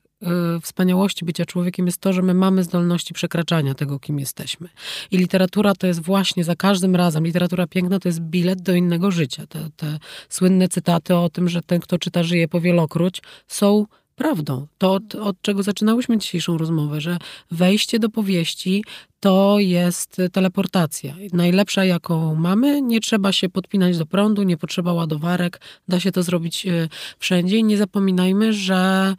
y, 0.58 0.62
wspaniałości 0.62 1.26
bycia 1.26 1.46
człowiekiem 1.46 1.86
jest 1.86 1.98
to, 1.98 2.14
że 2.14 2.22
my 2.22 2.34
mamy 2.34 2.64
zdolności 2.64 3.14
przekraczania 3.14 3.74
tego, 3.74 4.00
kim 4.00 4.20
jesteśmy. 4.20 4.70
I 5.12 5.18
literatura 5.18 5.74
to 5.76 5.88
jest 5.88 6.02
właśnie 6.02 6.44
za 6.44 6.56
każdym 6.56 6.96
razem, 6.96 7.26
literatura 7.26 7.68
piękna 7.68 8.00
to 8.00 8.10
jest 8.10 8.20
bilet 8.20 8.62
do 8.62 8.74
innego 8.74 9.12
życia. 9.12 9.48
Te, 9.48 9.70
te 9.76 10.00
słynne 10.30 10.68
cytaty 10.68 11.16
o 11.16 11.30
tym, 11.30 11.50
że 11.50 11.62
ten, 11.62 11.80
kto 11.80 11.98
czyta, 12.00 12.24
żyje 12.24 12.48
powielokroć, 12.48 13.22
są 13.48 13.86
prawdą. 14.16 14.68
To, 14.78 14.94
od, 14.94 15.16
od 15.16 15.42
czego 15.42 15.64
zaczynałyśmy 15.64 16.18
dzisiejszą 16.18 16.58
rozmowę, 16.58 17.02
że 17.02 17.18
wejście 17.52 18.00
do 18.00 18.10
powieści 18.10 18.84
to 19.20 19.60
jest 19.60 20.22
teleportacja. 20.32 21.16
Najlepsza, 21.34 21.86
jaką 21.86 22.36
mamy. 22.36 22.82
Nie 22.82 23.00
trzeba 23.00 23.32
się 23.32 23.50
podpinać 23.50 23.98
do 23.98 24.06
prądu, 24.06 24.44
nie 24.44 24.58
potrzeba 24.58 24.94
ładowarek. 24.94 25.62
Da 25.88 26.00
się 26.00 26.12
to 26.12 26.24
zrobić 26.24 26.66
e, 26.68 26.90
wszędzie. 27.20 27.58
I 27.58 27.64
nie 27.64 27.78
zapominajmy, 27.78 28.54
że 28.54 29.14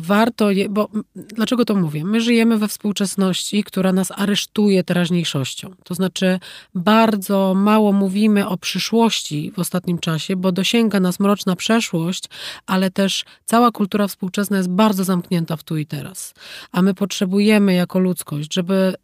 warto, 0.00 0.50
je, 0.50 0.68
bo 0.68 0.88
dlaczego 1.14 1.64
to 1.64 1.74
mówię? 1.74 2.04
My 2.04 2.20
żyjemy 2.20 2.58
we 2.58 2.68
współczesności, 2.68 3.64
która 3.64 3.92
nas 3.92 4.12
aresztuje 4.16 4.84
teraźniejszością. 4.84 5.70
To 5.84 5.94
znaczy, 5.94 6.38
bardzo 6.74 7.54
mało 7.54 7.92
mówimy 7.92 8.48
o 8.48 8.56
przyszłości 8.56 9.52
w 9.56 9.58
ostatnim 9.58 9.98
czasie, 9.98 10.36
bo 10.36 10.52
dosięga 10.52 11.00
nas 11.00 11.20
mroczna 11.20 11.56
przeszłość, 11.56 12.24
ale 12.66 12.90
też 12.90 13.24
cała 13.44 13.70
kultura 13.70 14.08
współczesna 14.08 14.56
jest 14.56 14.70
bardzo 14.70 15.04
zamknięta 15.04 15.56
w 15.56 15.62
tu 15.62 15.76
i 15.76 15.86
teraz. 15.86 16.34
A 16.72 16.82
my 16.82 16.94
potrzebujemy 16.94 17.74
jako 17.74 17.98
ludzkość, 17.98 18.54
żeby, 18.54 18.94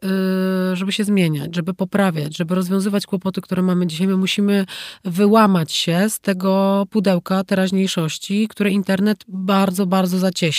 y, 0.73 0.77
żeby 0.77 0.93
się 0.93 1.05
zmieniać, 1.05 1.57
żeby 1.57 1.75
poprawiać, 1.75 2.37
żeby 2.37 2.55
rozwiązywać 2.55 3.07
kłopoty, 3.07 3.41
które 3.41 3.63
mamy 3.63 3.87
dzisiaj. 3.87 4.07
My 4.07 4.17
musimy 4.17 4.67
wyłamać 5.05 5.73
się 5.73 6.11
z 6.11 6.21
tego 6.21 6.87
pudełka 6.91 7.45
teraźniejszości, 7.45 8.49
które 8.49 8.71
internet 8.71 9.25
bardzo, 9.29 9.87
bardzo 9.87 10.19
zacieśnia 10.19 10.50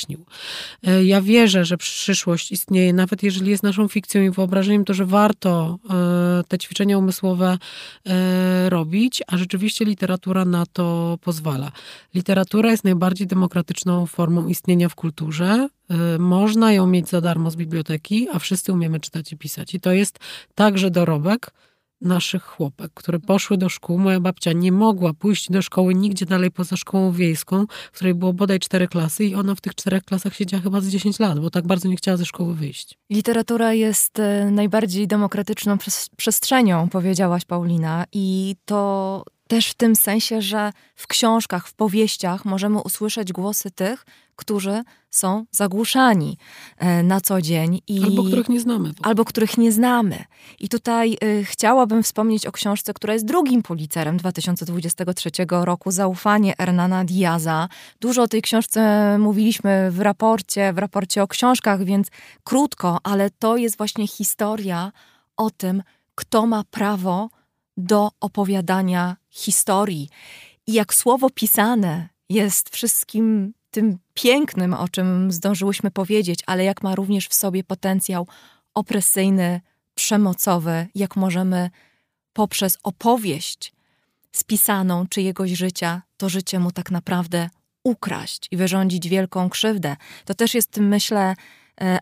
E, 0.83 1.03
ja 1.03 1.21
wierzę, 1.21 1.65
że 1.65 1.77
przyszłość 1.77 2.51
istnieje, 2.51 2.93
nawet 2.93 3.23
jeżeli 3.23 3.51
jest 3.51 3.63
naszą 3.63 3.87
fikcją 3.87 4.21
i 4.21 4.29
wyobrażeniem, 4.29 4.85
to 4.85 4.93
że 4.93 5.05
warto 5.05 5.79
e, 5.89 6.43
te 6.47 6.57
ćwiczenia 6.57 6.97
umysłowe 6.97 7.57
e, 8.05 8.69
robić, 8.69 9.23
a 9.27 9.37
rzeczywiście 9.37 9.85
literatura 9.85 10.45
na 10.45 10.65
to 10.65 11.17
pozwala. 11.21 11.71
Literatura 12.13 12.71
jest 12.71 12.83
najbardziej 12.83 13.27
demokratyczną 13.27 14.05
formą 14.05 14.47
istnienia 14.47 14.89
w 14.89 14.95
kulturze. 14.95 15.69
Można 16.19 16.73
ją 16.73 16.87
mieć 16.87 17.09
za 17.09 17.21
darmo 17.21 17.51
z 17.51 17.55
biblioteki, 17.55 18.27
a 18.33 18.39
wszyscy 18.39 18.73
umiemy 18.73 18.99
czytać 18.99 19.31
i 19.31 19.37
pisać. 19.37 19.75
I 19.75 19.79
to 19.79 19.91
jest 19.91 20.19
także 20.55 20.91
dorobek 20.91 21.51
naszych 22.01 22.43
chłopek, 22.43 22.91
które 22.93 23.19
poszły 23.19 23.57
do 23.57 23.69
szkół. 23.69 23.97
Moja 23.97 24.19
babcia 24.19 24.53
nie 24.53 24.71
mogła 24.71 25.13
pójść 25.13 25.51
do 25.51 25.61
szkoły 25.61 25.95
nigdzie 25.95 26.25
dalej 26.25 26.51
poza 26.51 26.77
szkołą 26.77 27.11
wiejską, 27.11 27.65
w 27.91 27.95
której 27.95 28.13
było 28.13 28.33
bodaj 28.33 28.59
cztery 28.59 28.87
klasy 28.87 29.25
i 29.25 29.35
ona 29.35 29.55
w 29.55 29.61
tych 29.61 29.75
czterech 29.75 30.03
klasach 30.03 30.35
siedziała 30.35 30.63
chyba 30.63 30.81
z 30.81 30.87
10 30.87 31.19
lat, 31.19 31.39
bo 31.39 31.49
tak 31.49 31.67
bardzo 31.67 31.87
nie 31.87 31.95
chciała 31.95 32.17
ze 32.17 32.25
szkoły 32.25 32.55
wyjść. 32.55 32.97
Literatura 33.09 33.73
jest 33.73 34.19
e, 34.19 34.51
najbardziej 34.51 35.07
demokratyczną 35.07 35.77
przestrzenią, 36.17 36.89
powiedziałaś 36.89 37.45
Paulina, 37.45 38.05
i 38.13 38.55
to 38.65 39.23
też 39.51 39.67
w 39.67 39.73
tym 39.73 39.95
sensie, 39.95 40.41
że 40.41 40.71
w 40.95 41.07
książkach, 41.07 41.67
w 41.67 41.73
powieściach 41.73 42.45
możemy 42.45 42.79
usłyszeć 42.79 43.33
głosy 43.33 43.71
tych, 43.71 44.05
którzy 44.35 44.83
są 45.09 45.45
zagłuszani 45.51 46.37
e, 46.77 47.03
na 47.03 47.21
co 47.21 47.41
dzień. 47.41 47.81
I, 47.87 48.03
albo 48.03 48.23
których 48.23 48.49
nie 48.49 48.59
znamy. 48.59 48.93
Albo 49.01 49.25
których 49.25 49.57
nie 49.57 49.71
znamy. 49.71 50.23
I 50.59 50.69
tutaj 50.69 51.17
y, 51.23 51.45
chciałabym 51.45 52.03
wspomnieć 52.03 52.45
o 52.45 52.51
książce, 52.51 52.93
która 52.93 53.13
jest 53.13 53.25
drugim 53.25 53.63
policerem 53.63 54.17
2023 54.17 55.31
roku, 55.49 55.91
Zaufanie 55.91 56.53
Hernana 56.57 57.05
Diaza. 57.05 57.69
Dużo 58.01 58.21
o 58.21 58.27
tej 58.27 58.41
książce 58.41 59.17
mówiliśmy 59.19 59.91
w 59.91 59.99
raporcie, 59.99 60.73
w 60.73 60.77
raporcie 60.77 61.23
o 61.23 61.27
książkach, 61.27 61.83
więc 61.83 62.07
krótko, 62.43 62.99
ale 63.03 63.29
to 63.29 63.57
jest 63.57 63.77
właśnie 63.77 64.07
historia 64.07 64.91
o 65.37 65.49
tym, 65.49 65.83
kto 66.15 66.47
ma 66.47 66.63
prawo 66.63 67.29
do 67.77 68.11
opowiadania 68.19 69.17
historii. 69.29 70.09
I 70.67 70.73
jak 70.73 70.93
słowo 70.93 71.29
pisane 71.29 72.09
jest 72.29 72.69
wszystkim 72.69 73.53
tym 73.71 73.97
pięknym, 74.13 74.73
o 74.73 74.89
czym 74.89 75.31
zdążyłyśmy 75.31 75.91
powiedzieć, 75.91 76.39
ale 76.45 76.63
jak 76.63 76.83
ma 76.83 76.95
również 76.95 77.27
w 77.27 77.33
sobie 77.33 77.63
potencjał 77.63 78.27
opresyjny, 78.73 79.61
przemocowy, 79.95 80.87
jak 80.95 81.15
możemy 81.15 81.69
poprzez 82.33 82.77
opowieść 82.83 83.73
spisaną 84.31 85.07
czyjegoś 85.07 85.51
życia, 85.51 86.01
to 86.17 86.29
życie 86.29 86.59
mu 86.59 86.71
tak 86.71 86.91
naprawdę 86.91 87.49
ukraść 87.83 88.47
i 88.51 88.57
wyrządzić 88.57 89.09
wielką 89.09 89.49
krzywdę. 89.49 89.95
To 90.25 90.33
też 90.33 90.53
jest, 90.53 90.77
myślę, 90.77 91.35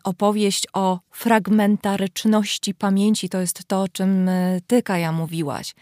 opowieść 0.04 0.68
o 0.74 1.00
fragmentaryczności 1.12 2.74
pamięci. 2.74 3.30
To 3.30 3.42
jest 3.42 3.68
to, 3.68 3.82
o 3.82 3.88
czym 3.88 4.30
e, 4.30 4.60
ty, 4.68 4.84
Kaja, 4.84 5.12
mówiłaś. 5.12 5.76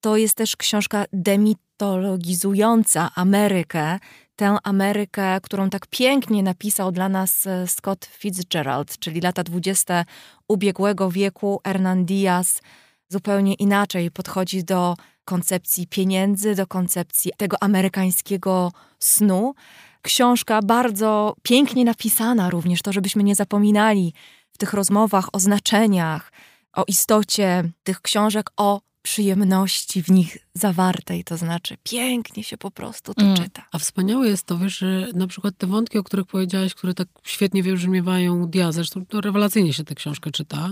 To 0.00 0.16
jest 0.16 0.34
też 0.34 0.56
książka 0.56 1.04
demitologizująca 1.12 3.10
Amerykę, 3.14 3.98
tę 4.36 4.56
Amerykę, 4.62 5.40
którą 5.40 5.70
tak 5.70 5.86
pięknie 5.86 6.42
napisał 6.42 6.92
dla 6.92 7.08
nas 7.08 7.46
e, 7.46 7.66
Scott 7.66 8.04
Fitzgerald, 8.04 8.98
czyli 8.98 9.20
lata 9.20 9.42
dwudzieste 9.42 10.04
ubiegłego 10.48 11.10
wieku. 11.10 11.60
Hernan 11.64 12.04
Diaz 12.04 12.60
zupełnie 13.08 13.54
inaczej 13.54 14.10
podchodzi 14.10 14.64
do 14.64 14.96
koncepcji 15.24 15.86
pieniędzy, 15.86 16.54
do 16.54 16.66
koncepcji 16.66 17.32
tego 17.36 17.62
amerykańskiego 17.62 18.72
snu. 18.98 19.54
Książka 20.02 20.62
bardzo 20.62 21.34
pięknie 21.42 21.84
napisana 21.84 22.50
również, 22.50 22.82
to 22.82 22.92
żebyśmy 22.92 23.22
nie 23.22 23.34
zapominali 23.34 24.14
w 24.52 24.58
tych 24.58 24.72
rozmowach 24.72 25.28
o 25.32 25.40
znaczeniach, 25.40 26.32
o 26.72 26.84
istocie 26.88 27.64
tych 27.82 28.00
książek, 28.00 28.50
o 28.56 28.80
przyjemności 29.02 30.02
w 30.02 30.08
nich 30.10 30.41
zawartej, 30.54 31.24
to 31.24 31.36
znaczy 31.36 31.76
pięknie 31.82 32.44
się 32.44 32.56
po 32.56 32.70
prostu 32.70 33.14
to 33.14 33.22
mm. 33.22 33.36
czyta. 33.36 33.64
A 33.72 33.78
wspaniałe 33.78 34.28
jest 34.28 34.46
to, 34.46 34.58
wiesz, 34.58 34.78
że 34.78 35.08
na 35.14 35.26
przykład 35.26 35.54
te 35.58 35.66
wątki, 35.66 35.98
o 35.98 36.02
których 36.02 36.26
powiedziałaś, 36.26 36.74
które 36.74 36.94
tak 36.94 37.08
świetnie 37.22 37.62
wybrzmiewają 37.62 38.46
Dia, 38.46 38.72
zresztą 38.72 39.06
to 39.06 39.20
rewelacyjnie 39.20 39.72
się 39.72 39.84
tę 39.84 39.94
książkę 39.94 40.30
czyta. 40.30 40.70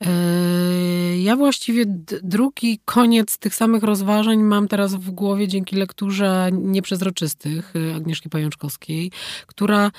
Eee, 0.00 1.22
ja 1.22 1.36
właściwie 1.36 1.84
drugi 2.22 2.80
koniec 2.84 3.38
tych 3.38 3.54
samych 3.54 3.82
rozważań 3.82 4.38
mam 4.38 4.68
teraz 4.68 4.94
w 4.94 5.10
głowie 5.10 5.48
dzięki 5.48 5.76
lekturze 5.76 6.48
Nieprzezroczystych 6.52 7.72
e, 7.76 7.94
Agnieszki 7.94 8.28
Pajączkowskiej, 8.28 9.10
która 9.46 9.86
e, 9.86 9.90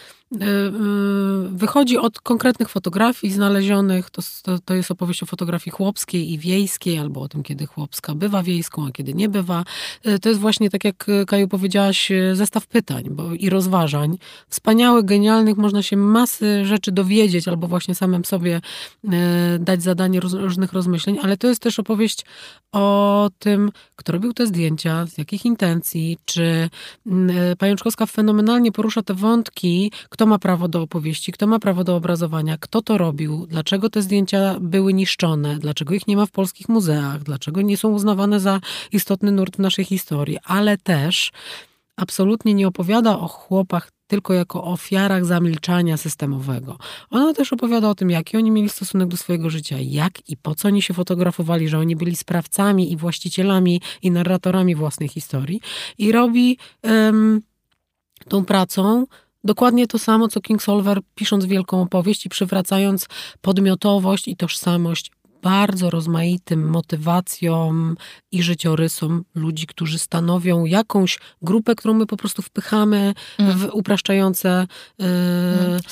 e, 0.45 0.71
wychodzi 1.49 1.97
od 1.97 2.21
konkretnych 2.21 2.69
fotografii 2.69 3.33
znalezionych. 3.33 4.09
To, 4.09 4.21
to, 4.43 4.59
to 4.59 4.73
jest 4.73 4.91
opowieść 4.91 5.23
o 5.23 5.25
fotografii 5.25 5.71
chłopskiej 5.71 6.31
i 6.31 6.37
wiejskiej, 6.37 6.99
albo 6.99 7.21
o 7.21 7.27
tym, 7.27 7.43
kiedy 7.43 7.65
chłopska 7.65 8.15
bywa 8.15 8.43
wiejską, 8.43 8.87
a 8.87 8.91
kiedy 8.91 9.13
nie 9.17 9.29
bywa. 9.29 9.63
E, 10.03 10.19
to 10.19 10.29
jest 10.29 10.41
właśnie, 10.41 10.69
tak 10.69 10.83
jak 10.83 11.09
e, 11.09 11.25
Kaju 11.25 11.47
powiedziałaś, 11.47 12.11
e, 12.11 12.35
zestaw 12.35 12.67
pytań 12.67 13.03
bo, 13.09 13.33
i 13.33 13.49
rozważań. 13.49 14.17
Wspaniałych, 14.49 15.05
genialnych, 15.05 15.57
można 15.57 15.83
się 15.83 15.97
masy 15.97 16.65
rzeczy 16.65 16.91
dowiedzieć 16.91 17.47
albo 17.47 17.67
właśnie 17.67 17.95
samym 17.95 18.25
sobie 18.25 18.61
dać 19.59 19.83
zadanie 19.83 20.19
różnych 20.19 20.73
rozmyśleń, 20.73 21.17
ale 21.23 21.37
to 21.37 21.47
jest 21.47 21.61
też 21.61 21.79
opowieść 21.79 22.25
o 22.71 23.29
tym, 23.39 23.71
kto 23.95 24.11
robił 24.11 24.33
te 24.33 24.47
zdjęcia, 24.47 25.05
z 25.05 25.17
jakich 25.17 25.45
intencji, 25.45 26.17
czy 26.25 26.69
Pajączkowska 27.57 28.05
fenomenalnie 28.05 28.71
porusza 28.71 29.01
te 29.01 29.13
wątki, 29.13 29.91
kto 30.09 30.25
ma 30.25 30.39
prawo 30.39 30.67
do 30.67 30.81
opowieści, 30.81 31.31
kto 31.31 31.47
ma 31.47 31.59
prawo 31.59 31.83
do 31.83 31.95
obrazowania, 31.95 32.57
kto 32.57 32.81
to 32.81 32.97
robił, 32.97 33.47
dlaczego 33.49 33.89
te 33.89 34.01
zdjęcia 34.01 34.55
były 34.59 34.93
niszczone, 34.93 35.57
dlaczego 35.59 35.93
ich 35.93 36.07
nie 36.07 36.17
ma 36.17 36.25
w 36.25 36.31
polskich 36.31 36.69
muzeach, 36.69 37.23
dlaczego 37.23 37.61
nie 37.61 37.77
są 37.77 37.89
uznawane 37.89 38.39
za 38.39 38.59
istotny 39.07 39.31
nurt 39.31 39.55
w 39.55 39.59
naszej 39.59 39.85
historii, 39.85 40.37
ale 40.43 40.77
też 40.77 41.31
absolutnie 41.97 42.53
nie 42.53 42.67
opowiada 42.67 43.19
o 43.19 43.27
chłopach 43.27 43.91
tylko 44.07 44.33
jako 44.33 44.63
ofiarach 44.63 45.25
zamilczania 45.25 45.97
systemowego. 45.97 46.77
Ona 47.09 47.33
też 47.33 47.53
opowiada 47.53 47.89
o 47.89 47.95
tym, 47.95 48.09
jaki 48.09 48.37
oni 48.37 48.51
mieli 48.51 48.69
stosunek 48.69 49.07
do 49.07 49.17
swojego 49.17 49.49
życia, 49.49 49.75
jak 49.79 50.29
i 50.29 50.37
po 50.37 50.55
co 50.55 50.67
oni 50.67 50.81
się 50.81 50.93
fotografowali, 50.93 51.69
że 51.69 51.79
oni 51.79 51.95
byli 51.95 52.15
sprawcami 52.15 52.91
i 52.91 52.97
właścicielami 52.97 53.81
i 54.01 54.11
narratorami 54.11 54.75
własnej 54.75 55.09
historii. 55.09 55.61
I 55.97 56.11
robi 56.11 56.57
tą 58.29 58.45
pracą 58.45 59.05
dokładnie 59.43 59.87
to 59.87 59.99
samo, 59.99 60.27
co 60.27 60.41
King 60.41 60.63
Solver 60.63 60.99
pisząc 61.15 61.45
wielką 61.45 61.81
opowieść 61.81 62.25
i 62.25 62.29
przywracając 62.29 63.07
podmiotowość 63.41 64.27
i 64.27 64.35
tożsamość 64.35 65.11
bardzo 65.41 65.89
rozmaitym 65.89 66.69
motywacjom 66.69 67.97
i 68.31 68.43
życiorysom 68.43 69.23
ludzi, 69.35 69.67
którzy 69.67 69.99
stanowią 69.99 70.65
jakąś 70.65 71.19
grupę, 71.41 71.75
którą 71.75 71.93
my 71.93 72.05
po 72.05 72.17
prostu 72.17 72.41
wpychamy 72.41 73.13
mm. 73.37 73.57
w 73.57 73.69
upraszczające 73.73 74.67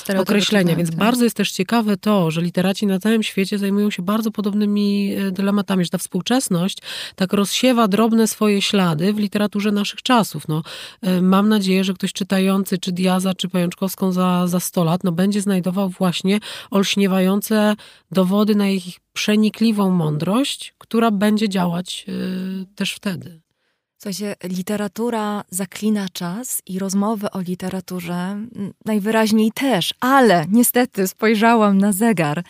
e, 0.08 0.18
określenia. 0.18 0.76
Więc 0.76 0.90
tak. 0.90 0.98
bardzo 0.98 1.24
jest 1.24 1.36
też 1.36 1.52
ciekawe 1.52 1.96
to, 1.96 2.30
że 2.30 2.42
literaci 2.42 2.86
na 2.86 2.98
całym 2.98 3.22
świecie 3.22 3.58
zajmują 3.58 3.90
się 3.90 4.02
bardzo 4.02 4.30
podobnymi 4.30 5.14
e, 5.14 5.30
dylematami, 5.30 5.84
że 5.84 5.90
ta 5.90 5.98
współczesność 5.98 6.78
tak 7.16 7.32
rozsiewa 7.32 7.88
drobne 7.88 8.28
swoje 8.28 8.62
ślady 8.62 9.12
w 9.12 9.18
literaturze 9.18 9.72
naszych 9.72 10.02
czasów. 10.02 10.48
No, 10.48 10.62
e, 11.02 11.22
mam 11.22 11.48
nadzieję, 11.48 11.84
że 11.84 11.94
ktoś 11.94 12.12
czytający 12.12 12.78
czy 12.78 12.92
Diaza, 12.92 13.34
czy 13.34 13.48
Pajączkowską 13.48 14.12
za, 14.12 14.46
za 14.46 14.60
100 14.60 14.84
lat, 14.84 15.04
no, 15.04 15.12
będzie 15.12 15.40
znajdował 15.40 15.88
właśnie 15.88 16.40
olśniewające 16.70 17.76
dowody 18.10 18.54
na 18.54 18.68
ich 18.68 19.05
przenikliwą 19.16 19.90
mądrość, 19.90 20.74
która 20.78 21.10
będzie 21.10 21.48
działać 21.48 22.04
y, 22.08 22.66
też 22.74 22.92
wtedy. 22.92 23.40
Słuchajcie, 23.98 24.36
literatura 24.44 25.44
zaklina 25.50 26.08
czas 26.08 26.62
i 26.66 26.78
rozmowy 26.78 27.30
o 27.30 27.40
literaturze 27.40 28.46
najwyraźniej 28.84 29.52
też, 29.52 29.94
ale 30.00 30.46
niestety 30.48 31.08
spojrzałam 31.08 31.78
na 31.78 31.92
zegar 31.92 32.44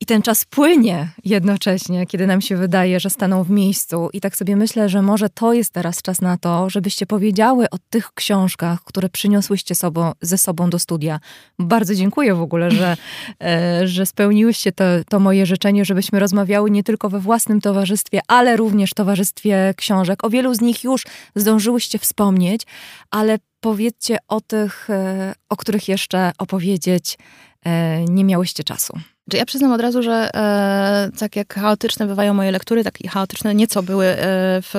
i 0.00 0.06
ten 0.06 0.22
czas 0.22 0.44
płynie 0.44 1.08
jednocześnie, 1.24 2.06
kiedy 2.06 2.26
nam 2.26 2.40
się 2.40 2.56
wydaje, 2.56 3.00
że 3.00 3.10
staną 3.10 3.44
w 3.44 3.50
miejscu. 3.50 4.08
I 4.12 4.20
tak 4.20 4.36
sobie 4.36 4.56
myślę, 4.56 4.88
że 4.88 5.02
może 5.02 5.28
to 5.28 5.52
jest 5.52 5.72
teraz 5.72 6.02
czas 6.02 6.20
na 6.20 6.36
to, 6.36 6.70
żebyście 6.70 7.06
powiedziały 7.06 7.70
o 7.70 7.78
tych 7.90 8.12
książkach, 8.14 8.84
które 8.84 9.08
przyniosłyście 9.08 9.74
sobą, 9.74 10.12
ze 10.20 10.38
sobą 10.38 10.70
do 10.70 10.78
studia. 10.78 11.20
Bardzo 11.58 11.94
dziękuję 11.94 12.34
w 12.34 12.40
ogóle, 12.40 12.70
że, 12.70 12.96
e, 13.42 13.88
że 13.88 14.06
spełniłyście 14.06 14.72
to, 14.72 14.84
to 15.08 15.20
moje 15.20 15.46
życzenie, 15.46 15.84
żebyśmy 15.84 16.20
rozmawiały 16.20 16.70
nie 16.70 16.84
tylko 16.84 17.08
we 17.08 17.20
własnym 17.20 17.60
towarzystwie, 17.60 18.20
ale 18.28 18.56
również 18.56 18.94
towarzystwie 18.94 19.74
książek. 19.76 20.24
O 20.24 20.30
wielu 20.30 20.54
z 20.54 20.60
nich 20.60 20.84
już 20.84 21.06
zdążyłyście 21.36 21.98
wspomnieć, 21.98 22.62
ale 23.10 23.38
powiedzcie 23.60 24.18
o 24.28 24.40
tych, 24.40 24.90
e, 24.90 25.34
o 25.48 25.56
których 25.56 25.88
jeszcze 25.88 26.32
opowiedzieć 26.38 27.18
e, 27.64 28.04
nie 28.04 28.24
miałyście 28.24 28.64
czasu. 28.64 28.98
Ja 29.32 29.46
przyznam 29.46 29.72
od 29.72 29.80
razu, 29.80 30.02
że 30.02 30.30
e, 30.34 31.10
tak 31.18 31.36
jak 31.36 31.54
chaotyczne 31.54 32.06
bywają 32.06 32.34
moje 32.34 32.50
lektury, 32.50 32.84
tak 32.84 33.00
i 33.00 33.08
chaotyczne 33.08 33.54
nieco 33.54 33.82
były, 33.82 34.06
e, 34.06 34.16
w, 34.62 34.74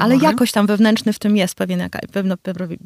ale 0.00 0.14
mhm. 0.14 0.32
jakoś 0.32 0.52
tam 0.52 0.66
wewnętrzny 0.66 1.12
w 1.12 1.18
tym 1.18 1.36
jest 1.36 1.54
pewien, 1.54 1.80
jaka, 1.80 1.98
pewna 2.12 2.36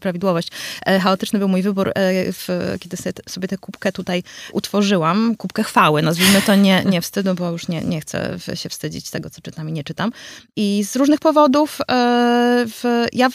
prawidłowość. 0.01 0.49
E, 0.87 1.01
chaotyczny 1.01 1.39
był 1.39 1.49
mój 1.49 1.63
wybór, 1.63 1.89
e, 1.89 1.93
w, 2.33 2.49
kiedy 2.81 2.97
sobie, 2.97 3.13
sobie 3.29 3.49
tę 3.49 3.59
kubkę 3.59 3.93
tutaj 3.93 4.23
utworzyłam, 4.53 5.37
kubkę 5.37 5.63
chwały, 5.63 6.03
nazwijmy 6.03 6.43
to 6.43 6.55
nie, 6.55 6.85
nie 6.85 7.01
wstydu, 7.01 7.35
bo 7.35 7.51
już 7.51 7.69
nie, 7.69 7.83
nie 7.83 8.01
chcę 8.01 8.37
się 8.55 8.69
wstydzić 8.69 9.11
tego, 9.11 9.31
co 9.31 9.41
czytam 9.41 9.69
i 9.69 9.73
nie 9.73 9.85
czytam. 9.85 10.13
I 10.57 10.85
z 10.85 10.97
różnych 10.97 11.21
powodów 11.21 11.79
e, 11.81 12.65
w, 12.67 13.07
ja 13.13 13.29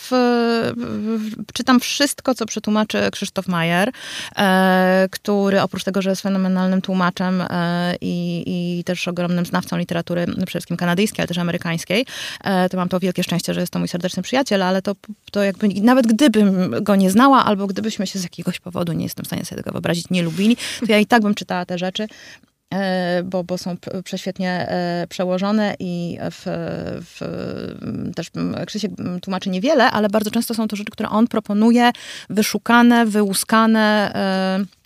czytam 1.54 1.80
wszystko, 1.80 2.36
co 2.36 2.46
przetłumaczy 2.46 3.10
Krzysztof 3.12 3.48
Majer, 3.48 3.92
e, 4.38 5.08
który 5.12 5.62
oprócz 5.62 5.84
tego, 5.84 6.02
że 6.02 6.10
jest 6.10 6.22
fenomenalnym 6.22 6.82
tłumaczem, 6.82 7.44
i, 8.02 8.44
i 8.48 8.84
też 8.84 9.08
ogromnym 9.08 9.46
znawcą 9.46 9.78
literatury, 9.78 10.26
przede 10.26 10.46
wszystkim 10.46 10.78
kanadyjskiej, 10.78 11.22
ale 11.22 11.28
też 11.28 11.38
amerykańskiej. 11.38 12.06
To 12.72 12.78
mam 12.78 12.90
to 12.90 13.00
wielkie 13.00 13.24
szczęście, 13.24 13.54
że 13.54 13.60
jest 13.60 13.74
to 13.74 13.80
mój 13.80 13.88
serdeczny 13.88 14.24
przyjaciel, 14.24 14.64
ale 14.64 14.82
to, 14.82 14.96
to 15.32 15.44
jakby 15.44 15.68
nawet 15.68 16.08
gdybym 16.08 16.76
go 16.84 16.96
nie 16.96 17.12
znała, 17.12 17.46
albo 17.46 17.68
gdybyśmy 17.68 18.08
się 18.08 18.20
z 18.20 18.24
jakiegoś 18.24 18.60
powodu, 18.60 18.94
nie 18.94 19.04
jestem 19.04 19.26
w 19.26 19.28
stanie 19.28 19.46
sobie 19.46 19.62
tego 19.62 19.72
wyobrazić, 19.72 20.10
nie 20.10 20.24
lubili, 20.24 20.58
to 20.80 20.86
ja 20.88 21.00
i 21.00 21.06
tak 21.06 21.22
bym 21.22 21.36
czytała 21.36 21.66
te 21.66 21.78
rzeczy. 21.78 22.08
E, 22.74 23.24
bo, 23.24 23.44
bo 23.44 23.58
są 23.58 23.76
prześwietnie 24.04 24.70
e, 24.70 25.08
przełożone 25.10 25.76
i 25.80 26.18
w, 26.32 26.44
w, 27.02 27.20
też 28.16 28.32
Krzysiek 28.68 28.92
tłumaczy 29.22 29.50
niewiele, 29.50 29.92
ale 29.92 30.10
bardzo 30.10 30.32
często 30.32 30.54
są 30.54 30.68
to 30.68 30.76
rzeczy, 30.76 30.92
które 30.92 31.10
on 31.10 31.28
proponuje, 31.28 31.92
wyszukane, 32.30 33.06
wyłuskane, 33.06 34.12
e, 34.16 34.83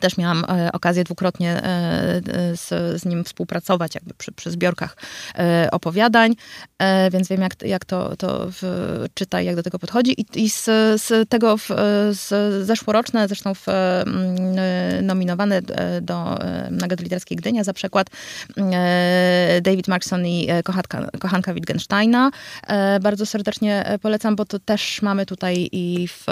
też 0.00 0.16
miałam 0.16 0.44
e, 0.48 0.72
okazję 0.72 1.04
dwukrotnie 1.04 1.50
e, 1.50 1.62
e, 1.64 2.56
z, 2.56 2.68
z, 3.02 3.04
nim 3.04 3.24
współpracować 3.24 3.94
jakby 3.94 4.14
przy, 4.14 4.32
przy 4.32 4.50
zbiorkach 4.50 4.96
opowiadań, 5.72 6.34
więc 7.12 7.28
wiem 7.28 7.40
jak, 7.40 7.52
jak 7.62 7.84
to, 7.84 8.16
to 8.16 8.46
w, 8.50 8.62
czyta 9.14 9.40
i 9.40 9.46
jak 9.46 9.56
do 9.56 9.62
tego 9.62 9.78
podchodzi. 9.78 10.20
I, 10.20 10.44
i 10.44 10.50
z, 10.50 10.64
z, 11.02 11.28
tego 11.28 11.56
w, 11.56 11.68
z 12.10 12.28
zeszłoroczne, 12.66 13.28
zresztą 13.28 13.54
w, 13.54 13.66
nominowane 15.02 15.62
do 16.02 16.38
Nagrody 16.70 17.02
Literackiej 17.02 17.36
Gdynia 17.36 17.64
za 17.64 17.72
przykład 17.72 18.06
David 19.62 19.88
Markson 19.88 20.26
i 20.26 20.48
kochanka, 20.64 21.08
kochanka 21.18 21.54
Wittgensteina. 21.54 22.30
Bardzo 23.00 23.26
serdecznie 23.26 23.98
polecam, 24.02 24.36
bo 24.36 24.44
to 24.44 24.58
też 24.58 25.02
mamy 25.02 25.26
tutaj 25.26 25.68
i 25.72 26.08
w, 26.08 26.24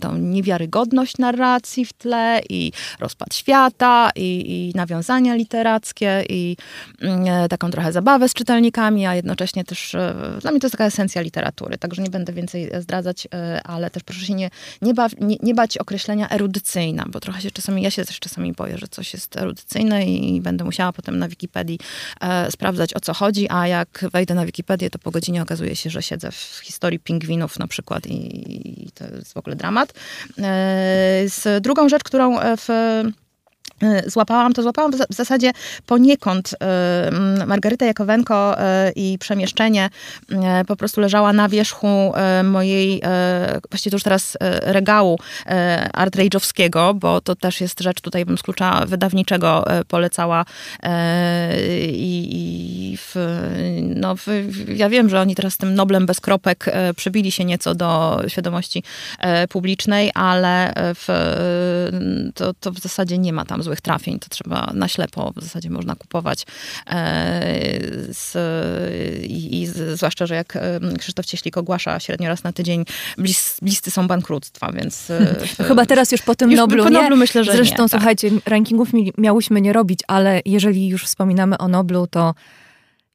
tą 0.00 0.16
niewiarygodność 0.16 1.18
narracji 1.18 1.84
w 1.84 1.92
tle, 1.92 2.25
i 2.50 2.72
rozpad 3.00 3.34
świata, 3.34 4.10
i, 4.16 4.70
i 4.70 4.76
nawiązania 4.76 5.34
literackie, 5.34 6.24
i 6.28 6.56
mm, 7.00 7.26
e, 7.26 7.48
taką 7.48 7.70
trochę 7.70 7.92
zabawę 7.92 8.28
z 8.28 8.34
czytelnikami, 8.34 9.06
a 9.06 9.14
jednocześnie 9.14 9.64
też 9.64 9.94
e, 9.94 10.14
dla 10.40 10.50
mnie 10.50 10.60
to 10.60 10.66
jest 10.66 10.72
taka 10.72 10.84
esencja 10.84 11.22
literatury, 11.22 11.78
także 11.78 12.02
nie 12.02 12.10
będę 12.10 12.32
więcej 12.32 12.70
zdradzać, 12.80 13.28
e, 13.34 13.60
ale 13.64 13.90
też 13.90 14.02
proszę 14.02 14.26
się 14.26 14.34
nie, 14.34 14.50
nie, 14.82 14.94
baw, 14.94 15.12
nie, 15.20 15.36
nie 15.42 15.54
bać 15.54 15.78
określenia 15.78 16.28
erudycyjna, 16.28 17.04
bo 17.08 17.20
trochę 17.20 17.40
się 17.40 17.50
czasami, 17.50 17.82
ja 17.82 17.90
się 17.90 18.04
też 18.04 18.20
czasami 18.20 18.52
boję, 18.52 18.78
że 18.78 18.88
coś 18.88 19.12
jest 19.12 19.36
erudycyjne 19.36 20.06
i 20.06 20.40
będę 20.40 20.64
musiała 20.64 20.92
potem 20.92 21.18
na 21.18 21.28
Wikipedii 21.28 21.78
e, 22.20 22.50
sprawdzać 22.50 22.94
o 22.94 23.00
co 23.00 23.14
chodzi, 23.14 23.46
a 23.50 23.68
jak 23.68 24.04
wejdę 24.12 24.34
na 24.34 24.46
Wikipedię, 24.46 24.90
to 24.90 24.98
po 24.98 25.10
godzinie 25.10 25.42
okazuje 25.42 25.76
się, 25.76 25.90
że 25.90 26.02
siedzę 26.02 26.32
w 26.32 26.60
historii 26.62 26.98
pingwinów 26.98 27.58
na 27.58 27.66
przykład 27.66 28.06
i, 28.06 28.86
i 28.86 28.90
to 28.90 29.04
jest 29.16 29.32
w 29.32 29.36
ogóle 29.36 29.56
dramat. 29.56 29.92
E, 30.38 30.42
z 31.26 31.62
drugą 31.62 31.88
rzecz, 31.88 32.02
którą 32.04 32.15
e, 32.24 32.28
w 32.28 32.70
e, 32.70 33.25
złapałam, 34.06 34.52
to 34.52 34.62
złapałam 34.62 34.92
w 34.92 35.14
zasadzie 35.14 35.50
poniekąd 35.86 36.54
e, 36.60 37.46
Margarytę 37.46 37.86
Jakowenko 37.86 38.56
i 38.96 39.18
przemieszczenie 39.20 39.90
po 40.66 40.76
prostu 40.76 41.00
leżała 41.00 41.32
na 41.32 41.48
wierzchu 41.48 42.12
mojej, 42.44 43.02
właściwie 43.70 43.90
to 43.90 43.94
już 43.94 44.02
teraz 44.02 44.36
regału 44.62 45.18
Art 45.92 46.16
Rage'owskiego, 46.16 46.94
bo 46.94 47.20
to 47.20 47.36
też 47.36 47.60
jest 47.60 47.80
rzecz, 47.80 48.00
tutaj 48.00 48.24
bym 48.24 48.38
z 48.38 48.42
klucza 48.42 48.86
wydawniczego 48.86 49.64
polecała 49.88 50.44
i, 51.92 52.28
i 52.32 52.96
w, 52.96 53.14
no, 53.82 54.16
w, 54.16 54.26
ja 54.68 54.88
wiem, 54.88 55.08
że 55.08 55.20
oni 55.20 55.34
teraz 55.34 55.56
tym 55.56 55.74
Noblem 55.74 56.06
bez 56.06 56.20
kropek 56.20 56.66
przybili 56.96 57.32
się 57.32 57.44
nieco 57.44 57.74
do 57.74 58.22
świadomości 58.28 58.82
publicznej, 59.48 60.10
ale 60.14 60.72
w, 60.76 61.06
to, 62.34 62.54
to 62.54 62.72
w 62.72 62.78
zasadzie 62.78 63.18
nie 63.18 63.32
ma 63.32 63.44
tam 63.44 63.62
złych 63.66 63.80
trafień, 63.80 64.18
to 64.18 64.28
trzeba 64.28 64.72
na 64.74 64.88
ślepo 64.88 65.32
w 65.36 65.42
zasadzie 65.42 65.70
można 65.70 65.94
kupować. 65.94 66.46
E, 66.86 67.50
z, 68.10 68.32
i, 69.26 69.62
i 69.62 69.66
zwłaszcza, 69.66 70.26
że 70.26 70.34
jak 70.34 70.58
Krzysztof 70.98 71.26
Cieślik 71.26 71.56
ogłasza 71.56 72.00
średnio 72.00 72.28
raz 72.28 72.44
na 72.44 72.52
tydzień, 72.52 72.84
blis, 73.18 73.56
bliscy 73.62 73.90
są 73.90 74.08
bankructwa, 74.08 74.72
więc... 74.72 75.06
W, 75.08 75.66
Chyba 75.68 75.86
teraz 75.86 76.12
już 76.12 76.22
po 76.22 76.34
tym 76.34 76.50
już 76.50 76.58
Noblu, 76.58 76.84
po 76.84 76.90
nie? 76.90 77.02
Noblu 77.02 77.16
myślę, 77.16 77.44
że 77.44 77.52
Zresztą, 77.52 77.82
nie, 77.82 77.88
tak. 77.88 78.00
słuchajcie, 78.00 78.30
rankingów 78.46 78.92
mi, 78.92 79.12
miałyśmy 79.18 79.60
nie 79.60 79.72
robić, 79.72 80.00
ale 80.06 80.40
jeżeli 80.44 80.88
już 80.88 81.04
wspominamy 81.04 81.58
o 81.58 81.68
Noblu, 81.68 82.06
to 82.06 82.34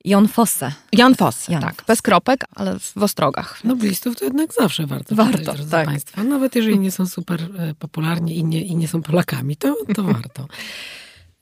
Jon 0.05 0.27
Fosse. 0.27 0.71
Jan 0.91 1.15
Fosse, 1.15 1.51
Jan 1.51 1.61
tak. 1.61 1.75
Fosse. 1.75 1.85
Bez 1.87 2.01
kropek, 2.01 2.45
ale 2.55 2.79
w 2.79 3.03
ostrogach. 3.03 3.63
Noblistów 3.63 4.15
to 4.15 4.25
jednak 4.25 4.53
zawsze 4.53 4.87
warto, 4.87 5.15
Warto, 5.15 5.37
czytać, 5.37 5.55
drodzy 5.55 5.71
tak. 5.71 5.85
Państwa. 5.85 6.23
Nawet 6.23 6.55
jeżeli 6.55 6.79
nie 6.79 6.91
są 6.91 7.07
super 7.07 7.41
e, 7.57 7.73
popularni 7.75 8.37
i 8.37 8.43
nie, 8.43 8.61
i 8.61 8.75
nie 8.75 8.87
są 8.87 9.01
Polakami, 9.01 9.55
to, 9.55 9.75
to 9.95 10.03
warto. 10.03 10.47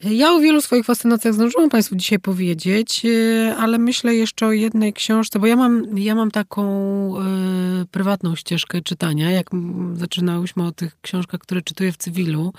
Ja 0.03 0.33
o 0.33 0.39
wielu 0.39 0.61
swoich 0.61 0.85
fascynacjach 0.85 1.33
zdążyłam 1.33 1.69
Państwu 1.69 1.95
dzisiaj 1.95 2.19
powiedzieć, 2.19 3.05
e, 3.05 3.55
ale 3.55 3.77
myślę 3.77 4.15
jeszcze 4.15 4.45
o 4.47 4.51
jednej 4.51 4.93
książce, 4.93 5.39
bo 5.39 5.47
ja 5.47 5.55
mam, 5.55 5.97
ja 5.97 6.15
mam 6.15 6.31
taką 6.31 6.63
e, 7.17 7.85
prywatną 7.91 8.35
ścieżkę 8.35 8.81
czytania. 8.81 9.31
Jak 9.31 9.49
zaczynałyśmy 9.93 10.65
o 10.65 10.71
tych 10.71 11.01
książkach, 11.01 11.39
które 11.39 11.61
czytuję 11.61 11.91
w 11.91 11.97
cywilu, 11.97 12.53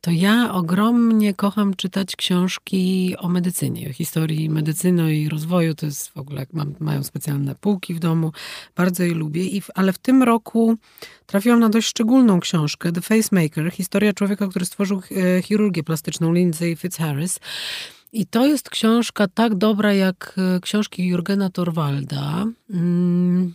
to 0.00 0.10
ja 0.10 0.54
ogromnie 0.54 1.34
kocham 1.34 1.74
czytać 1.74 2.16
książki 2.16 3.14
o 3.18 3.28
medycynie, 3.28 3.90
o 3.90 3.92
historii 3.92 4.50
medycyny 4.50 5.16
i 5.16 5.28
rozwoju. 5.28 5.74
To 5.74 5.86
jest 5.86 6.08
w 6.08 6.16
ogóle, 6.16 6.46
mam, 6.52 6.74
mają 6.80 7.02
specjalne 7.02 7.54
półki 7.54 7.94
w 7.94 7.98
domu, 7.98 8.32
bardzo 8.76 9.02
je 9.02 9.14
lubię. 9.14 9.44
I 9.44 9.62
ale 9.74 9.92
w 9.92 9.98
tym 9.98 10.22
roku 10.22 10.76
trafiłam 11.30 11.60
na 11.60 11.68
dość 11.68 11.88
szczególną 11.88 12.40
książkę, 12.40 12.92
The 12.92 13.00
Facemaker, 13.00 13.70
historia 13.72 14.12
człowieka, 14.12 14.48
który 14.48 14.64
stworzył 14.64 15.02
e, 15.38 15.42
chirurgię 15.42 15.82
plastyczną, 15.82 16.32
Lindsay 16.32 16.76
Fitzharris. 16.76 17.40
I 18.12 18.26
to 18.26 18.46
jest 18.46 18.70
książka 18.70 19.28
tak 19.28 19.54
dobra 19.54 19.92
jak 19.92 20.34
e, 20.56 20.60
książki 20.60 21.06
Jurgena 21.06 21.50
Torwalda. 21.50 22.44
Mm, 22.70 23.54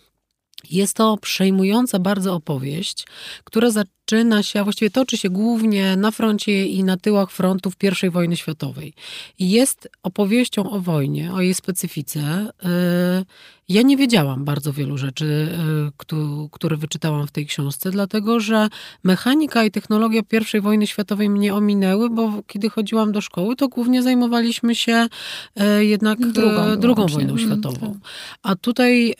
Jest 0.71 0.97
to 0.97 1.17
przejmująca 1.17 1.99
bardzo 1.99 2.33
opowieść, 2.33 3.07
która 3.43 3.69
zaczyna 4.09 4.43
się, 4.43 4.59
a 4.59 4.63
właściwie 4.63 4.89
toczy 4.91 5.17
się 5.17 5.29
głównie 5.29 5.95
na 5.95 6.11
froncie 6.11 6.65
i 6.65 6.83
na 6.83 6.97
tyłach 6.97 7.31
frontów 7.31 7.73
I 8.03 8.09
wojny 8.09 8.37
światowej. 8.37 8.93
I 9.39 9.49
jest 9.51 9.89
opowieścią 10.03 10.69
o 10.71 10.79
wojnie, 10.79 11.33
o 11.33 11.41
jej 11.41 11.53
specyfice. 11.53 12.47
Yy, 12.63 13.25
Ja 13.69 13.81
nie 13.81 13.97
wiedziałam 13.97 14.45
bardzo 14.45 14.73
wielu 14.73 14.97
rzeczy, 14.97 15.49
któ- 15.97 16.49
które 16.51 16.77
wyczytałam 16.77 17.27
w 17.27 17.31
tej 17.31 17.45
książce, 17.45 17.91
dlatego 17.91 18.39
że 18.39 18.67
mechanika 19.03 19.63
i 19.65 19.71
technologia 19.71 20.21
I 20.53 20.59
wojny 20.61 20.87
światowej 20.87 21.29
mnie 21.29 21.53
ominęły, 21.55 22.09
bo 22.09 22.33
kiedy 22.47 22.69
chodziłam 22.69 23.11
do 23.11 23.21
szkoły, 23.21 23.55
to 23.55 23.67
głównie 23.67 24.03
zajmowaliśmy 24.03 24.75
się 24.75 25.07
yy, 25.55 25.85
jednak 25.85 26.19
Drugą 26.19 26.77
drugą, 26.79 27.07
wojną 27.07 27.33
Mhm, 27.33 27.39
światową. 27.49 27.99
A 28.43 28.55
tutaj 28.55 29.15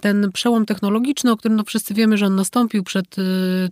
ten 0.00 0.32
przełom 0.32 0.66
technologiczny, 0.66 1.32
o 1.32 1.36
którym 1.36 1.56
no 1.56 1.64
wszyscy 1.64 1.94
wiemy, 1.94 2.16
że 2.18 2.26
on 2.26 2.34
nastąpił 2.36 2.82
przed 2.84 3.18
y, 3.18 3.22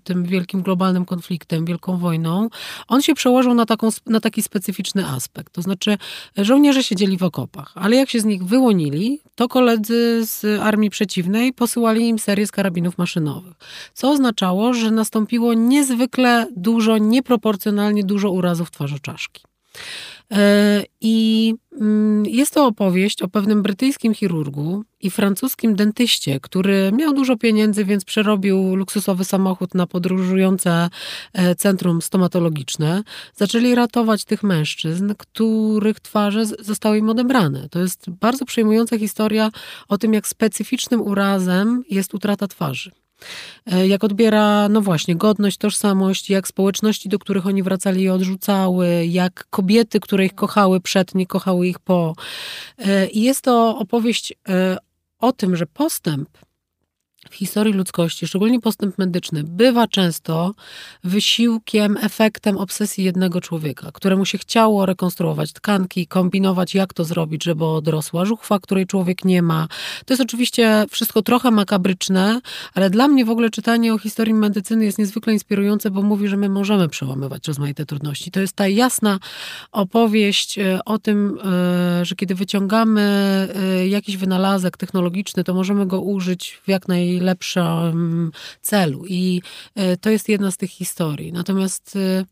tym 0.04 0.24
wielkim 0.24 0.55
globalnym 0.62 1.04
konfliktem, 1.04 1.64
wielką 1.64 1.98
wojną, 1.98 2.48
on 2.88 3.02
się 3.02 3.14
przełożył 3.14 3.54
na, 3.54 3.66
taką, 3.66 3.88
na 4.06 4.20
taki 4.20 4.42
specyficzny 4.42 5.06
aspekt. 5.06 5.52
To 5.52 5.62
znaczy, 5.62 5.98
żołnierze 6.36 6.82
siedzieli 6.82 7.18
w 7.18 7.22
okopach, 7.22 7.72
ale 7.74 7.96
jak 7.96 8.10
się 8.10 8.20
z 8.20 8.24
nich 8.24 8.44
wyłonili, 8.44 9.20
to 9.34 9.48
koledzy 9.48 10.26
z 10.26 10.60
armii 10.60 10.90
przeciwnej 10.90 11.52
posyłali 11.52 12.08
im 12.08 12.18
serię 12.18 12.46
z 12.46 12.52
karabinów 12.52 12.98
maszynowych. 12.98 13.54
Co 13.94 14.10
oznaczało, 14.10 14.74
że 14.74 14.90
nastąpiło 14.90 15.54
niezwykle 15.54 16.46
dużo, 16.56 16.98
nieproporcjonalnie 16.98 18.04
dużo 18.04 18.30
urazów 18.30 18.70
twarzoczaszki. 18.70 19.42
E, 20.32 20.84
I 21.00 21.54
mm, 21.80 22.26
jest 22.26 22.54
to 22.54 22.66
opowieść 22.66 23.22
o 23.22 23.28
pewnym 23.28 23.62
brytyjskim 23.62 24.14
chirurgu 24.14 24.84
i 25.00 25.10
francuskim 25.10 25.76
dentyście, 25.76 26.40
który 26.40 26.92
miał 26.92 27.14
dużo 27.14 27.36
pieniędzy, 27.36 27.84
więc 27.84 28.04
przerobił 28.04 28.76
luksusowy 28.76 29.24
samochód 29.24 29.74
na 29.74 29.86
podróżujące 29.86 30.88
e, 31.32 31.54
centrum 31.54 32.02
stomatologiczne. 32.02 33.02
Zaczęli 33.34 33.74
ratować 33.74 34.24
tych 34.24 34.42
mężczyzn, 34.42 35.14
których 35.18 36.00
twarze 36.00 36.46
zostały 36.46 36.98
im 36.98 37.08
odebrane. 37.08 37.68
To 37.68 37.78
jest 37.78 38.10
bardzo 38.10 38.44
przejmująca 38.44 38.98
historia 38.98 39.50
o 39.88 39.98
tym, 39.98 40.14
jak 40.14 40.28
specyficznym 40.28 41.02
urazem 41.02 41.82
jest 41.90 42.14
utrata 42.14 42.48
twarzy. 42.48 43.05
E, 43.72 43.86
Jak 43.88 44.04
odbiera, 44.04 44.68
no 44.68 44.80
właśnie, 44.80 45.16
godność, 45.16 45.58
tożsamość, 45.58 46.30
jak 46.30 46.48
społeczności, 46.48 47.08
do 47.08 47.18
których 47.18 47.46
oni 47.46 47.62
wracali 47.62 48.02
je 48.02 48.12
odrzucały, 48.12 49.06
jak 49.06 49.46
kobiety, 49.50 50.00
które 50.00 50.26
ich 50.26 50.34
kochały 50.34 50.80
przed, 50.80 51.14
nie 51.14 51.26
kochały 51.26 51.68
ich 51.68 51.78
po. 51.78 52.14
E, 52.78 53.06
I 53.06 53.22
jest 53.22 53.42
to 53.42 53.78
opowieść 53.78 54.32
e, 54.48 54.76
o 55.18 55.32
tym, 55.32 55.56
że 55.56 55.66
postęp 55.66 56.28
historii 57.36 57.74
ludzkości, 57.74 58.26
szczególnie 58.26 58.60
postęp 58.60 58.98
medyczny, 58.98 59.44
bywa 59.44 59.86
często 59.86 60.54
wysiłkiem, 61.04 61.96
efektem 62.02 62.56
obsesji 62.56 63.04
jednego 63.04 63.40
człowieka, 63.40 63.90
któremu 63.92 64.24
się 64.24 64.38
chciało 64.38 64.86
rekonstruować 64.86 65.52
tkanki, 65.52 66.06
kombinować, 66.06 66.74
jak 66.74 66.94
to 66.94 67.04
zrobić, 67.04 67.44
żeby 67.44 67.64
odrosła 67.64 68.24
żuchwa, 68.24 68.58
której 68.58 68.86
człowiek 68.86 69.24
nie 69.24 69.42
ma. 69.42 69.68
To 70.04 70.14
jest 70.14 70.22
oczywiście 70.22 70.84
wszystko 70.90 71.22
trochę 71.22 71.50
makabryczne, 71.50 72.40
ale 72.74 72.90
dla 72.90 73.08
mnie 73.08 73.24
w 73.24 73.30
ogóle 73.30 73.50
czytanie 73.50 73.94
o 73.94 73.98
historii 73.98 74.34
medycyny 74.34 74.84
jest 74.84 74.98
niezwykle 74.98 75.32
inspirujące, 75.32 75.90
bo 75.90 76.02
mówi, 76.02 76.28
że 76.28 76.36
my 76.36 76.48
możemy 76.48 76.88
przełamywać 76.88 77.48
rozmaite 77.48 77.86
trudności. 77.86 78.30
To 78.30 78.40
jest 78.40 78.56
ta 78.56 78.68
jasna 78.68 79.18
opowieść 79.72 80.58
e, 80.58 80.78
o 80.84 80.98
tym, 80.98 81.38
e, 81.44 82.04
że 82.04 82.14
kiedy 82.14 82.34
wyciągamy 82.34 83.02
e, 83.54 83.88
jakiś 83.88 84.16
wynalazek 84.16 84.76
technologiczny, 84.76 85.44
to 85.44 85.54
możemy 85.54 85.86
go 85.86 86.00
użyć 86.00 86.60
w 86.64 86.68
jak 86.68 86.88
naj 86.88 87.20
najlepszym 87.26 88.30
celu. 88.60 89.04
I 89.08 89.42
e, 89.74 89.96
to 89.96 90.10
jest 90.10 90.28
jedna 90.28 90.50
z 90.50 90.56
tych 90.56 90.70
historii. 90.70 91.32
Natomiast 91.32 91.96
e, 91.96 92.24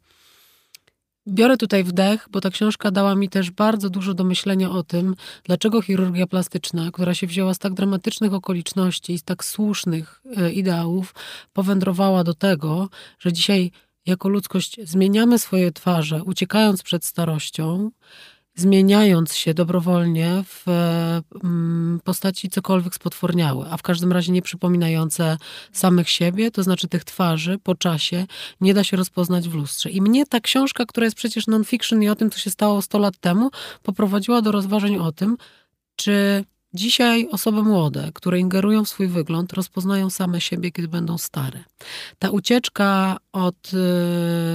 biorę 1.28 1.56
tutaj 1.56 1.84
wdech, 1.84 2.28
bo 2.30 2.40
ta 2.40 2.50
książka 2.50 2.90
dała 2.90 3.14
mi 3.14 3.28
też 3.28 3.50
bardzo 3.50 3.90
dużo 3.90 4.14
do 4.14 4.24
myślenia 4.24 4.70
o 4.70 4.82
tym, 4.82 5.14
dlaczego 5.44 5.82
chirurgia 5.82 6.26
plastyczna, 6.26 6.90
która 6.92 7.14
się 7.14 7.26
wzięła 7.26 7.54
z 7.54 7.58
tak 7.58 7.74
dramatycznych 7.74 8.34
okoliczności 8.34 9.12
i 9.12 9.18
z 9.18 9.22
tak 9.22 9.44
słusznych 9.44 10.22
e, 10.36 10.52
ideałów, 10.52 11.14
powędrowała 11.52 12.24
do 12.24 12.34
tego, 12.34 12.88
że 13.18 13.32
dzisiaj 13.32 13.70
jako 14.06 14.28
ludzkość 14.28 14.76
zmieniamy 14.82 15.38
swoje 15.38 15.72
twarze, 15.72 16.22
uciekając 16.24 16.82
przed 16.82 17.04
starością, 17.04 17.90
zmieniając 18.54 19.34
się 19.34 19.54
dobrowolnie 19.54 20.44
w 20.46 20.64
mm, 21.44 22.00
postaci 22.04 22.50
cokolwiek 22.50 22.94
spotworniałe, 22.94 23.66
a 23.70 23.76
w 23.76 23.82
każdym 23.82 24.12
razie 24.12 24.32
nie 24.32 24.42
przypominające 24.42 25.38
samych 25.72 26.08
siebie, 26.10 26.50
to 26.50 26.62
znaczy 26.62 26.88
tych 26.88 27.04
twarzy 27.04 27.58
po 27.58 27.74
czasie 27.74 28.26
nie 28.60 28.74
da 28.74 28.84
się 28.84 28.96
rozpoznać 28.96 29.48
w 29.48 29.54
lustrze. 29.54 29.90
I 29.90 30.02
mnie 30.02 30.26
ta 30.26 30.40
książka, 30.40 30.86
która 30.86 31.04
jest 31.04 31.16
przecież 31.16 31.46
non-fiction 31.46 32.02
i 32.02 32.08
o 32.08 32.14
tym, 32.14 32.30
co 32.30 32.38
się 32.38 32.50
stało 32.50 32.82
100 32.82 32.98
lat 32.98 33.18
temu, 33.18 33.50
poprowadziła 33.82 34.42
do 34.42 34.52
rozważań 34.52 34.96
o 34.96 35.12
tym, 35.12 35.36
czy 35.96 36.44
Dzisiaj 36.74 37.28
osoby 37.30 37.62
młode, 37.62 38.10
które 38.14 38.38
ingerują 38.38 38.84
w 38.84 38.88
swój 38.88 39.08
wygląd, 39.08 39.52
rozpoznają 39.52 40.10
same 40.10 40.40
siebie, 40.40 40.72
kiedy 40.72 40.88
będą 40.88 41.18
stare. 41.18 41.64
Ta 42.18 42.30
ucieczka 42.30 43.16
od 43.32 43.70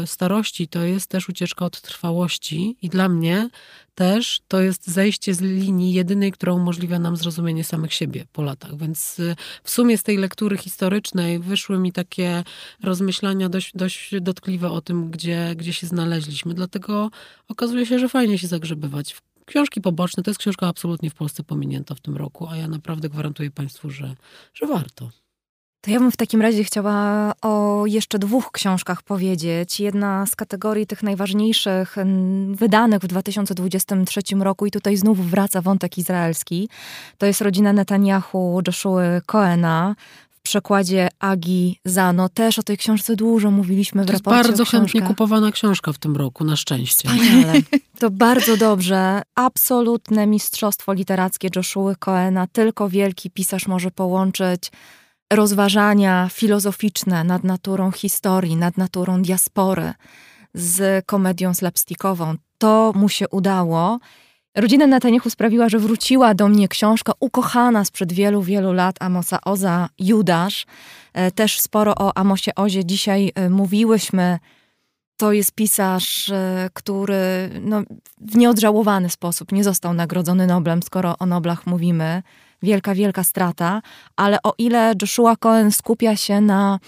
y, 0.04 0.08
starości 0.08 0.68
to 0.68 0.84
jest 0.84 1.08
też 1.08 1.30
ucieczka 1.30 1.66
od 1.66 1.82
trwałości, 1.82 2.78
i 2.82 2.90
dla 2.90 3.10
mnie 3.10 3.50
też 3.96 4.42
to 4.48 4.62
jest 4.62 4.88
zejście 4.88 5.34
z 5.34 5.42
linii 5.42 5.94
jedynej, 5.94 6.32
która 6.32 6.54
umożliwia 6.54 7.00
nam 7.00 7.18
zrozumienie 7.18 7.64
samych 7.64 7.94
siebie 7.94 8.26
po 8.34 8.42
latach. 8.42 8.78
Więc 8.78 9.20
y, 9.20 9.36
w 9.64 9.70
sumie 9.70 9.98
z 9.98 10.04
tej 10.04 10.18
lektury 10.18 10.58
historycznej 10.58 11.40
wyszły 11.40 11.80
mi 11.80 11.92
takie 11.92 12.44
rozmyślania 12.84 13.50
dość, 13.50 13.72
dość 13.76 14.12
dotkliwe 14.22 14.72
o 14.72 14.82
tym, 14.82 15.12
gdzie, 15.12 15.54
gdzie 15.56 15.74
się 15.74 15.88
znaleźliśmy. 15.88 16.54
Dlatego 16.54 17.12
okazuje 17.48 17.86
się, 17.86 18.00
że 18.00 18.10
fajnie 18.10 18.38
się 18.38 18.48
zagrzebywać 18.48 19.14
w 19.14 19.22
Książki 19.50 19.82
poboczne 19.82 20.24
to 20.24 20.30
jest 20.30 20.40
książka 20.40 20.68
absolutnie 20.68 21.10
w 21.10 21.14
Polsce 21.14 21.44
pominięta 21.44 21.96
w 21.96 22.00
tym 22.00 22.18
roku, 22.18 22.48
a 22.48 22.58
ja 22.58 22.68
naprawdę 22.68 23.10
gwarantuję 23.10 23.52
Państwu, 23.52 23.90
że, 23.90 24.16
że 24.54 24.68
warto. 24.68 25.10
To 25.82 25.92
ja 25.92 26.00
bym 26.00 26.12
w 26.12 26.18
takim 26.18 26.42
razie 26.42 26.64
chciała 26.64 27.34
o 27.42 27.84
jeszcze 27.86 28.20
dwóch 28.20 28.52
książkach 28.52 29.04
powiedzieć. 29.04 29.80
Jedna 29.80 30.26
z 30.26 30.36
kategorii 30.36 30.88
tych 30.88 31.04
najważniejszych 31.04 31.96
wydanych 32.52 33.02
w 33.02 33.08
2023 33.08 34.22
roku 34.40 34.66
i 34.66 34.72
tutaj 34.72 34.98
znów 34.98 35.30
wraca 35.30 35.62
wątek 35.62 35.98
izraelski. 35.98 36.70
To 37.18 37.26
jest 37.26 37.42
rodzina 37.42 37.74
Netanyahu 37.74 38.62
Joshua 38.68 39.22
Coena 39.26 39.96
przekładzie 40.44 41.10
Agi 41.20 41.80
Zano. 41.86 42.30
Też 42.30 42.60
o 42.60 42.64
tej 42.64 42.78
książce 42.78 43.16
dużo 43.16 43.52
mówiliśmy 43.52 44.04
w 44.04 44.08
to 44.08 44.14
raporcie. 44.14 44.44
To 44.44 44.48
jest 44.48 44.50
bardzo 44.50 44.66
chętnie 44.66 45.02
kupowana 45.02 45.52
książka 45.52 45.94
w 45.94 45.98
tym 45.98 46.16
roku, 46.16 46.44
na 46.44 46.56
szczęście. 46.56 47.10
Wspaniale. 47.10 47.54
To 48.00 48.10
bardzo 48.10 48.58
dobrze. 48.58 49.22
Absolutne 49.36 50.28
mistrzostwo 50.28 50.94
literackie 50.94 51.50
Joshua 51.56 51.96
Coena. 51.96 52.48
Tylko 52.48 52.90
wielki 52.90 53.32
pisarz 53.32 53.68
może 53.68 53.92
połączyć 53.92 54.72
rozważania 55.34 56.30
filozoficzne 56.32 57.24
nad 57.24 57.44
naturą 57.44 57.92
historii, 57.92 58.56
nad 58.56 58.78
naturą 58.78 59.22
diaspory 59.22 59.94
z 60.54 61.06
komedią 61.06 61.54
slapstickową. 61.54 62.36
To 62.58 62.94
mu 62.96 63.10
się 63.10 63.30
udało. 63.30 64.00
Rodzina 64.60 64.88
Netanyahu 64.88 65.30
sprawiła, 65.30 65.70
że 65.70 65.80
wróciła 65.80 66.34
do 66.34 66.48
mnie 66.48 66.68
książka 66.68 67.14
ukochana 67.20 67.86
sprzed 67.86 68.14
wielu, 68.14 68.42
wielu 68.42 68.74
lat 68.74 68.96
Amosa 69.00 69.42
Oza, 69.46 69.90
Judasz. 70.00 70.66
E, 71.14 71.32
też 71.32 71.60
sporo 71.60 71.96
o 71.96 72.18
Amosie 72.18 72.56
Ozie 72.56 72.86
dzisiaj 72.86 73.32
e, 73.36 73.50
mówiłyśmy. 73.50 74.40
To 75.18 75.32
jest 75.32 75.52
pisarz, 75.52 76.30
e, 76.30 76.70
który 76.74 77.50
no, 77.62 77.82
w 78.22 78.36
nieodżałowany 78.36 79.10
sposób 79.10 79.52
nie 79.52 79.64
został 79.64 79.94
nagrodzony 79.94 80.48
Noblem, 80.48 80.84
skoro 80.84 81.16
o 81.20 81.26
Noblach 81.26 81.68
mówimy. 81.68 82.24
Wielka, 82.64 82.96
wielka 82.96 83.24
strata. 83.24 83.82
Ale 84.16 84.38
o 84.44 84.54
ile 84.58 84.94
Joshua 85.02 85.36
Cohen 85.36 85.72
skupia 85.72 86.16
się 86.16 86.42
na 86.42 86.80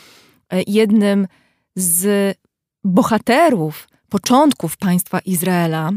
jednym 0.67 1.27
z 1.75 2.35
bohaterów 2.83 3.87
początków 4.09 4.77
państwa 4.77 5.19
Izraela, 5.19 5.91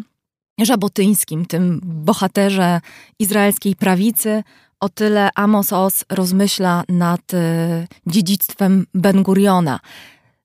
Żabotyńskim, 0.62 1.46
tym 1.46 1.80
bohaterze 1.82 2.80
izraelskiej 3.18 3.76
prawicy, 3.76 4.42
o 4.80 4.88
tyle 4.88 5.30
Amos 5.34 5.72
Oz 5.72 6.04
rozmyśla 6.10 6.84
nad 6.88 7.34
e, 7.34 7.86
dziedzictwem 8.06 8.86
Ben 8.94 9.22
Guriona. 9.22 9.80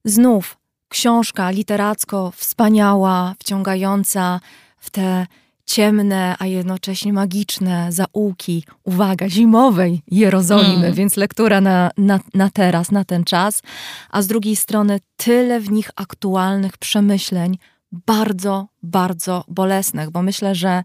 Znów 0.06 0.58
książka 0.90 1.52
literacko 1.52 2.32
wspaniała, 2.36 3.36
wciągająca 3.40 4.40
w 4.78 4.90
te 4.90 5.28
ciemne, 5.66 6.36
a 6.40 6.46
jednocześnie 6.46 7.14
magiczne 7.14 7.92
zaułki, 7.92 8.64
uwaga, 8.84 9.30
zimowej 9.30 10.02
Jerozolimy, 10.12 10.86
mm. 10.86 10.94
więc 10.94 11.18
lektura 11.18 11.62
na, 11.62 11.92
na, 11.98 12.20
na 12.34 12.50
teraz, 12.50 12.92
na 12.92 13.06
ten 13.06 13.24
czas, 13.24 13.62
a 14.10 14.22
z 14.22 14.28
drugiej 14.28 14.56
strony 14.56 15.00
tyle 15.18 15.60
w 15.60 15.72
nich 15.72 15.90
aktualnych 15.96 16.78
przemyśleń 16.78 17.58
bardzo, 17.92 18.68
bardzo 18.84 19.44
bolesnych, 19.48 20.10
bo 20.10 20.22
myślę, 20.22 20.56
że 20.56 20.84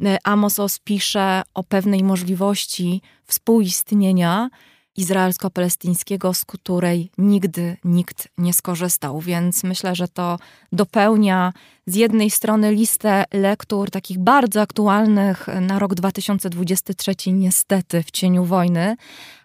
y, 0.00 0.16
Amos 0.24 0.58
Oz 0.58 0.78
pisze 0.78 1.42
o 1.54 1.62
pewnej 1.62 2.04
możliwości 2.04 3.02
współistnienia 3.26 4.50
izraelsko-palestyńskiego, 4.98 6.34
z 6.34 6.44
której 6.44 7.10
nigdy 7.18 7.76
nikt 7.84 8.28
nie 8.38 8.54
skorzystał. 8.54 9.20
Więc 9.20 9.64
myślę, 9.64 9.94
że 9.94 10.08
to 10.08 10.38
dopełnia 10.72 11.52
z 11.86 11.94
jednej 11.94 12.30
strony 12.30 12.72
listę 12.72 13.24
lektur 13.32 13.90
takich 13.90 14.18
bardzo 14.18 14.60
aktualnych 14.60 15.46
na 15.60 15.78
rok 15.78 15.94
2023, 15.94 17.14
niestety 17.32 18.02
w 18.02 18.10
cieniu 18.10 18.44
wojny, 18.44 18.96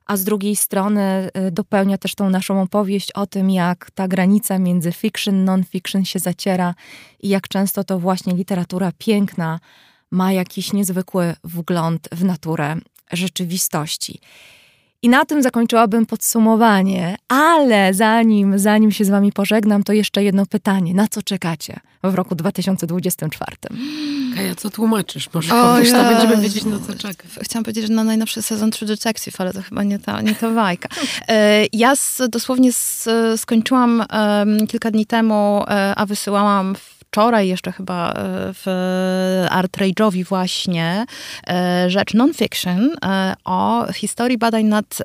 a 0.06 0.18
z 0.18 0.24
drugiej 0.24 0.56
strony 0.56 1.30
y, 1.48 1.52
dopełnia 1.52 1.98
też 1.98 2.16
tą 2.16 2.30
naszą 2.30 2.62
opowieść 2.62 3.12
o 3.12 3.28
tym, 3.28 3.50
jak 3.50 3.92
ta 3.92 4.08
granica 4.08 4.60
między 4.60 4.92
fiction, 4.92 5.44
non-fiction 5.44 6.06
się 6.06 6.20
zaciera 6.20 6.76
i 7.20 7.30
jak 7.30 7.48
często 7.48 7.84
to 7.84 8.00
właśnie 8.00 8.34
literatura 8.34 8.92
piękna 8.98 9.60
ma 10.12 10.32
jakiś 10.32 10.74
niezwykły 10.74 11.36
wgląd 11.44 12.10
w 12.12 12.24
naturę 12.24 12.76
rzeczywistości. 13.12 14.20
I 15.04 15.10
na 15.10 15.26
tym 15.26 15.44
zakończyłabym 15.44 16.06
podsumowanie, 16.06 17.16
ale 17.28 17.94
zanim, 17.94 18.60
zanim 18.60 18.92
się 18.92 19.06
z 19.06 19.10
Wami 19.10 19.32
pożegnam, 19.32 19.84
to 19.84 19.94
jeszcze 19.94 20.24
jedno 20.24 20.46
pytanie. 20.46 20.94
Na 20.94 21.08
co 21.08 21.22
czekacie 21.22 21.80
w 22.04 22.14
roku 22.14 22.36
2024? 22.36 23.58
Kaja, 24.36 24.56
co 24.56 24.70
tłumaczysz? 24.70 25.34
Może 25.34 25.56
o, 25.56 25.74
powiesz, 25.74 25.90
ja... 25.90 26.04
to 26.04 26.10
będziemy 26.10 26.42
wiedzieć, 26.42 26.66
na 26.66 26.80
co 26.80 26.94
czekać. 26.94 27.32
Chciałam 27.42 27.64
powiedzieć, 27.64 27.88
że 27.88 27.94
na 27.94 28.04
najnowszy 28.04 28.42
sezon 28.42 28.72
True 28.72 28.88
Detective, 28.88 29.42
ale 29.42 29.54
to 29.54 29.62
chyba 29.62 29.84
nie 29.84 30.00
ta, 30.00 30.22
nie 30.22 30.36
ta 30.36 30.52
bajka. 30.52 30.90
E, 31.28 31.66
ja 31.74 31.96
z, 31.96 32.22
dosłownie 32.30 32.74
z, 32.74 33.08
skończyłam 33.38 34.04
um, 34.14 34.68
kilka 34.68 34.92
dni 34.92 35.06
temu, 35.06 35.64
e, 35.68 35.96
a 35.96 36.06
wysyłałam 36.06 36.76
wczoraj 37.14 37.48
jeszcze 37.48 37.72
chyba 37.72 38.12
e, 38.12 38.14
w 38.54 38.68
Art 39.50 39.78
Rage'owi 39.78 40.26
właśnie 40.26 41.06
e, 41.48 41.90
rzecz 41.90 42.14
non-fiction 42.14 42.90
e, 43.06 43.34
o 43.46 43.88
historii 43.94 44.38
badań 44.38 44.66
nad 44.66 44.98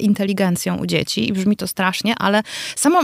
inteligencją 0.00 0.76
u 0.76 0.86
dzieci. 0.86 1.28
I 1.28 1.32
brzmi 1.32 1.56
to 1.56 1.66
strasznie, 1.66 2.14
ale 2.18 2.42
sama, 2.76 3.00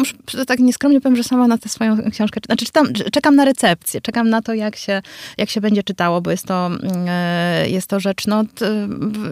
tak 0.47 0.59
nieskromnie 0.59 1.01
powiem, 1.01 1.17
że 1.17 1.25
sama 1.25 1.49
na 1.49 1.59
tę 1.59 1.69
swoją 1.69 2.11
książkę, 2.11 2.41
znaczy 2.47 2.67
czytam, 2.67 2.93
czekam 3.13 3.37
na 3.37 3.45
recepcję, 3.45 4.01
czekam 4.01 4.31
na 4.31 4.43
to, 4.43 4.55
jak 4.55 4.77
się, 4.77 5.03
jak 5.39 5.51
się 5.51 5.61
będzie 5.61 5.83
czytało, 5.83 6.21
bo 6.21 6.31
jest 6.31 6.47
to, 6.47 6.71
jest 7.67 7.87
to 7.87 8.01
rzecz, 8.01 8.27
no, 8.27 8.45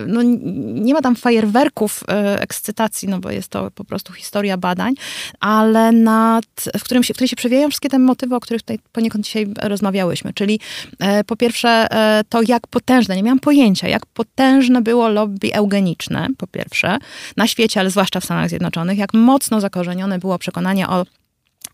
no 0.07 0.23
nie 0.75 0.95
ma 0.95 1.03
tam 1.03 1.17
fajerwerków 1.17 2.05
ekscytacji, 2.39 3.09
no 3.09 3.19
bo 3.19 3.31
jest 3.31 3.49
to 3.49 3.71
po 3.71 3.85
prostu 3.85 4.13
historia 4.13 4.57
badań, 4.57 4.95
ale 5.41 5.93
nad, 5.93 6.45
w 6.79 6.85
którym 6.85 7.03
się, 7.03 7.15
w 7.15 7.17
której 7.17 7.29
się 7.29 7.37
przewijają 7.37 7.69
wszystkie 7.69 7.89
te 7.89 7.99
motywy, 7.99 8.35
o 8.35 8.41
których 8.41 8.63
tutaj 8.63 8.79
poniekąd 9.01 9.25
dzisiaj 9.25 9.47
rozmawiałyśmy. 9.63 10.33
Czyli 10.33 10.61
po 11.27 11.37
pierwsze 11.37 11.87
to, 12.29 12.41
jak 12.49 12.67
potężne, 12.67 13.17
nie 13.17 13.23
miałam 13.23 13.41
pojęcia, 13.41 13.89
jak 13.89 14.07
potężne 14.07 14.83
było 14.83 15.09
lobby 15.09 15.55
eugeniczne, 15.55 16.29
po 16.39 16.47
pierwsze, 16.47 16.99
na 17.37 17.47
świecie, 17.47 17.81
ale 17.81 17.91
zwłaszcza 17.91 18.21
w 18.21 18.25
Stanach 18.25 18.49
Zjednoczonych, 18.49 18.99
jak 18.99 19.15
mocno 19.15 19.61
zakorzenione 19.61 20.19
było 20.19 20.39
przekonanie 20.39 20.89
o 20.89 21.07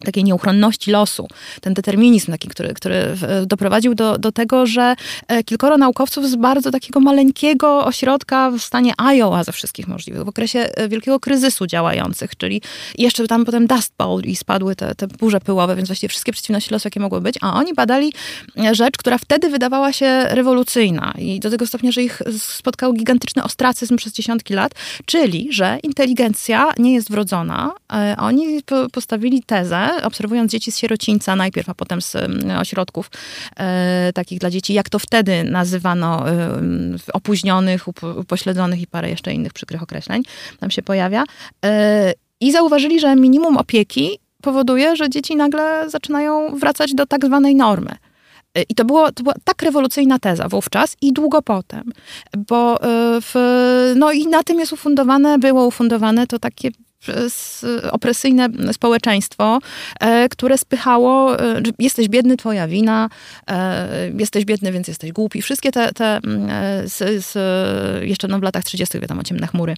takiej 0.05 0.25
nieuchronności 0.25 0.91
losu, 0.91 1.29
ten 1.61 1.75
determinizm 1.75 2.33
taki, 2.33 2.49
który, 2.49 2.75
który 2.75 3.17
doprowadził 3.47 3.95
do, 3.95 4.19
do 4.19 4.33
tego, 4.33 4.67
że 4.67 4.95
e, 5.29 5.45
kilkoro 5.45 5.79
naukowców 5.79 6.29
z 6.29 6.37
bardzo 6.37 6.71
takiego 6.71 7.01
maleńkiego 7.01 7.85
ośrodka 7.85 8.51
w 8.51 8.61
stanie 8.61 8.93
Iowa 8.99 9.45
ze 9.45 9.53
wszystkich 9.53 9.89
możliwych, 9.89 10.25
w 10.25 10.29
okresie 10.29 10.59
e, 10.59 10.89
wielkiego 10.89 11.21
kryzysu 11.21 11.67
działających, 11.67 12.37
czyli 12.37 12.63
jeszcze 12.99 13.27
tam 13.27 13.45
potem 13.45 13.67
Dust 13.67 13.93
Bowl 13.99 14.23
i 14.23 14.37
spadły 14.37 14.77
te, 14.77 14.95
te 14.95 15.07
burze 15.07 15.41
pyłowe, 15.41 15.77
więc 15.77 15.89
właściwie 15.89 16.09
wszystkie 16.09 16.33
przeciwności 16.33 16.73
losu, 16.73 16.87
jakie 16.87 17.01
mogły 17.01 17.21
być, 17.21 17.35
a 17.41 17.55
oni 17.55 17.75
badali 17.75 18.13
e, 18.59 18.75
rzecz, 18.75 18.97
która 18.97 19.19
wtedy 19.19 19.49
wydawała 19.49 19.93
się 19.93 20.25
rewolucyjna 20.25 21.15
i 21.19 21.41
do 21.41 21.51
tego 21.51 21.67
stopnia, 21.67 21.93
że 21.93 22.03
ich 22.03 22.23
spotkał 22.39 22.93
gigantyczny 22.93 23.43
ostracyzm 23.43 23.97
przez 23.97 24.13
dziesiątki 24.13 24.55
lat, 24.55 24.73
czyli, 25.05 25.49
że 25.51 25.79
inteligencja 25.83 26.73
nie 26.79 26.95
jest 26.95 27.11
wrodzona. 27.11 27.73
Oni 28.19 28.61
postawili 28.93 29.43
tezę, 29.43 29.86
obserwując 30.03 30.53
dzieci 30.53 30.73
z 30.73 30.79
sierocińca 30.79 31.37
najpierw, 31.37 31.69
a 31.69 31.75
potem 31.75 32.03
z 32.03 32.17
ośrodków 32.61 33.11
e, 33.57 34.13
takich 34.15 34.39
dla 34.39 34.51
dzieci, 34.51 34.75
jak 34.75 34.89
to 34.89 34.99
wtedy 34.99 35.45
nazywano 35.45 36.31
e, 36.31 36.51
opóźnionych, 37.13 37.89
upośledzonych 38.19 38.81
i 38.81 38.87
parę 38.87 39.11
jeszcze 39.11 39.33
innych 39.33 39.53
przykrych 39.53 39.83
określeń 39.83 40.23
tam 40.61 40.71
się 40.71 40.83
pojawia. 40.83 41.25
E, 41.65 42.13
I 42.41 42.53
zauważyli, 42.53 43.01
że 43.01 43.17
minimum 43.17 43.57
opieki 43.57 44.19
powoduje, 44.43 44.97
że 44.97 45.11
dzieci 45.11 45.37
nagle 45.37 45.91
zaczynają 45.91 46.59
wracać 46.59 46.95
do 46.95 47.07
tak 47.07 47.27
zwanej 47.27 47.55
normy. 47.55 47.97
E, 48.55 48.63
I 48.63 48.75
to, 48.75 48.85
było, 48.85 49.13
to 49.13 49.23
była 49.23 49.35
tak 49.45 49.63
rewolucyjna 49.63 50.19
teza 50.19 50.49
wówczas 50.49 50.97
i 51.03 51.13
długo 51.13 51.43
potem, 51.43 51.93
bo 52.37 52.83
e, 52.83 53.21
w, 53.21 53.35
no 53.97 54.13
i 54.13 54.27
na 54.27 54.43
tym 54.43 54.61
jest 54.61 54.73
ufundowane, 54.73 55.39
było 55.39 55.67
ufundowane 55.67 56.27
to 56.27 56.39
takie 56.39 56.71
opresyjne 57.91 58.49
społeczeństwo, 58.73 59.59
e, 60.01 60.29
które 60.29 60.59
spychało, 60.59 61.41
e, 61.41 61.63
jesteś 61.79 62.09
biedny, 62.09 62.37
twoja 62.37 62.69
wina, 62.69 63.09
e, 63.51 64.11
jesteś 64.19 64.45
biedny, 64.45 64.73
więc 64.73 64.89
jesteś 64.89 65.13
głupi. 65.13 65.43
Wszystkie 65.43 65.73
te, 65.73 65.93
te 65.93 66.21
z, 66.85 67.25
z, 67.25 67.35
jeszcze 68.05 68.29
no 68.29 68.39
w 68.39 68.43
latach 68.43 68.65
30. 68.65 69.01
wiadomo, 69.01 69.23
ciemne 69.23 69.47
chmury 69.47 69.75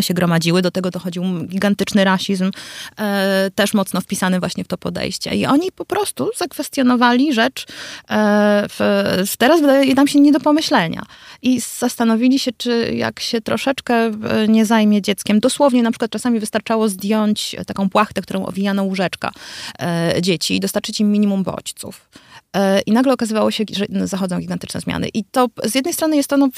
się 0.00 0.14
gromadziły. 0.14 0.62
Do 0.62 0.70
tego 0.70 0.90
dochodził 0.90 1.22
gigantyczny 1.46 2.04
rasizm, 2.04 2.50
e, 2.98 3.50
też 3.54 3.74
mocno 3.74 4.00
wpisany 4.00 4.40
właśnie 4.40 4.64
w 4.64 4.68
to 4.68 4.78
podejście. 4.78 5.34
I 5.34 5.46
oni 5.46 5.72
po 5.72 5.84
prostu 5.84 6.30
zakwestionowali 6.36 7.32
rzecz, 7.32 7.66
e, 8.10 8.66
w, 8.68 9.36
teraz 9.38 9.60
wydaje 9.60 9.94
nam 9.94 10.08
się 10.08 10.20
nie 10.20 10.32
do 10.32 10.40
pomyślenia. 10.40 11.02
I 11.42 11.60
zastanowili 11.60 12.38
się, 12.38 12.50
czy 12.56 12.92
jak 12.94 13.20
się 13.20 13.40
troszeczkę 13.40 13.94
e, 13.94 14.12
nie 14.48 14.66
zajmie 14.66 15.02
dzieckiem, 15.02 15.40
dosłownie 15.40 15.82
na 15.82 15.90
przykład 15.90 16.10
czasami 16.10 16.40
wystarczało 16.40 16.88
zdjąć 16.88 17.56
taką 17.66 17.90
płachtę, 17.90 18.22
którą 18.22 18.46
owijano 18.46 18.82
łóżeczka 18.82 19.32
e, 19.78 20.22
dzieci 20.22 20.56
i 20.56 20.60
dostarczyć 20.60 21.00
im 21.00 21.12
minimum 21.12 21.42
bodźców. 21.42 22.08
E, 22.56 22.80
I 22.80 22.92
nagle 22.92 23.12
okazywało 23.12 23.50
się, 23.50 23.64
że 23.72 23.86
zachodzą 24.06 24.38
gigantyczne 24.38 24.80
zmiany. 24.80 25.08
I 25.14 25.24
to 25.24 25.48
z 25.64 25.74
jednej 25.74 25.94
strony 25.94 26.16
jest 26.16 26.28
to, 26.28 26.36
no, 26.36 26.48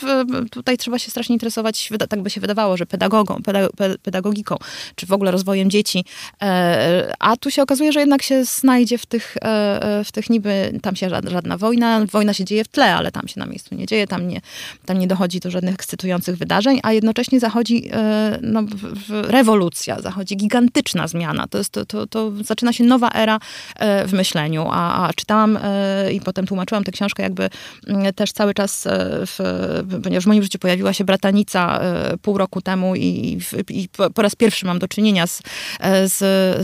tutaj 0.50 0.78
trzeba 0.78 0.98
się 0.98 1.10
strasznie 1.10 1.32
interesować, 1.32 1.90
tak 2.08 2.22
by 2.22 2.30
się 2.30 2.40
wydawało, 2.40 2.76
że 2.76 2.86
pedagogą, 2.86 3.36
pedagogiką, 4.02 4.56
czy 4.94 5.06
w 5.06 5.12
ogóle 5.12 5.30
rozwojem 5.30 5.70
dzieci. 5.70 6.04
E, 6.42 7.12
a 7.18 7.36
tu 7.36 7.50
się 7.50 7.62
okazuje, 7.62 7.92
że 7.92 8.00
jednak 8.00 8.22
się 8.22 8.44
znajdzie 8.44 8.98
w 8.98 9.06
tych, 9.06 9.36
e, 9.42 10.04
w 10.04 10.12
tych 10.12 10.30
niby, 10.30 10.78
tam 10.82 10.96
się 10.96 11.10
żadna 11.10 11.58
wojna, 11.58 12.06
wojna 12.12 12.34
się 12.34 12.44
dzieje 12.44 12.64
w 12.64 12.68
tle, 12.68 12.94
ale 12.94 13.12
tam 13.12 13.28
się 13.28 13.40
na 13.40 13.46
miejscu 13.46 13.74
nie 13.74 13.86
dzieje, 13.86 14.06
tam 14.06 14.28
nie, 14.28 14.40
tam 14.86 14.98
nie 14.98 15.06
dochodzi 15.06 15.40
do 15.40 15.50
żadnych 15.50 15.74
ekscytujących 15.74 16.36
wydarzeń, 16.36 16.80
a 16.82 16.92
jednocześnie 16.92 17.40
zachodzi 17.40 17.90
no, 18.42 18.62
rewolucja, 19.10 20.00
zachodzi 20.00 20.36
gigantyczna 20.36 21.08
zmiana. 21.08 21.46
To, 21.46 21.58
jest, 21.58 21.72
to, 21.72 21.86
to, 21.86 22.06
to 22.06 22.32
zaczyna 22.44 22.72
się 22.72 22.84
nowa 22.84 23.10
era 23.10 23.38
w 24.06 24.12
myśleniu, 24.12 24.66
a, 24.70 25.08
a 25.08 25.12
czytałam 25.12 25.58
i 26.12 26.20
potem 26.20 26.46
tłumaczyłam 26.46 26.84
tę 26.84 26.92
książkę 26.92 27.22
jakby 27.22 27.50
mm, 27.86 28.14
też 28.14 28.32
cały 28.32 28.54
czas, 28.54 28.86
e, 28.86 28.90
w, 29.26 29.38
ponieważ 30.02 30.24
w 30.24 30.26
moim 30.26 30.42
życiu 30.42 30.58
pojawiła 30.58 30.92
się 30.92 31.04
bratanica 31.04 31.80
e, 31.80 32.16
pół 32.16 32.38
roku 32.38 32.62
temu 32.62 32.96
i, 32.96 33.38
i 33.68 33.88
po 34.14 34.22
raz 34.22 34.34
pierwszy 34.34 34.66
mam 34.66 34.78
do 34.78 34.88
czynienia 34.88 35.26
z, 35.26 35.42
e, 35.80 36.08
z, 36.08 36.18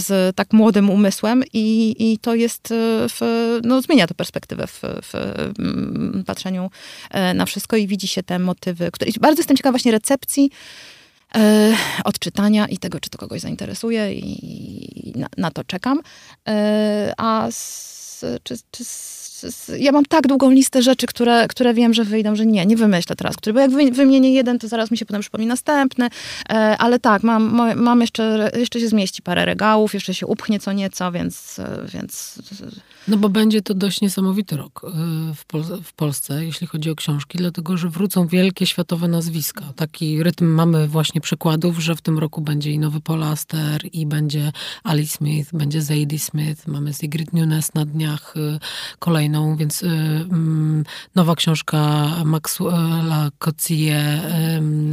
z 0.05 0.36
tak 0.36 0.52
młodym 0.52 0.90
umysłem 0.90 1.42
i, 1.52 1.96
i 1.98 2.18
to 2.18 2.34
jest, 2.34 2.68
w, 3.09 3.59
no 3.64 3.82
zmienia 3.82 4.06
to 4.06 4.14
perspektywę 4.14 4.66
w, 4.66 4.80
w 4.82 5.14
mm, 5.59 6.24
patrzeniu 6.26 6.70
na 7.34 7.46
wszystko 7.46 7.76
i 7.76 7.86
widzi 7.86 8.09
się 8.09 8.22
te 8.22 8.38
motywy, 8.38 8.90
które, 8.90 9.10
bardzo 9.20 9.40
jestem 9.40 9.56
ciekawa 9.56 9.72
właśnie 9.72 9.92
recepcji 9.92 10.51
odczytania 12.05 12.66
i 12.66 12.78
tego, 12.78 13.01
czy 13.01 13.10
to 13.10 13.18
kogoś 13.18 13.40
zainteresuje 13.40 14.14
i 14.14 15.12
na, 15.16 15.28
na 15.36 15.51
to 15.51 15.64
czekam. 15.64 16.01
a 17.16 17.48
z, 17.51 18.03
czy, 18.42 18.56
czy 18.70 18.84
ja 19.78 19.92
mam 19.92 20.04
tak 20.04 20.26
długą 20.26 20.50
listę 20.50 20.82
rzeczy, 20.82 21.06
które, 21.06 21.48
które 21.48 21.74
wiem, 21.74 21.94
że 21.94 22.04
wyjdą, 22.04 22.36
że 22.36 22.46
nie, 22.46 22.66
nie 22.66 22.76
wymyślę 22.76 23.16
teraz, 23.16 23.36
który, 23.36 23.54
bo 23.54 23.80
jak 23.80 23.94
wymienię 23.94 24.34
jeden, 24.34 24.58
to 24.58 24.68
zaraz 24.68 24.90
mi 24.90 24.98
się 24.98 25.06
potem 25.06 25.20
przypomni 25.20 25.46
następny, 25.46 26.08
e, 26.50 26.54
ale 26.78 26.98
tak, 26.98 27.22
mam, 27.22 27.74
mam 27.76 28.00
jeszcze, 28.00 28.50
jeszcze 28.56 28.80
się 28.80 28.88
zmieści 28.88 29.22
parę 29.22 29.44
regałów, 29.44 29.94
jeszcze 29.94 30.14
się 30.14 30.26
upchnie 30.26 30.60
co 30.60 30.72
nieco, 30.72 31.12
więc, 31.12 31.58
e, 31.58 31.86
więc 31.94 32.38
no 33.09 33.16
bo 33.16 33.28
będzie 33.28 33.62
to 33.62 33.74
dość 33.74 34.01
niesamowity 34.01 34.56
rok 34.56 34.85
e, 34.85 35.35
w, 35.35 35.44
Pol 35.44 35.62
w, 35.82 35.93
Polsce, 35.93 36.44
jeśli 36.44 36.66
chodzi 36.66 36.90
o 36.90 36.94
książki, 36.94 37.39
dlatego 37.39 37.76
że 37.76 37.89
wrócą 37.89 38.26
wielkie 38.26 38.66
światowe 38.66 39.09
nazwiska. 39.09 39.64
Taki 39.76 40.22
rytm 40.22 40.44
mamy 40.44 40.89
właśnie 40.89 41.20
przykładów, 41.20 41.78
że 41.78 41.97
w 41.97 42.02
tym 42.02 42.18
roku 42.18 42.40
będzie 42.40 42.70
i 42.70 42.78
nowy 42.78 43.01
Polaster, 43.01 43.81
i 43.93 44.06
będzie 44.06 44.52
Ali 44.85 45.09
Smith, 45.09 45.51
będzie 45.52 45.82
Zadie 45.82 46.18
Smith, 46.18 46.66
mamy 46.66 46.93
Sigrid 46.94 47.32
Nunes 47.32 47.74
na 47.74 47.85
dniach 47.85 48.35
e, 48.36 48.59
kolejną, 48.98 49.56
więc 49.56 49.82
y, 49.82 49.86
y, 49.86 49.89
nowa 51.14 51.35
książka 51.35 52.10
Maxwella 52.24 53.31
Coetzee. 53.39 53.90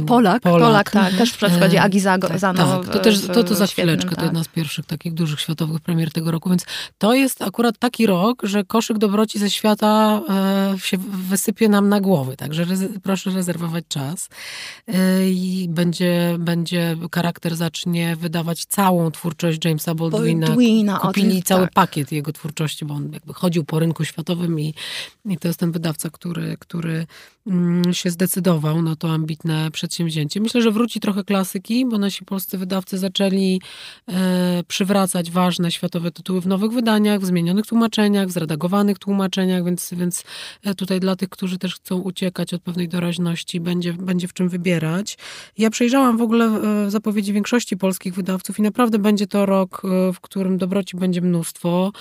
Polak, 0.06 0.42
Polak, 0.42 0.62
Polak, 0.62 0.90
tak, 0.90 1.14
też 1.14 1.32
w 1.32 1.36
przykładzie 1.36 1.82
Agi 1.82 2.00
Zano. 2.00 2.28
Tak, 2.28 2.40
tak, 2.40 2.88
to 2.92 2.98
też 2.98 3.26
to, 3.26 3.44
to 3.44 3.54
za 3.54 3.66
chwileczkę, 3.66 4.10
tak. 4.10 4.18
to 4.18 4.24
jedna 4.24 4.44
z 4.44 4.48
pierwszych 4.48 4.86
takich 4.86 5.14
dużych 5.14 5.40
światowych 5.40 5.80
premier 5.80 6.12
tego 6.12 6.30
roku, 6.30 6.50
więc 6.50 6.64
to 6.98 7.14
jest 7.14 7.42
akurat 7.42 7.78
taki 7.78 8.01
taki 8.02 8.06
rok, 8.06 8.42
że 8.42 8.64
koszyk 8.64 8.98
dobroci 8.98 9.38
ze 9.38 9.50
świata 9.50 10.22
e, 10.28 10.78
się 10.78 10.96
wysypie 11.28 11.68
nam 11.68 11.88
na 11.88 12.00
głowy. 12.00 12.36
Także 12.36 12.66
proszę 13.02 13.30
rezerwować 13.30 13.84
czas. 13.88 14.28
E, 14.88 15.30
I 15.30 15.66
będzie, 15.68 16.36
będzie 16.38 16.96
charakter 17.14 17.56
zacznie 17.56 18.16
wydawać 18.16 18.64
całą 18.64 19.10
twórczość 19.10 19.64
Jamesa 19.64 19.94
Baldwina. 19.94 20.46
Baldwina 20.46 20.98
Kupili 20.98 21.32
tym, 21.32 21.42
cały 21.42 21.64
tak. 21.64 21.72
pakiet 21.72 22.12
jego 22.12 22.32
twórczości, 22.32 22.84
bo 22.84 22.94
on 22.94 23.12
jakby 23.12 23.34
chodził 23.34 23.64
po 23.64 23.78
rynku 23.78 24.04
światowym 24.04 24.60
i, 24.60 24.74
i 25.24 25.38
to 25.38 25.48
jest 25.48 25.60
ten 25.60 25.72
wydawca, 25.72 26.10
który, 26.10 26.56
który 26.58 27.06
mm, 27.46 27.94
się 27.94 28.10
zdecydował 28.10 28.82
na 28.82 28.96
to 28.96 29.10
ambitne 29.10 29.70
przedsięwzięcie. 29.70 30.40
Myślę, 30.40 30.62
że 30.62 30.70
wróci 30.70 31.00
trochę 31.00 31.24
klasyki, 31.24 31.86
bo 31.86 31.98
nasi 31.98 32.24
polscy 32.24 32.58
wydawcy 32.58 32.98
zaczęli 32.98 33.60
e, 34.08 34.62
przywracać 34.68 35.30
ważne 35.30 35.72
światowe 35.72 36.10
tytuły 36.10 36.40
w 36.40 36.46
nowych 36.46 36.70
wydaniach, 36.72 37.20
w 37.20 37.26
zmienionych 37.26 37.66
tłumaczeniach 37.66 37.91
tłumaczeniach, 37.92 38.28
w 38.28 38.32
zredagowanych 38.32 38.98
tłumaczeniach, 38.98 39.64
więc, 39.64 39.94
więc 39.94 40.24
e, 40.64 40.74
tutaj 40.74 41.00
dla 41.00 41.16
tych, 41.16 41.28
którzy 41.28 41.58
też 41.58 41.74
chcą 41.74 41.96
uciekać 41.96 42.54
od 42.54 42.62
pewnej 42.62 42.88
doraźności, 42.88 43.60
będzie, 43.60 43.92
będzie 43.92 44.28
w 44.28 44.32
czym 44.32 44.48
wybierać. 44.48 45.18
Ja 45.58 45.70
przejrzałam 45.70 46.16
w 46.18 46.22
ogóle 46.22 46.44
e, 46.44 46.90
zapowiedzi 46.90 47.32
większości 47.32 47.76
polskich 47.76 48.14
wydawców 48.14 48.58
i 48.58 48.62
naprawdę 48.62 48.98
będzie 48.98 49.26
to 49.26 49.46
rok, 49.46 49.82
e, 49.84 50.12
w 50.12 50.20
którym 50.20 50.58
dobroci 50.58 50.96
będzie 50.96 51.20
mnóstwo. 51.20 51.92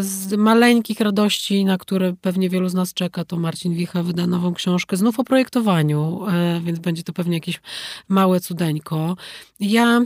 Z 0.00 0.32
maleńkich 0.32 1.00
radości, 1.00 1.64
na 1.64 1.78
które 1.78 2.12
pewnie 2.20 2.48
wielu 2.48 2.68
z 2.68 2.74
nas 2.74 2.94
czeka, 2.94 3.24
to 3.24 3.36
Marcin 3.36 3.74
Wicha 3.74 4.02
wyda 4.02 4.26
nową 4.26 4.54
książkę 4.54 4.96
znów 4.96 5.20
o 5.20 5.24
projektowaniu, 5.24 6.20
więc 6.64 6.78
będzie 6.78 7.02
to 7.02 7.12
pewnie 7.12 7.34
jakieś 7.34 7.60
małe 8.08 8.40
cudeńko. 8.40 9.16
Ja 9.60 10.00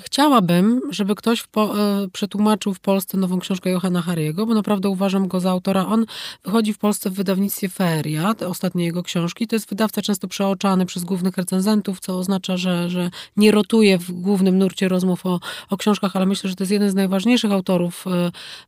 chciałabym, 0.00 0.80
żeby 0.90 1.14
ktoś 1.14 1.40
w 1.40 1.48
po, 1.48 1.78
e, 1.78 2.08
przetłumaczył 2.12 2.74
w 2.74 2.80
Polsce 2.80 3.18
nową 3.18 3.38
książkę 3.38 3.70
Johanna 3.70 4.02
Hariego, 4.02 4.46
bo 4.46 4.54
naprawdę 4.54 4.88
uważam 4.88 5.28
go 5.28 5.40
za 5.40 5.50
autora. 5.50 5.86
On 5.86 6.06
wychodzi 6.44 6.72
w 6.72 6.78
Polsce 6.78 7.10
w 7.10 7.14
wydawnictwie 7.14 7.68
Feria, 7.68 8.34
ostatnie 8.46 8.84
jego 8.84 9.02
książki. 9.02 9.46
To 9.46 9.56
jest 9.56 9.68
wydawca 9.68 10.02
często 10.02 10.28
przeoczany 10.28 10.86
przez 10.86 11.04
głównych 11.04 11.36
recenzentów, 11.36 12.00
co 12.00 12.18
oznacza, 12.18 12.56
że, 12.56 12.90
że 12.90 13.10
nie 13.36 13.50
rotuje 13.50 13.98
w 13.98 14.12
głównym 14.12 14.58
nurcie 14.58 14.88
rozmów 14.88 15.26
o, 15.26 15.40
o 15.70 15.76
książkach, 15.76 16.16
ale 16.16 16.26
myślę, 16.26 16.50
że 16.50 16.56
to 16.56 16.64
jest 16.64 16.72
jeden 16.72 16.90
z 16.90 16.94
najważniejszych 16.94 17.52
autorów 17.52 18.04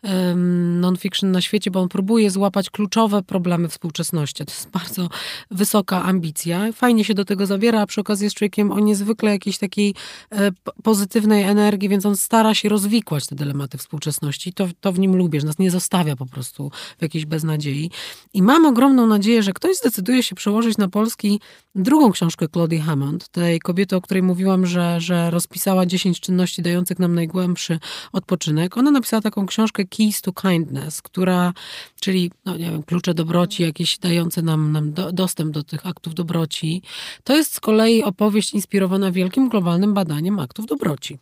e, 0.03 0.35
non-fiction 0.81 1.31
na 1.31 1.41
świecie, 1.41 1.71
bo 1.71 1.81
on 1.81 1.89
próbuje 1.89 2.31
złapać 2.31 2.71
kluczowe 2.71 3.23
problemy 3.23 3.69
współczesności. 3.69 4.45
To 4.45 4.53
jest 4.53 4.71
bardzo 4.71 5.09
wysoka 5.51 6.03
ambicja. 6.03 6.73
Fajnie 6.73 7.05
się 7.05 7.15
do 7.15 7.25
tego 7.25 7.47
zabiera, 7.47 7.81
a 7.81 7.87
przy 7.87 8.01
okazji 8.01 8.25
jest 8.25 8.37
człowiekiem 8.37 8.73
o 8.73 8.81
niezwykle 8.81 9.31
jakiejś 9.31 9.59
takiej 9.59 9.95
e, 10.33 10.51
pozytywnej 10.83 11.43
energii, 11.43 11.89
więc 11.89 12.07
on 12.07 12.17
stara 12.17 12.55
się 12.55 12.69
rozwikłać 12.69 13.27
te 13.27 13.35
dylematy 13.35 13.79
współczesności. 13.79 14.53
To, 14.53 14.69
to 14.81 14.93
w 14.93 14.99
nim 14.99 15.17
lubię, 15.17 15.41
że 15.41 15.47
nas 15.47 15.59
nie 15.59 15.71
zostawia 15.71 16.17
po 16.17 16.27
prostu 16.27 16.71
w 16.99 17.03
jakiejś 17.03 17.27
beznadziei. 17.27 17.91
I 18.35 18.43
mam 18.43 18.67
ogromną 18.67 19.07
nadzieję, 19.07 19.43
że 19.43 19.53
ktoś 19.53 19.77
zdecyduje 19.77 20.23
się 20.23 20.35
przełożyć 20.35 20.79
na 20.79 20.89
polski 20.89 21.41
drugą 21.75 22.13
książkę 22.13 22.47
Claudie 22.49 22.81
Hammond, 22.81 23.29
tej 23.29 23.61
kobiety, 23.61 23.97
o 23.97 24.01
której 24.01 24.23
mówiłam, 24.23 24.67
że, 24.67 25.01
że 25.01 25.31
rozpisała 25.31 25.87
10 25.87 26.21
czynności 26.21 26.63
dających 26.63 26.99
nam 26.99 27.15
najgłębszy 27.15 27.79
odpoczynek. 28.13 28.77
Ona 28.77 28.91
napisała 28.91 29.21
taką 29.21 29.47
książkę 29.47 29.85
Keys 29.85 30.23
to 30.23 30.33
Kindness, 30.33 31.03
która, 31.03 31.53
czyli, 32.01 32.31
no 32.45 32.57
nie 32.57 32.71
wiem, 32.71 32.83
klucze 32.83 33.15
dobroci, 33.15 33.63
jakieś 33.63 33.99
dające 33.99 34.43
nam, 34.43 34.73
nam 34.73 34.93
do, 34.93 35.13
dostęp 35.13 35.53
do 35.53 35.63
tych 35.63 35.87
aktów 35.87 36.15
dobroci. 36.15 36.83
To 37.25 37.37
jest 37.37 37.55
z 37.55 37.61
kolei 37.61 38.03
opowieść 38.03 38.55
inspirowana 38.55 39.13
wielkim 39.13 39.49
globalnym 39.49 39.95
badaniem 39.95 40.39
aktów 40.39 40.56
dobroci. 40.65 41.19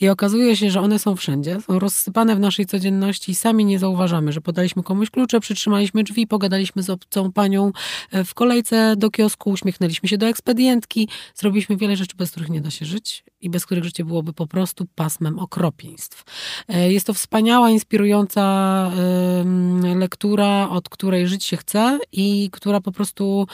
I 0.00 0.08
okazuje 0.08 0.56
się, 0.56 0.70
że 0.70 0.80
one 0.80 0.98
są 0.98 1.16
wszędzie, 1.16 1.60
są 1.60 1.78
rozsypane 1.78 2.36
w 2.36 2.40
naszej 2.40 2.66
codzienności 2.66 3.32
i 3.32 3.34
sami 3.34 3.64
nie 3.64 3.78
zauważamy, 3.78 4.32
że 4.32 4.40
podaliśmy 4.40 4.82
komuś 4.82 5.10
klucze, 5.10 5.40
przytrzymaliśmy 5.40 6.04
drzwi, 6.04 6.26
pogadaliśmy 6.26 6.82
z 6.82 6.90
obcą 6.90 7.32
panią 7.32 7.72
e, 8.10 8.24
w 8.24 8.34
kolejce 8.34 8.94
do 8.96 9.10
kiosku, 9.10 9.50
uśmiechnęliśmy 9.50 10.08
się 10.08 10.18
do 10.18 10.26
ekspedientki, 10.26 11.08
zrobiliśmy 11.34 11.76
wiele 11.76 11.96
rzeczy, 11.96 12.16
bez 12.16 12.30
których 12.30 12.48
nie 12.48 12.60
da 12.60 12.70
się 12.70 12.86
żyć 12.86 13.24
i 13.40 13.50
bez 13.50 13.66
których 13.66 13.84
życie 13.84 14.04
byłoby 14.04 14.32
po 14.32 14.46
prostu 14.46 14.86
pasmem 14.94 15.38
okropieństw. 15.38 16.24
E, 16.68 16.92
jest 16.92 17.06
to 17.06 17.14
wspaniała, 17.14 17.70
inspirująca 17.70 18.48
lektura, 19.96 20.68
od 20.68 20.88
której 20.88 21.28
żyć 21.28 21.44
się 21.44 21.56
chce 21.56 21.98
i 22.12 22.48
która 22.52 22.80
po 22.80 22.92
prostu 22.92 23.46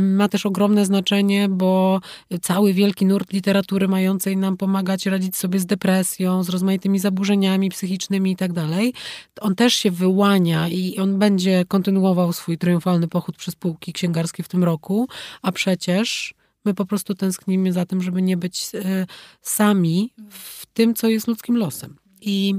ma 0.00 0.28
też 0.28 0.46
ogromne 0.46 0.86
znaczenie, 0.86 1.48
bo 1.48 2.00
cały 2.42 2.72
wielki 2.72 3.06
nurt 3.06 3.32
literatury 3.32 3.88
mającej 3.88 4.36
nam 4.36 4.56
pomagać 4.56 5.06
radzić 5.06 5.31
sobie 5.36 5.58
z 5.58 5.66
depresją, 5.66 6.42
z 6.42 6.48
rozmaitymi 6.48 6.98
zaburzeniami 6.98 7.70
psychicznymi 7.70 8.32
i 8.32 8.36
tak 8.36 8.52
dalej, 8.52 8.94
on 9.40 9.54
też 9.54 9.74
się 9.74 9.90
wyłania 9.90 10.68
i 10.68 10.98
on 10.98 11.18
będzie 11.18 11.64
kontynuował 11.68 12.32
swój 12.32 12.58
triumfalny 12.58 13.08
pochód 13.08 13.36
przez 13.36 13.54
półki 13.54 13.92
księgarskie 13.92 14.42
w 14.42 14.48
tym 14.48 14.64
roku, 14.64 15.08
a 15.42 15.52
przecież 15.52 16.34
My 16.64 16.74
po 16.74 16.86
prostu 16.86 17.14
tęsknimy 17.14 17.72
za 17.72 17.86
tym, 17.86 18.02
żeby 18.02 18.22
nie 18.22 18.36
być 18.36 18.68
e, 18.74 19.06
sami 19.40 20.12
w 20.30 20.66
tym, 20.66 20.94
co 20.94 21.08
jest 21.08 21.28
ludzkim 21.28 21.56
losem. 21.56 21.96
I 22.20 22.54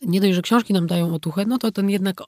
nie 0.00 0.20
dość, 0.20 0.34
że 0.34 0.42
książki 0.42 0.72
nam 0.72 0.86
dają 0.86 1.14
otuchę, 1.14 1.44
no 1.46 1.58
to 1.58 1.72
ten 1.72 1.90
jednak 1.90 2.22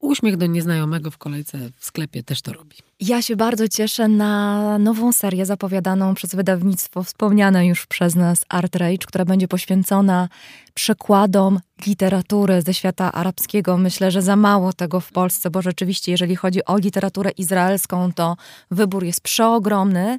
uśmiech 0.00 0.36
do 0.36 0.46
nieznajomego 0.46 1.10
w 1.10 1.18
kolejce 1.18 1.58
w 1.76 1.84
sklepie 1.84 2.22
też 2.22 2.42
to 2.42 2.52
robi. 2.52 2.76
Ja 3.00 3.22
się 3.22 3.36
bardzo 3.36 3.68
cieszę 3.68 4.08
na 4.08 4.78
nową 4.78 5.12
serię 5.12 5.46
zapowiadaną 5.46 6.14
przez 6.14 6.34
wydawnictwo 6.34 7.02
wspomniane 7.02 7.66
już 7.66 7.86
przez 7.86 8.14
nas 8.14 8.44
Art 8.48 8.76
Rage, 8.76 9.06
która 9.06 9.24
będzie 9.24 9.48
poświęcona 9.48 10.28
przekładom 10.74 11.60
literatury 11.86 12.62
ze 12.62 12.74
świata 12.74 13.12
arabskiego. 13.12 13.76
Myślę, 13.76 14.10
że 14.10 14.22
za 14.22 14.36
mało 14.36 14.72
tego 14.72 15.00
w 15.00 15.12
Polsce, 15.12 15.50
bo 15.50 15.62
rzeczywiście, 15.62 16.12
jeżeli 16.12 16.36
chodzi 16.36 16.64
o 16.64 16.78
literaturę 16.78 17.30
izraelską, 17.30 18.12
to 18.12 18.36
wybór 18.70 19.04
jest 19.04 19.20
przeogromny. 19.20 20.18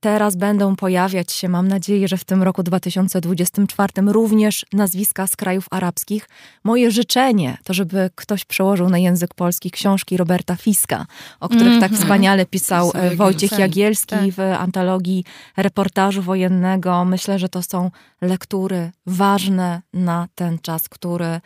Teraz 0.00 0.36
będą 0.36 0.76
pojawiać 0.76 1.32
się, 1.32 1.48
mam 1.48 1.68
nadzieję, 1.68 2.08
że 2.08 2.16
w 2.16 2.24
tym 2.24 2.42
roku 2.42 2.62
2024 2.62 3.92
również 4.06 4.66
nazwiska 4.72 5.26
z 5.26 5.36
krajów 5.36 5.66
arabskich. 5.70 6.28
Moje 6.64 6.90
życzenie 6.90 7.58
to, 7.64 7.74
żeby 7.74 8.10
ktoś 8.14 8.44
przełożył 8.44 8.88
na 8.88 8.98
język 8.98 9.34
polski 9.34 9.70
książki 9.70 10.16
Roberta 10.16 10.56
Fiska, 10.56 11.06
o 11.40 11.48
których 11.48 11.66
mm 11.66 11.78
-hmm. 11.78 11.80
tak 11.80 11.90
mhm. 11.90 12.02
wspaniale 12.02 12.46
pisał 12.56 12.92
e, 12.94 13.16
Wojciech 13.16 13.58
Jagielski 13.58 14.06
tak. 14.06 14.30
w 14.30 14.40
antologii 14.40 15.24
reportażu 15.56 16.22
wojennego. 16.22 17.04
Myślę, 17.04 17.38
że 17.38 17.48
to 17.48 17.62
są 17.62 17.90
lektury 18.20 18.90
ważne 19.06 19.82
na 19.92 20.28
ten 20.34 20.58
czas, 20.58 20.88
który 20.88 21.40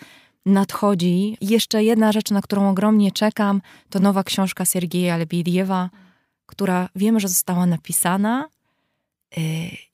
nadchodzi. 0.46 1.36
Jeszcze 1.40 1.84
jedna 1.84 2.12
rzecz, 2.12 2.30
na 2.30 2.42
którą 2.42 2.70
ogromnie 2.70 3.12
czekam, 3.12 3.60
to 3.90 4.00
nowa 4.00 4.24
książka 4.24 4.64
Sergieja 4.64 5.16
Lebediewa 5.16 5.90
która 6.52 6.88
wiemy, 6.96 7.20
że 7.20 7.28
została 7.28 7.66
napisana 7.66 8.48
yy, 9.36 9.42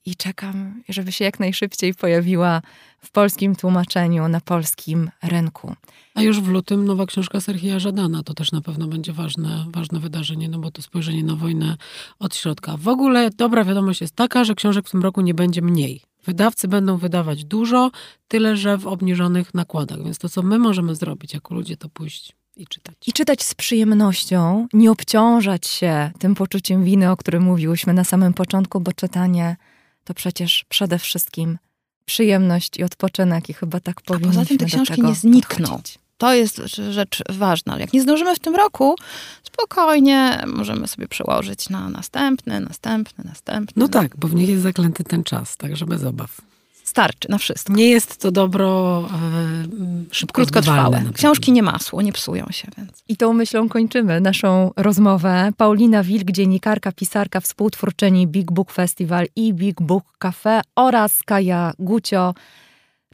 i 0.07 0.17
czekam, 0.17 0.83
żeby 0.89 1.13
się 1.13 1.25
jak 1.25 1.41
najszybciej 1.41 1.95
pojawiła 1.95 2.63
w 3.01 3.11
polskim 3.11 3.57
tłumaczeniu 3.57 4.29
na 4.29 4.41
polskim 4.41 5.11
rynku. 5.23 5.75
A 6.15 6.23
już 6.23 6.41
w 6.41 6.49
lutym 6.49 6.85
nowa 6.85 7.07
książka 7.07 7.41
Serhija 7.41 7.79
Żadana, 7.79 8.23
to 8.23 8.35
też 8.35 8.53
na 8.53 8.61
pewno 8.61 8.87
będzie 8.87 9.13
ważne, 9.13 9.67
ważne 9.69 10.01
wydarzenie, 10.01 10.49
no 10.49 10.59
bo 10.59 10.71
to 10.71 10.83
spojrzenie 10.83 11.25
na 11.25 11.37
wojnę 11.37 11.77
od 12.19 12.37
środka. 12.37 12.77
W 12.77 12.89
ogóle 12.89 13.31
dobra 13.31 13.65
wiadomość 13.65 14.01
jest 14.01 14.17
taka, 14.17 14.45
że 14.45 14.55
książek 14.55 14.89
w 14.89 14.91
tym 14.91 15.03
roku 15.03 15.21
nie 15.21 15.35
będzie 15.35 15.63
mniej. 15.63 16.01
Wydawcy 16.25 16.69
będą 16.69 16.97
wydawać 16.97 17.45
dużo, 17.45 17.91
tyle 18.29 18.57
że 18.57 18.79
w 18.79 18.87
obniżonych 18.87 19.55
nakładach. 19.55 20.05
Więc 20.05 20.19
to, 20.19 20.29
co 20.29 20.43
my 20.43 20.59
możemy 20.59 20.95
zrobić 20.95 21.35
jako 21.35 21.55
ludzie, 21.55 21.77
to 21.77 21.89
pójść 21.89 22.38
i 22.59 22.67
czytać. 22.67 22.95
I 23.07 23.13
czytać 23.13 23.43
z 23.43 23.55
przyjemnością, 23.55 24.69
nie 24.73 24.91
obciążać 24.91 25.67
się 25.67 26.11
tym 26.19 26.35
poczuciem 26.35 26.85
winy, 26.85 27.11
o 27.11 27.17
którym 27.17 27.43
mówiłyśmy 27.43 27.93
na 27.93 28.05
samym 28.05 28.35
początku, 28.35 28.81
bo 28.81 28.93
czytanie 28.93 29.57
to 30.05 30.15
przecież 30.15 30.65
przede 30.69 30.99
wszystkim 30.99 31.59
przyjemność 32.05 32.79
i 32.79 32.85
odpoczynek 32.85 33.49
i 33.51 33.53
chyba 33.53 33.81
tak 33.81 34.01
powinniśmy 34.01 34.43
A 34.43 34.45
poza 34.45 34.49
tym 34.49 34.59
te 34.59 34.67
książki 34.67 35.03
nie 35.03 35.15
znikną. 35.15 35.69
Podchodzić. 35.69 35.99
To 36.19 36.35
jest 36.35 36.57
rzecz 36.91 37.23
ważna. 37.29 37.73
Ale 37.73 37.81
jak 37.81 37.93
nie 37.93 38.03
zdążymy 38.03 38.35
w 38.35 38.39
tym 38.39 38.57
roku, 38.57 38.97
spokojnie 39.43 40.43
możemy 40.47 40.89
sobie 40.89 41.09
przełożyć 41.09 41.69
na 41.69 41.89
następny, 41.91 42.61
następny, 42.61 43.25
następny. 43.25 43.73
No 43.77 43.89
tak, 43.89 44.17
bo 44.17 44.29
w 44.29 44.35
nich 44.35 44.49
jest 44.49 44.63
zaklęty 44.63 45.05
ten 45.05 45.25
czas, 45.25 45.57
także 45.57 45.87
bez 45.87 46.05
obaw 46.05 46.41
starczy 46.89 47.31
na 47.31 47.39
wszystko. 47.39 47.73
Nie 47.73 47.91
jest 47.91 48.21
to 48.21 48.31
dobro 48.31 49.01
e, 49.01 50.15
szybko 50.15 50.35
Krótkotrwałe. 50.35 51.03
Książki 51.15 51.53
nie 51.53 51.63
masło, 51.63 52.03
nie 52.03 52.13
psują 52.13 52.47
się. 52.51 52.69
Więc. 52.79 53.03
I 53.09 53.17
tą 53.17 53.33
myślą 53.33 53.69
kończymy 53.69 54.21
naszą 54.21 54.71
rozmowę. 54.77 55.51
Paulina 55.57 56.03
Wilk, 56.03 56.31
dziennikarka, 56.31 56.93
pisarka, 56.93 57.41
współtwórczyni 57.41 58.27
Big 58.27 58.53
Book 58.53 58.73
Festival 58.73 59.27
i 59.37 59.55
Big 59.55 59.83
Book 59.83 60.05
Cafe 60.19 60.61
oraz 60.77 61.19
Kaja 61.27 61.73
Gucio, 61.79 62.35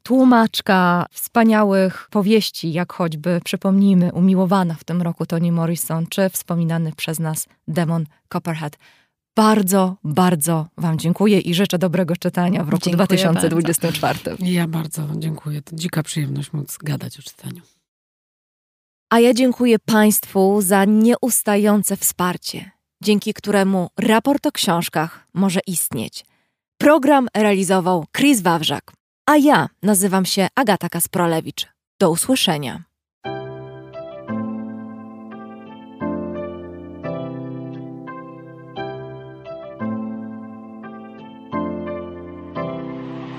tłumaczka 0.03 1.07
wspaniałych 1.11 2.09
powieści, 2.11 2.73
jak 2.73 2.93
choćby, 2.93 3.41
przypomnijmy, 3.45 4.13
umiłowana 4.13 4.75
w 4.75 4.85
tym 4.85 5.03
roku 5.03 5.27
Toni 5.27 5.53
Morrison, 5.53 6.07
czy 6.07 6.31
wspominany 6.31 6.93
przez 6.93 7.19
nas 7.19 7.47
Demon 7.69 8.07
Copperhead. 8.29 8.79
Bardzo, 9.37 9.97
bardzo 10.05 10.67
Wam 10.77 10.99
dziękuję 10.99 11.41
i 11.41 11.55
życzę 11.55 11.79
dobrego 11.79 12.17
czytania 12.17 12.65
w 12.65 12.69
roku 12.69 12.85
dziękuję 12.85 13.07
2024. 13.07 14.01
Bardzo. 14.01 14.45
Ja 14.45 14.69
bardzo 14.69 15.03
dziękuję. 15.17 15.63
To 15.63 15.77
dzika 15.77 16.03
przyjemność 16.03 16.53
móc 16.53 16.79
gadać 16.79 17.19
o 17.19 17.23
czytaniu. 17.23 17.63
A 19.11 19.21
ja 19.21 19.35
dziękuję 19.35 19.79
Państwu 19.79 20.63
za 20.63 20.85
nieustające 20.85 21.97
wsparcie, 21.97 22.71
dzięki 23.03 23.35
któremu 23.35 23.91
raport 23.99 24.47
o 24.47 24.53
książkach 24.53 25.27
może 25.35 25.61
istnieć. 25.67 26.25
Program 26.79 27.29
realizował 27.37 28.05
Chris 28.17 28.41
Wawrzak, 28.41 28.93
a 29.27 29.37
ja 29.37 29.69
nazywam 29.83 30.27
się 30.27 30.49
Agata 30.55 30.89
Kasprolewicz. 30.89 31.67
Do 32.01 32.11
usłyszenia. 32.11 32.85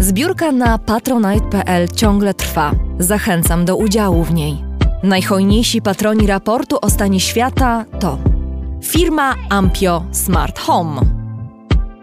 Zbiórka 0.00 0.52
na 0.52 0.78
patronite.pl 0.78 1.88
ciągle 1.88 2.34
trwa. 2.34 2.72
Zachęcam 2.98 3.64
do 3.64 3.76
udziału 3.76 4.24
w 4.24 4.34
niej. 4.34 4.64
Najhojniejsi 5.02 5.82
patroni 5.82 6.26
raportu 6.26 6.78
o 6.82 6.90
stanie 6.90 7.20
świata 7.20 7.84
to 8.00 8.18
firma 8.82 9.34
Ampio 9.48 10.04
Smart 10.12 10.58
Home, 10.58 11.00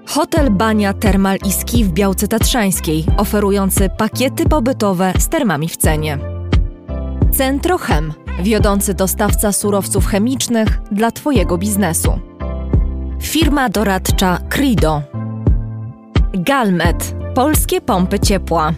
hotel 0.08 0.52
Bania 0.52 0.94
Termal 0.94 1.38
i 1.46 1.52
Ski 1.52 1.84
w 1.84 1.92
Białce 1.92 2.28
Tatrzańskiej, 2.28 3.06
oferujący 3.18 3.90
pakiety 3.98 4.46
pobytowe 4.46 5.14
z 5.20 5.28
termami 5.28 5.70
w 5.70 5.78
cenie. 5.78 6.18
Centrochem, 7.32 8.14
wiodący 8.44 8.94
dostawca 8.94 9.52
surowców 9.52 10.08
chemicznych 10.08 10.82
dla 10.92 11.12
Twojego 11.12 11.58
biznesu. 11.58 12.20
Firma 13.22 13.70
doradcza 13.70 14.40
Crido. 14.50 15.02
Galmet 16.34 17.25
Polskie 17.36 17.82
pompy 17.82 18.20
ciepła. 18.20 18.74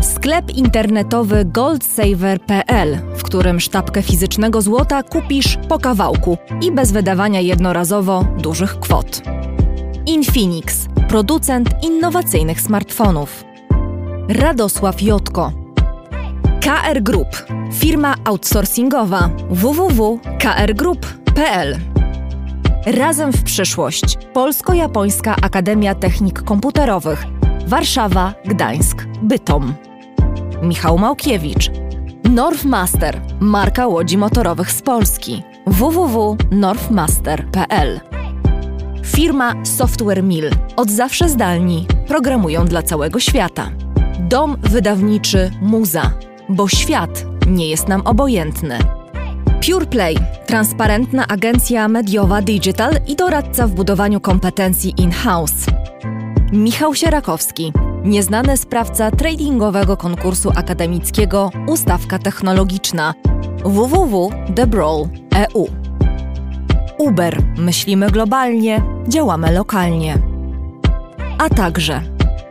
Sklep 0.00 0.50
internetowy 0.50 1.44
goldsaver.pl, 1.44 2.98
w 3.16 3.22
którym 3.22 3.60
sztabkę 3.60 4.02
fizycznego 4.02 4.62
złota 4.62 5.02
kupisz 5.02 5.58
po 5.68 5.78
kawałku 5.78 6.38
i 6.62 6.72
bez 6.72 6.92
wydawania 6.92 7.40
jednorazowo 7.40 8.24
dużych 8.38 8.80
kwot. 8.80 9.22
Infinix, 10.06 10.86
producent 11.08 11.68
innowacyjnych 11.82 12.60
smartfonów. 12.60 13.44
Radosław 14.28 15.02
Jotko. 15.02 15.52
KR 16.60 17.02
Group, 17.02 17.28
firma 17.72 18.14
outsourcingowa 18.24 19.30
www.krgroup.pl. 19.50 21.78
Razem 22.86 23.32
w 23.32 23.42
przyszłość. 23.42 24.18
Polsko-Japońska 24.32 25.36
Akademia 25.42 25.94
Technik 25.94 26.42
Komputerowych. 26.42 27.39
Warszawa, 27.66 28.34
Gdańsk, 28.44 29.06
Bytom. 29.22 29.74
Michał 30.62 30.98
Małkiewicz. 30.98 31.70
Northmaster, 32.30 33.20
marka 33.40 33.86
łodzi 33.86 34.18
motorowych 34.18 34.72
z 34.72 34.82
Polski. 34.82 35.42
www.northmaster.pl. 35.66 38.00
Firma 39.06 39.64
Software 39.64 40.22
Mill. 40.22 40.50
Od 40.76 40.90
zawsze 40.90 41.28
zdalni. 41.28 41.86
Programują 42.08 42.64
dla 42.64 42.82
całego 42.82 43.20
świata. 43.20 43.70
Dom 44.18 44.56
wydawniczy 44.62 45.50
Muza. 45.60 46.12
Bo 46.48 46.68
świat 46.68 47.24
nie 47.46 47.68
jest 47.68 47.88
nam 47.88 48.02
obojętny. 48.04 48.78
PurePlay, 49.66 50.16
transparentna 50.46 51.28
agencja 51.28 51.88
mediowa 51.88 52.42
digital 52.42 52.92
i 53.06 53.16
doradca 53.16 53.66
w 53.66 53.70
budowaniu 53.70 54.20
kompetencji 54.20 54.94
in-house. 54.96 55.66
Michał 56.52 56.94
Sierakowski, 56.94 57.72
nieznany 58.04 58.56
sprawca 58.56 59.10
tradingowego 59.10 59.96
konkursu 59.96 60.50
akademickiego 60.56 61.50
Ustawka 61.66 62.18
Technologiczna 62.18 63.14
www.thebrawl.eu. 63.64 65.68
Uber, 66.98 67.42
myślimy 67.58 68.10
globalnie, 68.10 68.82
działamy 69.08 69.52
lokalnie. 69.52 70.18
A 71.38 71.48
także 71.48 72.02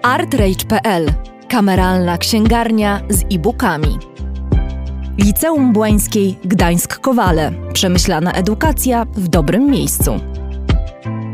artrage.pl, 0.03 1.13
kameralna 1.47 2.17
księgarnia 2.17 3.01
z 3.09 3.23
e-bookami. 3.33 3.97
Liceum 5.17 5.73
Błańskiej 5.73 6.39
Gdańsk-Kowale. 6.45 7.71
Przemyślana 7.73 8.31
edukacja 8.31 9.05
w 9.05 9.27
dobrym 9.27 9.65
miejscu. 9.65 10.19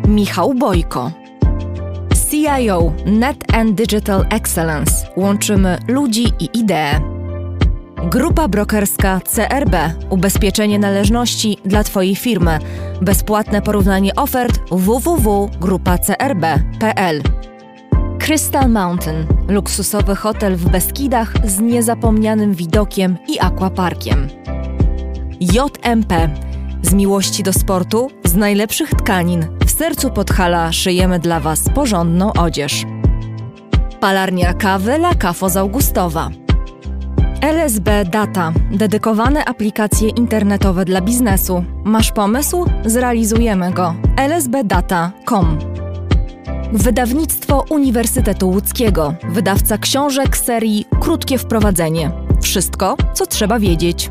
Michał 0.07 0.53
Bojko. 0.53 1.24
CIO 2.35 2.93
Net 3.05 3.37
and 3.53 3.75
Digital 3.75 4.25
Excellence. 4.29 4.91
Łączymy 5.15 5.77
ludzi 5.87 6.25
i 6.39 6.49
idee. 6.53 7.01
Grupa 8.11 8.47
brokerska 8.47 9.21
CRB. 9.35 9.75
Ubezpieczenie 10.09 10.79
należności 10.79 11.57
dla 11.65 11.83
Twojej 11.83 12.15
firmy. 12.15 12.59
Bezpłatne 13.01 13.61
porównanie 13.61 14.15
ofert 14.15 14.59
www.grupacrb.pl. 14.71 17.21
Crystal 18.19 18.69
Mountain 18.69 19.25
luksusowy 19.47 20.15
hotel 20.15 20.55
w 20.55 20.69
Beskidach 20.69 21.33
z 21.45 21.59
niezapomnianym 21.59 22.53
widokiem 22.53 23.17
i 23.27 23.39
aquaparkiem. 23.39 24.27
JMP 25.39 26.29
z 26.81 26.93
miłości 26.93 27.43
do 27.43 27.53
sportu, 27.53 28.11
z 28.23 28.35
najlepszych 28.35 28.89
tkanin, 28.89 29.47
sercu 29.75 30.09
Podhala 30.09 30.71
szyjemy 30.71 31.19
dla 31.19 31.39
Was 31.39 31.69
porządną 31.75 32.33
odzież. 32.33 32.85
Palarnia 33.99 34.53
kawy 34.53 34.95
La 34.95 35.15
Cafo 35.15 35.49
z 35.49 35.57
Augustowa. 35.57 36.29
LSB 37.41 38.05
Data 38.05 38.53
dedykowane 38.71 39.45
aplikacje 39.45 40.09
internetowe 40.09 40.85
dla 40.85 41.01
biznesu. 41.01 41.63
Masz 41.83 42.11
pomysł? 42.11 42.65
Zrealizujemy 42.85 43.71
go. 43.71 43.95
lsbdata.com 44.29 45.59
Wydawnictwo 46.73 47.65
Uniwersytetu 47.69 48.49
Łódzkiego, 48.49 49.13
wydawca 49.29 49.77
książek 49.77 50.37
serii 50.37 50.85
Krótkie 50.99 51.37
Wprowadzenie. 51.37 52.11
Wszystko, 52.41 52.97
co 53.13 53.25
trzeba 53.25 53.59
wiedzieć. 53.59 54.09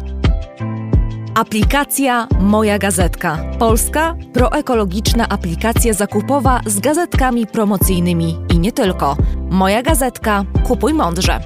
Aplikacja 1.34 2.28
Moja 2.40 2.78
Gazetka. 2.78 3.38
Polska 3.58 4.16
proekologiczna 4.32 5.28
aplikacja 5.28 5.92
zakupowa 5.92 6.60
z 6.66 6.80
gazetkami 6.80 7.46
promocyjnymi 7.46 8.38
i 8.54 8.58
nie 8.58 8.72
tylko. 8.72 9.16
Moja 9.50 9.82
Gazetka. 9.82 10.44
Kupuj 10.66 10.94
mądrze. 10.94 11.40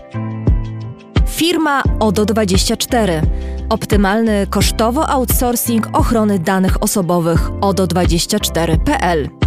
Firma 1.27 1.83
ODO24. 1.99 3.23
Optymalny 3.69 4.47
kosztowo 4.51 5.09
outsourcing 5.09 5.89
ochrony 5.93 6.39
danych 6.39 6.83
osobowych 6.83 7.51
ODO24.pl. 7.51 9.38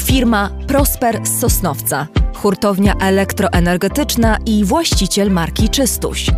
Firma 0.00 0.50
Prosper 0.66 1.26
z 1.26 1.40
Sosnowca, 1.40 2.06
hurtownia 2.34 2.94
elektroenergetyczna 2.94 4.38
i 4.46 4.64
właściciel 4.64 5.30
marki 5.30 5.68
Czystuś. 5.68 6.30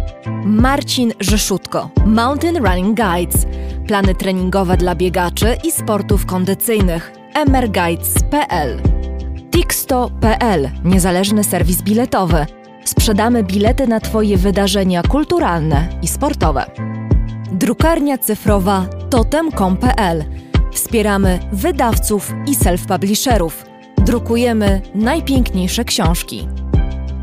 Marcin 0.44 1.12
Rzeszutko, 1.20 1.90
Mountain 2.06 2.56
Running 2.56 3.00
Guides, 3.00 3.46
plany 3.86 4.14
treningowe 4.14 4.76
dla 4.76 4.94
biegaczy 4.94 5.56
i 5.64 5.72
sportów 5.72 6.26
kondycyjnych, 6.26 7.12
emerguides.pl. 7.34 8.80
Tixto.pl, 9.50 10.70
niezależny 10.84 11.44
serwis 11.44 11.82
biletowy. 11.82 12.46
Sprzedamy 12.84 13.44
bilety 13.44 13.86
na 13.86 14.00
Twoje 14.00 14.36
wydarzenia 14.36 15.02
kulturalne 15.02 15.88
i 16.02 16.08
sportowe. 16.08 16.70
Drukarnia 17.52 18.18
cyfrowa 18.18 18.86
totem.com.pl 19.10 20.24
Wspieramy 20.72 21.38
wydawców 21.52 22.32
i 22.46 22.54
self-publisherów. 22.54 23.52
Drukujemy 23.98 24.80
najpiękniejsze 24.94 25.84
książki. 25.84 26.48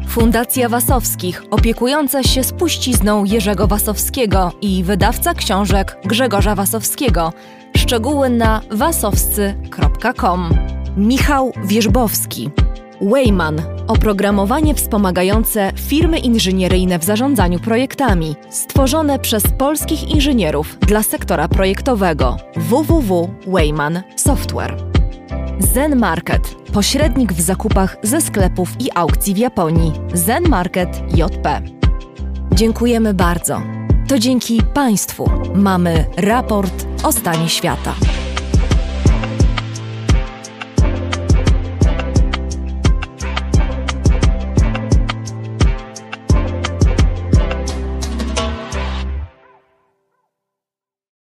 Fundacja 0.07 0.69
Wasowskich, 0.69 1.43
opiekująca 1.51 2.23
się 2.23 2.43
spuścizną 2.43 3.25
Jerzego 3.25 3.67
Wasowskiego 3.67 4.51
i 4.61 4.83
wydawca 4.83 5.33
książek 5.33 5.97
Grzegorza 6.05 6.55
Wasowskiego. 6.55 7.33
Szczegóły 7.77 8.29
na 8.29 8.61
wasowscy.com. 8.71 10.49
Michał 10.97 11.51
Wierzbowski. 11.65 12.49
Wayman 13.01 13.76
oprogramowanie 13.87 14.75
wspomagające 14.75 15.71
firmy 15.75 16.19
inżynieryjne 16.19 16.99
w 16.99 17.03
zarządzaniu 17.03 17.59
projektami, 17.59 18.35
stworzone 18.49 19.19
przez 19.19 19.43
polskich 19.57 20.09
inżynierów 20.09 20.77
dla 20.79 21.03
sektora 21.03 21.47
projektowego 21.47 22.37
www.wayman 22.55 24.01
Software. 24.15 24.77
Zen 25.59 25.95
Market 25.95 26.55
pośrednik 26.73 27.33
w 27.33 27.41
zakupach 27.41 27.97
ze 28.03 28.21
sklepów 28.21 28.69
i 28.79 28.89
aukcji 28.95 29.33
w 29.33 29.37
Japonii 29.37 29.91
Zen 30.13 30.49
Market 30.49 31.01
JP. 31.15 31.61
Dziękujemy 32.51 33.13
bardzo. 33.13 33.61
To 34.07 34.19
dzięki 34.19 34.61
Państwu 34.73 35.29
mamy 35.55 36.05
raport 36.17 36.87
o 37.03 37.11
stanie 37.11 37.49
świata. 37.49 38.16